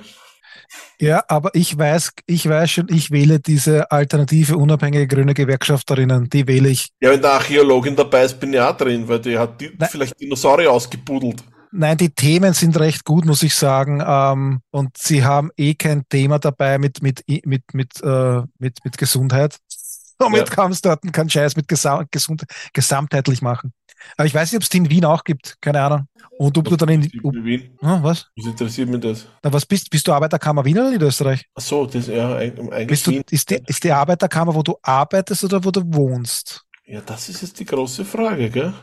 Ja, 0.99 1.23
aber 1.27 1.51
ich 1.53 1.77
weiß, 1.77 2.11
ich 2.27 2.47
weiß 2.47 2.69
schon, 2.71 2.87
ich 2.89 3.11
wähle 3.11 3.39
diese 3.39 3.91
alternative, 3.91 4.57
unabhängige 4.57 5.07
grüne 5.07 5.33
Gewerkschafterinnen. 5.33 6.29
Die 6.29 6.47
wähle 6.47 6.69
ich. 6.69 6.89
Ja, 7.01 7.11
wenn 7.11 7.21
der 7.21 7.33
Archäologin 7.33 7.95
dabei 7.95 8.23
ist, 8.25 8.39
bin 8.39 8.53
ich 8.53 8.59
auch 8.59 8.75
drin, 8.77 9.07
weil 9.07 9.19
die 9.19 9.37
hat 9.37 9.59
die, 9.59 9.71
Nein. 9.77 9.89
vielleicht 9.91 10.19
Dinosaurier 10.19 10.71
ausgebuddelt. 10.71 11.43
Nein, 11.73 11.97
die 11.97 12.09
Themen 12.09 12.53
sind 12.53 12.77
recht 12.79 13.05
gut, 13.05 13.25
muss 13.25 13.43
ich 13.43 13.55
sagen. 13.55 14.03
Ähm, 14.05 14.61
und 14.71 14.97
sie 14.97 15.23
haben 15.23 15.51
eh 15.57 15.73
kein 15.73 16.03
Thema 16.09 16.37
dabei 16.37 16.77
mit, 16.77 17.01
mit, 17.01 17.23
mit, 17.45 17.73
mit, 17.73 18.01
äh, 18.03 18.41
mit, 18.59 18.79
mit 18.83 18.97
Gesundheit. 18.97 19.57
Somit 20.19 20.49
Ja. 20.49 20.55
kann 20.55 20.71
es 20.71 20.81
dort 20.81 21.01
keinen 21.13 21.29
Scheiß 21.29 21.55
mit 21.55 21.67
Gesam 21.67 22.05
gesund 22.11 22.43
gesamtheitlich 22.73 23.41
machen. 23.41 23.73
Aber 24.17 24.25
ich 24.25 24.33
weiß 24.33 24.51
nicht, 24.51 24.57
ob 24.57 24.63
es 24.63 24.69
die 24.69 24.77
in 24.77 24.89
Wien 24.89 25.05
auch 25.05 25.23
gibt. 25.23 25.57
Keine 25.61 25.81
Ahnung. 25.81 26.07
Und 26.37 26.57
ob 26.57 26.67
du 26.67 26.75
dann 26.75 26.89
in, 26.89 27.11
ob, 27.23 27.35
In 27.35 27.43
Wien. 27.45 27.77
Hm, 27.79 28.03
was? 28.03 28.27
Was 28.35 28.45
interessiert 28.45 28.89
mich 28.89 29.01
das? 29.01 29.27
Na, 29.43 29.51
was 29.53 29.65
bist, 29.65 29.89
bist 29.89 30.07
du 30.07 30.13
Arbeiterkammer 30.13 30.63
Wien 30.65 30.77
oder 30.79 30.89
Niederösterreich? 30.91 31.45
Ach 31.55 31.61
so, 31.61 31.85
das, 31.85 32.07
ja, 32.07 32.35
eig- 32.37 32.59
eigentlich 32.71 32.87
Bist 32.87 33.07
du, 33.07 33.11
Wien. 33.11 33.23
ist, 33.29 33.49
die, 33.49 33.61
ist 33.67 33.83
die 33.83 33.91
Arbeiterkammer, 33.91 34.53
wo 34.55 34.63
du 34.63 34.75
arbeitest 34.81 35.43
oder 35.43 35.63
wo 35.63 35.71
du 35.71 35.81
wohnst? 35.85 36.63
Ja, 36.85 37.01
das 37.01 37.29
ist 37.29 37.41
jetzt 37.41 37.59
die 37.59 37.65
große 37.65 38.03
Frage, 38.05 38.49
gell? 38.49 38.73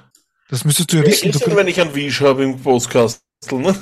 Das 0.48 0.64
müsstest 0.64 0.92
du 0.92 0.98
ja 0.98 1.04
wissen. 1.06 1.28
ist 1.30 1.44
Du, 1.44 1.50
ja, 1.50 1.56
wenn 1.56 1.68
ich 1.68 1.80
einen 1.80 1.94
Wisch 1.94 2.20
habe 2.22 2.42
im 2.44 2.58
Postkastel, 2.58 3.58
ne? 3.58 3.74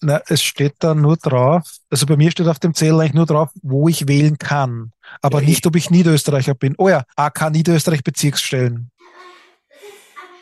na, 0.00 0.20
es 0.26 0.42
steht 0.42 0.74
da 0.80 0.94
nur 0.94 1.16
drauf, 1.16 1.62
also 1.90 2.06
bei 2.06 2.16
mir 2.16 2.30
steht 2.30 2.46
auf 2.48 2.58
dem 2.58 2.74
Zettel 2.74 3.00
eigentlich 3.00 3.14
nur 3.14 3.26
drauf, 3.26 3.50
wo 3.62 3.88
ich 3.88 4.06
wählen 4.08 4.36
kann. 4.38 4.92
Aber 5.20 5.40
Ja, 5.40 5.46
nicht, 5.48 5.66
ob 5.66 5.76
ich 5.76 5.90
Niederösterreicher 5.90 6.54
bin. 6.54 6.74
Oh 6.78 6.88
ja, 6.88 7.04
AK 7.16 7.50
Niederösterreich 7.50 8.02
Bezirksstellen. 8.04 8.90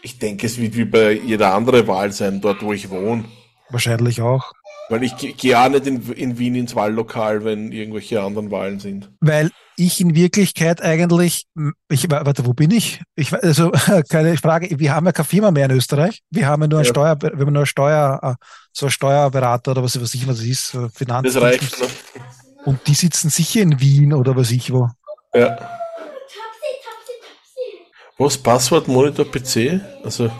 Ich 0.03 0.19
denke, 0.19 0.47
es 0.47 0.59
wird 0.59 0.77
wie 0.77 0.85
bei 0.85 1.13
jeder 1.13 1.55
andere 1.55 1.87
Wahl 1.87 2.11
sein, 2.13 2.41
dort 2.41 2.63
wo 2.63 2.73
ich 2.73 2.89
wohne. 2.91 3.25
Wahrscheinlich 3.69 4.21
auch. 4.23 4.53
Weil 4.89 5.05
ich 5.05 5.17
ge- 5.17 5.33
gehe 5.33 5.59
auch 5.59 5.69
nicht 5.69 5.87
in, 5.87 6.03
in 6.13 6.39
Wien 6.39 6.55
ins 6.57 6.75
Wahllokal, 6.75 7.45
wenn 7.45 7.71
irgendwelche 7.71 8.21
anderen 8.21 8.51
Wahlen 8.51 8.81
sind. 8.81 9.11
Weil 9.21 9.51
ich 9.77 10.01
in 10.01 10.15
Wirklichkeit 10.17 10.83
eigentlich, 10.83 11.47
ich, 11.89 12.11
warte, 12.11 12.45
wo 12.45 12.55
bin 12.55 12.71
ich? 12.73 13.01
Ich, 13.15 13.33
also, 13.33 13.71
keine 14.09 14.37
Frage, 14.37 14.79
wir 14.79 14.95
haben 14.95 15.07
ja 15.07 15.13
keine 15.13 15.27
Firma 15.27 15.51
mehr 15.53 15.67
in 15.67 15.73
Österreich. 15.73 16.23
Wir 16.31 16.47
haben 16.49 16.63
ja 16.63 16.69
nur 16.69 16.79
einen 16.81 16.87
Ja. 16.87 16.91
Steuer, 16.91 17.17
wir 17.23 17.31
haben 17.31 17.53
nur 17.53 17.61
einen 17.61 17.67
Steuer, 17.67 18.19
äh, 18.23 18.35
so 18.73 18.87
einen 18.87 18.91
Steuerberater 18.91 19.71
oder 19.71 19.83
was, 19.85 20.01
was 20.01 20.13
ich, 20.15 20.27
was 20.27 20.39
es 20.41 20.47
ist, 20.47 20.77
Finanz. 20.95 21.33
Das 21.35 21.43
reicht, 21.43 21.79
ne? 21.79 21.87
Und 22.65 22.87
die 22.89 22.95
sitzen 22.95 23.31
sicher 23.31 23.61
in 23.63 23.81
Wien 23.81 24.13
oder 24.13 24.35
was 24.37 24.51
ich 24.51 24.73
wo. 24.73 24.89
Ja. 25.35 25.80
Was? 28.21 28.37
Passwort 28.37 28.87
Monitor 28.87 29.25
PC? 29.25 29.81
Also, 30.05 30.31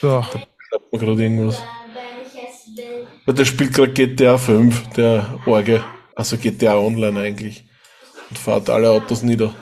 So. 0.00 0.22
schreibt 0.22 0.92
man 0.92 1.00
gerade 1.00 1.22
irgendwas. 1.22 1.62
Weil 3.26 3.34
der 3.34 3.44
spielt 3.44 3.74
gerade 3.74 3.92
GTA 3.92 4.38
5, 4.38 4.88
der 4.96 5.38
Orge. 5.44 5.84
Also 6.16 6.38
GTA 6.38 6.78
Online 6.78 7.20
eigentlich. 7.20 7.66
Und 8.30 8.38
fährt 8.38 8.70
alle 8.70 8.88
Autos 8.88 9.22
nieder. 9.22 9.54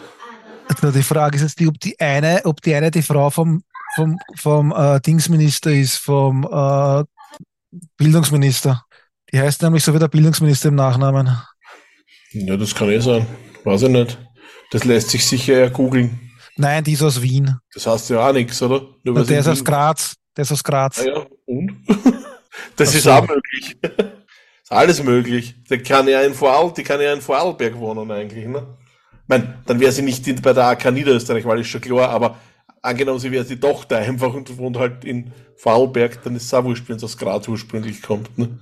Also 0.69 0.93
die 0.93 1.03
Frage 1.03 1.35
ist 1.35 1.43
jetzt 1.43 1.59
die, 1.59 1.67
ob 1.67 1.81
die 1.81 1.99
eine, 1.99 2.41
ob 2.45 2.63
die 2.63 2.73
eine 2.73 2.93
die 2.93 3.03
Frau 3.03 3.29
vom, 3.29 3.65
vom, 3.97 4.17
vom 4.37 4.73
äh, 4.73 5.01
Dingsminister 5.01 5.73
ist, 5.73 5.97
vom 5.97 6.45
äh, 6.45 7.03
Bildungsminister. 7.97 8.85
Die 9.33 9.41
heißt 9.41 9.61
nämlich 9.63 9.83
so 9.83 9.93
wie 9.93 9.99
der 9.99 10.07
Bildungsminister 10.07 10.69
im 10.69 10.77
Nachnamen. 10.77 11.37
Ja, 12.31 12.57
das 12.57 12.73
kann 12.77 12.91
eh 12.91 13.01
sein. 13.01 13.27
Weiß 13.65 13.83
ich 13.83 13.89
nicht. 13.89 14.19
Das 14.73 14.85
lässt 14.85 15.11
sich 15.11 15.27
sicher 15.27 15.59
ja 15.59 15.69
googeln. 15.69 16.19
Nein, 16.57 16.83
die 16.83 16.95
ist 16.95 17.03
aus 17.03 17.21
Wien. 17.21 17.59
Das 17.75 17.87
heißt 17.87 18.11
ja 18.11 18.27
auch 18.27 18.33
nichts, 18.33 18.61
oder? 18.63 18.83
Weil 19.05 19.25
der 19.27 19.41
ist 19.41 19.45
sie 19.45 19.51
aus 19.53 19.65
Graz. 19.65 20.17
Der 20.35 20.43
ist 20.43 20.53
aus 20.53 20.65
Graz. 20.65 21.01
Ah 21.01 21.07
ja, 21.07 21.27
und? 21.47 21.73
Das 22.77 22.91
Ach 22.91 22.95
ist 22.95 23.03
so. 23.05 23.11
auch 23.11 23.27
möglich. 23.27 23.77
ist 24.63 24.73
alles 24.73 25.03
möglich. 25.03 25.55
Der 25.71 25.83
kann 25.83 26.07
ja 26.07 26.21
in 26.23 26.35
Vorarl, 26.35 26.73
die 26.77 26.83
kann 26.83 27.01
ja 27.01 27.13
in 27.13 27.23
Vorarlberg 27.23 27.79
wohnen 27.79 28.11
eigentlich, 28.11 28.47
ne? 28.47 28.77
Ich 29.23 29.29
mein, 29.29 29.55
dann 29.67 29.81
wäre 29.81 29.93
sie 29.93 30.03
nicht 30.03 30.27
in, 30.29 30.41
bei 30.41 30.53
der 30.53 30.65
AK 30.67 30.91
Niederösterreich, 30.91 31.45
weil 31.47 31.61
ist 31.61 31.69
schon 31.69 31.81
klar, 31.81 32.11
aber 32.11 32.39
angenommen, 32.83 33.19
sie 33.19 33.31
wäre 33.31 33.45
die 33.45 33.59
Tochter 33.59 33.99
einfach 33.99 34.35
und 34.35 34.57
wohnt 34.59 34.77
halt 34.77 35.05
in 35.05 35.33
Vorarlberg, 35.57 36.23
dann 36.25 36.37
ist 36.37 36.45
es 36.45 36.55
auch 36.55 36.65
wurscht, 36.65 36.89
wenn 36.89 36.97
es 36.97 37.05
aus 37.05 37.17
Graz 37.17 37.49
ursprünglich 37.49 38.03
kommt, 38.03 38.37
ne? 38.39 38.59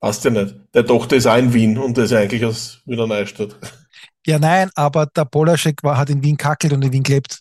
Passt 0.00 0.24
ja 0.24 0.30
nicht. 0.30 0.54
Der 0.72 0.86
Tochter 0.86 1.16
ist 1.16 1.26
auch 1.26 1.36
in 1.36 1.52
Wien 1.52 1.76
und 1.76 1.96
der 1.96 2.04
ist 2.04 2.12
eigentlich 2.14 2.44
aus 2.44 2.80
Wiener 2.86 3.06
Neustadt. 3.06 3.56
Ja, 4.26 4.38
nein, 4.38 4.70
aber 4.74 5.06
der 5.06 5.24
Polaschek 5.24 5.82
war, 5.82 5.96
hat 5.96 6.10
in 6.10 6.22
Wien 6.22 6.36
kackelt 6.36 6.72
und 6.72 6.82
in 6.84 6.92
Wien 6.92 7.02
gelebt. 7.02 7.40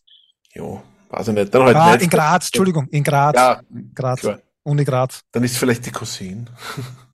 Jo, 0.53 0.82
weiß 1.09 1.27
ich 1.30 1.34
nicht. 1.34 1.53
Dann 1.53 1.63
halt 1.63 1.75
Ah, 1.75 1.93
in 1.95 2.09
Graz, 2.09 2.47
Entschuldigung, 2.47 2.88
in 2.89 3.03
Graz. 3.03 3.36
Ja, 3.36 3.61
Graz. 3.93 4.19
klar. 4.21 4.39
Uni 4.63 4.84
Graz. 4.86 5.21
Dann 5.32 5.43
ist 5.43 5.57
vielleicht 5.57 5.86
die 5.86 5.91
Cousine. 5.91 6.45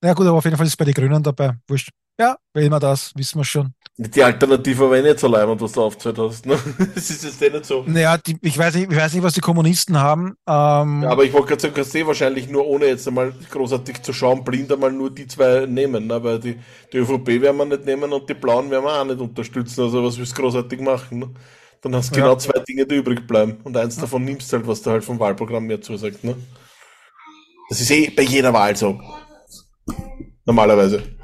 Ja 0.04 0.14
gut, 0.14 0.28
aber 0.28 0.38
auf 0.38 0.46
jeden 0.46 0.56
Fall 0.56 0.68
ist 0.68 0.78
bei 0.78 0.86
den 0.86 0.94
Grünen 0.94 1.24
dabei. 1.24 1.54
Wurscht. 1.68 1.90
Ja, 2.18 2.38
wählen 2.54 2.72
wir 2.72 2.80
das, 2.80 3.12
wissen 3.16 3.40
wir 3.40 3.44
schon. 3.44 3.74
Die 3.98 4.24
Alternative 4.24 4.90
war 4.90 4.98
eh 4.98 5.02
nicht 5.02 5.20
so 5.20 5.28
leibend, 5.28 5.62
was 5.62 5.74
du 5.74 5.82
aufgezählt 5.84 6.18
hast. 6.18 6.46
Ne? 6.46 6.58
Das 6.96 7.10
ist 7.10 7.24
jetzt 7.24 7.42
eh 7.42 7.50
nicht 7.50 7.66
so. 7.66 7.84
Naja, 7.88 8.18
die, 8.18 8.38
ich, 8.42 8.58
weiß 8.58 8.76
nicht, 8.76 8.92
ich 8.92 8.98
weiß 8.98 9.14
nicht, 9.14 9.24
was 9.24 9.34
die 9.34 9.42
Kommunisten 9.42 9.98
haben. 10.00 10.36
Ähm, 10.48 11.04
Ja, 11.04 11.10
aber 11.10 11.24
ich 11.26 11.34
wollte 11.34 11.48
gerade 11.48 11.62
sagen, 11.62 11.74
kannst 11.74 11.94
du 11.94 12.00
eh 12.00 12.08
wahrscheinlich 12.08 12.50
nur 12.50 12.66
ohne 12.68 12.86
jetzt 12.88 13.08
einmal 13.08 13.34
großartig 13.52 14.02
zu 14.02 14.14
schauen, 14.14 14.44
blind 14.44 14.72
einmal 14.72 14.92
nur 14.92 15.12
die 15.14 15.28
zwei 15.28 15.66
nehmen, 15.66 16.08
ne? 16.08 16.24
weil 16.24 16.40
die, 16.40 16.58
die 16.92 16.98
ÖVP 16.98 17.42
werden 17.42 17.58
wir 17.58 17.66
nicht 17.66 17.86
nehmen 17.86 18.12
und 18.12 18.30
die 18.30 18.34
Blauen 18.34 18.70
werden 18.72 18.86
wir 18.86 18.94
auch 19.02 19.06
nicht 19.06 19.20
unterstützen. 19.20 19.82
Also 19.84 20.04
was 20.04 20.18
willst 20.18 20.38
du 20.38 20.42
großartig 20.42 20.80
machen? 20.82 21.20
Ne? 21.20 21.30
Dann 21.82 21.96
hast 21.96 22.14
du 22.16 22.20
Ja. 22.20 22.26
genau 22.26 22.38
zwei 22.38 22.60
Dinge, 22.60 22.86
die 22.86 22.96
übrig 22.96 23.28
bleiben. 23.28 23.58
Und 23.64 23.76
eins 23.78 23.98
davon 23.98 24.24
nimmst 24.24 24.52
du 24.52 24.58
halt, 24.58 24.68
was 24.68 24.82
du 24.82 24.92
halt 24.92 25.04
vom 25.04 25.20
Wahlprogramm 25.20 25.66
mehr 25.66 25.82
zusagt. 25.82 26.24
Ne? 26.24 26.36
Das 27.70 27.80
ist 27.82 27.92
eh 27.92 28.10
bei 28.10 28.24
jeder 28.24 28.54
Wahl 28.54 28.76
so. 28.76 29.00
Normalerweise. 30.46 31.16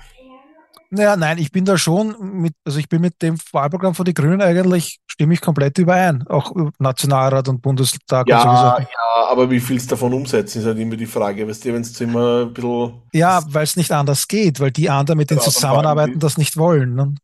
Naja, 0.93 1.15
nein, 1.15 1.37
ich 1.37 1.51
bin 1.51 1.63
da 1.63 1.77
schon 1.77 2.15
mit, 2.19 2.53
also 2.65 2.77
ich 2.77 2.89
bin 2.89 2.99
mit 3.01 3.21
dem 3.21 3.37
Wahlprogramm 3.53 3.95
von 3.95 4.03
den 4.03 4.13
Grünen 4.13 4.41
eigentlich, 4.41 4.99
stimme 5.07 5.33
ich 5.33 5.39
komplett 5.39 5.77
überein. 5.77 6.27
Auch 6.27 6.53
äh, 6.53 6.69
Nationalrat 6.79 7.47
und 7.47 7.61
Bundestag 7.61 8.27
und 8.27 8.33
so 8.33 8.45
Ja, 8.45 8.77
ja, 8.79 9.27
aber 9.29 9.49
wie 9.49 9.61
viel 9.61 9.77
es 9.77 9.87
davon 9.87 10.13
umsetzen, 10.13 10.59
ist 10.59 10.65
halt 10.65 10.79
immer 10.79 10.97
die 10.97 11.05
Frage. 11.05 11.47
Weißt 11.47 11.63
du, 11.63 11.73
wenn 11.73 11.81
es 11.81 11.99
immer 12.01 12.41
ein 12.41 12.53
bisschen 12.53 13.01
Ja, 13.13 13.41
weil 13.47 13.63
es 13.63 13.77
nicht 13.77 13.91
anders 13.93 14.27
geht, 14.27 14.59
weil 14.59 14.71
die 14.71 14.89
anderen, 14.89 15.17
mit 15.17 15.29
denen 15.29 15.39
Ja, 15.39 15.45
zusammenarbeiten, 15.45 16.19
das 16.19 16.37
nicht 16.37 16.57
wollen. 16.57 16.95
Ne? 16.95 17.15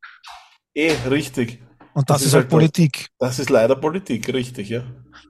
eh 0.73 0.93
richtig. 1.09 1.61
Und 1.93 2.09
das, 2.09 2.17
Das 2.17 2.21
ist 2.21 2.27
ist 2.27 2.33
halt 2.35 2.43
halt 2.43 2.49
Politik. 2.51 3.07
Das 3.19 3.39
ist 3.39 3.49
leider 3.49 3.75
Politik, 3.75 4.31
richtig, 4.33 4.69
ja. 4.69 4.83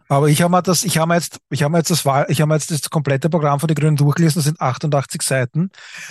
Aber 0.10 0.30
ich 0.30 0.42
habe 0.42 0.52
mir 0.52 0.62
das, 0.62 0.84
ich 0.84 0.98
habe 0.98 1.10
mir 1.10 1.16
jetzt, 1.16 1.40
ich 1.50 1.64
habe 1.64 1.72
mir 1.72 1.80
jetzt 1.80 1.92
das 1.92 2.06
Wahl, 2.06 2.26
ich 2.30 2.42
habe 2.42 2.50
mir 2.50 2.56
jetzt 2.56 2.72
das 2.72 2.90
komplette 2.90 3.30
Programm 3.30 3.60
von 3.60 3.68
den 3.68 3.76
Grünen 3.76 3.96
durchgelesen, 3.96 4.40
das 4.40 4.46
sind 4.46 4.62
88 4.62 5.22
Seiten. 5.22 5.70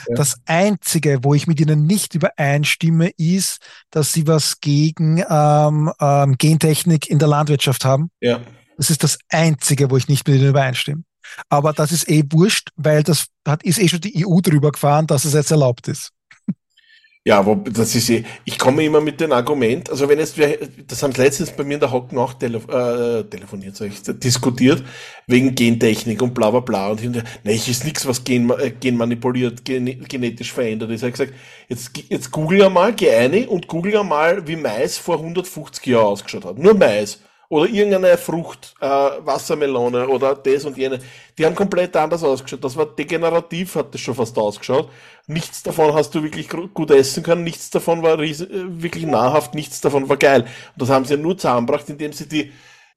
Ja. 0.08 0.16
Das 0.16 0.36
einzige, 0.46 1.20
wo 1.22 1.34
ich 1.34 1.46
mit 1.46 1.60
ihnen 1.60 1.86
nicht 1.86 2.14
übereinstimme, 2.14 3.10
ist, 3.16 3.58
dass 3.90 4.12
sie 4.12 4.26
was 4.26 4.60
gegen 4.60 5.24
ähm, 5.28 5.92
ähm, 6.00 6.36
Gentechnik 6.36 7.08
in 7.08 7.18
der 7.18 7.28
Landwirtschaft 7.28 7.84
haben. 7.84 8.10
Ja. 8.20 8.40
Das 8.76 8.90
ist 8.90 9.02
das 9.02 9.18
einzige, 9.30 9.90
wo 9.90 9.96
ich 9.96 10.08
nicht 10.08 10.26
mit 10.28 10.38
ihnen 10.38 10.50
übereinstimme. 10.50 11.02
Aber 11.48 11.72
das 11.72 11.90
ist 11.92 12.08
eh 12.08 12.24
wurscht, 12.30 12.70
weil 12.76 13.02
das 13.02 13.26
hat, 13.46 13.62
ist 13.62 13.78
eh 13.78 13.88
schon 13.88 14.00
die 14.00 14.26
EU 14.26 14.40
drüber 14.40 14.72
gefahren, 14.72 15.06
dass 15.06 15.24
es 15.24 15.32
jetzt 15.32 15.50
erlaubt 15.50 15.88
ist. 15.88 16.12
Ja, 17.26 17.44
wo, 17.44 17.56
das 17.56 17.92
ist 17.96 18.08
eh, 18.08 18.22
ich 18.44 18.56
komme 18.56 18.84
immer 18.84 19.00
mit 19.00 19.20
dem 19.20 19.32
Argument, 19.32 19.90
also 19.90 20.08
wenn 20.08 20.20
jetzt, 20.20 20.38
wir, 20.38 20.60
das 20.86 21.02
haben 21.02 21.12
sie 21.12 21.22
letztens 21.22 21.50
bei 21.50 21.64
mir 21.64 21.74
in 21.74 21.80
der 21.80 21.90
Hocken 21.90 22.16
auch 22.18 22.34
tele, 22.34 22.58
äh, 22.58 23.24
telefoniert, 23.24 23.74
sag 23.74 23.88
ich, 23.88 24.00
diskutiert, 24.00 24.84
wegen 25.26 25.52
Gentechnik 25.56 26.22
und 26.22 26.34
bla 26.34 26.52
bla 26.52 26.60
bla 26.60 26.88
und 26.88 27.00
hinterher, 27.00 27.28
ne, 27.42 27.52
ich 27.52 27.68
ist 27.68 27.84
nichts, 27.84 28.06
was 28.06 28.22
gen, 28.22 28.48
äh, 28.50 28.70
genmanipuliert, 28.70 29.64
gene, 29.64 29.96
genetisch 29.96 30.52
verändert 30.52 30.92
ist. 30.92 31.02
Ich 31.02 31.10
gesagt, 31.10 31.34
jetzt, 31.68 31.90
jetzt 32.08 32.30
google 32.30 32.62
einmal, 32.62 32.92
geh 32.94 33.10
eine 33.10 33.48
und 33.48 33.66
google 33.66 33.96
einmal, 33.96 34.46
wie 34.46 34.54
Mais 34.54 34.96
vor 34.96 35.16
150 35.16 35.84
Jahren 35.84 36.06
ausgeschaut 36.06 36.44
hat. 36.44 36.58
Nur 36.58 36.74
Mais. 36.74 37.18
Oder 37.48 37.68
irgendeine 37.70 38.18
Frucht, 38.18 38.74
äh, 38.80 38.86
Wassermelone 38.86 40.08
oder 40.08 40.34
das 40.34 40.64
und 40.64 40.76
jene. 40.76 40.98
Die 41.38 41.46
haben 41.46 41.54
komplett 41.54 41.96
anders 41.96 42.24
ausgeschaut. 42.24 42.64
Das 42.64 42.76
war 42.76 42.86
degenerativ, 42.86 43.76
hat 43.76 43.94
das 43.94 44.00
schon 44.00 44.14
fast 44.14 44.36
ausgeschaut. 44.36 44.88
Nichts 45.28 45.62
davon 45.62 45.94
hast 45.94 46.14
du 46.14 46.22
wirklich 46.22 46.48
gut 46.48 46.90
essen 46.90 47.22
können, 47.22 47.44
nichts 47.44 47.70
davon 47.70 48.02
war 48.02 48.18
äh, 48.18 48.34
wirklich 48.38 49.06
nahrhaft, 49.06 49.54
nichts 49.54 49.80
davon 49.80 50.08
war 50.08 50.16
geil. 50.16 50.42
Und 50.42 50.82
das 50.82 50.88
haben 50.88 51.04
sie 51.04 51.14
ja 51.14 51.20
nur 51.20 51.36
zusammengebracht, 51.36 51.88
indem 51.88 52.12
sie 52.12 52.28
die 52.28 52.52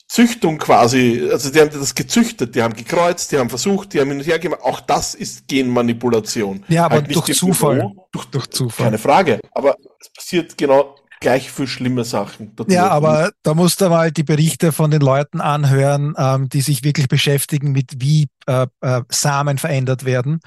Züchtung 0.09 0.57
quasi, 0.57 1.29
also 1.31 1.51
die 1.51 1.59
haben 1.59 1.69
das 1.69 1.93
gezüchtet, 1.93 2.55
die 2.55 2.63
haben 2.63 2.73
gekreuzt, 2.73 3.31
die 3.31 3.37
haben 3.37 3.49
versucht, 3.49 3.93
die 3.93 4.01
haben 4.01 4.09
hin 4.09 4.17
und 4.17 4.25
her 4.25 4.39
gemacht. 4.39 4.61
Auch 4.63 4.79
das 4.81 5.13
ist 5.13 5.47
Genmanipulation. 5.47 6.65
Ja, 6.67 6.85
aber 6.85 6.95
Halt 6.95 7.13
durch 7.15 7.37
Zufall. 7.37 7.91
Durch, 8.11 8.25
Durch 8.25 8.47
Zufall. 8.47 8.85
keine 8.85 8.97
Frage. 8.97 9.39
Aber 9.51 9.75
es 9.99 10.09
passiert 10.09 10.57
genau 10.57 10.95
gleich 11.19 11.51
viel 11.51 11.67
schlimme 11.67 12.03
Sachen. 12.03 12.55
dazu. 12.55 12.71
Ja, 12.71 12.89
aber 12.89 13.31
da 13.43 13.53
musst 13.53 13.81
du 13.81 13.89
mal 13.89 14.11
die 14.11 14.23
Berichte 14.23 14.71
von 14.71 14.91
den 14.91 15.01
Leuten 15.01 15.41
anhören, 15.41 16.13
ähm, 16.17 16.49
die 16.49 16.61
sich 16.61 16.83
wirklich 16.83 17.07
beschäftigen 17.07 17.71
mit, 17.71 17.93
wie 17.97 18.27
äh, 18.47 18.67
äh, 18.81 19.01
Samen 19.09 19.57
verändert 19.57 20.05
werden. 20.05 20.39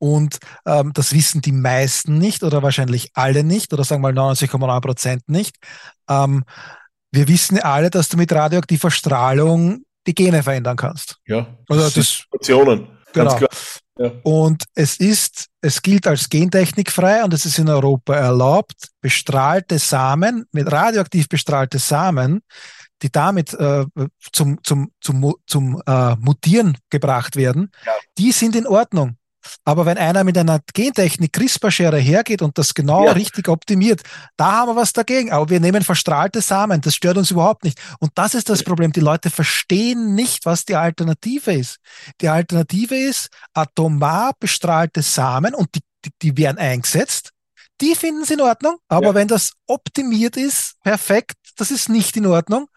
Und 0.00 0.38
ähm, 0.64 0.92
das 0.94 1.12
wissen 1.12 1.40
die 1.40 1.52
meisten 1.52 2.18
nicht 2.18 2.42
oder 2.44 2.62
wahrscheinlich 2.62 3.10
alle 3.14 3.42
nicht 3.42 3.72
oder 3.72 3.82
sagen 3.84 4.02
wir 4.02 4.12
mal 4.12 4.32
99,9 4.34 4.80
Prozent 4.80 5.22
nicht. 5.28 5.56
Ähm, 6.08 6.44
wir 7.10 7.26
wissen 7.26 7.58
alle, 7.60 7.90
dass 7.90 8.08
du 8.08 8.16
mit 8.16 8.32
radioaktiver 8.32 8.90
Strahlung 8.90 9.82
die 10.06 10.14
Gene 10.14 10.42
verändern 10.42 10.76
kannst. 10.76 11.16
Ja, 11.26 11.46
Also 11.68 11.82
das 11.82 11.94
das- 11.94 12.08
Situationen. 12.32 12.88
Ganz 13.12 13.34
Genau. 13.34 13.36
klar. 13.36 13.50
Ja. 13.98 14.12
Und 14.22 14.62
es 14.74 14.96
ist, 14.98 15.46
es 15.60 15.82
gilt 15.82 16.06
als 16.06 16.28
gentechnikfrei 16.28 17.24
und 17.24 17.34
es 17.34 17.44
ist 17.44 17.58
in 17.58 17.68
Europa 17.68 18.14
erlaubt, 18.14 18.88
bestrahlte 19.00 19.78
Samen, 19.78 20.46
mit 20.52 20.70
radioaktiv 20.70 21.28
bestrahlte 21.28 21.78
Samen, 21.80 22.42
die 23.02 23.10
damit 23.10 23.54
äh, 23.54 23.84
zum, 24.32 24.62
zum, 24.62 24.92
zum, 25.00 25.34
zum 25.46 25.82
äh, 25.86 26.14
Mutieren 26.16 26.78
gebracht 26.90 27.34
werden, 27.34 27.70
Ja. 27.84 27.92
die 28.18 28.30
sind 28.32 28.54
in 28.54 28.66
Ordnung. 28.68 29.16
Aber 29.64 29.86
wenn 29.86 29.98
einer 29.98 30.24
mit 30.24 30.36
einer 30.38 30.60
Gentechnik 30.74 31.32
CRISPR-Schere 31.32 31.98
hergeht 31.98 32.42
und 32.42 32.56
das 32.58 32.74
genau 32.74 33.04
Ja. 33.06 33.12
richtig 33.12 33.48
optimiert, 33.48 34.02
da 34.36 34.52
haben 34.52 34.68
wir 34.70 34.76
was 34.76 34.92
dagegen. 34.92 35.32
Aber 35.32 35.48
wir 35.50 35.60
nehmen 35.60 35.82
verstrahlte 35.82 36.40
Samen, 36.40 36.80
das 36.80 36.94
stört 36.94 37.16
uns 37.18 37.30
überhaupt 37.30 37.64
nicht. 37.64 37.78
Und 38.00 38.12
das 38.14 38.34
ist 38.34 38.48
das 38.48 38.62
Problem. 38.62 38.92
Die 38.92 39.00
Leute 39.00 39.30
verstehen 39.30 40.14
nicht, 40.14 40.46
was 40.46 40.64
die 40.64 40.76
Alternative 40.76 41.52
ist. 41.52 41.78
Die 42.20 42.28
Alternative 42.28 42.96
ist 42.96 43.28
atomar 43.54 44.32
bestrahlte 44.38 45.02
Samen 45.02 45.54
und 45.54 45.68
die, 45.74 45.80
die, 46.04 46.10
die 46.22 46.36
werden 46.36 46.58
eingesetzt. 46.58 47.30
Die 47.80 47.94
finden 47.94 48.24
sie 48.24 48.34
in 48.34 48.40
Ordnung. 48.40 48.78
Aber 48.88 49.08
Ja. 49.08 49.14
wenn 49.14 49.28
das 49.28 49.52
optimiert 49.66 50.36
ist, 50.36 50.74
perfekt, 50.82 51.36
das 51.56 51.70
ist 51.70 51.88
nicht 51.88 52.16
in 52.16 52.26
Ordnung. 52.26 52.68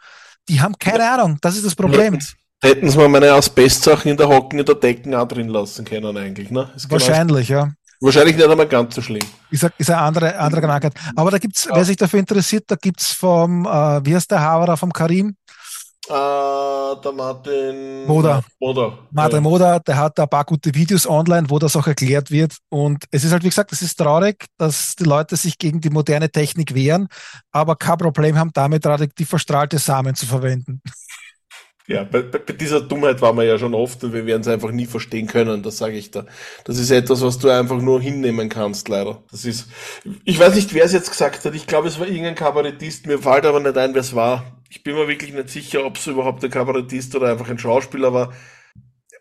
die 0.49 0.59
haben 0.59 0.75
keine 0.79 1.09
Ahnung. 1.09 1.37
Das 1.41 1.55
ist 1.55 1.65
das 1.65 1.75
Problem. 1.75 2.19
Hätten 2.63 2.89
sie 2.89 2.97
mal 2.97 3.09
meine 3.09 3.31
Asbestsachen 3.31 4.11
in 4.11 4.17
der 4.17 4.27
Hocken 4.27 4.59
in 4.59 4.65
der 4.65 4.75
Decken 4.75 5.15
auch 5.15 5.27
drin 5.27 5.49
lassen 5.49 5.83
können 5.83 6.15
eigentlich, 6.15 6.51
ne? 6.51 6.69
Ist 6.75 6.87
genau- 6.87 7.01
Wahrscheinlich, 7.01 7.49
ja. 7.49 7.71
Wahrscheinlich 7.99 8.35
nicht 8.35 8.47
einmal 8.47 8.67
ganz 8.67 8.95
so 8.95 9.01
schlimm. 9.01 9.21
Ist 9.51 9.63
eine, 9.63 9.73
ist 9.77 9.89
eine 9.91 10.01
andere, 10.01 10.35
andere 10.37 10.61
Krankheit. 10.61 10.93
Aber 11.15 11.29
da 11.31 11.37
gibt's, 11.37 11.67
wer 11.71 11.85
sich 11.85 11.97
dafür 11.97 12.19
interessiert, 12.19 12.63
da 12.67 12.75
gibt's 12.75 13.11
vom, 13.13 13.65
äh, 13.65 14.05
wie 14.05 14.15
heißt 14.15 14.29
der 14.31 14.41
Haverer 14.41 14.75
vom 14.77 14.91
Karim? 14.91 15.35
Äh, 16.07 16.11
der 16.13 17.11
Martin 17.15 18.05
Moder. 18.07 18.43
Moder. 18.59 18.97
Martin 19.11 19.35
Ja. 19.37 19.41
Moder, 19.41 19.79
der 19.81 19.97
hat 19.97 20.17
da 20.17 20.23
ein 20.23 20.29
paar 20.29 20.45
gute 20.45 20.73
Videos 20.73 21.07
online, 21.07 21.47
wo 21.49 21.59
das 21.59 21.75
auch 21.75 21.85
erklärt 21.85 22.31
wird. 22.31 22.57
Und 22.69 23.05
es 23.11 23.23
ist 23.23 23.31
halt, 23.31 23.43
wie 23.43 23.49
gesagt, 23.49 23.71
es 23.71 23.83
ist 23.83 23.95
traurig, 23.97 24.45
dass 24.57 24.95
die 24.95 25.03
Leute 25.03 25.35
sich 25.35 25.59
gegen 25.59 25.79
die 25.79 25.91
moderne 25.91 26.29
Technik 26.31 26.73
wehren, 26.73 27.07
aber 27.51 27.75
kein 27.75 27.97
Problem 27.99 28.37
haben, 28.37 28.49
damit 28.53 28.83
radioaktiv 28.85 29.29
verstrahlte 29.29 29.77
Samen 29.77 30.15
zu 30.15 30.25
verwenden. 30.25 30.81
Ja, 31.91 32.03
bei, 32.03 32.21
bei 32.21 32.53
dieser 32.53 32.81
Dummheit 32.81 33.21
waren 33.21 33.35
wir 33.35 33.43
ja 33.43 33.57
schon 33.57 33.73
oft 33.73 34.03
und 34.03 34.13
wir 34.13 34.25
werden 34.25 34.41
es 34.41 34.47
einfach 34.47 34.71
nie 34.71 34.85
verstehen 34.85 35.27
können, 35.27 35.61
das 35.61 35.77
sage 35.77 35.97
ich 35.97 36.11
da. 36.11 36.25
Das 36.63 36.77
ist 36.77 36.89
etwas, 36.89 37.21
was 37.21 37.37
du 37.37 37.49
einfach 37.49 37.81
nur 37.81 38.01
hinnehmen 38.01 38.47
kannst, 38.47 38.87
leider. 38.87 39.23
Das 39.29 39.43
ist, 39.45 39.67
ich 40.23 40.39
weiß 40.39 40.55
nicht, 40.55 40.73
wer 40.73 40.85
es 40.85 40.93
jetzt 40.93 41.09
gesagt 41.09 41.43
hat. 41.43 41.53
Ich 41.53 41.67
glaube, 41.67 41.89
es 41.89 41.99
war 41.99 42.07
irgendein 42.07 42.35
Kabarettist, 42.35 43.07
mir 43.07 43.19
fällt 43.19 43.45
aber 43.45 43.59
nicht 43.59 43.77
ein, 43.77 43.93
wer 43.93 44.01
es 44.01 44.15
war. 44.15 44.61
Ich 44.69 44.83
bin 44.83 44.95
mir 44.95 45.09
wirklich 45.09 45.33
nicht 45.33 45.49
sicher, 45.49 45.85
ob 45.85 45.97
es 45.97 46.07
überhaupt 46.07 46.43
ein 46.43 46.49
Kabarettist 46.49 47.13
oder 47.15 47.29
einfach 47.29 47.49
ein 47.49 47.59
Schauspieler 47.59 48.13
war. 48.13 48.31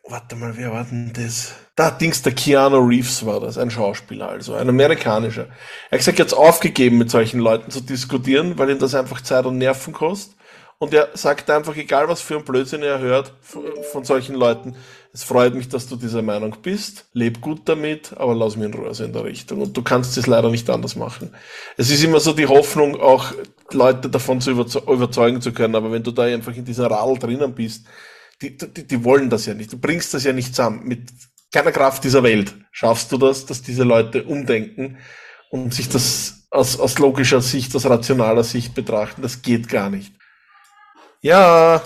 Warte 0.09 0.37
mal, 0.37 0.57
wer 0.57 0.73
war 0.73 0.85
denn 0.85 1.13
das? 1.13 1.55
Da 1.77 1.91
Dings, 1.91 2.23
der 2.23 2.33
Keanu 2.33 2.79
Reeves 2.79 3.25
war 3.27 3.41
das, 3.41 3.59
ein 3.59 3.71
Schauspieler, 3.71 4.29
also 4.29 4.55
ein 4.55 4.69
amerikanischer. 4.69 5.47
Er 5.89 5.93
hat 5.93 5.99
gesagt, 5.99 6.19
er 6.19 6.27
hat 6.27 6.35
aufgegeben, 6.35 6.99
mit 6.99 7.11
solchen 7.11 7.41
Leuten 7.41 7.71
zu 7.71 7.81
diskutieren, 7.81 8.59
weil 8.59 8.71
ihm 8.71 8.79
das 8.79 8.95
einfach 8.95 9.21
Zeit 9.21 9.47
und 9.47 9.59
Nerven 9.59 9.93
kostet. 9.93 10.37
Und 10.83 10.95
er 10.95 11.11
sagt 11.13 11.51
einfach, 11.51 11.77
egal 11.77 12.09
was 12.09 12.23
für 12.23 12.39
ein 12.39 12.45
Blödsinn 12.45 12.83
er 12.83 13.01
hört 13.01 13.35
von, 13.43 14.03
solchen 14.03 14.35
Leuten, 14.35 14.77
es 15.13 15.23
freut 15.23 15.55
mich, 15.55 15.69
dass 15.69 15.87
du 15.87 15.95
dieser 15.95 16.23
Meinung 16.23 16.57
bist, 16.63 17.07
leb 17.13 17.43
gut 17.43 17.69
damit, 17.69 18.15
aber 18.17 18.35
lass 18.35 18.57
mir 18.57 18.65
in 18.65 18.73
Ruhe 18.73 18.95
so 18.95 19.05
in 19.05 19.13
der 19.13 19.25
Richtung. 19.25 19.61
Und 19.61 19.77
du 19.77 19.83
kannst 19.83 20.17
es 20.17 20.27
leider 20.27 20.49
nicht 20.49 20.71
anders 20.71 20.97
machen. 20.97 21.35
Es 21.77 21.91
ist 21.91 22.03
immer 22.03 22.19
so 22.19 22.33
die 22.33 22.47
Hoffnung, 22.47 22.99
auch 22.99 23.35
Leute 23.71 24.09
davon 24.09 24.41
zu 24.41 24.53
überze 24.53 24.79
überzeugen 24.79 25.43
zu 25.43 25.53
können, 25.53 25.75
aber 25.75 25.93
wenn 25.93 26.03
du 26.03 26.13
da 26.13 26.23
einfach 26.23 26.57
in 26.57 26.65
dieser 26.65 26.91
Radl 26.91 27.19
drinnen 27.19 27.55
bist, 27.55 27.85
die, 28.41 28.57
die, 28.57 28.87
die 28.87 29.05
wollen 29.05 29.29
das 29.29 29.45
ja 29.45 29.53
nicht. 29.53 29.71
Du 29.71 29.79
bringst 29.79 30.15
das 30.15 30.25
ja 30.25 30.33
nicht 30.33 30.55
zusammen. 30.55 30.89
Mit 30.89 31.11
keiner 31.53 31.73
Kraft 31.73 32.05
dieser 32.05 32.23
Welt 32.23 32.55
schaffst 32.71 33.13
du 33.13 33.19
das, 33.19 33.45
dass 33.45 33.61
diese 33.61 33.85
Leute 33.85 34.23
umdenken 34.23 34.97
und 35.51 35.75
sich 35.75 35.91
das 35.91 36.47
aus, 36.51 36.81
aus 36.81 36.99
logischer 36.99 37.43
Sicht, 37.43 37.77
aus 37.77 37.85
rationaler 37.85 38.45
Sicht 38.45 38.75
betrachten. 38.75 39.21
Das 39.21 39.43
geht 39.43 39.69
gar 39.69 39.91
nicht. 39.91 40.15
Ja, 41.23 41.83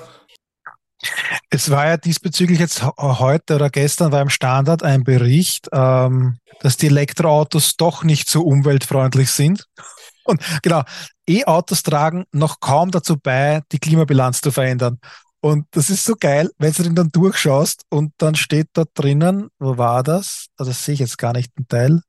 Es 1.50 1.70
war 1.70 1.86
ja 1.86 1.96
diesbezüglich 1.96 2.58
jetzt 2.58 2.82
he- 2.82 2.90
heute 2.98 3.54
oder 3.56 3.70
gestern 3.70 4.12
war 4.12 4.20
im 4.22 4.30
Standard 4.30 4.82
ein 4.82 5.04
Bericht, 5.04 5.68
ähm, 5.72 6.38
dass 6.60 6.76
die 6.76 6.86
Elektroautos 6.86 7.76
doch 7.76 8.04
nicht 8.04 8.28
so 8.28 8.42
umweltfreundlich 8.42 9.30
sind. 9.30 9.64
Und 10.24 10.40
genau, 10.62 10.82
E-Autos 11.28 11.82
tragen 11.82 12.24
noch 12.32 12.60
kaum 12.60 12.90
dazu 12.90 13.16
bei, 13.18 13.62
die 13.72 13.78
Klimabilanz 13.78 14.40
zu 14.40 14.50
verändern. 14.50 14.98
Und 15.40 15.66
das 15.72 15.90
ist 15.90 16.04
so 16.04 16.14
geil, 16.18 16.50
wenn 16.58 16.72
du 16.72 16.82
den 16.82 16.94
dann 16.94 17.10
durchschaust 17.10 17.82
und 17.90 18.14
dann 18.16 18.34
steht 18.34 18.68
da 18.72 18.84
drinnen, 18.94 19.48
wo 19.58 19.76
war 19.76 20.02
das? 20.02 20.46
Also 20.56 20.70
das 20.70 20.82
sehe 20.82 20.94
ich 20.94 21.00
jetzt 21.00 21.18
gar 21.18 21.34
nicht 21.34 21.52
im 21.58 21.68
Teil. 21.68 22.00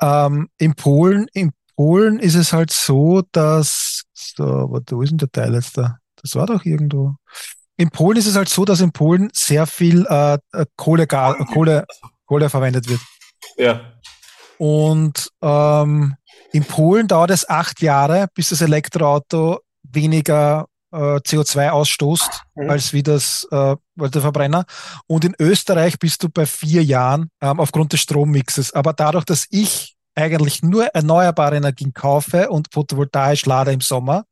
Ähm, 0.00 0.48
in 0.58 0.74
Polen, 0.76 1.26
in 1.32 1.50
Polen 1.74 2.20
ist 2.20 2.36
es 2.36 2.52
halt 2.52 2.70
so, 2.72 3.22
dass, 3.32 4.02
so, 4.12 4.44
wo 4.88 5.02
ist 5.02 5.10
denn 5.10 5.18
der 5.18 5.32
Teil 5.32 5.54
jetzt 5.54 5.76
da? 5.76 5.98
Das 6.24 6.34
war 6.34 6.46
doch 6.46 6.64
irgendwo. 6.64 7.14
In 7.76 7.90
Polen 7.90 8.16
ist 8.18 8.26
es 8.26 8.34
halt 8.36 8.48
so, 8.48 8.64
dass 8.64 8.80
in 8.80 8.92
Polen 8.92 9.28
sehr 9.34 9.66
viel 9.66 10.06
äh, 10.08 10.38
äh, 10.52 10.64
Kohle, 10.76 11.02
äh, 11.04 11.44
Kohle, 11.52 11.86
Kohle 12.26 12.48
verwendet 12.50 12.88
wird. 12.88 13.00
ja. 13.58 13.92
Und 14.56 15.30
ähm, 15.42 16.14
in 16.52 16.64
Polen 16.64 17.08
dauert 17.08 17.30
es 17.30 17.48
acht 17.48 17.82
Jahre, 17.82 18.28
bis 18.34 18.50
das 18.50 18.60
Elektroauto 18.60 19.58
weniger 19.82 20.66
äh, 20.92 20.96
CO2 20.96 21.70
ausstößt 21.70 22.42
Mhm. 22.56 22.70
als 22.70 22.92
wie 22.92 23.02
das 23.02 23.48
äh, 23.50 23.74
der 23.96 24.22
Verbrenner. 24.22 24.64
Und 25.08 25.24
in 25.24 25.34
Österreich 25.40 25.98
bist 25.98 26.22
du 26.22 26.28
bei 26.28 26.46
vier 26.46 26.84
Jahren 26.84 27.30
ähm, 27.40 27.58
aufgrund 27.58 27.92
des 27.92 28.00
Strommixes. 28.00 28.72
Aber 28.72 28.92
dadurch, 28.92 29.24
dass 29.24 29.46
ich 29.50 29.96
eigentlich 30.14 30.62
nur 30.62 30.86
erneuerbare 30.86 31.56
Energien 31.56 31.92
kaufe 31.92 32.48
und 32.48 32.68
photovoltaisch 32.72 33.44
lade 33.46 33.72
im 33.72 33.80
Sommer, 33.80 34.24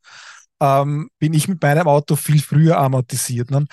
ähm, 0.63 1.09
bin 1.19 1.35
ich 1.35 1.49
mit 1.49 1.61
meinem 1.61 1.89
Auto 1.89 2.15
viel 2.17 2.41
früher 2.41 2.79
amortisiert. 2.79 3.51
Ne? 3.51 3.67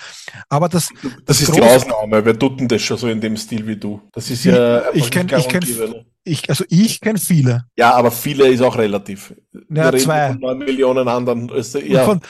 Aber 0.48 0.68
das, 0.68 0.88
Das 1.24 1.40
ist 1.40 1.54
die 1.54 1.62
Ausnahme. 1.62 2.24
Wer 2.24 2.36
tut 2.38 2.58
denn 2.58 2.66
das 2.68 2.82
schon 2.82 2.96
so 2.98 3.08
in 3.08 3.20
dem 3.20 3.36
Stil 3.36 3.66
wie 3.66 3.76
du? 3.76 4.00
Das 4.12 4.28
ist 4.30 4.44
ja. 4.44 4.90
Ich 4.92 5.04
einfach 5.04 5.10
kenn- 5.10 5.22
nicht 5.24 5.30
gang 5.30 5.40
ich 5.40 5.48
kenn- 5.48 5.62
und 5.62 5.66
gäbe, 5.66 5.88
ne? 5.90 6.06
ich, 6.24 6.48
also 6.50 6.64
ich 6.68 7.00
kenne 7.00 7.18
viele. 7.18 7.64
Ja, 7.76 7.94
aber 7.94 8.10
viele 8.10 8.48
ist 8.48 8.60
auch 8.62 8.76
relativ. 8.76 9.32
Ja, 9.68 9.96
zwei. 9.96 10.36
Von 10.40 10.58
Millionen 10.58 11.06
anderen. 11.08 11.50
Also, 11.50 11.78
ja, 11.78 12.04
Von, 12.04 12.20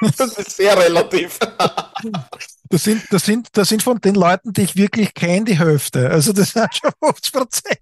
das 0.16 0.38
ist 0.38 0.56
sehr 0.56 0.78
relativ. 0.78 1.38
Das 2.70 2.82
sind, 2.82 3.02
das 3.10 3.24
sind, 3.24 3.48
das 3.52 3.68
sind 3.68 3.82
von 3.82 4.00
den 4.00 4.14
Leuten, 4.14 4.52
die 4.52 4.62
ich 4.62 4.74
wirklich 4.74 5.14
kenne, 5.14 5.44
die 5.44 5.58
Hälfte. 5.58 6.10
Also 6.10 6.32
das 6.32 6.50
sind 6.50 6.66
schon 6.74 6.90
50 7.04 7.32
Prozent. 7.32 7.78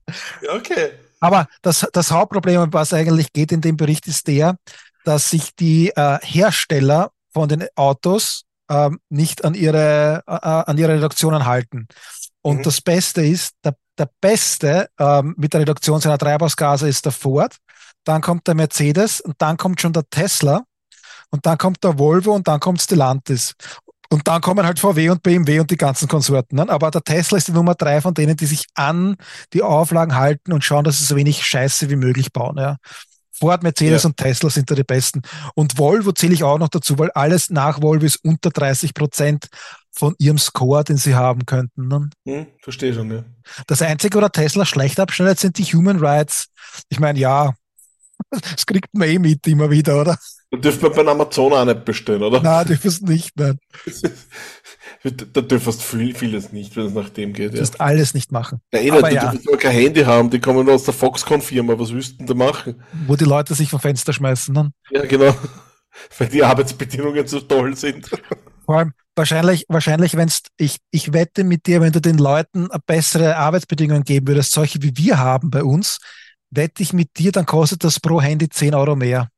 Okay. 0.56 0.90
Aber 1.20 1.46
das, 1.62 1.86
das 1.92 2.10
Hauptproblem, 2.10 2.62
um 2.62 2.72
was 2.72 2.92
eigentlich 2.92 3.32
geht 3.32 3.52
in 3.52 3.60
dem 3.60 3.76
Bericht, 3.76 4.06
ist 4.08 4.26
der, 4.26 4.56
dass 5.04 5.30
sich 5.30 5.54
die 5.56 5.90
äh, 5.90 6.18
Hersteller 6.22 7.10
von 7.32 7.48
den 7.48 7.66
Autos 7.76 8.44
ähm, 8.70 9.00
nicht 9.08 9.44
an 9.44 9.54
ihre, 9.54 10.22
äh, 10.26 10.32
an 10.32 10.78
ihre 10.78 10.94
Reduktionen 10.94 11.46
halten. 11.46 11.86
Und 12.42 12.58
Mhm. 12.58 12.62
das 12.62 12.80
Beste 12.80 13.24
ist, 13.24 13.52
der, 13.64 13.74
der 13.98 14.08
Beste 14.20 14.88
ähm, 14.98 15.34
mit 15.36 15.52
der 15.52 15.60
Reduktion 15.60 16.00
seiner 16.00 16.18
Treibhausgase 16.18 16.88
ist 16.88 17.04
der 17.04 17.12
Ford, 17.12 17.56
dann 18.04 18.20
kommt 18.20 18.46
der 18.46 18.54
Mercedes 18.54 19.20
und 19.20 19.34
dann 19.38 19.56
kommt 19.56 19.80
schon 19.80 19.92
der 19.92 20.08
Tesla 20.10 20.62
und 21.30 21.46
dann 21.46 21.58
kommt 21.58 21.82
der 21.84 21.98
Volvo 21.98 22.32
und 22.34 22.48
dann 22.48 22.60
kommt 22.60 22.80
Stellantis. 22.80 23.54
Und 24.10 24.28
dann 24.28 24.42
kommen 24.42 24.66
halt 24.66 24.78
VW 24.78 25.08
und 25.08 25.22
BMW 25.22 25.60
und 25.60 25.70
die 25.70 25.78
ganzen 25.78 26.06
Konsorten. 26.06 26.56
Ne? 26.56 26.68
Aber 26.68 26.90
der 26.90 27.02
Tesla 27.02 27.38
ist 27.38 27.48
die 27.48 27.52
Nummer 27.52 27.74
drei 27.74 28.02
von 28.02 28.12
denen, 28.12 28.36
die 28.36 28.44
sich 28.44 28.66
an 28.74 29.16
die 29.54 29.62
Auflagen 29.62 30.14
halten 30.16 30.52
und 30.52 30.62
schauen, 30.62 30.84
dass 30.84 30.98
sie 30.98 31.04
so 31.04 31.16
wenig 31.16 31.46
Scheiße 31.46 31.88
wie 31.88 31.96
möglich 31.96 32.30
bauen. 32.30 32.58
Ja. 32.58 32.76
Ford, 33.42 33.64
Mercedes 33.64 34.04
Ja. 34.04 34.08
und 34.08 34.16
Tesla 34.16 34.50
sind 34.50 34.70
da 34.70 34.76
die 34.76 34.84
besten. 34.84 35.20
Und 35.56 35.76
Volvo 35.76 36.12
zähle 36.12 36.32
ich 36.34 36.44
auch 36.44 36.58
noch 36.58 36.68
dazu, 36.68 36.96
weil 36.96 37.10
alles 37.10 37.50
nach 37.50 37.82
Volvo 37.82 38.06
ist 38.06 38.20
unter 38.22 38.50
30 38.50 38.94
Prozent 38.94 39.48
von 39.90 40.14
ihrem 40.18 40.38
Score, 40.38 40.84
den 40.84 40.96
sie 40.96 41.16
haben 41.16 41.44
könnten. 41.44 41.88
Ne? 41.88 42.08
Hm, 42.24 42.46
verstehe 42.62 42.94
schon, 42.94 43.10
ja. 43.10 43.24
Das 43.66 43.82
Einzige, 43.82 44.16
wo 44.16 44.20
der 44.20 44.30
Tesla 44.30 44.64
schlecht 44.64 45.00
abschneidet, 45.00 45.40
sind 45.40 45.58
die 45.58 45.64
Human 45.64 45.98
Rights. 45.98 46.46
Ich 46.88 47.00
meine, 47.00 47.18
ja, 47.18 47.52
das 48.30 48.64
kriegt 48.64 48.94
man 48.94 49.08
eh 49.08 49.18
mit 49.18 49.44
immer 49.48 49.68
wieder, 49.70 50.00
oder? 50.00 50.16
Da 50.52 50.58
dürfen 50.58 50.82
wir 50.82 50.90
bei 50.90 51.10
Amazon 51.10 51.52
auch 51.52 51.64
nicht 51.64 51.84
bestellen, 51.84 52.22
oder? 52.22 52.40
Nein, 52.40 52.66
du 52.68 52.84
wirst 52.84 53.02
nicht, 53.02 53.32
nein. 53.36 53.58
Da 55.04 55.40
dürfst 55.40 55.82
viel, 55.82 56.14
vieles 56.14 56.52
nicht, 56.52 56.76
wenn 56.76 56.86
es 56.86 56.94
nach 56.94 57.08
dem 57.08 57.32
geht. 57.32 57.54
Du 57.54 57.58
Ja, 57.58 57.68
alles 57.78 58.14
nicht 58.14 58.30
machen. 58.30 58.60
ja, 58.72 58.80
eh 58.80 58.90
Aber 58.92 59.08
nicht, 59.08 59.14
ja. 59.14 59.32
dürfen 59.32 59.58
kein 59.58 59.72
Handy 59.72 60.02
haben, 60.02 60.30
die 60.30 60.38
kommen 60.38 60.68
aus 60.70 60.84
der 60.84 60.94
Foxconn-Firma. 60.94 61.76
Was 61.76 61.92
willst 61.92 62.12
du 62.12 62.16
denn 62.18 62.26
da 62.28 62.34
machen? 62.34 62.82
Wo 63.08 63.16
die 63.16 63.24
Leute 63.24 63.54
sich 63.54 63.68
vom 63.68 63.80
Fenster 63.80 64.12
schmeißen. 64.12 64.54
Ne? 64.54 64.72
Ja, 64.90 65.04
genau. 65.04 65.34
Weil 66.18 66.28
die 66.28 66.44
Arbeitsbedingungen 66.44 67.26
so 67.26 67.40
toll 67.40 67.76
sind. 67.76 68.08
Vor 68.64 68.78
allem 68.78 68.92
wahrscheinlich, 69.16 69.66
wahrscheinlich, 69.68 70.16
wenn's, 70.16 70.42
ich, 70.56 70.76
ich 70.92 71.12
wette 71.12 71.42
mit 71.42 71.66
dir, 71.66 71.80
wenn 71.80 71.92
du 71.92 72.00
den 72.00 72.18
Leuten 72.18 72.68
bessere 72.86 73.36
Arbeitsbedingungen 73.36 74.04
geben 74.04 74.28
würdest, 74.28 74.52
solche 74.52 74.80
wie 74.82 74.96
wir 74.96 75.18
haben 75.18 75.50
bei 75.50 75.64
uns, 75.64 75.98
wette 76.50 76.82
ich 76.82 76.92
mit 76.92 77.18
dir, 77.18 77.32
dann 77.32 77.44
kostet 77.46 77.82
das 77.82 77.98
pro 77.98 78.22
Handy 78.22 78.48
10 78.48 78.74
Euro 78.74 78.94
mehr. 78.94 79.28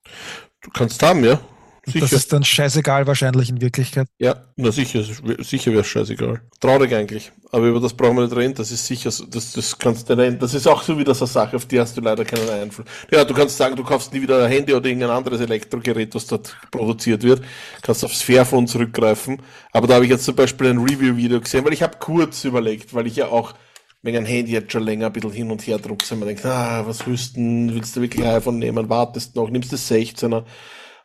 Du 0.61 0.71
kannst 0.71 1.03
haben, 1.03 1.25
ja. 1.25 1.41
Und 1.87 1.93
Sicher. 1.93 2.05
das 2.07 2.13
ist 2.13 2.33
dann 2.33 2.45
scheißegal 2.45 3.07
wahrscheinlich 3.07 3.51
in 3.51 3.61
Wirklichkeit. 3.61 4.07
Ja, 4.19 4.37
na 4.57 4.71
sicher, 4.73 5.03
sicher 5.41 5.71
wäre 5.73 5.83
es 5.83 5.87
scheißegal. 5.87 6.41
Traurig 6.61 6.93
eigentlich. 6.95 7.31
Aber 7.53 7.67
über 7.67 7.79
das 7.81 7.93
brauchen 7.95 8.17
wir 8.17 8.25
nicht 8.25 8.35
reden, 8.37 8.55
das 8.55 8.71
ist 8.71 8.87
sicher, 8.87 9.11
so- 9.11 9.27
das, 9.27 9.53
das 9.53 9.79
kannst 9.79 10.09
du 10.09 10.17
nicht, 10.17 10.43
das 10.43 10.55
ist 10.55 10.67
auch 10.67 10.83
so 10.83 10.99
wieder 10.99 11.15
so 11.15 11.25
eine 11.25 11.33
Sache, 11.33 11.57
auf 11.57 11.67
die 11.67 11.79
hast 11.79 11.97
du 11.97 12.01
leider 12.01 12.25
keinen 12.25 12.49
Einfluss. 12.49 12.87
Ja, 13.11 13.25
du 13.25 13.35
kannst 13.35 13.57
sagen, 13.57 13.77
du 13.77 13.85
kaufst 13.85 14.13
nie 14.13 14.23
wieder 14.23 14.45
ein 14.45 14.51
Handy 14.51 14.73
oder 14.73 14.87
irgendein 14.87 15.11
anderes 15.11 15.41
Elektrogerät, 15.41 16.15
was 16.15 16.27
dort 16.27 16.57
produziert 16.71 17.23
wird. 17.23 17.43
Kannst 17.83 18.05
aufs 18.05 18.23
Fairphone 18.23 18.67
zurückgreifen. 18.67 19.41
Aber 19.73 19.87
da 19.87 19.95
habe 19.95 20.05
ich 20.05 20.11
jetzt 20.11 20.25
zum 20.25 20.35
Beispiel 20.35 20.69
ein 20.69 20.79
Review-Video 20.79 21.41
gesehen, 21.41 21.65
weil 21.65 21.73
ich 21.75 21.83
habe 21.83 21.97
kurz 21.99 22.45
überlegt, 22.45 22.95
weil 22.95 23.07
ich 23.07 23.17
ja 23.17 23.27
auch 23.29 23.55
wegen 24.03 24.19
ein 24.19 24.27
Handy 24.27 24.53
jetzt 24.53 24.73
schon 24.73 24.83
länger 24.83 25.07
ein 25.07 25.13
bisschen 25.13 25.33
hin 25.33 25.51
und 25.51 25.67
her 25.67 25.79
druckse. 25.79 26.15
Man 26.17 26.29
denkt, 26.29 26.45
ah, 26.45 26.83
was 26.87 27.07
willst 27.07 27.37
du? 27.37 27.41
Willst 27.41 27.97
du 27.97 28.03
wirklich 28.03 28.25
ein 28.25 28.35
iPhone 28.37 28.59
nehmen? 28.59 28.89
Wartest 28.91 29.35
noch, 29.37 29.49
nimmst 29.49 29.73
das 29.73 29.91
16er. 29.91 30.45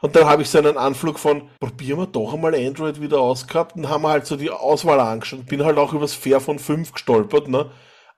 Und 0.01 0.15
dann 0.15 0.25
habe 0.25 0.43
ich 0.43 0.49
so 0.49 0.57
einen 0.57 0.77
Anflug 0.77 1.19
von, 1.19 1.49
probieren 1.59 1.99
wir 1.99 2.07
doch 2.07 2.33
einmal 2.33 2.55
Android 2.55 3.01
wieder 3.01 3.19
ausgehabt 3.19 3.75
und 3.75 3.89
haben 3.89 4.07
halt 4.07 4.25
so 4.25 4.37
die 4.37 4.49
Auswahl 4.49 4.99
angeschaut. 4.99 5.45
Bin 5.45 5.63
halt 5.65 5.77
auch 5.77 5.93
übers 5.93 6.13
Fairphone 6.13 6.59
5 6.59 6.93
gestolpert, 6.93 7.49
ne? 7.49 7.69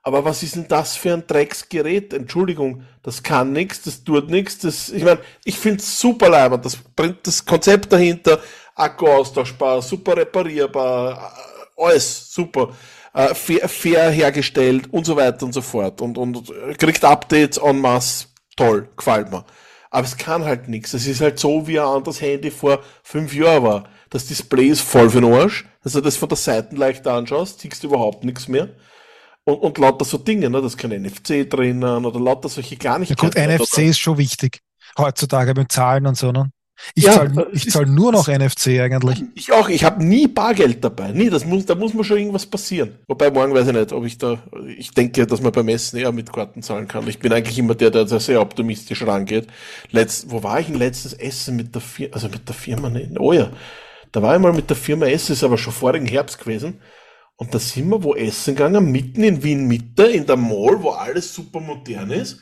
Aber 0.04 0.24
was 0.24 0.42
ist 0.42 0.56
denn 0.56 0.66
das 0.66 0.96
für 0.96 1.12
ein 1.12 1.26
Drecksgerät? 1.26 2.12
Entschuldigung, 2.12 2.84
das 3.04 3.22
kann 3.22 3.52
nichts, 3.52 3.82
das 3.82 4.02
tut 4.02 4.30
nichts. 4.30 4.58
Das, 4.58 4.88
ich 4.88 5.04
meine, 5.04 5.20
ich 5.44 5.56
finde 5.56 5.78
es 5.78 6.00
super 6.00 6.28
leibend. 6.28 6.64
Das 6.64 6.76
bringt 6.76 7.24
das 7.26 7.44
Konzept 7.44 7.92
dahinter, 7.92 8.40
Akku 8.74 9.06
austauschbar, 9.06 9.80
super 9.80 10.16
reparierbar, 10.16 11.32
äh, 11.78 11.82
alles 11.82 12.32
super. 12.32 12.70
Äh, 13.14 13.34
fair, 13.34 13.68
fair 13.68 14.10
hergestellt 14.10 14.92
und 14.92 15.04
so 15.04 15.16
weiter 15.16 15.46
und 15.46 15.52
so 15.52 15.62
fort. 15.62 16.00
Und, 16.00 16.18
und 16.18 16.52
kriegt 16.78 17.04
Updates 17.04 17.58
en 17.58 17.80
masse. 17.80 18.26
Toll, 18.56 18.88
gefällt 18.96 19.30
mir. 19.30 19.44
Aber 19.94 20.06
es 20.06 20.16
kann 20.16 20.44
halt 20.44 20.68
nichts. 20.68 20.94
Es 20.94 21.06
ist 21.06 21.20
halt 21.20 21.38
so, 21.38 21.66
wie 21.66 21.78
ein 21.78 21.84
anderes 21.86 22.22
Handy 22.22 22.50
vor 22.50 22.82
fünf 23.02 23.34
Jahren 23.34 23.62
war. 23.62 23.84
Das 24.08 24.26
Display 24.26 24.68
ist 24.68 24.80
voll 24.80 25.10
für 25.10 25.20
den 25.20 25.30
Arsch. 25.30 25.66
Also 25.82 26.00
das 26.00 26.16
von 26.16 26.30
der 26.30 26.38
Seite 26.38 26.74
leicht 26.76 27.06
anschaust, 27.06 27.60
siehst 27.60 27.82
du 27.82 27.88
überhaupt 27.88 28.24
nichts 28.24 28.48
mehr. 28.48 28.70
Und, 29.44 29.56
und 29.56 29.76
lauter 29.76 30.06
so 30.06 30.16
Dinge, 30.16 30.48
ne? 30.48 30.62
Das 30.62 30.78
kein 30.78 30.92
NFC 31.02 31.48
drinnen 31.48 32.06
oder 32.06 32.18
lauter 32.18 32.48
solche 32.48 32.74
Ja 32.76 32.78
Kleinigkeiten. 32.78 33.20
gut, 33.20 33.36
NFC 33.36 33.78
ist 33.80 33.98
schon 33.98 34.16
wichtig. 34.16 34.60
Heutzutage 34.96 35.52
mit 35.54 35.70
Zahlen 35.70 36.06
und 36.06 36.16
so, 36.16 36.32
ne? 36.32 36.50
Ich 36.94 37.04
Ja, 37.04 37.12
zahle 37.12 37.52
zahl 37.54 37.86
nur 37.86 38.12
noch 38.12 38.28
NFC 38.28 38.80
eigentlich. 38.80 39.24
Ich 39.34 39.52
auch, 39.52 39.68
ich 39.68 39.84
habe 39.84 40.04
nie 40.04 40.26
Bargeld 40.26 40.84
dabei. 40.84 41.12
Nie, 41.12 41.30
das 41.30 41.44
muss, 41.44 41.64
da 41.66 41.74
muss 41.74 41.94
mir 41.94 42.04
schon 42.04 42.18
irgendwas 42.18 42.46
passieren. 42.46 42.98
Wobei 43.06 43.30
morgen 43.30 43.54
weiß 43.54 43.68
ich 43.68 43.72
nicht, 43.74 43.92
ob 43.92 44.04
ich 44.04 44.18
da, 44.18 44.42
ich 44.76 44.92
denke, 44.92 45.26
dass 45.26 45.40
man 45.40 45.52
beim 45.52 45.68
Essen 45.68 45.98
eher 45.98 46.12
mit 46.12 46.32
Karten 46.32 46.62
zahlen 46.62 46.88
kann. 46.88 47.06
Ich 47.08 47.18
bin 47.20 47.32
eigentlich 47.32 47.58
immer 47.58 47.74
der, 47.74 47.90
der 47.90 48.04
da 48.04 48.20
sehr 48.20 48.40
optimistisch 48.40 49.06
rangeht. 49.06 49.46
Letzt, 49.90 50.30
wo 50.30 50.42
war 50.42 50.60
ich 50.60 50.66
denn 50.66 50.76
letztes 50.76 51.12
Essen 51.14 51.56
mit 51.56 51.74
der 51.74 51.82
Firma, 51.82 52.14
also 52.14 52.28
mit 52.28 52.48
der 52.48 52.54
Firma, 52.54 52.90
ne, 52.90 53.10
oh 53.18 53.32
ja, 53.32 53.50
da 54.12 54.22
war 54.22 54.34
ich 54.34 54.42
mal 54.42 54.52
mit 54.52 54.68
der 54.68 54.76
Firma 54.76 55.06
Essen, 55.06 55.32
ist 55.32 55.44
aber 55.44 55.58
schon 55.58 55.72
vorigen 55.72 56.06
Herbst 56.06 56.38
gewesen. 56.38 56.80
Und 57.36 57.54
da 57.54 57.58
sind 57.58 57.88
wir 57.88 58.02
wo 58.02 58.14
essen 58.14 58.54
gegangen, 58.54 58.92
mitten 58.92 59.24
in 59.24 59.42
Wien 59.42 59.66
Mitte, 59.66 60.04
in 60.04 60.26
der 60.26 60.36
Mall, 60.36 60.82
wo 60.82 60.90
alles 60.90 61.34
super 61.34 61.60
modern 61.60 62.10
ist. 62.10 62.40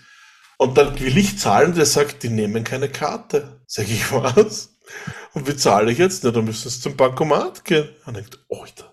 Und 0.60 0.76
dann 0.76 1.00
will 1.00 1.16
ich 1.16 1.38
zahlen, 1.38 1.74
der 1.74 1.86
sagt, 1.86 2.22
die 2.22 2.28
nehmen 2.28 2.64
keine 2.64 2.90
Karte. 2.90 3.62
Sag 3.66 3.88
ich, 3.88 4.12
was? 4.12 4.76
Und 5.32 5.48
wie 5.48 5.56
zahle 5.56 5.90
ich 5.90 5.96
jetzt? 5.96 6.22
Na, 6.22 6.32
dann 6.32 6.44
müssen 6.44 6.68
sie 6.68 6.80
zum 6.80 6.96
Bankomat 6.96 7.64
gehen. 7.64 7.88
Und 8.04 8.18
ich 8.18 8.24
denkt, 8.28 8.44
oh, 8.48 8.66
da 8.76 8.84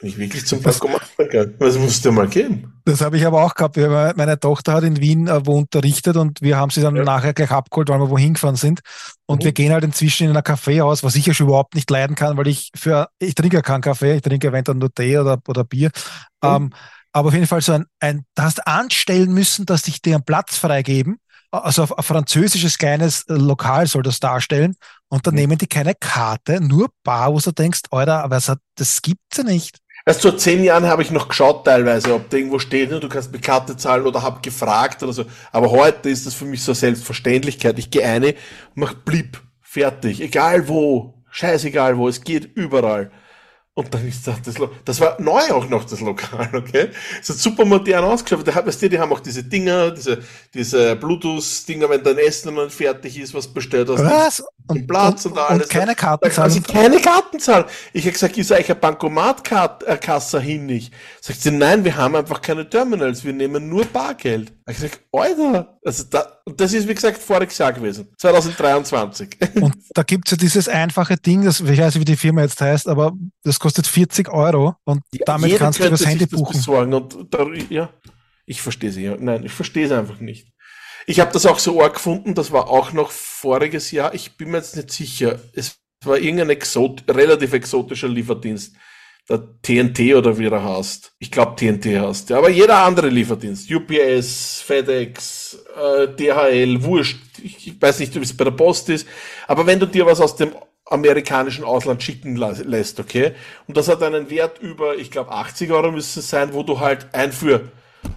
bin 0.00 0.08
ich 0.08 0.16
wirklich 0.16 0.46
zum 0.46 0.62
Bankomat 0.62 1.02
gegangen. 1.18 1.56
Was 1.58 1.76
muss 1.76 2.00
der 2.00 2.12
mal 2.12 2.26
geben? 2.26 2.72
Das 2.86 3.02
habe 3.02 3.18
ich 3.18 3.26
aber 3.26 3.42
auch 3.44 3.54
gehabt. 3.54 3.76
Meine 4.16 4.40
Tochter 4.40 4.72
hat 4.72 4.84
in 4.84 4.98
Wien 4.98 5.28
äh, 5.28 5.44
wo 5.44 5.58
unterrichtet 5.58 6.16
und 6.16 6.40
wir 6.40 6.56
haben 6.56 6.70
sie 6.70 6.80
dann 6.80 6.96
Ja. 6.96 7.04
nachher 7.04 7.34
gleich 7.34 7.50
abgeholt, 7.50 7.90
weil 7.90 7.98
wir 7.98 8.08
wohin 8.10 8.32
gefahren 8.34 8.56
sind. 8.56 8.80
Und 9.26 9.40
Mhm. 9.40 9.44
wir 9.44 9.52
gehen 9.52 9.72
halt 9.74 9.84
inzwischen 9.84 10.30
in 10.30 10.36
ein 10.36 10.42
Café 10.42 10.82
aus, 10.82 11.02
was 11.02 11.16
ich 11.16 11.26
ja 11.26 11.34
schon 11.34 11.48
überhaupt 11.48 11.74
nicht 11.74 11.90
leiden 11.90 12.16
kann, 12.16 12.36
weil 12.38 12.48
ich 12.48 12.70
für, 12.74 13.08
ich 13.18 13.34
trinke 13.34 13.56
ja 13.56 13.62
keinen 13.62 13.82
Kaffee, 13.82 14.16
ich 14.16 14.22
trinke 14.22 14.48
eventuell 14.48 14.78
nur 14.78 14.92
Tee 14.92 15.18
oder, 15.18 15.38
oder 15.48 15.64
Bier. 15.64 15.90
Mhm. 16.42 16.48
Ähm, 16.48 16.70
aber 17.14 17.28
auf 17.30 17.34
jeden 17.34 17.48
Fall 17.48 17.62
so 17.62 17.72
ein, 17.74 17.86
ein, 18.00 18.26
da 18.36 18.44
hast 18.44 18.66
anstellen 18.68 19.34
müssen, 19.34 19.66
dass 19.66 19.84
dich 19.84 20.02
dir 20.02 20.16
einen 20.16 20.26
Platz 20.26 20.58
freigeben. 20.58 21.18
Also 21.52 21.84
auf 21.84 21.98
ein 21.98 22.04
französisches 22.04 22.78
kleines 22.78 23.24
äh, 23.28 23.34
Lokal 23.34 23.88
soll 23.88 24.04
das 24.04 24.20
darstellen. 24.20 24.76
Und 25.08 25.26
dann 25.28 25.34
Mhm. 25.34 25.36
nehmen 25.36 25.58
die 25.58 25.68
keine 25.68 25.94
Karte, 25.96 26.60
nur 26.60 26.90
Bar, 27.04 27.34
wo 27.34 27.40
du 27.40 27.52
denkst, 27.52 27.82
Alter, 27.92 28.26
was 28.30 28.50
hat, 28.50 28.60
das 28.76 29.02
gibt's 29.02 29.38
ja 29.38 29.44
nicht. 29.44 29.78
Erst 30.06 30.22
vor 30.22 30.36
zehn 30.36 30.62
Jahren 30.64 30.86
habe 30.86 31.02
ich 31.02 31.10
noch 31.10 31.28
geschaut 31.28 31.64
teilweise, 31.64 32.14
ob 32.14 32.28
da 32.28 32.36
irgendwo 32.36 32.58
steht, 32.58 32.90
ne, 32.90 33.00
du 33.00 33.08
kannst 33.08 33.32
mit 33.32 33.42
Karte 33.42 33.76
zahlen 33.76 34.06
oder 34.06 34.22
habe 34.22 34.40
gefragt 34.42 35.02
oder 35.02 35.12
so. 35.14 35.24
Aber 35.52 35.70
heute 35.70 36.10
ist 36.10 36.26
das 36.26 36.34
für 36.34 36.44
mich 36.44 36.62
so 36.62 36.72
eine 36.72 36.76
Selbstverständlichkeit. 36.76 37.78
Ich 37.78 37.90
gehe 37.90 38.06
eine, 38.06 38.34
mach 38.74 38.94
blieb, 38.94 39.42
fertig, 39.62 40.20
egal 40.20 40.68
wo, 40.68 41.24
scheißegal 41.30 41.96
wo, 41.96 42.08
es 42.08 42.22
geht 42.22 42.44
überall. 42.54 43.10
Und 43.76 43.92
dann 43.92 44.06
ist 44.06 44.24
das, 44.24 44.40
das, 44.42 44.54
das 44.84 45.00
war 45.00 45.20
neu 45.20 45.40
auch 45.50 45.68
noch, 45.68 45.84
das 45.84 46.00
Lokal, 46.00 46.48
okay? 46.54 46.90
Es 47.20 47.28
hat 47.28 47.38
super 47.38 47.64
modern 47.64 48.04
ausgeschaut. 48.04 48.46
Da 48.46 48.54
hat, 48.54 48.66
weißt 48.66 48.82
du, 48.82 48.88
die 48.88 49.00
haben 49.00 49.12
auch 49.12 49.18
diese 49.18 49.42
Dinger, 49.42 49.90
diese, 49.90 50.22
diese 50.54 50.94
Bluetooth-Dinger, 50.94 51.90
wenn 51.90 52.04
dein 52.04 52.18
Essen 52.18 52.54
dann 52.54 52.70
fertig 52.70 53.18
ist, 53.18 53.34
was 53.34 53.48
bestellt 53.48 53.88
hast. 53.88 54.04
Was? 54.04 54.44
Und 54.68 54.86
Platz 54.86 55.26
und, 55.26 55.36
alles. 55.36 55.64
und 55.64 55.70
keine 55.70 55.96
Da 56.20 56.30
kann 56.30 56.50
Kartenzahlung. 56.50 56.50
sie 56.52 56.60
keine 56.62 57.00
Kartenzahl. 57.00 57.66
Ich 57.92 58.04
habe 58.04 58.12
gesagt, 58.12 58.38
ist 58.38 58.52
eigentlich 58.52 58.70
eine 58.70 58.80
Bankomatkasse 58.80 60.40
hin 60.40 60.66
nicht? 60.66 60.94
Sagt 61.20 61.40
sie, 61.40 61.50
nein, 61.50 61.84
wir 61.84 61.96
haben 61.96 62.14
einfach 62.14 62.40
keine 62.40 62.70
Terminals, 62.70 63.24
wir 63.24 63.32
nehmen 63.32 63.68
nur 63.68 63.86
Bargeld. 63.86 64.52
Ich 64.66 64.76
gesagt, 64.76 65.00
Alter, 65.12 65.78
also 65.84 66.04
da, 66.04 66.40
das 66.56 66.72
ist 66.72 66.88
wie 66.88 66.94
gesagt 66.94 67.18
voriges 67.18 67.58
Jahr 67.58 67.72
gewesen, 67.72 68.08
2023. 68.16 69.36
Und 69.56 69.74
da 69.92 70.02
gibt's 70.02 70.30
ja 70.30 70.38
dieses 70.38 70.68
einfache 70.68 71.16
Ding, 71.18 71.44
das, 71.44 71.60
ich 71.60 71.78
weiß 71.78 71.94
nicht, 71.94 72.00
wie 72.00 72.12
die 72.12 72.16
Firma 72.16 72.40
jetzt 72.40 72.60
heißt, 72.62 72.88
aber 72.88 73.12
das 73.42 73.60
kostet 73.60 73.86
40 73.86 74.30
Euro 74.30 74.74
und 74.84 75.02
damit 75.26 75.50
Jeder 75.50 75.66
kannst 75.66 75.80
du 75.80 75.90
das 75.90 76.06
Handy 76.06 76.26
das 76.26 76.38
buchen. 76.38 76.56
besorgen 76.56 76.94
und 76.94 77.26
da, 77.28 77.46
ja, 77.68 77.90
ich 78.46 78.62
verstehe 78.62 78.90
sie 78.90 79.04
ja. 79.04 79.16
Nein, 79.18 79.44
ich 79.44 79.52
verstehe 79.52 79.84
es 79.84 79.92
einfach 79.92 80.20
nicht. 80.20 80.48
Ich 81.06 81.20
habe 81.20 81.30
das 81.30 81.44
auch 81.44 81.58
so 81.58 81.82
arg 81.82 81.94
gefunden, 81.94 82.34
das 82.34 82.50
war 82.50 82.68
auch 82.68 82.92
noch 82.92 83.10
voriges 83.10 83.90
Jahr, 83.90 84.14
ich 84.14 84.38
bin 84.38 84.50
mir 84.50 84.58
jetzt 84.58 84.76
nicht 84.76 84.90
sicher. 84.90 85.40
Es 85.52 85.76
war 86.02 86.16
irgendein 86.16 86.50
exot 86.50 87.04
relativ 87.08 87.52
exotischer 87.52 88.08
Lieferdienst. 88.08 88.74
Der 89.28 89.40
TNT 89.62 90.14
oder 90.14 90.38
wie 90.38 90.46
er 90.46 90.62
heißt. 90.62 91.14
Ich 91.18 91.30
glaube 91.30 91.56
TNT 91.56 91.86
heißt. 91.86 92.30
Ja, 92.30 92.38
aber 92.38 92.50
jeder 92.50 92.84
andere 92.84 93.08
Lieferdienst. 93.08 93.70
UPS, 93.70 94.60
FedEx, 94.60 95.58
äh, 95.76 96.08
DHL, 96.08 96.82
wurscht. 96.82 97.18
Ich, 97.42 97.66
ich 97.66 97.80
weiß 97.80 98.00
nicht, 98.00 98.14
wie 98.14 98.20
es 98.20 98.36
bei 98.36 98.44
der 98.44 98.50
Post 98.50 98.90
ist. 98.90 99.06
Aber 99.46 99.66
wenn 99.66 99.80
du 99.80 99.86
dir 99.86 100.04
was 100.04 100.20
aus 100.20 100.36
dem 100.36 100.52
amerikanischen 100.86 101.64
Ausland 101.64 102.02
schicken 102.02 102.36
lässt, 102.36 103.00
okay? 103.00 103.32
Und 103.66 103.76
das 103.76 103.88
hat 103.88 104.02
einen 104.02 104.28
Wert 104.28 104.58
über, 104.58 104.96
ich 104.96 105.10
glaube, 105.10 105.32
80 105.32 105.70
Euro 105.72 105.90
müsste 105.90 106.20
es 106.20 106.28
sein, 106.28 106.52
wo 106.52 106.62
du 106.62 106.80
halt 106.80 107.14
Einfuhr 107.14 107.62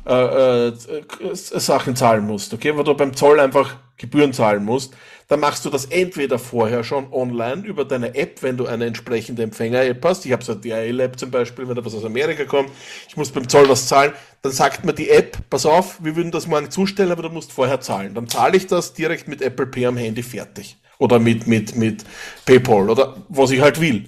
äh, 0.06 0.68
äh, 0.68 0.68
äh, 0.70 1.34
Sachen 1.34 1.96
zahlen 1.96 2.26
musst, 2.26 2.54
okay? 2.54 2.76
Wo 2.76 2.84
du 2.84 2.94
beim 2.94 3.16
Zoll 3.16 3.40
einfach 3.40 3.76
Gebühren 3.98 4.34
zahlen 4.34 4.64
musst. 4.64 4.94
Dann 5.28 5.42
machst 5.42 5.66
du 5.66 5.70
das 5.70 5.86
entweder 5.86 6.40
vorher 6.40 6.84
schon 6.86 7.12
online 7.12 7.64
über 7.66 7.84
deine 7.84 8.16
App, 8.16 8.42
wenn 8.44 8.56
du 8.56 8.66
eine 8.66 8.86
entsprechende 8.86 9.44
Empfänger-App 9.44 10.06
hast. 10.06 10.26
Ich 10.26 10.32
habe 10.32 10.44
so 10.44 10.54
eine 10.54 10.62
DHL-App 10.62 11.20
zum 11.20 11.32
Beispiel, 11.32 11.68
wenn 11.68 11.76
da 11.76 11.84
was 11.84 11.96
aus 11.96 12.06
Amerika 12.06 12.46
kommt. 12.46 12.70
Ich 13.10 13.18
muss 13.18 13.32
beim 13.32 13.50
Zoll 13.50 13.68
was 13.68 13.88
zahlen. 13.88 14.14
Dann 14.42 14.54
sagt 14.54 14.86
mir 14.86 14.94
die 14.94 15.10
App, 15.10 15.38
pass 15.50 15.66
auf, 15.66 15.98
wir 16.02 16.16
würden 16.16 16.32
das 16.32 16.48
morgen 16.48 16.72
zustellen, 16.72 17.12
aber 17.12 17.24
du 17.24 17.30
musst 17.30 17.52
vorher 17.52 17.82
zahlen. 17.82 18.14
Dann 18.14 18.30
zahle 18.30 18.56
ich 18.56 18.68
das 18.68 18.94
direkt 18.94 19.28
mit 19.28 19.42
Apple 19.42 19.68
Pay 19.68 19.88
am 19.88 19.98
Handy 19.98 20.24
fertig. 20.24 20.78
Oder 21.00 21.20
mit, 21.20 21.46
mit, 21.46 21.76
mit 21.76 22.06
PayPal 22.46 22.90
oder 22.90 23.18
was 23.28 23.52
ich 23.52 23.62
halt 23.62 23.82
will. 23.82 24.08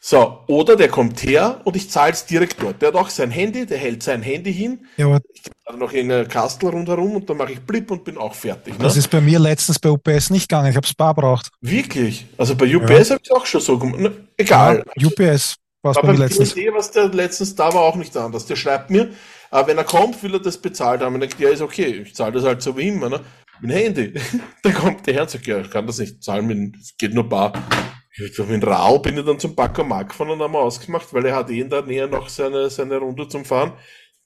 So, 0.00 0.44
oder 0.46 0.76
der 0.76 0.88
kommt 0.88 1.22
her 1.24 1.60
und 1.64 1.74
ich 1.74 1.90
zahle 1.90 2.12
es 2.12 2.24
direkt 2.24 2.62
dort. 2.62 2.80
Der 2.80 2.88
hat 2.88 2.94
auch 2.94 3.10
sein 3.10 3.30
Handy, 3.30 3.66
der 3.66 3.78
hält 3.78 4.02
sein 4.02 4.22
Handy 4.22 4.52
hin, 4.54 4.86
Ja, 4.96 5.06
aber 5.06 5.20
ich 5.34 5.42
habe 5.66 5.78
noch 5.78 5.92
irgendeine 5.92 6.26
Kastel 6.26 6.70
rundherum 6.70 7.16
und 7.16 7.28
dann 7.28 7.36
mache 7.36 7.52
ich 7.52 7.60
Blip 7.60 7.90
und 7.90 8.04
bin 8.04 8.16
auch 8.16 8.34
fertig. 8.34 8.78
Ne? 8.78 8.84
das 8.84 8.96
ist 8.96 9.08
bei 9.10 9.20
mir 9.20 9.38
letztens 9.38 9.78
bei 9.78 9.90
UPS 9.90 10.30
nicht 10.30 10.48
gegangen. 10.48 10.70
Ich 10.70 10.76
habe 10.76 10.86
Bar 10.96 11.14
braucht. 11.14 11.50
Wirklich? 11.60 12.26
Also 12.36 12.54
bei 12.54 12.74
UPS 12.74 13.10
habe 13.10 13.20
ich 13.22 13.32
auch 13.32 13.44
schon 13.44 13.60
so 13.60 13.78
gemacht. 13.78 14.00
Ne, 14.00 14.12
Egal. 14.36 14.84
Ja, 14.96 15.06
UPS 15.08 15.56
war 15.82 15.92
es 15.92 15.96
bei 15.96 16.02
Aber 16.02 16.12
mir 16.12 16.18
letztens. 16.18 16.54
TNT, 16.54 16.74
was 16.74 16.90
der 16.92 17.08
letztens 17.08 17.54
da 17.54 17.72
war, 17.72 17.82
auch 17.82 17.96
nicht 17.96 18.16
anders. 18.16 18.46
Der 18.46 18.56
schreibt 18.56 18.90
mir, 18.90 19.10
äh, 19.50 19.66
wenn 19.66 19.78
er 19.78 19.84
kommt, 19.84 20.22
will 20.22 20.34
er 20.34 20.40
das 20.40 20.58
bezahlt 20.58 21.00
haben. 21.00 21.16
Und 21.16 21.22
ich 21.22 21.30
denke, 21.30 21.44
ja, 21.44 21.50
ist 21.50 21.60
okay, 21.60 22.02
ich 22.04 22.14
zahle 22.14 22.32
das 22.32 22.44
halt 22.44 22.62
so 22.62 22.76
wie 22.76 22.88
immer, 22.88 23.08
ne? 23.08 23.20
Mit 23.60 23.70
dem 23.70 23.76
Handy. 23.76 24.14
dann 24.62 24.74
kommt 24.74 25.06
der 25.06 25.28
sagt, 25.28 25.46
ja, 25.46 25.58
ich 25.58 25.70
kann 25.70 25.86
das 25.86 25.98
nicht 25.98 26.22
zahlen, 26.22 26.76
es 26.80 26.96
geht 26.96 27.14
nur 27.14 27.28
bar. 27.28 27.52
Ich 28.20 28.38
Mit 28.38 28.66
Rau 28.66 28.98
bin 28.98 29.16
ich 29.16 29.24
dann 29.24 29.38
zum 29.38 29.54
Bankomat 29.54 30.08
gefahren 30.08 30.30
und 30.30 30.42
haben 30.42 30.56
ausgemacht, 30.56 31.14
weil 31.14 31.24
er 31.26 31.36
hat 31.36 31.50
eh 31.50 31.60
in 31.60 31.70
der 31.70 31.82
Nähe 31.82 32.08
noch 32.08 32.28
seine, 32.28 32.68
seine 32.68 32.96
Runde 32.96 33.28
zum 33.28 33.44
Fahren. 33.44 33.74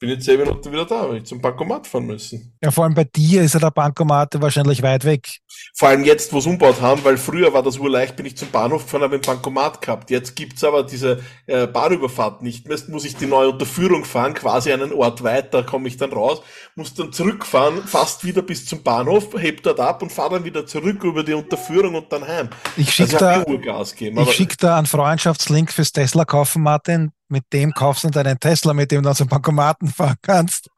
Bin 0.02 0.10
jetzt 0.10 0.24
zehn 0.24 0.36
Minuten 0.36 0.72
wieder 0.72 0.84
da, 0.84 1.08
weil 1.08 1.18
ich 1.18 1.26
zum 1.26 1.40
Bankomat 1.40 1.86
fahren 1.86 2.06
müssen. 2.06 2.58
Ja, 2.60 2.72
vor 2.72 2.82
allem 2.82 2.94
bei 2.94 3.04
dir 3.04 3.42
ist 3.42 3.54
ja 3.54 3.60
der 3.60 3.70
Bankomat 3.70 4.34
wahrscheinlich 4.40 4.82
weit 4.82 5.04
weg. 5.04 5.38
Vor 5.76 5.90
allem 5.90 6.02
jetzt, 6.02 6.32
wo 6.32 6.40
sie 6.40 6.48
umbaut 6.48 6.80
haben, 6.80 7.04
weil 7.04 7.16
früher 7.16 7.52
war 7.52 7.62
das 7.62 7.78
urleicht, 7.78 8.16
bin 8.16 8.26
ich 8.26 8.36
zum 8.36 8.50
Bahnhof 8.50 8.82
gefahren, 8.82 9.02
habe 9.02 9.14
ein 9.14 9.20
Bankomat 9.20 9.80
gehabt. 9.80 10.10
Jetzt 10.10 10.34
gibt's 10.34 10.64
aber 10.64 10.82
diese 10.82 11.20
äh, 11.46 11.68
Bahnüberfahrt 11.68 12.42
nicht 12.42 12.66
mehr. 12.66 12.76
Jetzt 12.76 12.88
muss 12.88 13.04
ich 13.04 13.14
die 13.14 13.26
neue 13.26 13.50
Unterführung 13.50 14.04
fahren, 14.04 14.34
quasi 14.34 14.72
einen 14.72 14.92
Ort 14.92 15.22
weiter, 15.22 15.62
komme 15.62 15.86
ich 15.86 15.98
dann 15.98 16.12
raus, 16.12 16.42
muss 16.74 16.94
dann 16.94 17.12
zurückfahren, 17.12 17.84
fast 17.86 18.24
wieder 18.24 18.42
bis 18.42 18.66
zum 18.66 18.82
Bahnhof, 18.82 19.28
heb 19.38 19.62
dort 19.62 19.78
ab 19.78 20.02
und 20.02 20.10
fahre 20.10 20.30
dann 20.30 20.44
wieder 20.44 20.66
zurück 20.66 21.04
über 21.04 21.22
die 21.22 21.34
Unterführung 21.34 21.94
und 21.94 22.12
dann 22.12 22.26
heim. 22.26 22.48
Ich 22.76 22.92
schicke 22.92 23.24
also, 23.24 23.52
ich 23.52 23.60
da, 23.70 24.04
ich 24.10 24.18
aber- 24.18 24.32
schick 24.32 24.58
da 24.58 24.78
einen 24.78 24.86
Freundschaftslink 24.86 25.70
fürs 25.70 25.92
Tesla 25.92 26.24
kaufen, 26.24 26.64
Martin. 26.64 27.12
Mit 27.32 27.50
dem 27.50 27.72
kaufst 27.72 28.04
du 28.04 28.10
deinen 28.10 28.38
Tesla, 28.38 28.74
mit 28.74 28.90
dem 28.90 29.02
du 29.02 29.08
dann 29.08 29.16
zum 29.16 29.26
Bankomaten 29.26 29.88
fahren 29.88 30.16
kannst. 30.20 30.68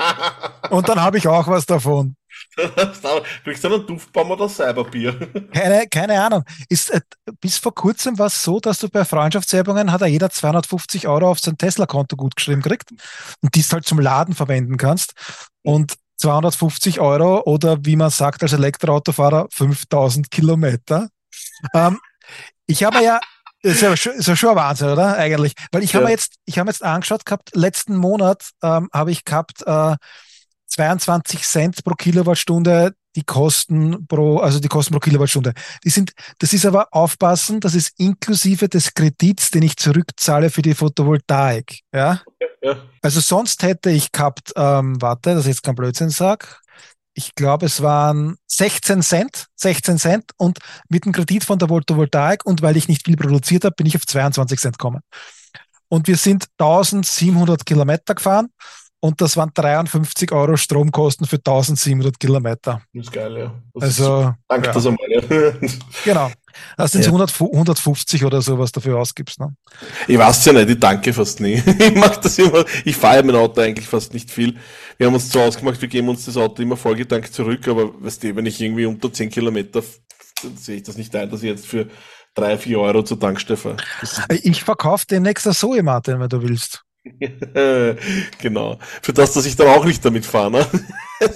Und 0.70 0.86
dann 0.86 1.00
habe 1.00 1.16
ich 1.16 1.26
auch 1.26 1.48
was 1.48 1.64
davon. 1.64 2.16
da 2.54 2.92
kriegst 3.44 3.64
du 3.64 3.68
einen 3.68 3.86
Duftbaum 3.86 4.30
oder 4.30 4.46
Cyberbier. 4.46 5.14
Keine, 5.54 5.86
keine 5.88 6.22
Ahnung. 6.22 6.44
Ist, 6.68 6.90
äh, 6.90 7.00
bis 7.40 7.56
vor 7.56 7.74
kurzem 7.74 8.18
war 8.18 8.26
es 8.26 8.42
so, 8.42 8.60
dass 8.60 8.78
du 8.78 8.90
bei 8.90 9.06
Freundschaftswerbungen 9.06 9.90
hat 9.90 10.02
ja 10.02 10.06
jeder 10.06 10.28
250 10.28 11.08
Euro 11.08 11.30
auf 11.30 11.40
sein 11.40 11.56
Tesla-Konto 11.56 12.14
gut 12.16 12.36
geschrieben 12.36 12.60
kriegt 12.60 12.90
und 13.40 13.54
die 13.54 13.62
halt 13.62 13.86
zum 13.86 13.98
Laden 13.98 14.34
verwenden 14.34 14.76
kannst. 14.76 15.14
Und 15.62 15.94
250 16.18 17.00
Euro 17.00 17.40
oder 17.44 17.78
wie 17.86 17.96
man 17.96 18.10
sagt 18.10 18.42
als 18.42 18.52
Elektroautofahrer 18.52 19.48
5000 19.50 20.30
Kilometer. 20.30 21.08
Ähm, 21.72 21.98
ich 22.66 22.84
habe 22.84 23.02
ja, 23.02 23.18
ist 23.62 23.82
ja, 23.82 23.96
schon, 23.96 24.12
ist 24.14 24.28
ja 24.28 24.36
schon 24.36 24.50
ein 24.50 24.56
Wahnsinn, 24.56 24.88
oder? 24.88 25.16
Eigentlich. 25.16 25.54
Weil 25.72 25.82
ich 25.82 25.94
habe 25.94 26.04
Ja. 26.04 26.08
mir 26.08 26.12
jetzt, 26.12 26.34
ich 26.44 26.58
habe 26.58 26.68
jetzt 26.70 26.82
angeschaut 26.82 27.24
gehabt, 27.26 27.50
letzten 27.54 27.96
Monat 27.96 28.50
ähm, 28.62 28.88
habe 28.92 29.10
ich 29.10 29.24
gehabt 29.24 29.62
äh, 29.66 29.96
22 30.68 31.42
Cent 31.42 31.84
pro 31.84 31.94
Kilowattstunde 31.94 32.92
die 33.16 33.24
Kosten 33.24 34.06
pro, 34.06 34.38
also 34.38 34.60
die 34.60 34.68
Kosten 34.68 34.92
pro 34.92 35.00
Kilowattstunde. 35.00 35.54
Die 35.84 35.90
sind, 35.90 36.12
das 36.38 36.52
ist 36.52 36.66
aber 36.66 36.88
aufpassen, 36.90 37.60
das 37.60 37.74
ist 37.74 37.98
inklusive 37.98 38.68
des 38.68 38.92
Kredits, 38.92 39.50
den 39.50 39.62
ich 39.62 39.76
zurückzahle 39.78 40.50
für 40.50 40.60
die 40.60 40.74
Photovoltaik. 40.74 41.80
Ja? 41.94 42.20
Ja. 42.62 42.76
Also 43.00 43.20
sonst 43.20 43.62
hätte 43.62 43.90
ich 43.90 44.12
gehabt, 44.12 44.52
ähm, 44.54 45.00
warte, 45.00 45.34
dass 45.34 45.44
ich 45.46 45.52
jetzt 45.52 45.62
kein 45.62 45.74
Blödsinn 45.74 46.10
sag. 46.10 46.60
Ich 47.18 47.34
glaube, 47.34 47.64
es 47.64 47.80
waren 47.80 48.36
16 48.46 49.00
Cent, 49.00 49.46
16 49.56 49.96
Cent 49.96 50.32
und 50.36 50.58
mit 50.90 51.06
dem 51.06 51.12
Kredit 51.12 51.44
von 51.44 51.58
der 51.58 51.68
Photovoltaik 51.68 52.44
und 52.44 52.60
weil 52.60 52.76
ich 52.76 52.88
nicht 52.88 53.06
viel 53.06 53.16
produziert 53.16 53.64
habe, 53.64 53.74
bin 53.74 53.86
ich 53.86 53.96
auf 53.96 54.06
22 54.06 54.60
Cent 54.60 54.78
gekommen. 54.78 55.00
Und 55.88 56.08
wir 56.08 56.18
sind 56.18 56.44
1700 56.58 57.64
Kilometer 57.64 58.14
gefahren 58.14 58.48
und 59.00 59.20
das 59.20 59.36
waren 59.36 59.50
53 59.54 60.32
Euro 60.32 60.56
Stromkosten 60.56 61.26
für 61.26 61.36
1700 61.36 62.18
Kilometer. 62.18 62.82
Das 62.92 63.06
ist 63.06 63.12
geil, 63.12 63.36
ja. 63.36 63.54
Das 63.74 63.84
Also, 63.84 64.34
danke 64.48 64.68
ja, 64.68 64.72
das 64.72 64.86
einmal, 64.86 65.06
ja. 65.10 65.20
genau. 66.04 66.30
Das 66.76 66.92
sind 66.92 67.02
Ja. 67.04 67.08
100, 67.08 67.38
150 67.40 68.24
oder 68.24 68.40
so, 68.40 68.58
was 68.58 68.72
dafür 68.72 68.98
ausgibst. 68.98 69.38
Ne? 69.38 69.54
Ich 70.08 70.16
weiß 70.18 70.46
ja 70.46 70.54
nicht, 70.54 70.70
ich 70.70 70.80
danke 70.80 71.12
fast 71.12 71.40
nie. 71.40 71.62
Ich 71.78 71.94
mach 71.94 72.16
das 72.16 72.38
immer, 72.38 72.64
ich 72.84 72.96
fahre 72.96 73.22
mein 73.22 73.36
Auto 73.36 73.60
eigentlich 73.60 73.86
fast 73.86 74.14
nicht 74.14 74.30
viel. 74.30 74.56
Wir 74.96 75.06
haben 75.06 75.14
uns 75.14 75.30
so 75.30 75.40
ausgemacht, 75.40 75.80
wir 75.80 75.88
geben 75.88 76.08
uns 76.08 76.24
das 76.24 76.36
Auto 76.38 76.62
immer 76.62 76.76
vollgetankt 76.76 77.32
zurück, 77.34 77.68
aber 77.68 78.02
weißt 78.02 78.22
du, 78.22 78.36
wenn 78.36 78.46
ich 78.46 78.60
irgendwie 78.60 78.86
unter 78.86 79.12
10 79.12 79.28
Kilometer, 79.30 79.82
sehe 80.56 80.76
ich 80.76 80.82
das 80.82 80.96
nicht 80.96 81.14
ein, 81.14 81.28
dass 81.30 81.42
ich 81.42 81.50
jetzt 81.50 81.66
für 81.66 81.88
3, 82.34 82.56
4 82.56 82.80
Euro 82.80 83.02
zur 83.02 83.20
Tankstelle 83.20 83.56
fahre. 83.58 83.76
Ich 84.30 84.64
verkaufe 84.64 85.04
demnächst 85.10 85.46
eine 85.46 85.54
Zoe, 85.54 85.82
Martin, 85.82 86.20
wenn 86.20 86.28
du 86.28 86.42
willst. 86.42 86.85
genau. 88.38 88.78
Für 89.02 89.12
das, 89.12 89.32
dass 89.32 89.46
ich 89.46 89.56
dann 89.56 89.68
auch 89.68 89.84
nicht 89.84 90.04
damit 90.04 90.26
fahre. 90.26 90.50
Ne? 90.50 90.66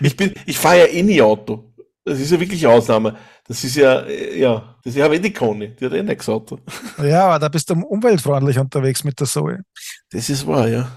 Ich 0.00 0.16
bin, 0.16 0.32
ich 0.46 0.58
fahre 0.58 0.78
ja 0.78 0.86
eh 0.86 1.02
nie 1.02 1.20
Auto. 1.20 1.74
Das 2.02 2.18
ist 2.18 2.30
ja 2.30 2.40
wirklich 2.40 2.66
eine 2.66 2.74
Ausnahme. 2.74 3.18
Das 3.46 3.62
ist 3.62 3.76
ja, 3.76 4.00
äh, 4.00 4.38
ja, 4.38 4.76
das 4.82 4.94
ist 4.94 4.98
ja 4.98 5.12
eh 5.12 5.18
die 5.18 5.32
Conny, 5.32 5.76
die 5.76 5.84
hat 5.84 5.92
eh 5.92 6.02
nichts 6.02 6.28
Auto. 6.28 6.58
Ja, 7.02 7.26
aber 7.26 7.38
da 7.38 7.48
bist 7.48 7.68
du 7.68 7.74
umweltfreundlich 7.74 8.58
unterwegs 8.58 9.04
mit 9.04 9.20
der 9.20 9.26
Zoe. 9.26 9.60
Das 10.10 10.30
ist 10.30 10.46
wahr, 10.46 10.68
ja. 10.68 10.90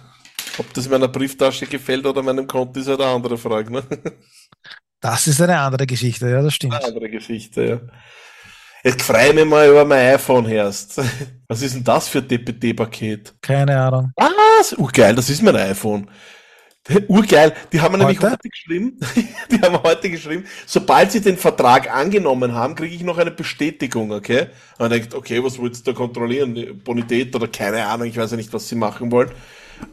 Ob 0.58 0.74
das 0.74 0.90
meiner 0.90 1.10
Brieftasche 1.10 1.66
gefällt 1.66 2.06
oder 2.06 2.24
meinem 2.24 2.48
Konto, 2.48 2.80
ist 2.80 2.88
halt 2.88 3.02
eine 3.02 3.12
andere 3.12 3.38
Frage, 3.38 3.72
ne? 3.72 3.84
Das 5.02 5.28
ist 5.28 5.42
eine 5.42 5.60
andere 5.60 5.88
Geschichte, 5.88 6.30
ja, 6.30 6.42
das 6.42 6.54
stimmt. 6.54 6.74
Eine 6.76 6.86
andere 6.86 7.10
Geschichte, 7.10 7.64
ja. 7.64 7.80
Jetzt 8.84 9.04
freue 9.04 9.30
ich 9.30 9.36
mich 9.36 9.46
mal 9.46 9.70
über 9.70 9.86
mein 9.86 10.16
iPhone 10.16 10.48
erst. 10.48 11.00
Was 11.48 11.62
ist 11.62 11.76
denn 11.76 11.84
das 11.84 12.08
für 12.08 12.18
ein 12.20 12.28
DPT-Paket? 12.28 13.36
Keine 13.42 13.80
Ahnung. 13.80 14.12
Was? 14.16 14.74
Urgeil, 14.74 15.14
das 15.14 15.30
ist 15.30 15.44
mein 15.44 15.56
iPhone. 15.56 16.10
Urgeil, 17.08 17.54
die 17.72 17.80
haben 17.80 17.92
mir 17.92 18.00
nämlich 18.00 18.18
Heute? 18.18 18.32
heute 18.32 18.50
geschrieben, 18.50 19.00
die 19.52 19.62
haben 19.62 19.84
heute 19.84 20.10
geschrieben, 20.10 20.46
sobald 20.66 21.12
sie 21.12 21.22
den 21.22 21.38
Vertrag 21.38 21.94
angenommen 21.94 22.56
haben, 22.56 22.74
kriege 22.74 22.96
ich 22.96 23.04
noch 23.04 23.20
eine 23.20 23.30
Bestätigung, 23.30 24.12
okay? 24.12 24.48
Und 24.74 24.80
man 24.80 24.90
denkt, 24.90 25.14
okay, 25.14 25.44
was 25.44 25.62
willst 25.62 25.86
du 25.86 25.92
da 25.92 25.98
kontrollieren? 25.98 26.82
Bonität 26.84 27.36
oder 27.36 27.48
keine 27.48 27.86
Ahnung, 27.86 28.08
ich 28.08 28.18
weiß 28.18 28.32
ja 28.32 28.38
nicht, 28.38 28.52
was 28.52 28.68
sie 28.68 28.76
machen 28.76 29.12
wollen. 29.12 29.30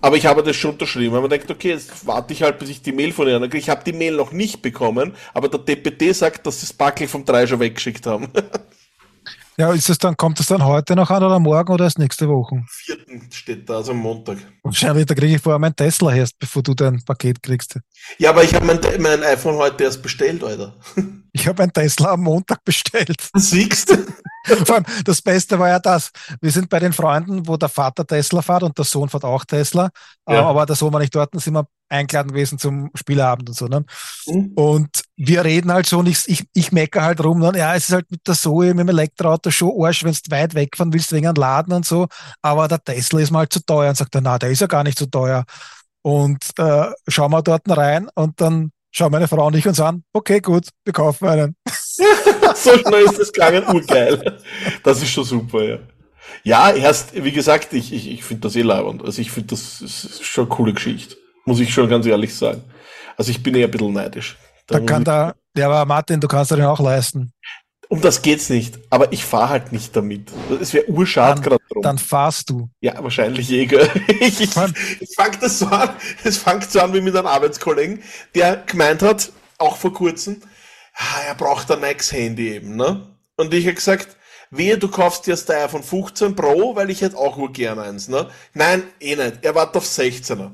Aber 0.01 0.17
ich 0.17 0.27
habe 0.27 0.43
das 0.43 0.57
schon 0.57 0.73
unterschrieben. 0.73 1.15
Und 1.15 1.23
man 1.23 1.31
denkt, 1.31 1.51
okay, 1.51 1.71
jetzt 1.71 2.07
warte 2.07 2.33
ich 2.33 2.43
halt, 2.43 2.59
bis 2.59 2.69
ich 2.69 2.83
die 2.83 2.93
Mail 2.93 3.13
von 3.13 3.29
ihnen 3.29 3.43
kriege. 3.43 3.59
Ich 3.59 3.71
habe 3.71 3.85
die 3.85 3.93
Mail 3.93 4.17
noch 4.17 4.33
nicht 4.33 4.63
bekommen, 4.63 5.15
aber 5.35 5.49
der 5.49 5.61
DPT 5.61 6.15
sagt, 6.15 6.47
dass 6.47 6.61
sie 6.61 6.67
das 6.67 6.73
Backel 6.73 7.09
vom 7.09 7.25
3 7.25 7.47
schon 7.47 7.61
weggeschickt 7.61 8.07
haben. 8.07 8.29
Ja, 9.59 9.73
ist 9.73 9.91
es 9.91 9.99
dann, 9.99 10.17
kommt 10.17 10.39
es 10.39 10.47
dann 10.47 10.65
heute 10.65 10.95
noch 10.95 11.11
an 11.11 11.25
oder 11.25 11.41
morgen 11.41 11.73
oder 11.73 11.87
erst 11.87 11.99
nächste 11.99 12.29
Woche? 12.29 12.63
Vierten 12.69 13.29
steht 13.33 13.69
da, 13.69 13.79
also 13.79 13.91
am 13.91 13.99
Montag. 13.99 14.39
Wahrscheinlich, 14.63 15.07
da 15.07 15.17
kriege 15.17 15.35
ich 15.35 15.43
vorher 15.43 15.59
mein 15.59 15.75
Tesla 15.75 16.15
erst, 16.15 16.39
bevor 16.39 16.63
du 16.63 16.75
dein 16.75 17.05
Paket 17.05 17.43
kriegst. 17.43 17.77
Ja, 18.19 18.31
aber 18.31 18.45
ich 18.45 18.55
habe 18.55 18.65
mein, 18.65 18.79
mein 19.01 19.21
iPhone 19.25 19.57
heute 19.57 19.83
erst 19.83 20.01
bestellt, 20.01 20.45
Alter. 20.45 20.77
Ich 21.33 21.47
habe 21.47 21.63
ein 21.63 21.73
Tesla 21.73 22.13
am 22.13 22.23
Montag 22.23 22.65
bestellt. 22.65 23.29
Siehst 23.35 23.91
du? 23.91 23.97
Vor 24.65 24.77
allem, 24.77 24.85
das 25.05 25.21
Beste 25.21 25.59
war 25.59 25.69
ja 25.69 25.79
das. 25.79 26.11
Wir 26.41 26.51
sind 26.51 26.69
bei 26.69 26.79
den 26.79 26.93
Freunden, 26.93 27.47
wo 27.47 27.57
der 27.57 27.69
Vater 27.69 28.07
Tesla 28.07 28.41
fährt 28.41 28.63
und 28.63 28.77
der 28.79 28.85
Sohn 28.85 29.09
fährt 29.09 29.25
auch 29.25 29.45
Tesla. 29.45 29.91
Äh, 30.27 30.35
Ja. 30.35 30.47
Aber 30.47 30.65
der 30.65 30.77
Sohn 30.77 30.93
war 30.93 31.01
nicht 31.01 31.15
dort, 31.15 31.35
dann 31.35 31.41
sind 31.41 31.55
wir 31.55 31.67
eingeladen 31.91 32.29
gewesen 32.29 32.59
zum 32.59 32.91
Spieleabend 32.95 33.49
und 33.49 33.55
so. 33.55 33.67
Ne? 33.67 33.85
Mhm. 34.27 34.53
Und 34.55 35.03
wir 35.17 35.45
reden 35.45 35.73
halt 35.73 35.87
so 35.87 35.99
und 35.99 36.07
ich, 36.07 36.23
ich, 36.27 36.47
ich 36.55 36.73
mecker 36.73 37.03
halt 37.03 37.23
rum. 37.23 37.41
Ne? 37.41 37.53
Ja, 37.57 37.75
es 37.75 37.89
ist 37.89 37.95
halt 37.95 38.11
mit 38.11 38.27
der 38.27 38.35
Zoe, 38.35 38.69
mit 38.69 38.81
dem 38.81 38.89
Elektroauto 38.89 39.51
schon 39.51 39.73
Arsch, 39.85 40.05
wenn 40.05 40.13
du 40.13 40.31
weit 40.31 40.55
wegfahren 40.55 40.93
willst 40.93 41.13
wegen 41.13 41.27
einem 41.27 41.37
Laden 41.37 41.73
und 41.73 41.87
so. 41.87 42.07
Aber 42.43 42.69
der 42.69 42.83
Tesla 42.83 43.21
ist 43.21 43.31
mal 43.31 43.41
halt 43.41 43.53
zu 43.53 43.65
teuer. 43.65 43.91
Und 43.91 43.97
sagt 43.97 44.15
er, 44.15 44.21
na, 44.21 44.39
der 44.39 44.51
ist 44.51 44.61
ja 44.61 44.67
gar 44.67 44.85
nicht 44.85 44.99
so 44.99 45.07
teuer. 45.07 45.45
Und 46.03 46.43
äh, 46.59 46.87
schauen 47.09 47.33
wir 47.33 47.43
dort 47.43 47.69
rein 47.69 48.09
und 48.15 48.41
dann 48.41 48.71
schauen 48.99 49.13
meine 49.13 49.29
Frau 49.29 49.47
und 49.47 49.57
ich 49.57 49.67
uns 49.67 49.81
an. 49.81 50.03
Okay, 50.13 50.41
gut, 50.41 50.69
wir 50.85 50.93
kaufen 50.93 51.27
einen. 51.29 51.57
so 52.55 52.77
schnell 52.79 53.05
ist 53.05 53.19
das 53.19 53.33
gegangen, 53.33 53.65
urgeil. 53.67 54.39
Das 54.83 55.01
ist 55.01 55.11
schon 55.11 55.25
super, 55.25 55.63
ja. 55.63 55.79
Ja, 56.45 56.71
erst, 56.71 57.15
wie 57.15 57.33
gesagt, 57.33 57.73
ich, 57.73 57.93
ich, 57.93 58.11
ich 58.11 58.25
finde 58.25 58.43
das 58.43 58.57
eh 58.57 58.63
leibend. 58.63 59.05
Also 59.05 59.21
ich 59.21 59.31
finde, 59.31 59.49
das 59.49 59.81
ist 59.81 60.25
schon 60.25 60.45
eine 60.45 60.55
coole 60.55 60.73
Geschichte. 60.75 61.17
Muss 61.47 61.61
ich 61.61 61.73
schon 61.73 61.89
ganz 61.89 62.07
ehrlich 62.07 62.35
sagen. 62.35 62.63
Also 63.17 63.31
ich 63.31 63.43
bin 63.43 63.55
eher 63.55 63.67
ein 63.67 63.71
bisschen 63.71 63.93
neidisch. 63.93 64.37
Da 64.67 64.79
muss 64.79 64.89
kann 64.89 65.05
der, 65.05 65.35
ja, 65.57 65.67
aber 65.67 65.85
Martin, 65.87 66.21
du 66.21 66.29
kannst 66.29 66.51
dir 66.51 66.57
den 66.57 66.67
auch 66.67 66.81
leisten. 66.81 67.33
Um 67.89 68.01
das 68.01 68.23
geht's 68.23 68.51
nicht. 68.51 68.79
Aber 68.91 69.13
ich 69.13 69.25
fahre 69.25 69.49
halt 69.51 69.73
nicht 69.73 69.97
damit. 69.97 70.31
Es 70.61 70.75
wäre 70.75 70.89
urschad 70.89 71.43
gerade 71.43 71.63
drum. 71.71 71.83
Dann 71.83 71.99
fahrst 71.99 72.51
du. 72.51 72.69
Ja, 72.81 73.03
wahrscheinlich 73.03 73.51
eh, 73.51 73.67
gell. 73.67 73.91
Ich, 74.21 74.41
ich, 74.41 74.51
es 74.57 75.15
fängt 75.15 75.43
das 75.43 75.59
so 75.59 75.67
an, 75.67 75.91
es 76.25 76.39
fängt 76.39 76.71
so 76.71 76.81
an 76.81 76.93
wie 76.93 77.01
mit 77.01 77.17
einem 77.17 77.27
Arbeitskollegen, 77.27 78.03
der 78.35 78.57
gemeint 78.57 79.03
hat, 79.03 79.33
auch 79.59 79.77
vor 79.77 79.93
kurzem, 79.93 80.41
ah, 80.95 81.23
er 81.27 81.35
braucht 81.35 81.71
ein 81.71 81.81
neues 81.81 82.13
Handy 82.13 82.55
eben, 82.55 82.77
ne? 82.77 83.15
Und 83.37 83.55
ich 83.55 83.65
habe 83.67 83.75
gesagt, 83.75 84.17
wehe, 84.51 84.77
du 84.77 84.89
kaufst 84.89 85.27
dir 85.27 85.33
das 85.33 85.49
iPhone 85.49 85.83
15 85.83 86.35
Pro, 86.35 86.75
weil 86.75 86.91
ich 86.91 87.01
hätte 87.01 87.17
auch 87.17 87.37
urgern 87.39 87.79
eins, 87.79 88.09
ne? 88.09 88.29
Nein, 88.55 88.83
eh 89.01 89.17
nicht. 89.17 89.39
Er 89.43 89.55
wartet 89.55 89.77
auf 89.77 89.85
16er. 89.85 90.51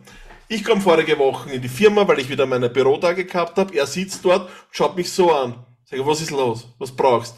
Ich 0.49 0.63
komme 0.63 0.81
vorige 0.81 1.19
Woche 1.19 1.51
in 1.51 1.63
die 1.63 1.69
Firma, 1.69 2.07
weil 2.07 2.19
ich 2.19 2.29
wieder 2.29 2.47
meine 2.47 2.69
Bürotage 2.69 3.25
gehabt 3.25 3.57
habe. 3.57 3.75
Er 3.77 3.87
sitzt 3.87 4.25
dort, 4.25 4.51
schaut 4.71 4.97
mich 4.97 5.11
so 5.11 5.33
an. 5.33 5.65
Sag, 5.85 5.99
ich, 5.99 6.07
was 6.07 6.21
ist 6.21 6.31
los? 6.31 6.69
Was 6.79 6.91
brauchst? 6.93 7.37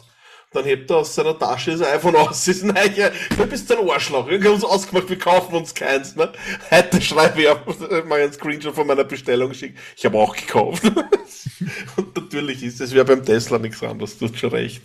Dann 0.53 0.63
hebt 0.63 0.89
er 0.89 0.97
aus 0.97 1.13
seiner 1.13 1.37
Tasche 1.37 1.71
das 1.75 1.81
iPhone 1.87 2.15
aus, 2.15 2.29
das 2.29 2.47
ist 2.47 2.63
ein 2.63 2.75
Eiche. 2.75 3.11
Du 3.37 3.45
bist 3.45 3.69
ein 3.71 3.89
Arschloch. 3.89 4.27
Wir 4.29 4.39
haben 4.39 4.53
uns 4.53 4.63
ausgemacht, 4.63 5.09
wir 5.09 5.19
kaufen 5.19 5.55
uns 5.55 5.75
keins. 5.75 6.15
Ne? 6.15 6.31
Heute 6.71 7.01
schreibe 7.01 7.41
ich 7.41 7.49
auf, 7.49 7.59
mal 8.05 8.21
einen 8.21 8.31
Screenshot 8.31 8.73
von 8.73 8.87
meiner 8.87 9.03
Bestellung 9.03 9.53
schicken. 9.53 9.77
Ich 9.97 10.05
habe 10.05 10.17
auch 10.17 10.33
gekauft. 10.35 10.83
Und 11.97 12.15
natürlich 12.15 12.63
ist 12.63 12.79
es, 12.79 12.93
wäre 12.93 13.03
beim 13.03 13.25
Tesla 13.25 13.59
nichts 13.59 13.83
anderes, 13.83 14.17
du 14.17 14.27
hast 14.27 14.37
schon 14.37 14.51
recht. 14.51 14.81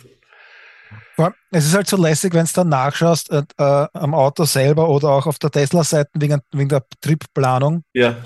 Es 1.51 1.65
ist 1.65 1.75
halt 1.75 1.87
so 1.87 1.95
lässig, 1.95 2.33
wenn 2.33 2.45
du 2.45 2.51
dann 2.53 2.69
nachschaust 2.69 3.31
äh, 3.31 3.43
äh, 3.57 3.87
am 3.93 4.13
Auto 4.15 4.45
selber 4.45 4.89
oder 4.89 5.09
auch 5.09 5.27
auf 5.27 5.37
der 5.39 5.51
Tesla-Seite 5.51 6.09
wegen, 6.15 6.41
wegen 6.51 6.69
der 6.69 6.83
Tripplanung 6.99 7.83
Ja. 7.93 8.17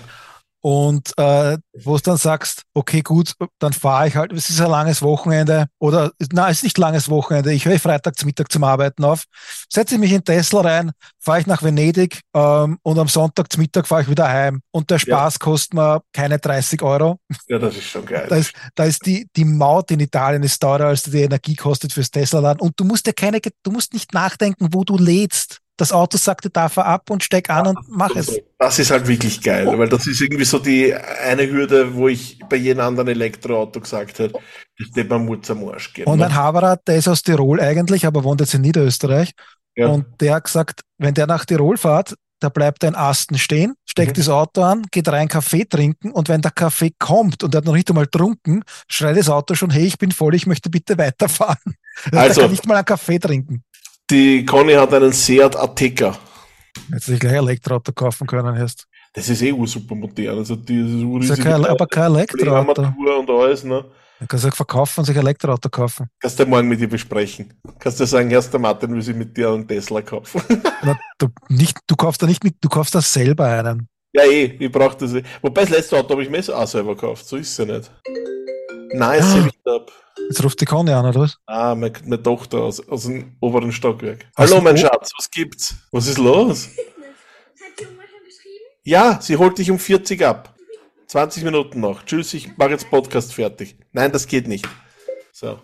und 0.62 1.12
äh, 1.18 1.58
wo 1.84 1.96
du 1.96 2.04
dann 2.04 2.18
sagst, 2.18 2.64
okay, 2.74 3.02
gut, 3.02 3.34
dann 3.60 3.74
fahre 3.74 4.08
ich 4.08 4.16
halt, 4.16 4.32
es 4.34 4.50
ist 4.50 4.62
ein 4.62 4.70
langes 4.70 5.02
Wochenende 5.02 5.68
oder, 5.80 6.12
na, 6.32 6.50
es 6.50 6.58
ist 6.58 6.64
nicht 6.64 6.78
langes 6.78 7.10
Wochenende, 7.10 7.54
ich 7.54 7.66
höre 7.66 7.80
freitags 7.80 8.26
Mittag 8.26 8.52
zum 8.52 8.64
Arbeiten 8.64 9.04
auf, 9.04 9.24
setze 9.70 9.98
mich 9.98 10.12
in 10.12 10.24
Tesla 10.24 10.62
rein, 10.62 10.92
fahre 11.20 11.42
ich 11.42 11.48
nach 11.48 11.64
Venedig 11.64 12.22
ähm, 12.34 12.78
und 12.84 13.00
am 13.00 13.08
Sonntag 13.08 13.52
zum 13.52 13.62
Mittag 13.62 13.88
fahre 13.88 14.04
ich 14.04 14.10
wieder 14.10 14.28
heim 14.28 14.62
und 14.72 14.90
der 14.90 15.00
Spaß 15.00 15.40
kostet 15.40 15.74
mir 15.74 16.02
keine 16.14 16.40
30 16.40 16.82
Euro. 16.82 17.20
Ja, 17.48 17.60
das 17.60 17.76
ist 17.76 17.86
schon 17.86 18.06
geil. 18.06 18.28
Da 18.30 18.36
ist, 18.36 18.54
da 18.76 18.86
ist 18.86 19.06
die, 19.06 19.28
die 19.36 19.46
Maut 19.46 19.92
in 19.92 20.00
Italien 20.00 20.44
ist 20.44 20.60
teurer, 20.60 20.88
als 20.88 21.04
die 21.04 21.22
Energie 21.22 21.56
kostet 21.56 21.94
fürs 21.94 22.12
Tesla-Laden. 22.12 22.62
Und 22.62 22.80
du 22.80 22.84
musst 22.84 23.06
dir 23.06 23.14
keine, 23.14 23.40
du 23.64 23.72
musst 23.72 23.94
nicht 23.94 24.14
nachdenken, 24.14 24.70
wo 24.72 24.84
du 24.84 24.98
lädst. 24.98 25.60
Das 25.78 25.92
Auto 25.92 26.18
sagt 26.18 26.46
dir, 26.46 26.50
da 26.50 26.70
fahr 26.70 26.88
ab 26.88 27.12
und 27.12 27.24
steig 27.24 27.52
an 27.52 27.68
und 27.68 27.78
mach 27.88 28.16
es. 28.16 28.36
Das 28.58 28.80
ist 28.80 28.90
halt 28.90 29.08
wirklich 29.08 29.42
geil, 29.42 29.68
weil 29.78 29.88
das 29.88 30.08
ist 30.08 30.20
irgendwie 30.20 30.44
so 30.44 30.58
die 30.58 30.92
eine 30.94 31.48
Hürde, 31.48 31.67
wo 31.94 32.08
ich 32.08 32.40
bei 32.50 32.56
jedem 32.58 32.82
anderen 32.82 33.08
Elektroauto 33.10 33.80
gesagt 33.80 34.20
hätte, 34.20 34.40
das 34.78 34.96
wird 34.96 35.10
mir 35.10 35.20
Mut 35.20 35.50
am 35.50 35.68
Arsch 35.68 35.94
gehen. 35.94 36.06
Und 36.06 36.18
ne? 36.20 36.26
mein 36.26 36.36
Haberer, 36.36 36.78
der 36.86 36.98
ist 36.98 37.08
aus 37.08 37.22
Tirol 37.24 37.60
eigentlich, 37.62 38.06
aber 38.06 38.24
wohnt 38.24 38.42
jetzt 38.42 38.54
in 38.54 38.62
Niederösterreich. 38.62 39.32
Ja. 39.76 39.88
Und 39.88 40.06
der 40.20 40.36
hat 40.36 40.46
gesagt, 40.46 40.82
wenn 40.98 41.14
der 41.14 41.28
nach 41.28 41.46
Tirol 41.46 41.78
fährt, 41.78 42.16
da 42.40 42.50
bleibt 42.50 42.84
er 42.84 42.90
in 42.90 42.96
Asten 42.96 43.38
stehen, 43.38 43.74
steckt 43.86 44.12
Mhm. 44.18 44.22
das 44.22 44.30
Auto 44.30 44.62
an, 44.62 44.86
geht 44.92 45.08
rein 45.08 45.28
Kaffee 45.28 45.66
trinken 45.66 46.12
und 46.12 46.30
wenn 46.30 46.42
der 46.42 46.52
Kaffee 46.52 46.92
kommt 47.00 47.44
und 47.44 47.54
er 47.56 47.60
hat 47.60 47.66
noch 47.66 47.74
nicht 47.74 47.90
einmal 47.90 48.08
trunken, 48.08 48.64
schreit 48.88 49.18
das 49.18 49.30
Auto 49.30 49.56
schon, 49.56 49.72
hey, 49.72 49.86
ich 49.86 49.98
bin 49.98 50.12
voll, 50.12 50.36
ich 50.36 50.46
möchte 50.46 50.70
bitte 50.70 50.98
weiterfahren. 50.98 51.76
Also- 52.12 52.42
kann 52.42 52.52
nicht 52.52 52.68
mal 52.68 52.76
einen 52.76 52.86
Kaffee 52.86 53.18
trinken. 53.18 53.64
Die 54.12 54.46
Conny 54.46 54.74
hat 54.74 54.94
einen 54.94 55.12
Seat 55.12 55.56
Ateca. 55.56 56.18
Hätte 56.92 57.06
sich 57.06 57.20
gleich 57.20 57.34
ein 57.34 57.40
Elektroauto 57.40 57.92
kaufen 57.92 58.28
können 58.28 58.56
erst. 58.56 58.86
Das 59.18 59.30
ist 59.30 59.42
eh 59.42 59.52
super 59.66 59.96
modern. 59.96 60.38
Also 60.38 60.56
dieses 60.56 60.92
Ist 60.94 61.00
ja 61.02 61.08
urriesige 61.08 61.42
kein, 61.42 61.66
aber 61.66 61.88
kein 61.88 62.14
Elektroauto. 62.14 62.84
Armatur 62.84 63.20
und 63.20 63.30
alles, 63.32 63.64
ne? 63.64 63.84
Dann 64.20 64.28
kannst 64.28 64.46
du 64.46 64.52
verkaufen 64.52 65.00
und 65.00 65.06
sich 65.06 65.16
ein 65.16 65.24
Elektroauto 65.24 65.70
kaufen. 65.70 66.08
Kannst 66.20 66.40
du 66.40 66.46
morgen 66.46 66.68
mit 66.68 66.80
ihr 66.80 66.88
besprechen. 66.88 67.52
Kannst 67.80 68.00
du 68.00 68.06
sagen, 68.06 68.30
erst 68.30 68.54
der 68.54 68.60
Martin 68.60 68.94
will 68.94 69.02
sich 69.02 69.16
mit 69.16 69.36
dir 69.36 69.50
einen 69.50 69.68
Tesla 69.68 70.04
kaufen. 70.04 70.40
Na, 70.84 70.96
du, 71.18 71.30
nicht, 71.50 71.80
du 71.88 71.96
kaufst 71.96 72.22
da 72.22 72.28
nicht 72.28 72.44
mit, 72.44 72.58
du 72.62 72.70
kaufst 72.70 72.94
da 72.94 73.02
selber 73.02 73.46
einen. 73.46 73.88
ja, 74.14 74.24
eh, 74.24 74.56
ich 74.60 74.72
brauch 74.72 74.94
das 74.94 75.16
eh. 75.16 75.24
Wobei 75.42 75.62
das 75.62 75.72
letzte 75.72 75.98
Auto 75.98 76.12
habe 76.12 76.22
ich 76.22 76.30
mir 76.30 76.40
auch 76.56 76.68
selber 76.68 76.94
gekauft. 76.94 77.28
So 77.28 77.38
ist 77.38 77.50
es 77.50 77.58
ja 77.58 77.66
nicht. 77.66 77.90
Nein, 78.94 79.20
es 79.20 79.36
hebt 79.36 79.68
ab. 79.68 79.92
Jetzt 80.30 80.44
ruft 80.44 80.62
die 80.62 80.66
Conny 80.66 80.92
an, 80.92 81.08
oder 81.08 81.22
was? 81.22 81.38
Ah, 81.48 81.74
meine, 81.74 81.94
meine 82.04 82.22
Tochter 82.22 82.60
aus, 82.60 82.88
aus 82.88 83.06
dem 83.06 83.36
oberen 83.40 83.72
Stockwerk. 83.72 84.28
Hallo, 84.38 84.62
mein 84.62 84.78
Schatz, 84.78 85.12
was 85.18 85.30
gibt's? 85.32 85.76
Was 85.92 86.06
ist 86.06 86.20
los? 86.20 86.68
Hat 86.68 87.80
die 87.80 87.86
Oma 87.86 88.04
schon 88.10 88.24
geschrieben? 88.26 88.66
Ja, 88.88 89.20
sie 89.22 89.36
holt 89.36 89.58
dich 89.58 89.70
um 89.70 89.80
40 89.80 90.24
ab. 90.24 90.56
20 91.08 91.44
Minuten 91.44 91.82
noch. 91.82 92.06
Tschüss, 92.06 92.34
ich 92.34 92.56
mache 92.56 92.70
jetzt 92.70 92.90
Podcast 92.90 93.34
fertig. 93.34 93.76
Nein, 93.92 94.14
das 94.14 94.28
geht 94.28 94.48
nicht. 94.48 94.66
So. 95.34 95.60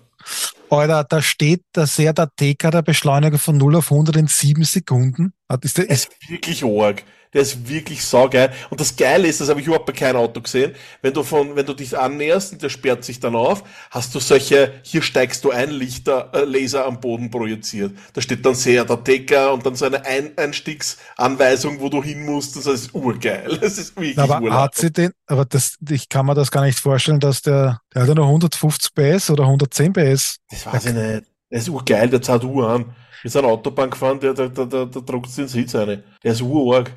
Alter, 0.70 1.06
da 1.06 1.22
steht, 1.22 1.62
dass 1.72 1.98
er 1.98 2.12
der 2.12 2.28
TK 2.36 2.70
der 2.70 2.82
Beschleuniger 2.82 3.38
von 3.38 3.56
0 3.56 3.78
auf 3.78 3.94
100 3.94 4.18
in 4.18 4.28
7 4.28 4.66
Sekunden 4.66 5.32
hat. 5.48 5.64
Ist 5.64 5.78
Der 5.78 5.90
ist, 5.90 6.10
ist 6.20 6.30
wirklich 6.30 6.66
arg. 6.66 7.06
Der 7.34 7.42
ist 7.42 7.68
wirklich 7.68 8.04
saugeil. 8.04 8.52
Und 8.70 8.80
das 8.80 8.96
Geile 8.96 9.28
ist, 9.28 9.42
das 9.42 9.50
habe 9.50 9.60
ich 9.60 9.68
überhaupt 9.68 9.86
bei 9.86 9.94
keinem 9.94 10.18
Auto 10.18 10.42
gesehen, 10.42 10.74
wenn 11.02 11.14
du 11.14 11.24
von, 11.24 11.56
wenn 11.56 11.66
du 11.66 11.74
dich 11.74 11.98
annäherst 11.98 12.54
und 12.54 12.62
der 12.62 12.70
sperrt 12.70 13.04
sich 13.04 13.20
dann 13.20 13.36
auf, 13.36 13.64
hast 13.92 14.14
du 14.14 14.20
solche, 14.20 14.74
hier 14.84 15.02
steigst 15.02 15.44
du 15.44 15.52
ein, 15.52 15.72
Lichter, 15.72 16.30
äh, 16.34 16.44
Laser 16.44 16.86
am 16.86 17.00
Boden 17.00 17.30
projiziert. 17.30 17.94
Da 18.14 18.22
steht 18.22 18.46
dann 18.46 18.56
sehr 18.56 18.86
der 18.86 18.98
Decker 18.98 19.54
und 19.54 19.66
dann 19.66 19.76
so 19.76 19.86
eine 19.86 20.06
ein 20.06 20.38
Einstiegsanweisung, 20.38 21.80
wo 21.80 21.90
du 21.90 22.04
hin 22.04 22.26
musst. 22.26 22.56
Das 22.56 22.66
ist 22.68 22.94
urgeil. 22.94 23.58
Das 23.64 23.78
ist 23.78 23.96
wirklich 23.96 24.18
aber 24.20 24.42
urlaub. 24.42 24.60
hat 24.60 24.76
sie 24.76 24.92
den, 24.92 25.12
aber 25.26 25.46
das, 25.46 25.78
ich 25.90 26.10
kann 26.10 26.26
mir 26.26 26.34
das 26.34 26.52
gar 26.52 26.66
nicht 26.66 26.80
vorstellen, 26.80 27.20
dass 27.20 27.42
der, 27.42 27.80
der 27.94 28.02
hat 28.02 28.10
ja 28.10 28.16
nur 28.16 28.26
150 28.26 28.94
PS 28.94 29.30
oder 29.30 29.44
110 29.44 29.94
PS. 29.94 30.38
Das 30.50 30.66
weiß 30.66 30.86
ich 30.88 30.94
nicht. 30.94 31.24
Der 31.50 31.60
ist 31.60 31.70
urgeil, 31.70 32.10
der 32.10 32.22
zahlt 32.22 32.44
Uhr 32.44 32.68
an. 32.68 32.94
Wir 33.22 33.32
sind 33.32 33.46
Autobahn 33.46 33.90
gefahren, 33.90 34.20
der, 34.20 34.34
der, 34.34 34.50
der, 34.50 34.66
der, 34.66 34.86
der 34.86 35.02
druckt 35.02 35.36
den 35.38 35.48
Sitz 35.48 35.74
rein. 35.76 36.04
Der 36.24 36.32
ist 36.34 36.42
urarg. 36.42 36.92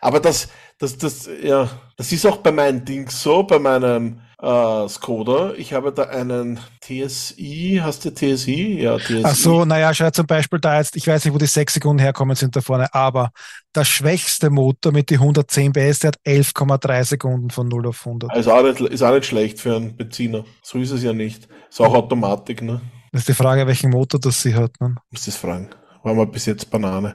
Aber 0.00 0.20
das, 0.20 0.48
das, 0.78 0.96
das, 0.96 1.28
ja, 1.42 1.68
das 1.96 2.12
ist 2.12 2.26
auch 2.26 2.38
bei 2.38 2.52
meinen 2.52 2.84
Dings 2.84 3.22
so, 3.22 3.42
bei 3.42 3.58
meinem 3.58 4.20
äh, 4.40 4.88
Skoda. 4.88 5.52
Ich 5.56 5.72
habe 5.72 5.92
da 5.92 6.04
einen 6.04 6.58
TSI, 6.80 7.80
hast 7.82 8.04
du 8.04 8.10
TSI? 8.10 8.80
Ja, 8.80 8.98
TSI. 8.98 9.22
Ach 9.24 9.34
so, 9.34 9.64
naja, 9.64 9.92
schau 9.92 10.10
zum 10.10 10.26
Beispiel 10.26 10.58
da 10.58 10.78
jetzt, 10.78 10.96
ich 10.96 11.06
weiß 11.06 11.24
nicht, 11.24 11.34
wo 11.34 11.38
die 11.38 11.46
6 11.46 11.74
Sekunden 11.74 12.00
herkommen 12.00 12.36
sind 12.36 12.56
da 12.56 12.60
vorne, 12.60 12.92
aber 12.94 13.30
der 13.74 13.84
schwächste 13.84 14.50
Motor 14.50 14.92
mit 14.92 15.10
die 15.10 15.16
110 15.16 15.72
PS, 15.72 16.00
der 16.00 16.08
hat 16.08 16.18
11,3 16.26 17.04
Sekunden 17.04 17.50
von 17.50 17.68
0 17.68 17.88
auf 17.88 18.06
100. 18.06 18.34
Ist 18.36 18.48
auch, 18.48 18.62
nicht, 18.62 18.80
ist 18.80 19.02
auch 19.02 19.14
nicht 19.14 19.26
schlecht 19.26 19.60
für 19.60 19.76
einen 19.76 19.96
Benziner. 19.96 20.44
So 20.62 20.78
ist 20.78 20.90
es 20.90 21.02
ja 21.02 21.12
nicht. 21.12 21.48
Ist 21.68 21.80
auch 21.80 21.94
Automatik, 21.94 22.62
ne? 22.62 22.80
Das 23.12 23.22
ist 23.22 23.28
die 23.28 23.34
Frage, 23.34 23.66
welchen 23.66 23.90
Motor 23.90 24.20
das 24.20 24.40
sie 24.40 24.54
hat. 24.54 24.72
Ne? 24.80 24.94
Muss 25.10 25.24
das 25.24 25.36
fragen. 25.36 25.68
War 26.02 26.14
mal 26.14 26.26
bis 26.26 26.46
jetzt 26.46 26.70
Banane. 26.70 27.14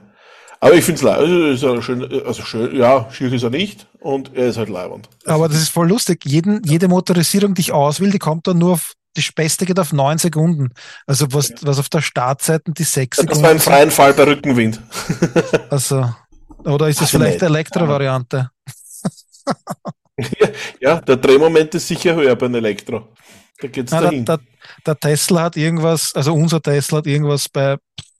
Aber 0.60 0.74
ich 0.74 0.84
finde 0.84 0.98
es 0.98 1.02
leid. 1.02 1.18
Also, 1.18 1.82
schön, 1.82 2.24
also 2.24 2.42
schön, 2.42 2.74
ja, 2.76 3.08
schier 3.12 3.32
ist 3.32 3.42
er 3.42 3.50
nicht 3.50 3.86
und 4.00 4.34
er 4.34 4.48
ist 4.48 4.56
halt 4.56 4.68
leibend. 4.68 5.08
Aber 5.24 5.48
das 5.48 5.58
ist 5.58 5.68
voll 5.68 5.88
lustig. 5.88 6.24
Jeden, 6.24 6.62
jede 6.64 6.88
Motorisierung, 6.88 7.54
die 7.54 7.60
ich 7.62 7.72
auswähle, 7.72 8.12
die 8.12 8.18
kommt 8.18 8.46
dann 8.46 8.58
nur 8.58 8.72
auf, 8.74 8.92
die 9.16 9.22
Beste 9.34 9.66
geht 9.66 9.78
auf 9.78 9.92
9 9.92 10.18
Sekunden. 10.18 10.70
Also 11.06 11.26
was, 11.30 11.52
was 11.62 11.78
auf 11.78 11.88
der 11.88 12.00
Startseite 12.00 12.72
die 12.72 12.84
6 12.84 13.16
Das 13.16 13.24
Sekunden 13.24 13.42
war 13.44 13.52
im 13.52 13.60
freien 13.60 13.90
Fall 13.90 14.12
bei 14.14 14.24
Rückenwind. 14.24 14.80
Also, 15.70 16.08
oder 16.64 16.88
ist 16.88 17.00
das 17.00 17.14
Also 17.14 17.18
vielleicht. 17.18 17.42
Elektro-Variante? 17.42 18.50
Ja, 20.80 21.00
der 21.00 21.16
Drehmoment 21.16 21.74
ist 21.74 21.88
sicher 21.88 22.14
höher 22.14 22.34
bei 22.36 22.46
einem 22.46 22.56
Elektro. 22.56 23.08
Da 23.60 23.68
geht's 23.68 23.92
Nein, 23.92 24.00
der, 24.02 24.10
dahin. 24.10 24.24
der, 24.24 24.40
der 24.86 25.00
Tesla 25.00 25.42
hat 25.42 25.56
irgendwas, 25.56 26.12
also 26.14 26.34
unser 26.34 26.60
Tesla 26.62 26.98
hat 26.98 27.06
irgendwas 27.06 27.48
bei 27.48 27.76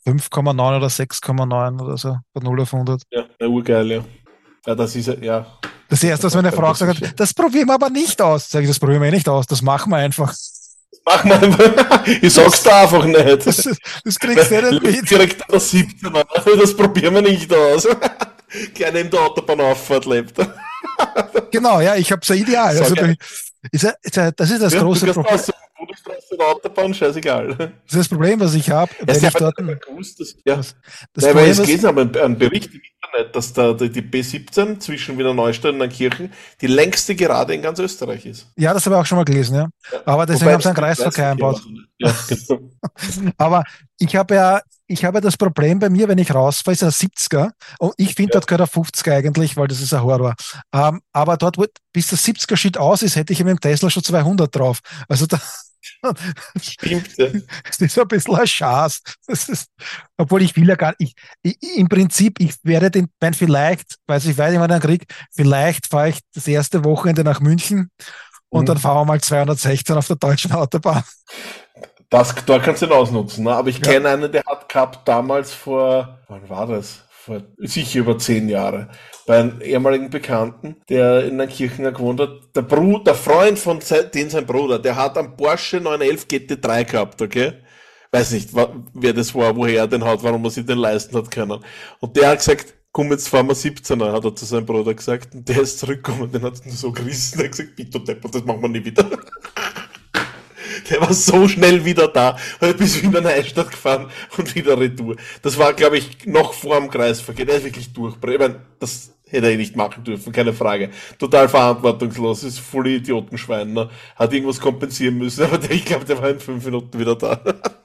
5,9 0.06 0.76
oder 0.76 0.86
6,9 0.86 1.82
oder 1.82 1.96
so, 1.96 2.16
bei 2.32 2.40
0 2.42 2.60
auf 2.60 2.72
100. 2.72 3.02
Ja, 3.10 3.24
ja, 3.40 3.46
urgeil, 3.46 3.90
ja. 3.90 4.04
Ja, 4.66 4.74
das 4.74 4.96
ist 4.96 5.06
ja. 5.20 5.46
Das 5.88 6.02
erste, 6.02 6.26
was 6.26 6.34
meine 6.34 6.50
Frau 6.50 6.72
gesagt 6.72 7.00
hat, 7.00 7.20
das 7.20 7.32
probieren 7.32 7.68
wir 7.68 7.74
aber 7.74 7.90
nicht 7.90 8.20
aus. 8.20 8.50
Sag 8.50 8.62
ich, 8.62 8.68
das 8.68 8.78
probieren 8.78 9.02
wir 9.02 9.08
eh 9.08 9.12
nicht 9.12 9.28
aus, 9.28 9.46
das 9.46 9.62
machen 9.62 9.90
wir 9.90 9.96
einfach. 9.98 10.34
Mach 11.04 11.22
mal 11.22 11.42
einfach. 11.44 12.04
Ich 12.20 12.34
sag's 12.34 12.62
da 12.64 12.82
einfach 12.82 13.04
nicht. 13.04 13.46
Das, 13.46 13.56
das 14.04 14.18
kriegst 14.18 14.50
du 14.50 14.70
nicht 14.70 14.82
mit. 14.82 15.10
Direkt 15.10 15.42
an 15.42 15.48
der 15.52 15.60
17 15.60 16.16
an. 16.16 16.24
Das 16.58 16.76
probieren 16.76 17.14
wir 17.14 17.22
nicht 17.22 17.52
aus. 17.54 17.86
Gleich 18.74 18.92
neben 18.92 19.10
der 19.10 19.20
Autobahnauffahrt 19.20 20.06
lebt. 20.06 20.36
Genau, 21.52 21.80
ja, 21.80 21.94
ich 21.94 22.10
hab's 22.10 22.28
ja 22.28 22.34
ideal. 22.34 22.74
So 22.76 22.82
Also, 22.84 22.94
ist 23.70 23.82
ja, 23.84 23.92
ist 24.02 24.16
ja, 24.16 24.30
das 24.32 24.50
ist 24.50 24.62
das 24.62 24.72
Ja, 24.72 24.80
große 24.82 25.06
Problem. 25.12 25.38
Bundesstraße 26.04 26.34
oder 26.34 26.46
Autobahn, 26.48 26.94
scheißegal. 26.94 27.54
Das 27.56 27.66
ist 27.88 27.96
das 27.96 28.08
Problem, 28.08 28.40
was 28.40 28.54
ich 28.54 28.70
habe, 28.70 28.90
Erst 29.06 29.22
ich 29.22 29.32
ja, 29.32 29.38
dort. 29.38 29.56
gewusst, 29.56 30.20
dass, 30.20 30.36
ja. 30.44 30.56
Das 30.56 30.74
Nein, 30.76 31.24
weil 31.24 31.32
Problem 31.32 31.50
es 31.50 31.58
ist, 31.60 31.66
geht 31.66 31.84
aber 31.84 32.02
ein 32.24 32.38
Bericht 32.38 32.74
im 32.74 32.80
Internet, 33.02 33.34
dass 33.36 33.52
da 33.52 33.72
die 33.72 33.90
die 33.90 34.02
B17 34.02 34.78
zwischen 34.80 35.18
Wiener 35.18 35.34
Neustadt 35.34 35.74
und 35.74 35.88
Kirchen 35.88 36.32
die 36.60 36.66
längste 36.66 37.14
Gerade 37.14 37.54
in 37.54 37.62
ganz 37.62 37.78
Österreich 37.78 38.26
ist. 38.26 38.46
ja, 38.56 38.72
das 38.74 38.84
habe 38.86 38.96
ich 38.96 39.00
auch 39.00 39.06
schon 39.06 39.16
mal 39.16 39.24
gelesen, 39.24 39.54
ja. 39.56 39.68
Aber 40.04 40.26
deswegen 40.26 40.46
Wobei 40.46 40.52
haben 40.54 40.62
sie 40.62 40.68
einen 40.68 40.76
Kreisverkehr 40.76 41.30
einbaut. 41.30 41.62
Ja, 41.98 42.14
genau. 42.28 42.60
Aber 43.38 43.64
ich 43.98 44.14
habe 44.16 44.34
ja, 44.34 44.60
ich 44.86 45.04
habe 45.04 45.16
ja 45.16 45.20
das 45.22 45.36
Problem 45.36 45.78
bei 45.78 45.88
mir, 45.88 46.06
wenn 46.08 46.18
ich 46.18 46.32
rausfahre, 46.34 46.74
ist 46.74 46.82
ein 46.84 46.90
70er. 46.90 47.50
Und 47.78 47.94
ich 47.96 48.14
finde, 48.14 48.32
Ja. 48.34 48.40
dort 48.40 48.46
gehört 48.46 48.60
ein 48.76 48.82
50er 48.84 49.12
eigentlich, 49.14 49.56
weil 49.56 49.66
das 49.66 49.80
ist 49.80 49.94
ein 49.94 50.02
Horror. 50.02 50.34
Ähm, 50.74 51.00
aber 51.12 51.36
dort, 51.38 51.56
wo, 51.58 51.64
bis 51.92 52.08
der 52.08 52.18
70er 52.18 52.56
Shit 52.56 52.76
aus 52.78 53.02
ist, 53.02 53.16
hätte 53.16 53.32
ich 53.32 53.38
mit 53.40 53.48
dem 53.48 53.60
Tesla 53.60 53.88
schon 53.90 54.04
200 54.04 54.54
drauf. 54.54 54.80
Also 55.08 55.26
da, 55.26 55.40
Stimmt, 56.60 57.16
ja. 57.18 57.26
das 57.66 57.80
ist 57.80 57.98
ein 57.98 58.08
bisschen 58.08 58.34
ein 58.36 58.46
Schaß. 58.46 59.02
Das 59.26 59.48
ist, 59.48 59.68
obwohl 60.16 60.42
ich 60.42 60.56
will 60.56 60.68
ja 60.68 60.76
gar 60.76 60.94
nicht, 60.98 61.16
ich, 61.42 61.56
ich, 61.60 61.76
im 61.78 61.88
Prinzip, 61.88 62.40
ich 62.40 62.54
werde 62.62 62.90
den, 62.90 63.08
wenn 63.20 63.34
vielleicht, 63.34 63.96
weiß 64.06 64.26
ich, 64.26 64.36
weiß 64.38 64.52
ich, 64.54 64.58
wann 64.60 64.70
ich 64.70 64.74
einen 64.74 64.82
krieg, 64.82 65.06
vielleicht 65.34 65.86
fahre 65.88 66.10
ich 66.10 66.20
das 66.34 66.46
erste 66.48 66.84
Wochenende 66.84 67.24
nach 67.24 67.40
München 67.40 67.90
und 68.48 68.62
Mhm. 68.62 68.66
dann 68.66 68.78
fahren 68.78 68.98
wir 68.98 69.04
mal 69.06 69.20
216 69.20 69.96
auf 69.96 70.06
der 70.06 70.16
deutschen 70.16 70.52
Autobahn. 70.52 71.02
Das, 72.08 72.34
da 72.46 72.58
kannst 72.60 72.82
du 72.82 72.86
ihn 72.86 72.92
ausnutzen. 72.92 73.44
Ne? 73.44 73.52
Aber 73.54 73.68
ich 73.68 73.78
Ja. 73.78 73.92
kenne 73.92 74.08
einen, 74.10 74.30
der 74.30 74.44
hat 74.46 74.68
gehabt 74.68 75.06
damals 75.08 75.52
vor, 75.52 76.20
wann 76.28 76.48
war 76.48 76.66
das? 76.66 77.02
Vor 77.26 77.42
sicher 77.58 77.98
über 77.98 78.16
zehn 78.18 78.48
Jahre. 78.48 78.88
Bei 79.26 79.40
einem 79.40 79.60
ehemaligen 79.60 80.10
Bekannten, 80.10 80.76
der 80.88 81.24
in 81.24 81.38
der 81.38 81.48
Kirchener 81.48 81.90
gewohnt 81.90 82.20
hat. 82.20 82.54
Der 82.54 82.62
Bruder, 82.62 83.02
der 83.02 83.14
Freund 83.16 83.58
von 83.58 83.80
den 84.14 84.30
sein 84.30 84.46
Bruder, 84.46 84.78
der 84.78 84.94
hat 84.94 85.18
einen 85.18 85.36
Porsche 85.36 85.80
911 85.80 86.26
GT3 86.26 86.84
gehabt, 86.84 87.20
okay? 87.20 87.54
Weiß 88.12 88.30
nicht, 88.30 88.50
wer 88.54 89.12
das 89.12 89.34
war, 89.34 89.56
woher 89.56 89.80
er 89.80 89.88
den 89.88 90.04
hat, 90.04 90.22
warum 90.22 90.44
er 90.44 90.50
sich 90.50 90.66
den 90.66 90.78
leisten 90.78 91.16
hat 91.16 91.28
können. 91.32 91.64
Und 91.98 92.16
der 92.16 92.28
hat 92.28 92.38
gesagt, 92.38 92.74
komm, 92.92 93.10
jetzt 93.10 93.28
fahren 93.28 93.48
wir 93.48 93.56
17er, 93.56 94.12
hat 94.12 94.24
er 94.24 94.36
zu 94.36 94.44
seinem 94.44 94.66
Bruder 94.66 94.94
gesagt. 94.94 95.34
Und 95.34 95.48
der 95.48 95.62
ist 95.62 95.80
zurückgekommen, 95.80 96.30
den 96.30 96.42
hat 96.42 96.60
er 96.60 96.66
nur 96.66 96.76
so 96.76 96.92
gerissen, 96.92 97.40
er 97.40 97.46
hat 97.46 97.50
gesagt, 97.50 97.74
bitte 97.74 97.98
Deppert, 97.98 98.36
das 98.36 98.44
machen 98.44 98.62
wir 98.62 98.68
nie 98.68 98.84
wieder. 98.84 99.04
Der 100.90 101.00
war 101.00 101.12
so 101.12 101.48
schnell 101.48 101.84
wieder 101.84 102.08
da, 102.08 102.36
bis 102.78 103.02
Wiener 103.02 103.20
Neustadt 103.20 103.70
gefahren 103.70 104.10
und 104.36 104.54
wieder 104.54 104.78
retour. 104.78 105.16
Das 105.42 105.58
war, 105.58 105.72
glaube 105.72 105.98
ich, 105.98 106.26
noch 106.26 106.52
vor 106.52 106.78
dem 106.78 106.90
Kreisverkehr. 106.90 107.46
Der 107.46 107.56
ist 107.56 107.64
wirklich 107.64 107.92
durchbrennt. 107.92 108.34
Ich 108.34 108.40
meine, 108.40 108.60
das 108.78 109.12
hätte 109.28 109.50
er 109.50 109.56
nicht 109.56 109.76
machen 109.76 110.04
dürfen, 110.04 110.32
keine 110.32 110.52
Frage. 110.52 110.90
Total 111.18 111.48
verantwortungslos, 111.48 112.44
ist 112.44 112.60
voll 112.60 112.86
Idiotenschwein, 112.88 113.72
ne? 113.72 113.90
Hat 114.14 114.32
irgendwas 114.32 114.60
kompensieren 114.60 115.18
müssen, 115.18 115.44
aber 115.44 115.58
der, 115.58 115.72
ich 115.72 115.84
glaube, 115.84 116.04
der 116.04 116.20
war 116.20 116.30
in 116.30 116.40
fünf 116.40 116.64
Minuten 116.64 116.98
wieder 116.98 117.16
da. 117.16 117.40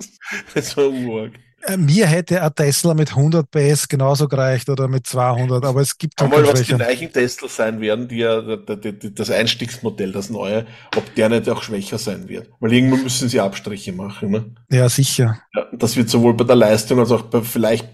das 0.54 0.78
war 0.78 0.90
urarg. 0.90 1.34
Äh, 1.64 1.78
Mir 1.78 2.08
hätte 2.08 2.42
ein 2.42 2.56
Tesla 2.56 2.94
mit 2.94 3.10
100 3.12 3.50
PS 3.50 3.88
genauso 3.88 4.28
gereicht 4.28 4.70
oder 4.70 4.88
mit 4.88 5.08
200, 5.08 5.64
aber 5.64 5.82
es 5.82 5.98
gibt 5.98 6.20
halt 6.22 6.34
Einmal, 6.34 6.52
was 6.52 6.64
die 6.64 6.74
neuen 6.74 7.14
Tesla 7.14 7.48
sein 7.48 7.82
werden, 7.82 8.08
die 8.08 8.18
ja, 8.18 8.42
die, 8.42 8.98
die, 8.98 9.14
das 9.14 9.30
Einstiegsmodell, 9.30 10.12
das 10.12 10.30
neue, 10.30 10.66
ob 10.96 11.16
der 11.16 11.30
nicht 11.30 11.50
auch 11.50 11.62
schwächer 11.64 11.98
sein 11.98 12.28
wird. 12.28 12.50
Weil 12.60 12.74
irgendwann 12.74 13.04
müssen 13.04 13.30
sie 13.30 13.40
Abstriche 13.40 13.94
machen, 13.94 14.32
ne? 14.32 14.56
Ja, 14.72 14.90
sicher. 14.90 15.40
Ja, 15.56 15.66
das 15.74 15.96
wird 15.96 16.10
sowohl 16.10 16.34
bei 16.34 16.44
der 16.44 16.56
Leistung 16.56 17.00
als 17.00 17.12
auch 17.12 17.24
bei 17.24 17.42
vielleicht 17.42 17.88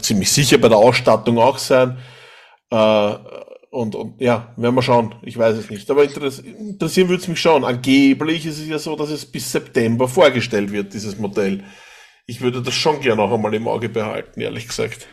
ziemlich 0.00 0.30
sicher 0.30 0.58
bei 0.58 0.68
der 0.68 0.78
Ausstattung 0.78 1.38
auch 1.38 1.58
sein. 1.58 1.98
Äh, 2.70 3.14
und, 3.72 3.94
und 3.94 4.20
ja, 4.20 4.52
werden 4.56 4.74
wir 4.74 4.82
schauen. 4.82 5.14
Ich 5.22 5.38
weiß 5.38 5.56
es 5.56 5.70
nicht. 5.70 5.90
Aber 5.90 6.04
interess 6.04 6.40
interessieren 6.40 7.08
würde 7.08 7.22
es 7.22 7.28
mich 7.28 7.40
schon. 7.40 7.64
Angeblich 7.64 8.44
ist 8.44 8.58
es 8.58 8.68
ja 8.68 8.78
so, 8.78 8.96
dass 8.96 9.08
es 9.08 9.24
bis 9.24 9.50
September 9.50 10.08
vorgestellt 10.08 10.70
wird, 10.72 10.92
dieses 10.92 11.18
Modell. 11.18 11.64
Ich 12.26 12.40
würde 12.40 12.62
das 12.62 12.74
schon 12.74 13.00
gerne 13.00 13.22
noch 13.22 13.32
einmal 13.32 13.54
im 13.54 13.68
Auge 13.68 13.88
behalten, 13.88 14.40
ehrlich 14.40 14.68
gesagt. 14.68 15.06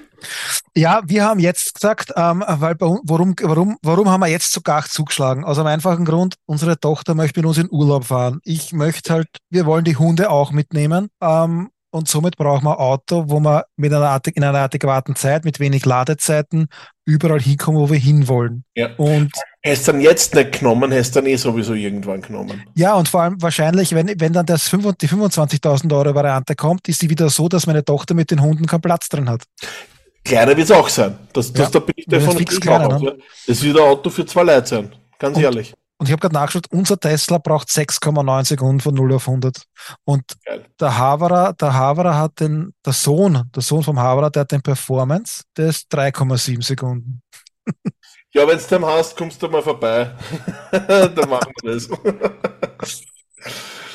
Ja, 0.76 1.02
wir 1.06 1.24
haben 1.24 1.40
jetzt 1.40 1.76
gesagt, 1.76 2.12
ähm, 2.16 2.44
weil 2.48 2.76
bei 2.76 2.86
warum, 2.86 3.36
warum, 3.42 3.78
warum 3.82 4.10
haben 4.10 4.22
wir 4.22 4.28
jetzt 4.28 4.52
so 4.52 4.62
gar 4.62 4.86
zugeschlagen? 4.86 5.44
Aus 5.44 5.58
einem 5.58 5.68
einfachen 5.68 6.06
Grund, 6.06 6.36
unsere 6.46 6.80
Tochter 6.80 7.16
möchte 7.16 7.40
mit 7.40 7.48
uns 7.48 7.58
in 7.58 7.72
Urlaub 7.72 8.06
fahren. 8.06 8.40
Ich 8.44 8.74
möchte 8.74 9.14
halt, 9.14 9.28
wir 9.50 9.66
wollen 9.66 9.86
die 9.86 9.96
Hunde 9.96 10.30
auch 10.30 10.52
mitnehmen. 10.52 11.10
Ähm, 11.22 11.70
und 11.92 12.08
somit 12.08 12.38
brauchen 12.38 12.66
wir 12.66 12.78
ein 12.78 12.86
Auto, 12.86 13.26
wo 13.30 13.40
wir 13.40 13.66
mit 13.76 13.92
einer, 13.92 14.22
in 14.34 14.44
einer 14.44 14.60
adäquaten 14.60 15.16
Zeit, 15.16 15.44
mit 15.44 15.60
wenig 15.60 15.86
Ladezeiten, 15.86 16.68
überall 17.06 17.42
hinkommen, 17.42 17.82
wo 17.82 17.90
wir 17.90 17.98
hinwollen. 17.98 18.64
Ja. 18.76 18.96
Und 18.98 19.32
Hättest 19.62 19.90
dann 19.90 20.00
jetzt 20.00 20.34
nicht 20.36 20.60
genommen, 20.60 20.92
hättest 20.92 21.18
dann 21.18 21.26
eh 21.26 21.36
sowieso 21.36 21.74
irgendwann 21.74 22.22
genommen. 22.22 22.64
ja, 22.76 22.94
und 22.96 23.10
vor 23.10 23.24
allem 23.24 23.42
wahrscheinlich, 23.42 23.94
wenn, 23.94 24.08
wenn 24.20 24.32
dann 24.32 24.46
das 24.46 24.70
25 24.70 25.10
die 25.10 25.16
25.000 25.16 25.94
Euro 25.94 26.16
Variante 26.16 26.56
kommt, 26.56 26.88
ist 26.88 27.02
die 27.02 27.10
wieder 27.10 27.30
so, 27.30 27.50
dass 27.50 27.68
meine 27.68 27.84
Tochter 27.84 28.14
mit 28.14 28.32
den 28.32 28.42
Hunden 28.42 28.66
keinen 28.68 28.82
Platz 28.82 29.10
drin 29.10 29.30
hat. 29.30 29.44
Kleiner 30.24 30.56
wird 30.56 30.70
es 30.70 30.72
auch 30.72 30.88
sein. 30.88 31.18
Das, 31.34 31.52
das, 31.52 31.66
Ja, 31.66 31.72
da 31.72 31.80
bin 31.80 31.94
ich 31.98 32.06
davon 32.06 32.38
aus, 32.38 33.02
ne? 33.02 33.18
Das 33.48 33.62
wird 33.62 33.78
ein 33.78 33.84
Auto 33.84 34.10
für 34.10 34.26
zwei 34.26 34.44
Leute 34.44 34.68
sein. 34.68 34.96
Ganz 35.18 35.36
Und- 35.38 35.44
ehrlich. 35.44 35.74
Und 36.02 36.06
ich 36.08 36.14
habe 36.14 36.22
gerade 36.22 36.36
nachgeschaut, 36.36 36.68
unser 36.72 36.98
Tesla 36.98 37.40
braucht 37.40 37.68
6,9 37.68 38.46
Sekunden 38.46 38.80
von 38.80 38.94
0 38.96 39.16
auf 39.16 39.28
100. 39.28 39.64
Und 40.06 40.24
Geil. 40.46 40.66
der 40.80 40.98
Haverer, 40.98 41.52
der 41.52 41.74
Haverer 41.74 42.18
hat 42.18 42.40
den, 42.40 42.74
der 42.86 42.94
Sohn, 42.94 43.44
der 43.54 43.62
Sohn 43.62 43.84
vom 43.84 44.00
Haverer, 44.00 44.30
der 44.30 44.42
hat 44.44 44.52
den 44.54 44.62
Performance, 44.62 45.44
der 45.58 45.68
ist 45.68 45.94
3,7 45.94 46.64
Sekunden. 46.64 47.22
Ja, 48.34 48.48
wenn 48.48 48.58
du 48.60 48.64
den 48.64 48.86
hast, 48.86 49.18
kommst 49.18 49.42
du 49.42 49.48
mal 49.50 49.62
vorbei. 49.64 50.12
Dann 50.72 51.30
machen 51.30 51.52
wir 51.64 51.74
das. 51.74 51.90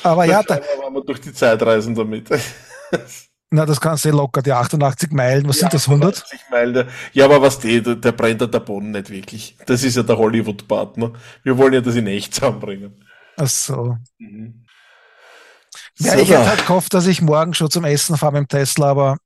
Aber 0.03 0.25
ja, 0.25 0.43
da, 0.43 0.55
wir 0.57 0.91
mal 0.91 1.01
durch 1.05 1.21
die 1.21 1.33
Zeit 1.33 1.61
reisen 1.63 1.95
damit. 1.95 2.29
na, 3.49 3.65
das 3.65 3.79
kannst 3.81 4.05
du 4.05 4.09
eh 4.09 4.11
locker, 4.11 4.41
die 4.41 4.51
88 4.51 5.11
Meilen, 5.11 5.47
was 5.47 5.59
sind 5.59 5.73
das, 5.73 5.87
100? 5.87 6.21
80 6.23 6.39
Meilen. 6.51 6.87
Ja, 7.13 7.25
aber 7.25 7.41
was 7.41 7.57
die, 7.59 7.81
der, 7.81 7.95
der 7.95 8.11
brennt 8.11 8.41
ja 8.41 8.47
der 8.47 8.59
Boden 8.59 8.91
nicht 8.91 9.09
wirklich. 9.09 9.57
Das 9.65 9.83
ist 9.83 9.95
ja 9.95 10.03
der 10.03 10.17
Hollywood-Partner. 10.17 11.13
Wir 11.43 11.57
wollen 11.57 11.73
ja 11.73 11.81
das 11.81 11.95
in 11.95 12.07
echt 12.07 12.35
zusammenbringen. 12.35 13.03
Ach 13.37 13.47
so. 13.47 13.97
Mhm. 14.19 14.65
Ja, 15.97 16.11
So, 16.13 16.17
ich 16.19 16.29
hätte 16.29 16.43
da. 16.43 16.47
halt 16.49 16.67
gehofft, 16.67 16.93
dass 16.93 17.07
ich 17.07 17.21
morgen 17.21 17.53
schon 17.53 17.69
zum 17.69 17.85
Essen 17.85 18.17
fahre 18.17 18.33
mit 18.33 18.41
dem 18.41 18.47
Tesla, 18.59 18.89
aber 18.91 19.17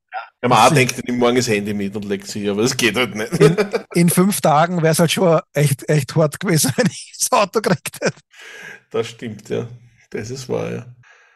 Ja, 0.42 0.48
man 0.48 0.58
auch 0.58 0.74
denkt, 0.74 0.96
ich 0.96 1.04
nehme 1.04 1.18
morgen 1.18 1.36
das 1.36 1.48
Handy 1.48 1.74
mit 1.74 1.94
und 1.94 2.06
legt 2.06 2.26
sich, 2.26 2.48
aber 2.48 2.62
das 2.62 2.76
geht 2.76 2.96
halt 2.96 3.14
nicht. 3.14 3.30
in 3.94 4.08
fünf 4.08 4.40
Tagen 4.40 4.78
wäre 4.82 4.92
es 4.92 4.98
halt 4.98 5.12
schon 5.12 5.38
echt, 5.52 5.86
echt 5.88 6.16
hart 6.16 6.40
gewesen, 6.40 6.72
wenn 6.76 6.86
ich 6.86 7.14
das 7.18 7.30
Auto 7.38 7.60
gekriegt 7.60 7.98
hätte. 8.00 8.16
Das 8.90 9.06
stimmt, 9.08 9.48
ja. 9.50 9.68
Das 10.10 10.30
ist 10.30 10.48
wahr, 10.48 10.72
ja. 10.72 10.86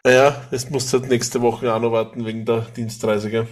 Naja, 0.04 0.42
jetzt 0.50 0.70
musst 0.70 0.92
du 0.92 1.00
halt 1.00 1.10
nächste 1.10 1.40
Woche 1.42 1.72
auch 1.72 1.80
noch 1.80 1.92
warten 1.92 2.24
wegen 2.24 2.44
der 2.44 2.62
Dienstreise, 2.62 3.30
gell? 3.30 3.46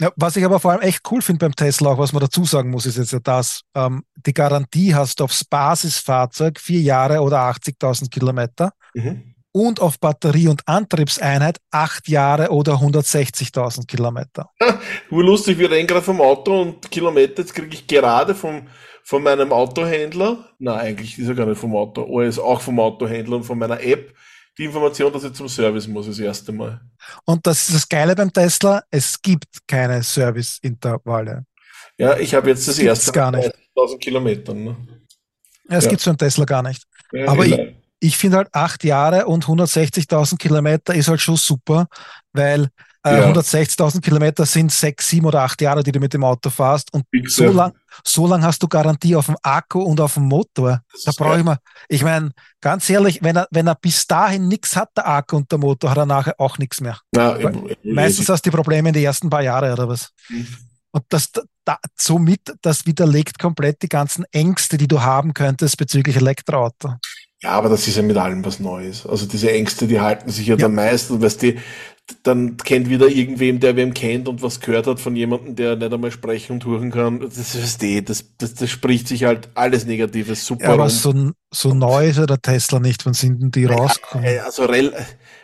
Ja, 0.00 0.10
was 0.16 0.36
ich 0.36 0.44
aber 0.44 0.58
vor 0.58 0.72
allem 0.72 0.80
echt 0.80 1.00
cool 1.10 1.20
finde 1.20 1.40
beim 1.46 1.54
Tesla, 1.54 1.90
auch 1.90 1.98
was 1.98 2.12
man 2.12 2.20
dazu 2.20 2.44
sagen 2.44 2.70
muss, 2.70 2.86
ist 2.86 2.96
jetzt 2.96 3.12
ja 3.12 3.20
das, 3.20 3.60
ähm, 3.74 4.04
die 4.26 4.32
Garantie 4.32 4.94
hast 4.94 5.20
du 5.20 5.24
aufs 5.24 5.44
Basisfahrzeug 5.44 6.58
vier 6.58 6.80
Jahre 6.80 7.20
oder 7.20 7.40
80.000 7.40 8.10
Kilometer 8.10 8.72
Mhm. 8.94 9.31
Und 9.52 9.80
auf 9.80 10.00
Batterie 10.00 10.48
und 10.48 10.66
Antriebseinheit 10.66 11.58
acht 11.70 12.08
Jahre 12.08 12.50
oder 12.50 12.74
160.000 12.74 13.86
Kilometer. 13.86 14.50
Urlustig, 15.10 15.58
wir 15.58 15.70
reden 15.70 15.86
gerade 15.86 16.02
vom 16.04 16.20
Auto 16.20 16.60
und 16.62 16.90
Kilometer, 16.90 17.42
jetzt 17.42 17.54
kriege 17.54 17.74
ich 17.74 17.86
gerade 17.86 18.34
vom, 18.34 18.68
von 19.04 19.22
meinem 19.22 19.52
Autohändler, 19.52 20.50
na 20.58 20.76
eigentlich 20.76 21.18
ist 21.18 21.28
er 21.28 21.34
gar 21.34 21.46
nicht 21.46 21.58
vom 21.60 21.76
Auto, 21.76 22.02
aber 22.02 22.22
er 22.22 22.28
ist 22.28 22.38
auch 22.38 22.60
vom 22.60 22.80
Autohändler 22.80 23.36
und 23.36 23.44
von 23.44 23.58
meiner 23.58 23.80
App, 23.82 24.14
die 24.58 24.64
Information, 24.64 25.12
dass 25.12 25.24
ich 25.24 25.32
zum 25.32 25.48
Service 25.48 25.86
muss, 25.86 26.06
das 26.06 26.18
erste 26.18 26.52
Mal. 26.52 26.80
Und 27.24 27.46
das 27.46 27.68
ist 27.68 27.74
das 27.74 27.88
Geile 27.88 28.14
beim 28.14 28.32
Tesla, 28.32 28.82
es 28.90 29.20
gibt 29.20 29.46
keine 29.66 30.02
Serviceintervalle. 30.02 31.44
Ja, 31.98 32.16
ich 32.16 32.34
habe 32.34 32.48
jetzt 32.50 32.66
das 32.68 32.76
Gibt's 32.76 33.06
erste 33.06 33.30
nicht. 33.32 33.52
1000 33.76 34.00
Kilometern. 34.02 34.64
Ne? 34.64 34.76
Ja, 35.68 35.76
Es 35.78 35.84
Ja. 35.84 35.90
gibt 35.90 36.02
so 36.02 36.10
einen 36.10 36.18
Tesla 36.18 36.44
gar 36.44 36.62
nicht. 36.62 36.82
Ja, 37.12 37.28
Aber 37.28 37.46
ich-. 37.46 37.81
Ich 38.02 38.16
finde 38.16 38.38
halt 38.38 38.48
acht 38.52 38.82
Jahre 38.84 39.26
und 39.26 39.44
160.000 39.46 40.36
Kilometer 40.36 40.94
ist 40.94 41.08
halt 41.08 41.20
schon 41.20 41.36
super, 41.36 41.86
weil 42.32 42.68
äh, 43.04 43.18
Ja. 43.18 43.30
160.000 43.32 44.00
Kilometer 44.00 44.44
sind 44.46 44.70
sechs, 44.72 45.08
sieben 45.08 45.26
oder 45.26 45.42
acht 45.42 45.60
Jahre, 45.60 45.82
die 45.82 45.90
du 45.92 45.98
mit 46.00 46.12
dem 46.12 46.22
Auto 46.24 46.50
fährst 46.50 46.92
und 46.94 47.04
Fix, 47.10 47.36
so 47.36 47.44
lang, 47.50 47.72
so 48.04 48.26
lang 48.26 48.42
hast 48.44 48.62
du 48.62 48.68
Garantie 48.68 49.16
auf 49.16 49.26
dem 49.26 49.36
Akku 49.42 49.80
und 49.82 50.00
auf 50.00 50.14
dem 50.14 50.24
Motor. 50.24 50.82
Das 50.92 51.02
Da 51.04 51.12
brauche 51.24 51.38
ich 51.38 51.44
mal, 51.44 51.58
ich 51.88 52.02
meine, 52.02 52.30
ganz 52.60 52.88
ehrlich, 52.90 53.18
wenn 53.22 53.36
er, 53.36 53.48
wenn 53.50 53.66
er 53.66 53.74
bis 53.76 54.06
dahin 54.06 54.46
nichts 54.48 54.76
hat, 54.76 54.90
der 54.96 55.08
Akku 55.08 55.36
und 55.36 55.50
der 55.50 55.58
Motor, 55.58 55.90
hat 55.90 55.98
er 55.98 56.06
nachher 56.06 56.34
auch 56.38 56.58
nichts 56.58 56.80
mehr. 56.80 56.98
Na, 57.12 57.36
ich- 57.38 57.46
ich- 57.82 57.94
Meistens 57.94 58.28
hast 58.28 58.44
du 58.46 58.50
die 58.50 58.56
Probleme 58.56 58.88
in 58.90 58.92
den 58.94 59.04
ersten 59.04 59.28
paar 59.30 59.42
Jahre 59.42 59.72
oder 59.72 59.88
was. 59.88 60.10
Mhm. 60.28 60.46
Und 60.94 61.04
das, 61.08 61.30
da, 61.64 61.78
somit, 61.96 62.40
das 62.60 62.84
widerlegt 62.86 63.38
komplett 63.38 63.80
die 63.82 63.88
ganzen 63.88 64.24
Ängste, 64.30 64.76
die 64.76 64.86
du 64.88 65.00
haben 65.00 65.32
könntest 65.34 65.76
bezüglich 65.78 66.16
Elektroauto. 66.16 66.94
Ja, 67.42 67.50
aber 67.50 67.68
das 67.68 67.88
ist 67.88 67.96
ja 67.96 68.02
mit 68.02 68.16
allem 68.16 68.44
was 68.44 68.60
Neues. 68.60 69.04
Also 69.06 69.26
diese 69.26 69.50
Ängste, 69.52 69.86
die 69.88 70.00
halten 70.00 70.30
sich 70.30 70.46
ja, 70.46 70.54
Ja. 70.54 70.62
dann 70.62 70.74
meistens, 70.74 71.20
weißt 71.20 71.42
du, 71.42 71.54
dann 72.24 72.56
kennt 72.56 72.88
wieder 72.88 73.06
irgendwem, 73.08 73.58
der 73.60 73.76
wem 73.76 73.94
kennt 73.94 74.28
und 74.28 74.42
was 74.42 74.60
gehört 74.60 74.86
hat 74.86 75.00
von 75.00 75.14
jemandem, 75.16 75.54
der 75.56 75.76
nicht 75.76 75.92
einmal 75.92 76.10
sprechen 76.10 76.52
und 76.54 76.66
hören 76.66 76.90
kann. 76.90 77.20
Das 77.20 77.54
ist 77.54 77.82
eh, 77.82 78.00
das, 78.02 78.24
das, 78.38 78.54
das 78.54 78.70
spricht 78.70 79.08
sich 79.08 79.24
halt 79.24 79.50
alles 79.54 79.86
Negatives 79.86 80.44
super 80.44 80.64
Ja, 80.64 80.72
aber 80.74 80.82
rum. 80.84 80.90
so, 80.90 81.30
so 81.52 81.74
neu 81.74 82.08
ist 82.08 82.18
ja 82.18 82.26
der 82.26 82.40
Tesla 82.42 82.80
nicht. 82.80 83.06
Wann 83.06 83.14
sind 83.14 83.40
denn 83.40 83.50
die 83.50 83.64
rausgekommen? 83.66 84.24
Äh, 84.26 84.38
Also 84.40 84.66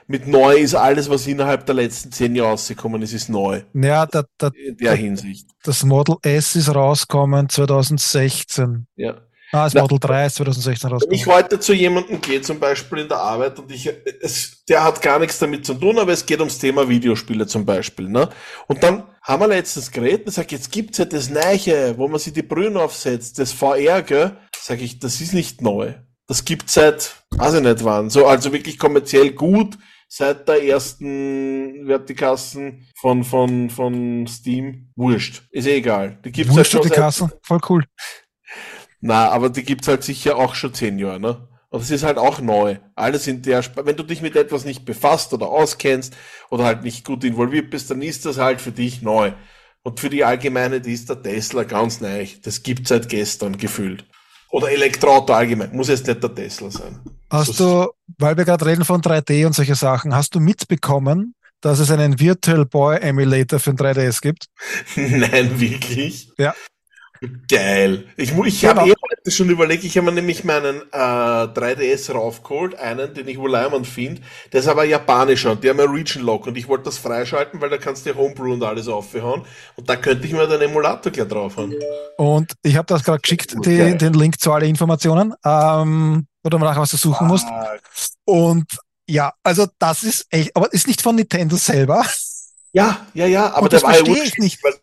mit 0.09 0.27
neu 0.27 0.57
ist 0.57 0.75
alles, 0.75 1.09
was 1.11 1.27
innerhalb 1.27 1.65
der 1.67 1.77
letzten 1.77 2.11
zehn 2.13 2.35
Jahre 2.35 2.51
rausgekommen 2.51 3.03
ist, 3.03 3.13
ist 3.13 3.29
neu. 3.29 3.63
Ja, 3.75 4.07
der, 4.07 4.25
der, 4.41 4.51
In 4.55 4.77
der 4.77 4.95
Hinsicht. 4.95 5.49
das 5.63 5.85
Model 5.85 6.17
S 6.23 6.57
ist 6.57 6.75
rausgekommen 6.75 7.49
2016. 7.49 8.87
Ja. 8.97 9.15
Ah, 9.51 9.65
das 9.65 9.75
Model 9.75 9.99
3 9.99 10.27
ist 10.27 10.35
2016 10.37 10.91
Wenn 10.91 10.97
ich 10.99 11.03
rausgekommen. 11.27 11.37
heute 11.37 11.61
zu 11.61 11.73
jemandem 11.73 12.21
gehe, 12.21 12.43
zum 12.43 12.61
Beispiel 12.61 12.99
in 12.99 13.09
der 13.09 13.19
Arbeit, 13.19 13.59
und 13.59 13.73
ich, 13.73 13.91
es, 14.21 14.63
der 14.67 14.85
hat 14.85 15.01
gar 15.01 15.19
nichts 15.19 15.39
damit 15.39 15.65
zu 15.65 15.73
tun, 15.75 15.99
aber 15.99 16.13
es 16.13 16.27
geht 16.27 16.41
ums 16.41 16.59
Thema 16.59 16.89
Videospiele 16.89 17.47
zum 17.47 17.65
Beispiel, 17.65 18.09
ne? 18.09 18.29
Und 18.67 18.83
dann 18.83 19.05
haben 19.23 19.41
wir 19.41 19.49
letztens 19.49 19.91
geredet 19.91 20.27
und 20.27 20.33
sag, 20.33 20.53
jetzt 20.53 20.71
gibt's 20.71 20.99
ja 20.99 21.07
das 21.07 21.31
Neiche, 21.31 21.95
wo 21.97 22.09
man 22.09 22.19
sich 22.21 22.35
die 22.35 22.43
Brühen 22.43 22.77
aufsetzt, 22.77 23.39
das 23.39 23.53
VR, 23.53 24.03
gell? 24.03 24.37
Sag 24.61 24.83
ich, 24.83 24.99
das 24.99 25.21
ist 25.23 25.33
nicht 25.33 25.63
neu. 25.63 25.95
Das 26.27 26.45
gibt's 26.45 26.75
seit, 26.75 27.17
weiß 27.31 27.55
ich 27.55 27.63
nicht 27.63 27.85
wann, 27.85 28.11
so, 28.11 28.27
also 28.27 28.53
wirklich 28.53 28.79
kommerziell 28.79 29.33
gut, 29.33 29.79
seit 30.09 30.47
der 30.47 30.63
ersten 30.63 31.87
Vertikassen 31.87 32.87
von, 33.01 33.25
von, 33.25 33.71
von 33.71 34.27
Steam. 34.27 34.91
Wurscht. 34.95 35.43
Ist 35.51 35.67
eh 35.67 35.77
egal. 35.77 36.19
Die 36.23 36.33
gibt's 36.33 36.55
Wurscht 36.55 36.75
halt 36.75 36.85
die 36.85 36.89
schon 36.89 36.95
seit, 36.95 37.05
Kassen? 37.05 37.33
Voll 37.43 37.61
cool. 37.71 37.85
Na, 39.01 39.29
aber 39.29 39.51
die 39.51 39.63
gibt's 39.63 39.89
halt 39.89 40.03
sicher 40.03 40.37
auch 40.37 40.55
schon 40.55 40.75
zehn 40.75 40.99
Jahre, 40.99 41.21
ne? 41.21 41.49
Und 41.71 41.83
es 41.83 41.91
ist 41.91 42.03
halt 42.03 42.17
auch 42.17 42.41
neu. 42.41 42.79
Alles 42.95 43.27
in 43.27 43.43
der, 43.43 43.59
Sp 43.61 43.85
wenn 43.85 43.97
du 43.97 44.03
dich 44.03 44.23
mit 44.23 44.37
etwas 44.37 44.65
nicht 44.65 44.85
befasst 44.85 45.35
oder 45.35 45.49
auskennst 45.49 46.17
oder 46.51 46.65
halt 46.65 46.83
nicht 46.83 47.05
gut 47.05 47.25
involviert 47.25 47.71
bist, 47.71 47.91
dann 47.91 48.01
ist 48.01 48.25
das 48.25 48.39
halt 48.39 48.61
für 48.61 48.73
dich 48.73 49.03
neu. 49.03 49.33
Und 49.83 50.01
für 50.01 50.09
die 50.09 50.25
Allgemeinheit 50.25 50.87
ist 50.87 51.11
der 51.11 51.23
Tesla 51.23 51.65
ganz 51.65 52.01
neu. 52.01 52.27
Das 52.43 52.63
gibt's 52.63 52.89
seit 52.89 53.09
gestern 53.09 53.59
gefühlt. 53.59 54.07
Oder 54.51 54.71
Elektroauto 54.71 55.35
allgemein. 55.35 55.77
Muss 55.77 55.89
jetzt 55.89 56.07
nicht 56.07 56.23
der 56.23 56.35
Tesla 56.35 56.71
sein. 56.71 57.01
Hast 57.31 57.61
du, 57.61 57.89
weil 58.17 58.37
wir 58.39 58.47
gerade 58.47 58.65
reden 58.65 58.87
von 58.87 59.03
3D 59.03 59.47
und 59.47 59.55
solche 59.55 59.75
Sachen, 59.75 60.15
hast 60.15 60.35
du 60.35 60.41
mitbekommen, 60.41 61.35
dass 61.61 61.79
es 61.81 61.91
einen 61.91 62.19
Virtual 62.19 62.65
Boy 62.65 62.97
Emulator 62.99 63.61
für 63.61 63.71
ein 63.71 63.77
3DS 63.77 64.23
gibt? 64.23 64.47
Nein, 64.97 65.61
wirklich? 65.61 66.31
Ja. 66.39 66.55
Geil. 67.49 68.05
Ich, 68.17 68.33
ich 68.37 68.63
Ja, 68.63 68.71
habe 68.71 68.89
eh 68.91 68.95
heute 69.01 69.31
schon 69.31 69.51
überlegt, 69.51 69.83
ich 69.85 69.97
habe 69.97 70.07
mir 70.07 70.13
nämlich 70.13 70.45
meinen 70.45 70.83
äh, 70.93 71.49
3DS 71.49 72.13
raufgeholt, 72.13 72.77
einen, 72.77 73.13
den 73.15 73.27
ich 73.27 73.39
wohl 73.39 73.51
leimend 73.51 73.87
finde. 73.87 74.23
Der 74.53 74.61
ist 74.61 74.69
aber 74.69 74.85
japanischer, 74.85 75.57
der 75.57 75.77
hat 75.77 75.89
Region 75.89 76.23
Lock 76.25 76.47
und 76.47 76.57
ich 76.57 76.69
wollte 76.69 76.85
das 76.85 76.99
freischalten, 76.99 77.61
weil 77.61 77.71
da 77.71 77.79
kannst 77.79 78.07
du 78.07 78.15
Homebrew 78.15 78.53
und 78.53 78.63
alles 78.63 78.87
aufhauen. 78.89 79.45
Und 79.77 79.89
da 79.89 79.97
könnte 79.97 80.27
ich 80.27 80.33
mir 80.33 80.47
den 80.47 80.61
Emulator 80.61 81.11
gleich 81.11 81.29
draufhauen. 81.29 81.75
Und 82.17 82.53
ich 82.63 82.77
habe 82.77 82.87
das 82.87 83.03
gerade 83.03 83.21
geschickt, 83.21 83.55
Cool, 83.55 83.63
die, 83.63 83.97
den 83.99 84.13
Link 84.15 84.41
zu 84.41 84.53
allen 84.53 84.69
Informationen, 84.69 85.35
ähm, 85.45 86.27
oder 86.45 86.59
nachher 86.59 86.81
was 86.81 86.91
du 86.93 86.97
suchen 86.97 87.27
musst. 87.27 87.47
Ah, 87.49 87.77
Und 88.25 88.67
ja, 89.09 89.33
also 89.43 89.67
das 89.79 90.03
ist 90.03 90.27
echt, 90.31 90.55
aber 90.57 90.73
ist 90.73 90.87
nicht 90.87 91.03
von 91.03 91.17
Nintendo 91.17 91.57
selber. 91.57 92.05
Ja, 92.73 93.07
ja, 93.15 93.27
ja, 93.27 93.53
aber 93.55 93.63
Und 93.65 93.73
der 93.73 93.81
das 93.81 93.83
war 93.83 93.93
ja 93.95 94.05
verstehe 94.05 94.25
ich 94.25 94.37
nicht. 94.39 94.63
weil 94.63 94.75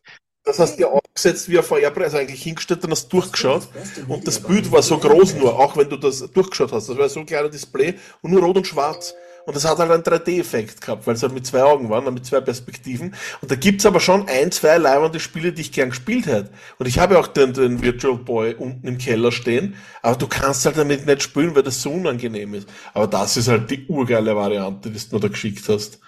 Das 0.46 0.60
hast 0.60 0.78
du 0.78 0.84
ja 0.84 0.88
aufgesetzt 0.90 1.50
wie 1.50 1.58
ein 1.58 1.64
VR-Preis 1.64 2.14
eigentlich 2.14 2.44
hingestellt 2.44 2.84
und 2.84 2.92
hast 2.92 3.10
durchgeschaut. 3.10 3.68
Und 4.08 4.28
das 4.28 4.40
Bild 4.40 4.72
war 4.72 4.84
so 4.84 4.98
groß 5.00 5.36
nur, 5.36 5.60
auch 5.60 5.76
wenn 5.76 5.90
du 5.90 5.98
das 5.98 6.20
durchgeschaut 6.32 6.72
hast. 6.72 6.88
Das 6.88 6.98
war 6.98 7.10
so 7.10 7.22
ein 7.22 7.26
kleiner 7.26 7.50
Display 7.50 7.96
und 8.22 8.32
nur 8.32 8.44
rot 8.44 8.58
und 8.58 8.68
schwarz. 8.68 9.16
Und 9.46 9.56
das 9.56 9.66
hat 9.66 9.78
halt 9.78 9.92
einen 9.92 10.04
3D-Effekt 10.04 10.82
gehabt, 10.82 11.06
weil 11.06 11.14
es 11.16 11.22
halt 11.22 11.34
mit 11.34 11.46
zwei 11.46 11.64
Augen 11.64 11.90
waren, 11.90 12.12
mit 12.14 12.26
zwei 12.26 12.42
Perspektiven. 12.42 13.16
Und 13.42 13.52
da 13.52 13.56
gibt's 13.56 13.86
aber 13.86 14.00
schon 14.00 14.28
ein, 14.28 14.52
zwei 14.52 14.78
leibende 14.78 15.20
Spiele, 15.20 15.54
die 15.54 15.62
ich 15.62 15.72
gern 15.72 15.90
gespielt 15.90 16.26
hätte. 16.26 16.50
Und 16.80 16.88
ich 16.88 16.98
habe 16.98 17.20
auch 17.20 17.28
den, 17.28 17.54
den 17.54 17.82
Virtual 17.82 18.18
Boy 18.18 18.56
unten 18.56 18.88
im 18.88 18.98
Keller 18.98 19.32
stehen, 19.32 19.76
aber 20.02 20.16
du 20.16 20.28
kannst 20.28 20.66
halt 20.66 20.78
damit 20.78 21.06
nicht 21.06 21.22
spielen, 21.22 21.56
weil 21.56 21.64
das 21.64 21.82
so 21.82 21.92
unangenehm 21.92 22.56
ist. 22.56 22.68
Aber 22.94 23.06
das 23.06 23.38
ist 23.38 23.48
halt 23.48 23.70
die 23.70 23.86
urgeile 23.88 24.36
Variante, 24.36 24.90
die 24.90 25.00
du 25.00 25.16
mir 25.16 25.22
da 25.22 25.28
geschickt 25.28 25.70
hast. 25.70 26.00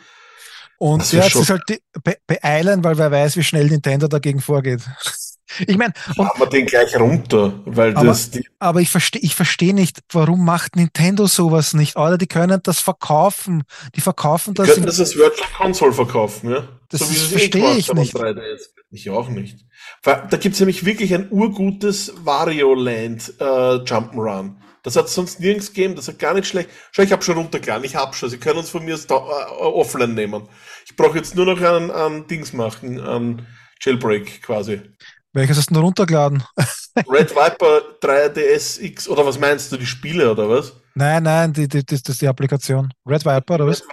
Und 0.80 1.02
Das 1.02 1.12
jetzt 1.12 1.32
schon- 1.32 1.42
ist 1.42 1.50
halt 1.50 1.64
die, 1.70 1.80
be 2.04 2.18
beeilen, 2.28 2.84
weil 2.84 2.98
wer 2.98 3.12
weiß, 3.12 3.36
wie 3.38 3.44
schnell 3.44 3.68
Nintendo 3.68 4.08
dagegen 4.08 4.42
vorgeht. 4.42 4.82
Ich 5.66 5.78
meine, 5.78 5.94
Machen 6.18 6.42
wir 6.42 6.48
den 6.48 6.66
gleich 6.66 6.94
runter, 7.00 7.62
weil 7.66 7.96
Aber- 7.96 8.08
das 8.08 8.32
die, 8.32 8.46
Aber 8.60 8.82
ich 8.82 8.90
verstehe 8.90 9.22
ich 9.22 9.34
versteh 9.34 9.72
nicht, 9.72 10.02
warum 10.12 10.44
macht 10.44 10.76
Nintendo 10.76 11.26
sowas 11.26 11.74
nicht? 11.74 11.96
Oder 11.96 12.18
die 12.18 12.28
können 12.28 12.60
das 12.64 12.82
verkaufen. 12.82 13.64
Die 13.96 14.02
verkaufen 14.02 14.54
das. 14.56 14.66
könnten 14.68 14.82
in- 14.82 14.88
das 14.88 15.00
als 15.00 15.16
Virtual 15.16 15.48
Console 15.58 15.94
verkaufen, 15.94 16.50
ja? 16.52 16.68
Das 16.90 17.00
ist- 17.00 17.10
sie 17.12 17.16
es 17.16 17.32
verstehe 17.32 17.78
ich 17.78 17.90
am 17.90 17.98
nicht. 17.98 18.14
3DS. 18.14 18.74
Ich 18.92 19.10
auch 19.10 19.30
nicht. 19.30 19.60
Weil 20.04 20.28
Da 20.30 20.36
gibt's 20.36 20.60
nämlich 20.60 20.84
wirklich 20.86 21.14
ein 21.14 21.32
urgutes 21.32 22.12
Wario 22.26 22.74
Land 22.74 23.34
äh, 23.40 23.44
Jump'n'Run. 23.44 24.56
Das 24.88 24.96
hat 24.96 25.10
sonst 25.10 25.42
nirgends 25.42 25.74
gegeben, 25.74 25.96
das 25.98 26.08
hat 26.08 26.18
gar 26.18 26.34
nicht 26.34 26.48
schlecht. 26.48 26.70
Schau, 26.94 27.04
ich 27.04 27.12
habe 27.12 27.22
schon 27.22 27.36
runtergeladen, 27.36 27.84
ich 27.84 27.98
hab 27.98 28.16
schon. 28.16 28.30
Sie 28.30 28.38
können 28.38 28.60
uns 28.60 28.70
von 28.70 28.86
mir 28.86 28.94
aus 28.94 29.06
da, 29.06 29.16
äh, 29.18 29.20
offline 29.20 30.14
nehmen. 30.14 30.48
Ich 30.86 30.96
brauche 30.96 31.18
jetzt 31.18 31.36
nur 31.36 31.46
noch 31.46 31.62
einen, 31.62 31.92
einen 31.92 32.26
Dings 32.28 32.54
machen, 32.54 32.98
einen 32.98 33.46
Jailbreak 33.82 34.42
quasi. 34.42 34.80
Welches 35.34 35.58
hast 35.58 35.72
du 35.72 35.74
denn 35.74 35.84
runtergeladen? 35.84 36.42
Red 37.10 37.32
Viper 37.32 37.82
3DS 38.02 38.80
X, 38.80 39.10
oder 39.10 39.26
was 39.26 39.38
meinst 39.38 39.74
du, 39.74 39.76
die 39.76 39.86
Spiele 39.86 40.32
oder 40.32 40.48
was? 40.48 40.72
Nein, 40.96 41.24
nein, 41.24 41.52
die, 41.52 41.68
die, 41.68 41.86
das, 41.86 42.04
ist 42.08 42.22
die 42.22 42.28
Applikation. 42.30 42.90
Red 43.06 43.26
Viper, 43.26 43.56
oder 43.56 43.68
was? 43.68 43.84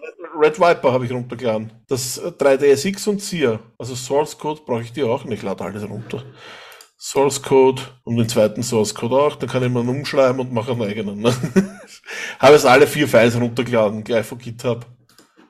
Red 0.41 0.61
Viper 0.61 0.93
habe 0.93 1.07
ich 1.07 1.11
runtergeladen. 1.11 1.73
Das 1.89 2.19
äh, 2.19 2.29
3DSX 2.29 3.09
und 3.09 3.21
SIA. 3.21 3.59
Also 3.81 3.97
Source 3.97 4.39
Code 4.39 4.61
brauche 4.65 4.83
ich 4.83 4.93
die 4.93 5.03
auch 5.03 5.25
nicht. 5.25 5.39
Ich 5.39 5.43
lade 5.43 5.65
alles 5.65 5.83
runter. 5.83 6.23
Source 6.99 7.43
Code 7.43 7.83
und 8.05 8.17
den 8.17 8.29
zweiten 8.29 8.63
Source 8.63 8.95
Code 8.95 9.17
auch. 9.17 9.37
Dann 9.37 9.49
kann 9.49 9.63
ich 9.63 9.69
einen 9.69 9.89
umschreiben 9.89 10.41
und 10.41 10.53
mache 10.53 10.73
einen 10.73 10.83
eigenen. 10.83 11.21
Ne? 11.21 11.35
habe 12.39 12.55
jetzt 12.55 12.67
alle 12.67 12.87
vier 12.87 13.09
Files 13.09 13.39
runtergeladen, 13.39 14.05
gleich 14.05 14.27
von 14.27 14.39
GitHub. 14.39 14.87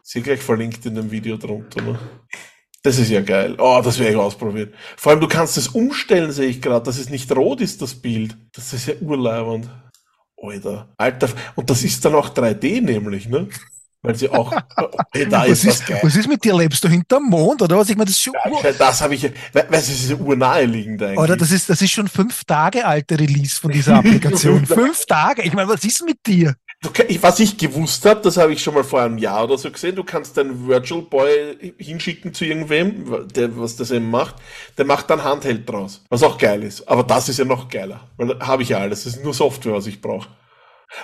Sie 0.03 0.21
gleich 0.23 0.41
verlinkt 0.41 0.85
in 0.87 0.95
dem 0.95 1.11
Video 1.11 1.37
drunter. 1.37 1.81
Ne? 1.83 1.99
Das 2.83 2.99
ist 2.99 3.11
ja 3.11 3.23
geil. 3.23 3.57
Oh, 3.59 3.81
das 3.83 3.99
werde 3.99 4.13
ich 4.13 4.19
ausprobieren. 4.19 4.75
Vor 4.97 5.13
allem, 5.13 5.21
du 5.21 5.29
kannst 5.29 5.57
es 5.57 5.69
umstellen, 5.69 6.33
sehe 6.33 6.49
ich 6.49 6.61
gerade, 6.61 6.85
dass 6.85 6.99
es 6.99 7.09
nicht 7.09 7.35
rot 7.35 7.63
ist, 7.63 7.81
das 7.81 7.95
Bild. 7.95 8.37
Das 8.53 8.75
ist 8.75 8.87
ja 8.87 8.95
urleibend. 9.01 9.71
Alter. 10.37 10.93
Alter. 10.99 11.29
Und 11.55 11.71
das 11.71 11.83
ist 11.83 12.05
dann 12.05 12.15
auch 12.15 12.29
3D 12.29 12.83
nämlich, 12.83 13.29
ne? 13.29 13.49
Weil 14.05 14.15
sie 14.17 14.29
auch, 14.29 14.53
hey, 15.13 15.27
da 15.29 15.41
was, 15.41 15.49
ist 15.49 15.67
was 15.67 15.75
ist, 15.77 15.87
geil. 15.87 15.99
was 16.03 16.15
ist 16.15 16.29
mit 16.29 16.45
dir? 16.45 16.55
Lebst 16.55 16.85
du 16.85 16.89
hinterm 16.89 17.25
Mond, 17.25 17.63
oder 17.63 17.79
was? 17.79 17.89
Ich 17.89 17.97
meine, 17.97 18.05
das 18.05 18.15
ist 18.17 18.23
schon, 18.23 18.35
Ja, 18.63 18.71
das 18.73 19.01
habe 19.01 19.15
ich, 19.15 19.23
ja- 19.23 19.31
we- 19.55 19.65
weißt 19.69 19.89
du, 19.89 19.93
das 19.93 20.03
ist 20.05 20.21
urnaheliegend 20.21 21.03
eigentlich. 21.03 21.19
oder 21.19 21.37
das 21.39 21.51
ist, 21.51 21.71
das 21.71 21.81
ist 21.81 21.91
schon 21.91 22.07
fünf 22.07 22.45
Tage 22.45 22.87
alte 22.87 23.19
Release 23.19 23.59
von 23.59 23.71
dieser 23.73 23.97
Applikation. 23.97 24.67
fünf 24.67 25.07
Tage? 25.07 25.43
Ich 25.43 25.55
meine, 25.55 25.69
was 25.71 25.83
ist 25.85 26.05
mit 26.05 26.19
dir? 26.27 26.55
Du, 26.83 26.91
was 27.23 27.41
ich 27.41 27.57
gewusst 27.57 28.05
habe, 28.05 28.21
das 28.21 28.37
habe 28.37 28.53
ich 28.53 28.63
schon 28.63 28.75
mal 28.75 28.85
vor 28.85 29.01
einem 29.01 29.17
Jahr 29.17 29.45
oder 29.45 29.57
so 29.57 29.71
gesehen, 29.71 29.97
du 29.97 30.05
kannst 30.05 30.37
deinen 30.37 30.69
Virtual 30.69 31.01
Boy 31.01 31.73
hinschicken 31.79 32.35
zu 32.35 32.45
irgendwem, 32.45 33.27
der 33.35 33.57
was 33.59 33.77
das 33.77 33.91
eben 33.91 34.11
macht, 34.11 34.35
der 34.77 34.85
macht 34.85 35.09
dann 35.09 35.25
Handheld 35.25 35.67
draus, 35.67 36.03
was 36.11 36.23
auch 36.23 36.37
geil 36.37 36.63
ist. 36.63 36.87
Aber 36.87 37.03
das 37.03 37.31
ist 37.31 37.39
ja 37.39 37.47
noch 37.47 37.71
geiler, 37.71 38.01
weil 38.19 38.29
da 38.37 38.47
habe 38.47 38.63
ich 38.65 38.69
ja 38.69 38.79
alles, 38.81 39.05
das 39.05 39.15
ist 39.17 39.25
nur 39.25 39.33
Software, 39.33 39.73
was 39.73 39.87
ich 39.87 40.03
brauche. 40.03 40.29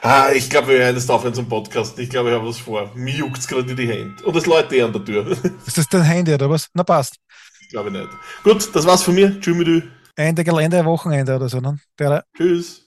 Ah, 0.03 0.31
ich 0.33 0.49
glaube, 0.49 0.69
wir 0.69 0.79
werden 0.79 0.97
jetzt 0.97 1.11
aufhören 1.11 1.35
zum 1.35 1.49
Podcast. 1.49 1.99
Ich 1.99 2.09
glaube, 2.09 2.31
ich 2.31 2.35
habe 2.35 2.47
was 2.47 2.59
vor. 2.59 2.91
Mir 2.95 3.15
juckt's 3.15 3.47
gerade 3.47 3.71
in 3.71 3.77
die 3.77 3.89
Hände. 3.89 4.23
Und 4.25 4.37
es 4.37 4.47
läutet 4.47 4.73
eh 4.73 4.83
an 4.83 4.93
der 4.93 5.05
Tür. 5.05 5.27
Ist 5.67 5.77
das 5.77 5.89
dein 5.89 6.03
Handy, 6.03 6.33
oder 6.33 6.49
was? 6.49 6.69
Na 6.75 6.83
passt. 6.83 7.17
ich 7.61 7.69
glaube 7.69 7.91
nicht. 7.91 8.09
Gut, 8.43 8.75
das 8.75 8.87
war's 8.87 9.03
von 9.03 9.15
mir. 9.15 9.39
Tschüss 9.41 9.57
mit. 9.57 9.85
Ende 10.17 10.45
Gelände, 10.45 10.85
Wochenende 10.85 11.37
oder 11.37 11.49
so, 11.49 11.61
ne? 11.61 11.79
Tschüss. 12.37 12.87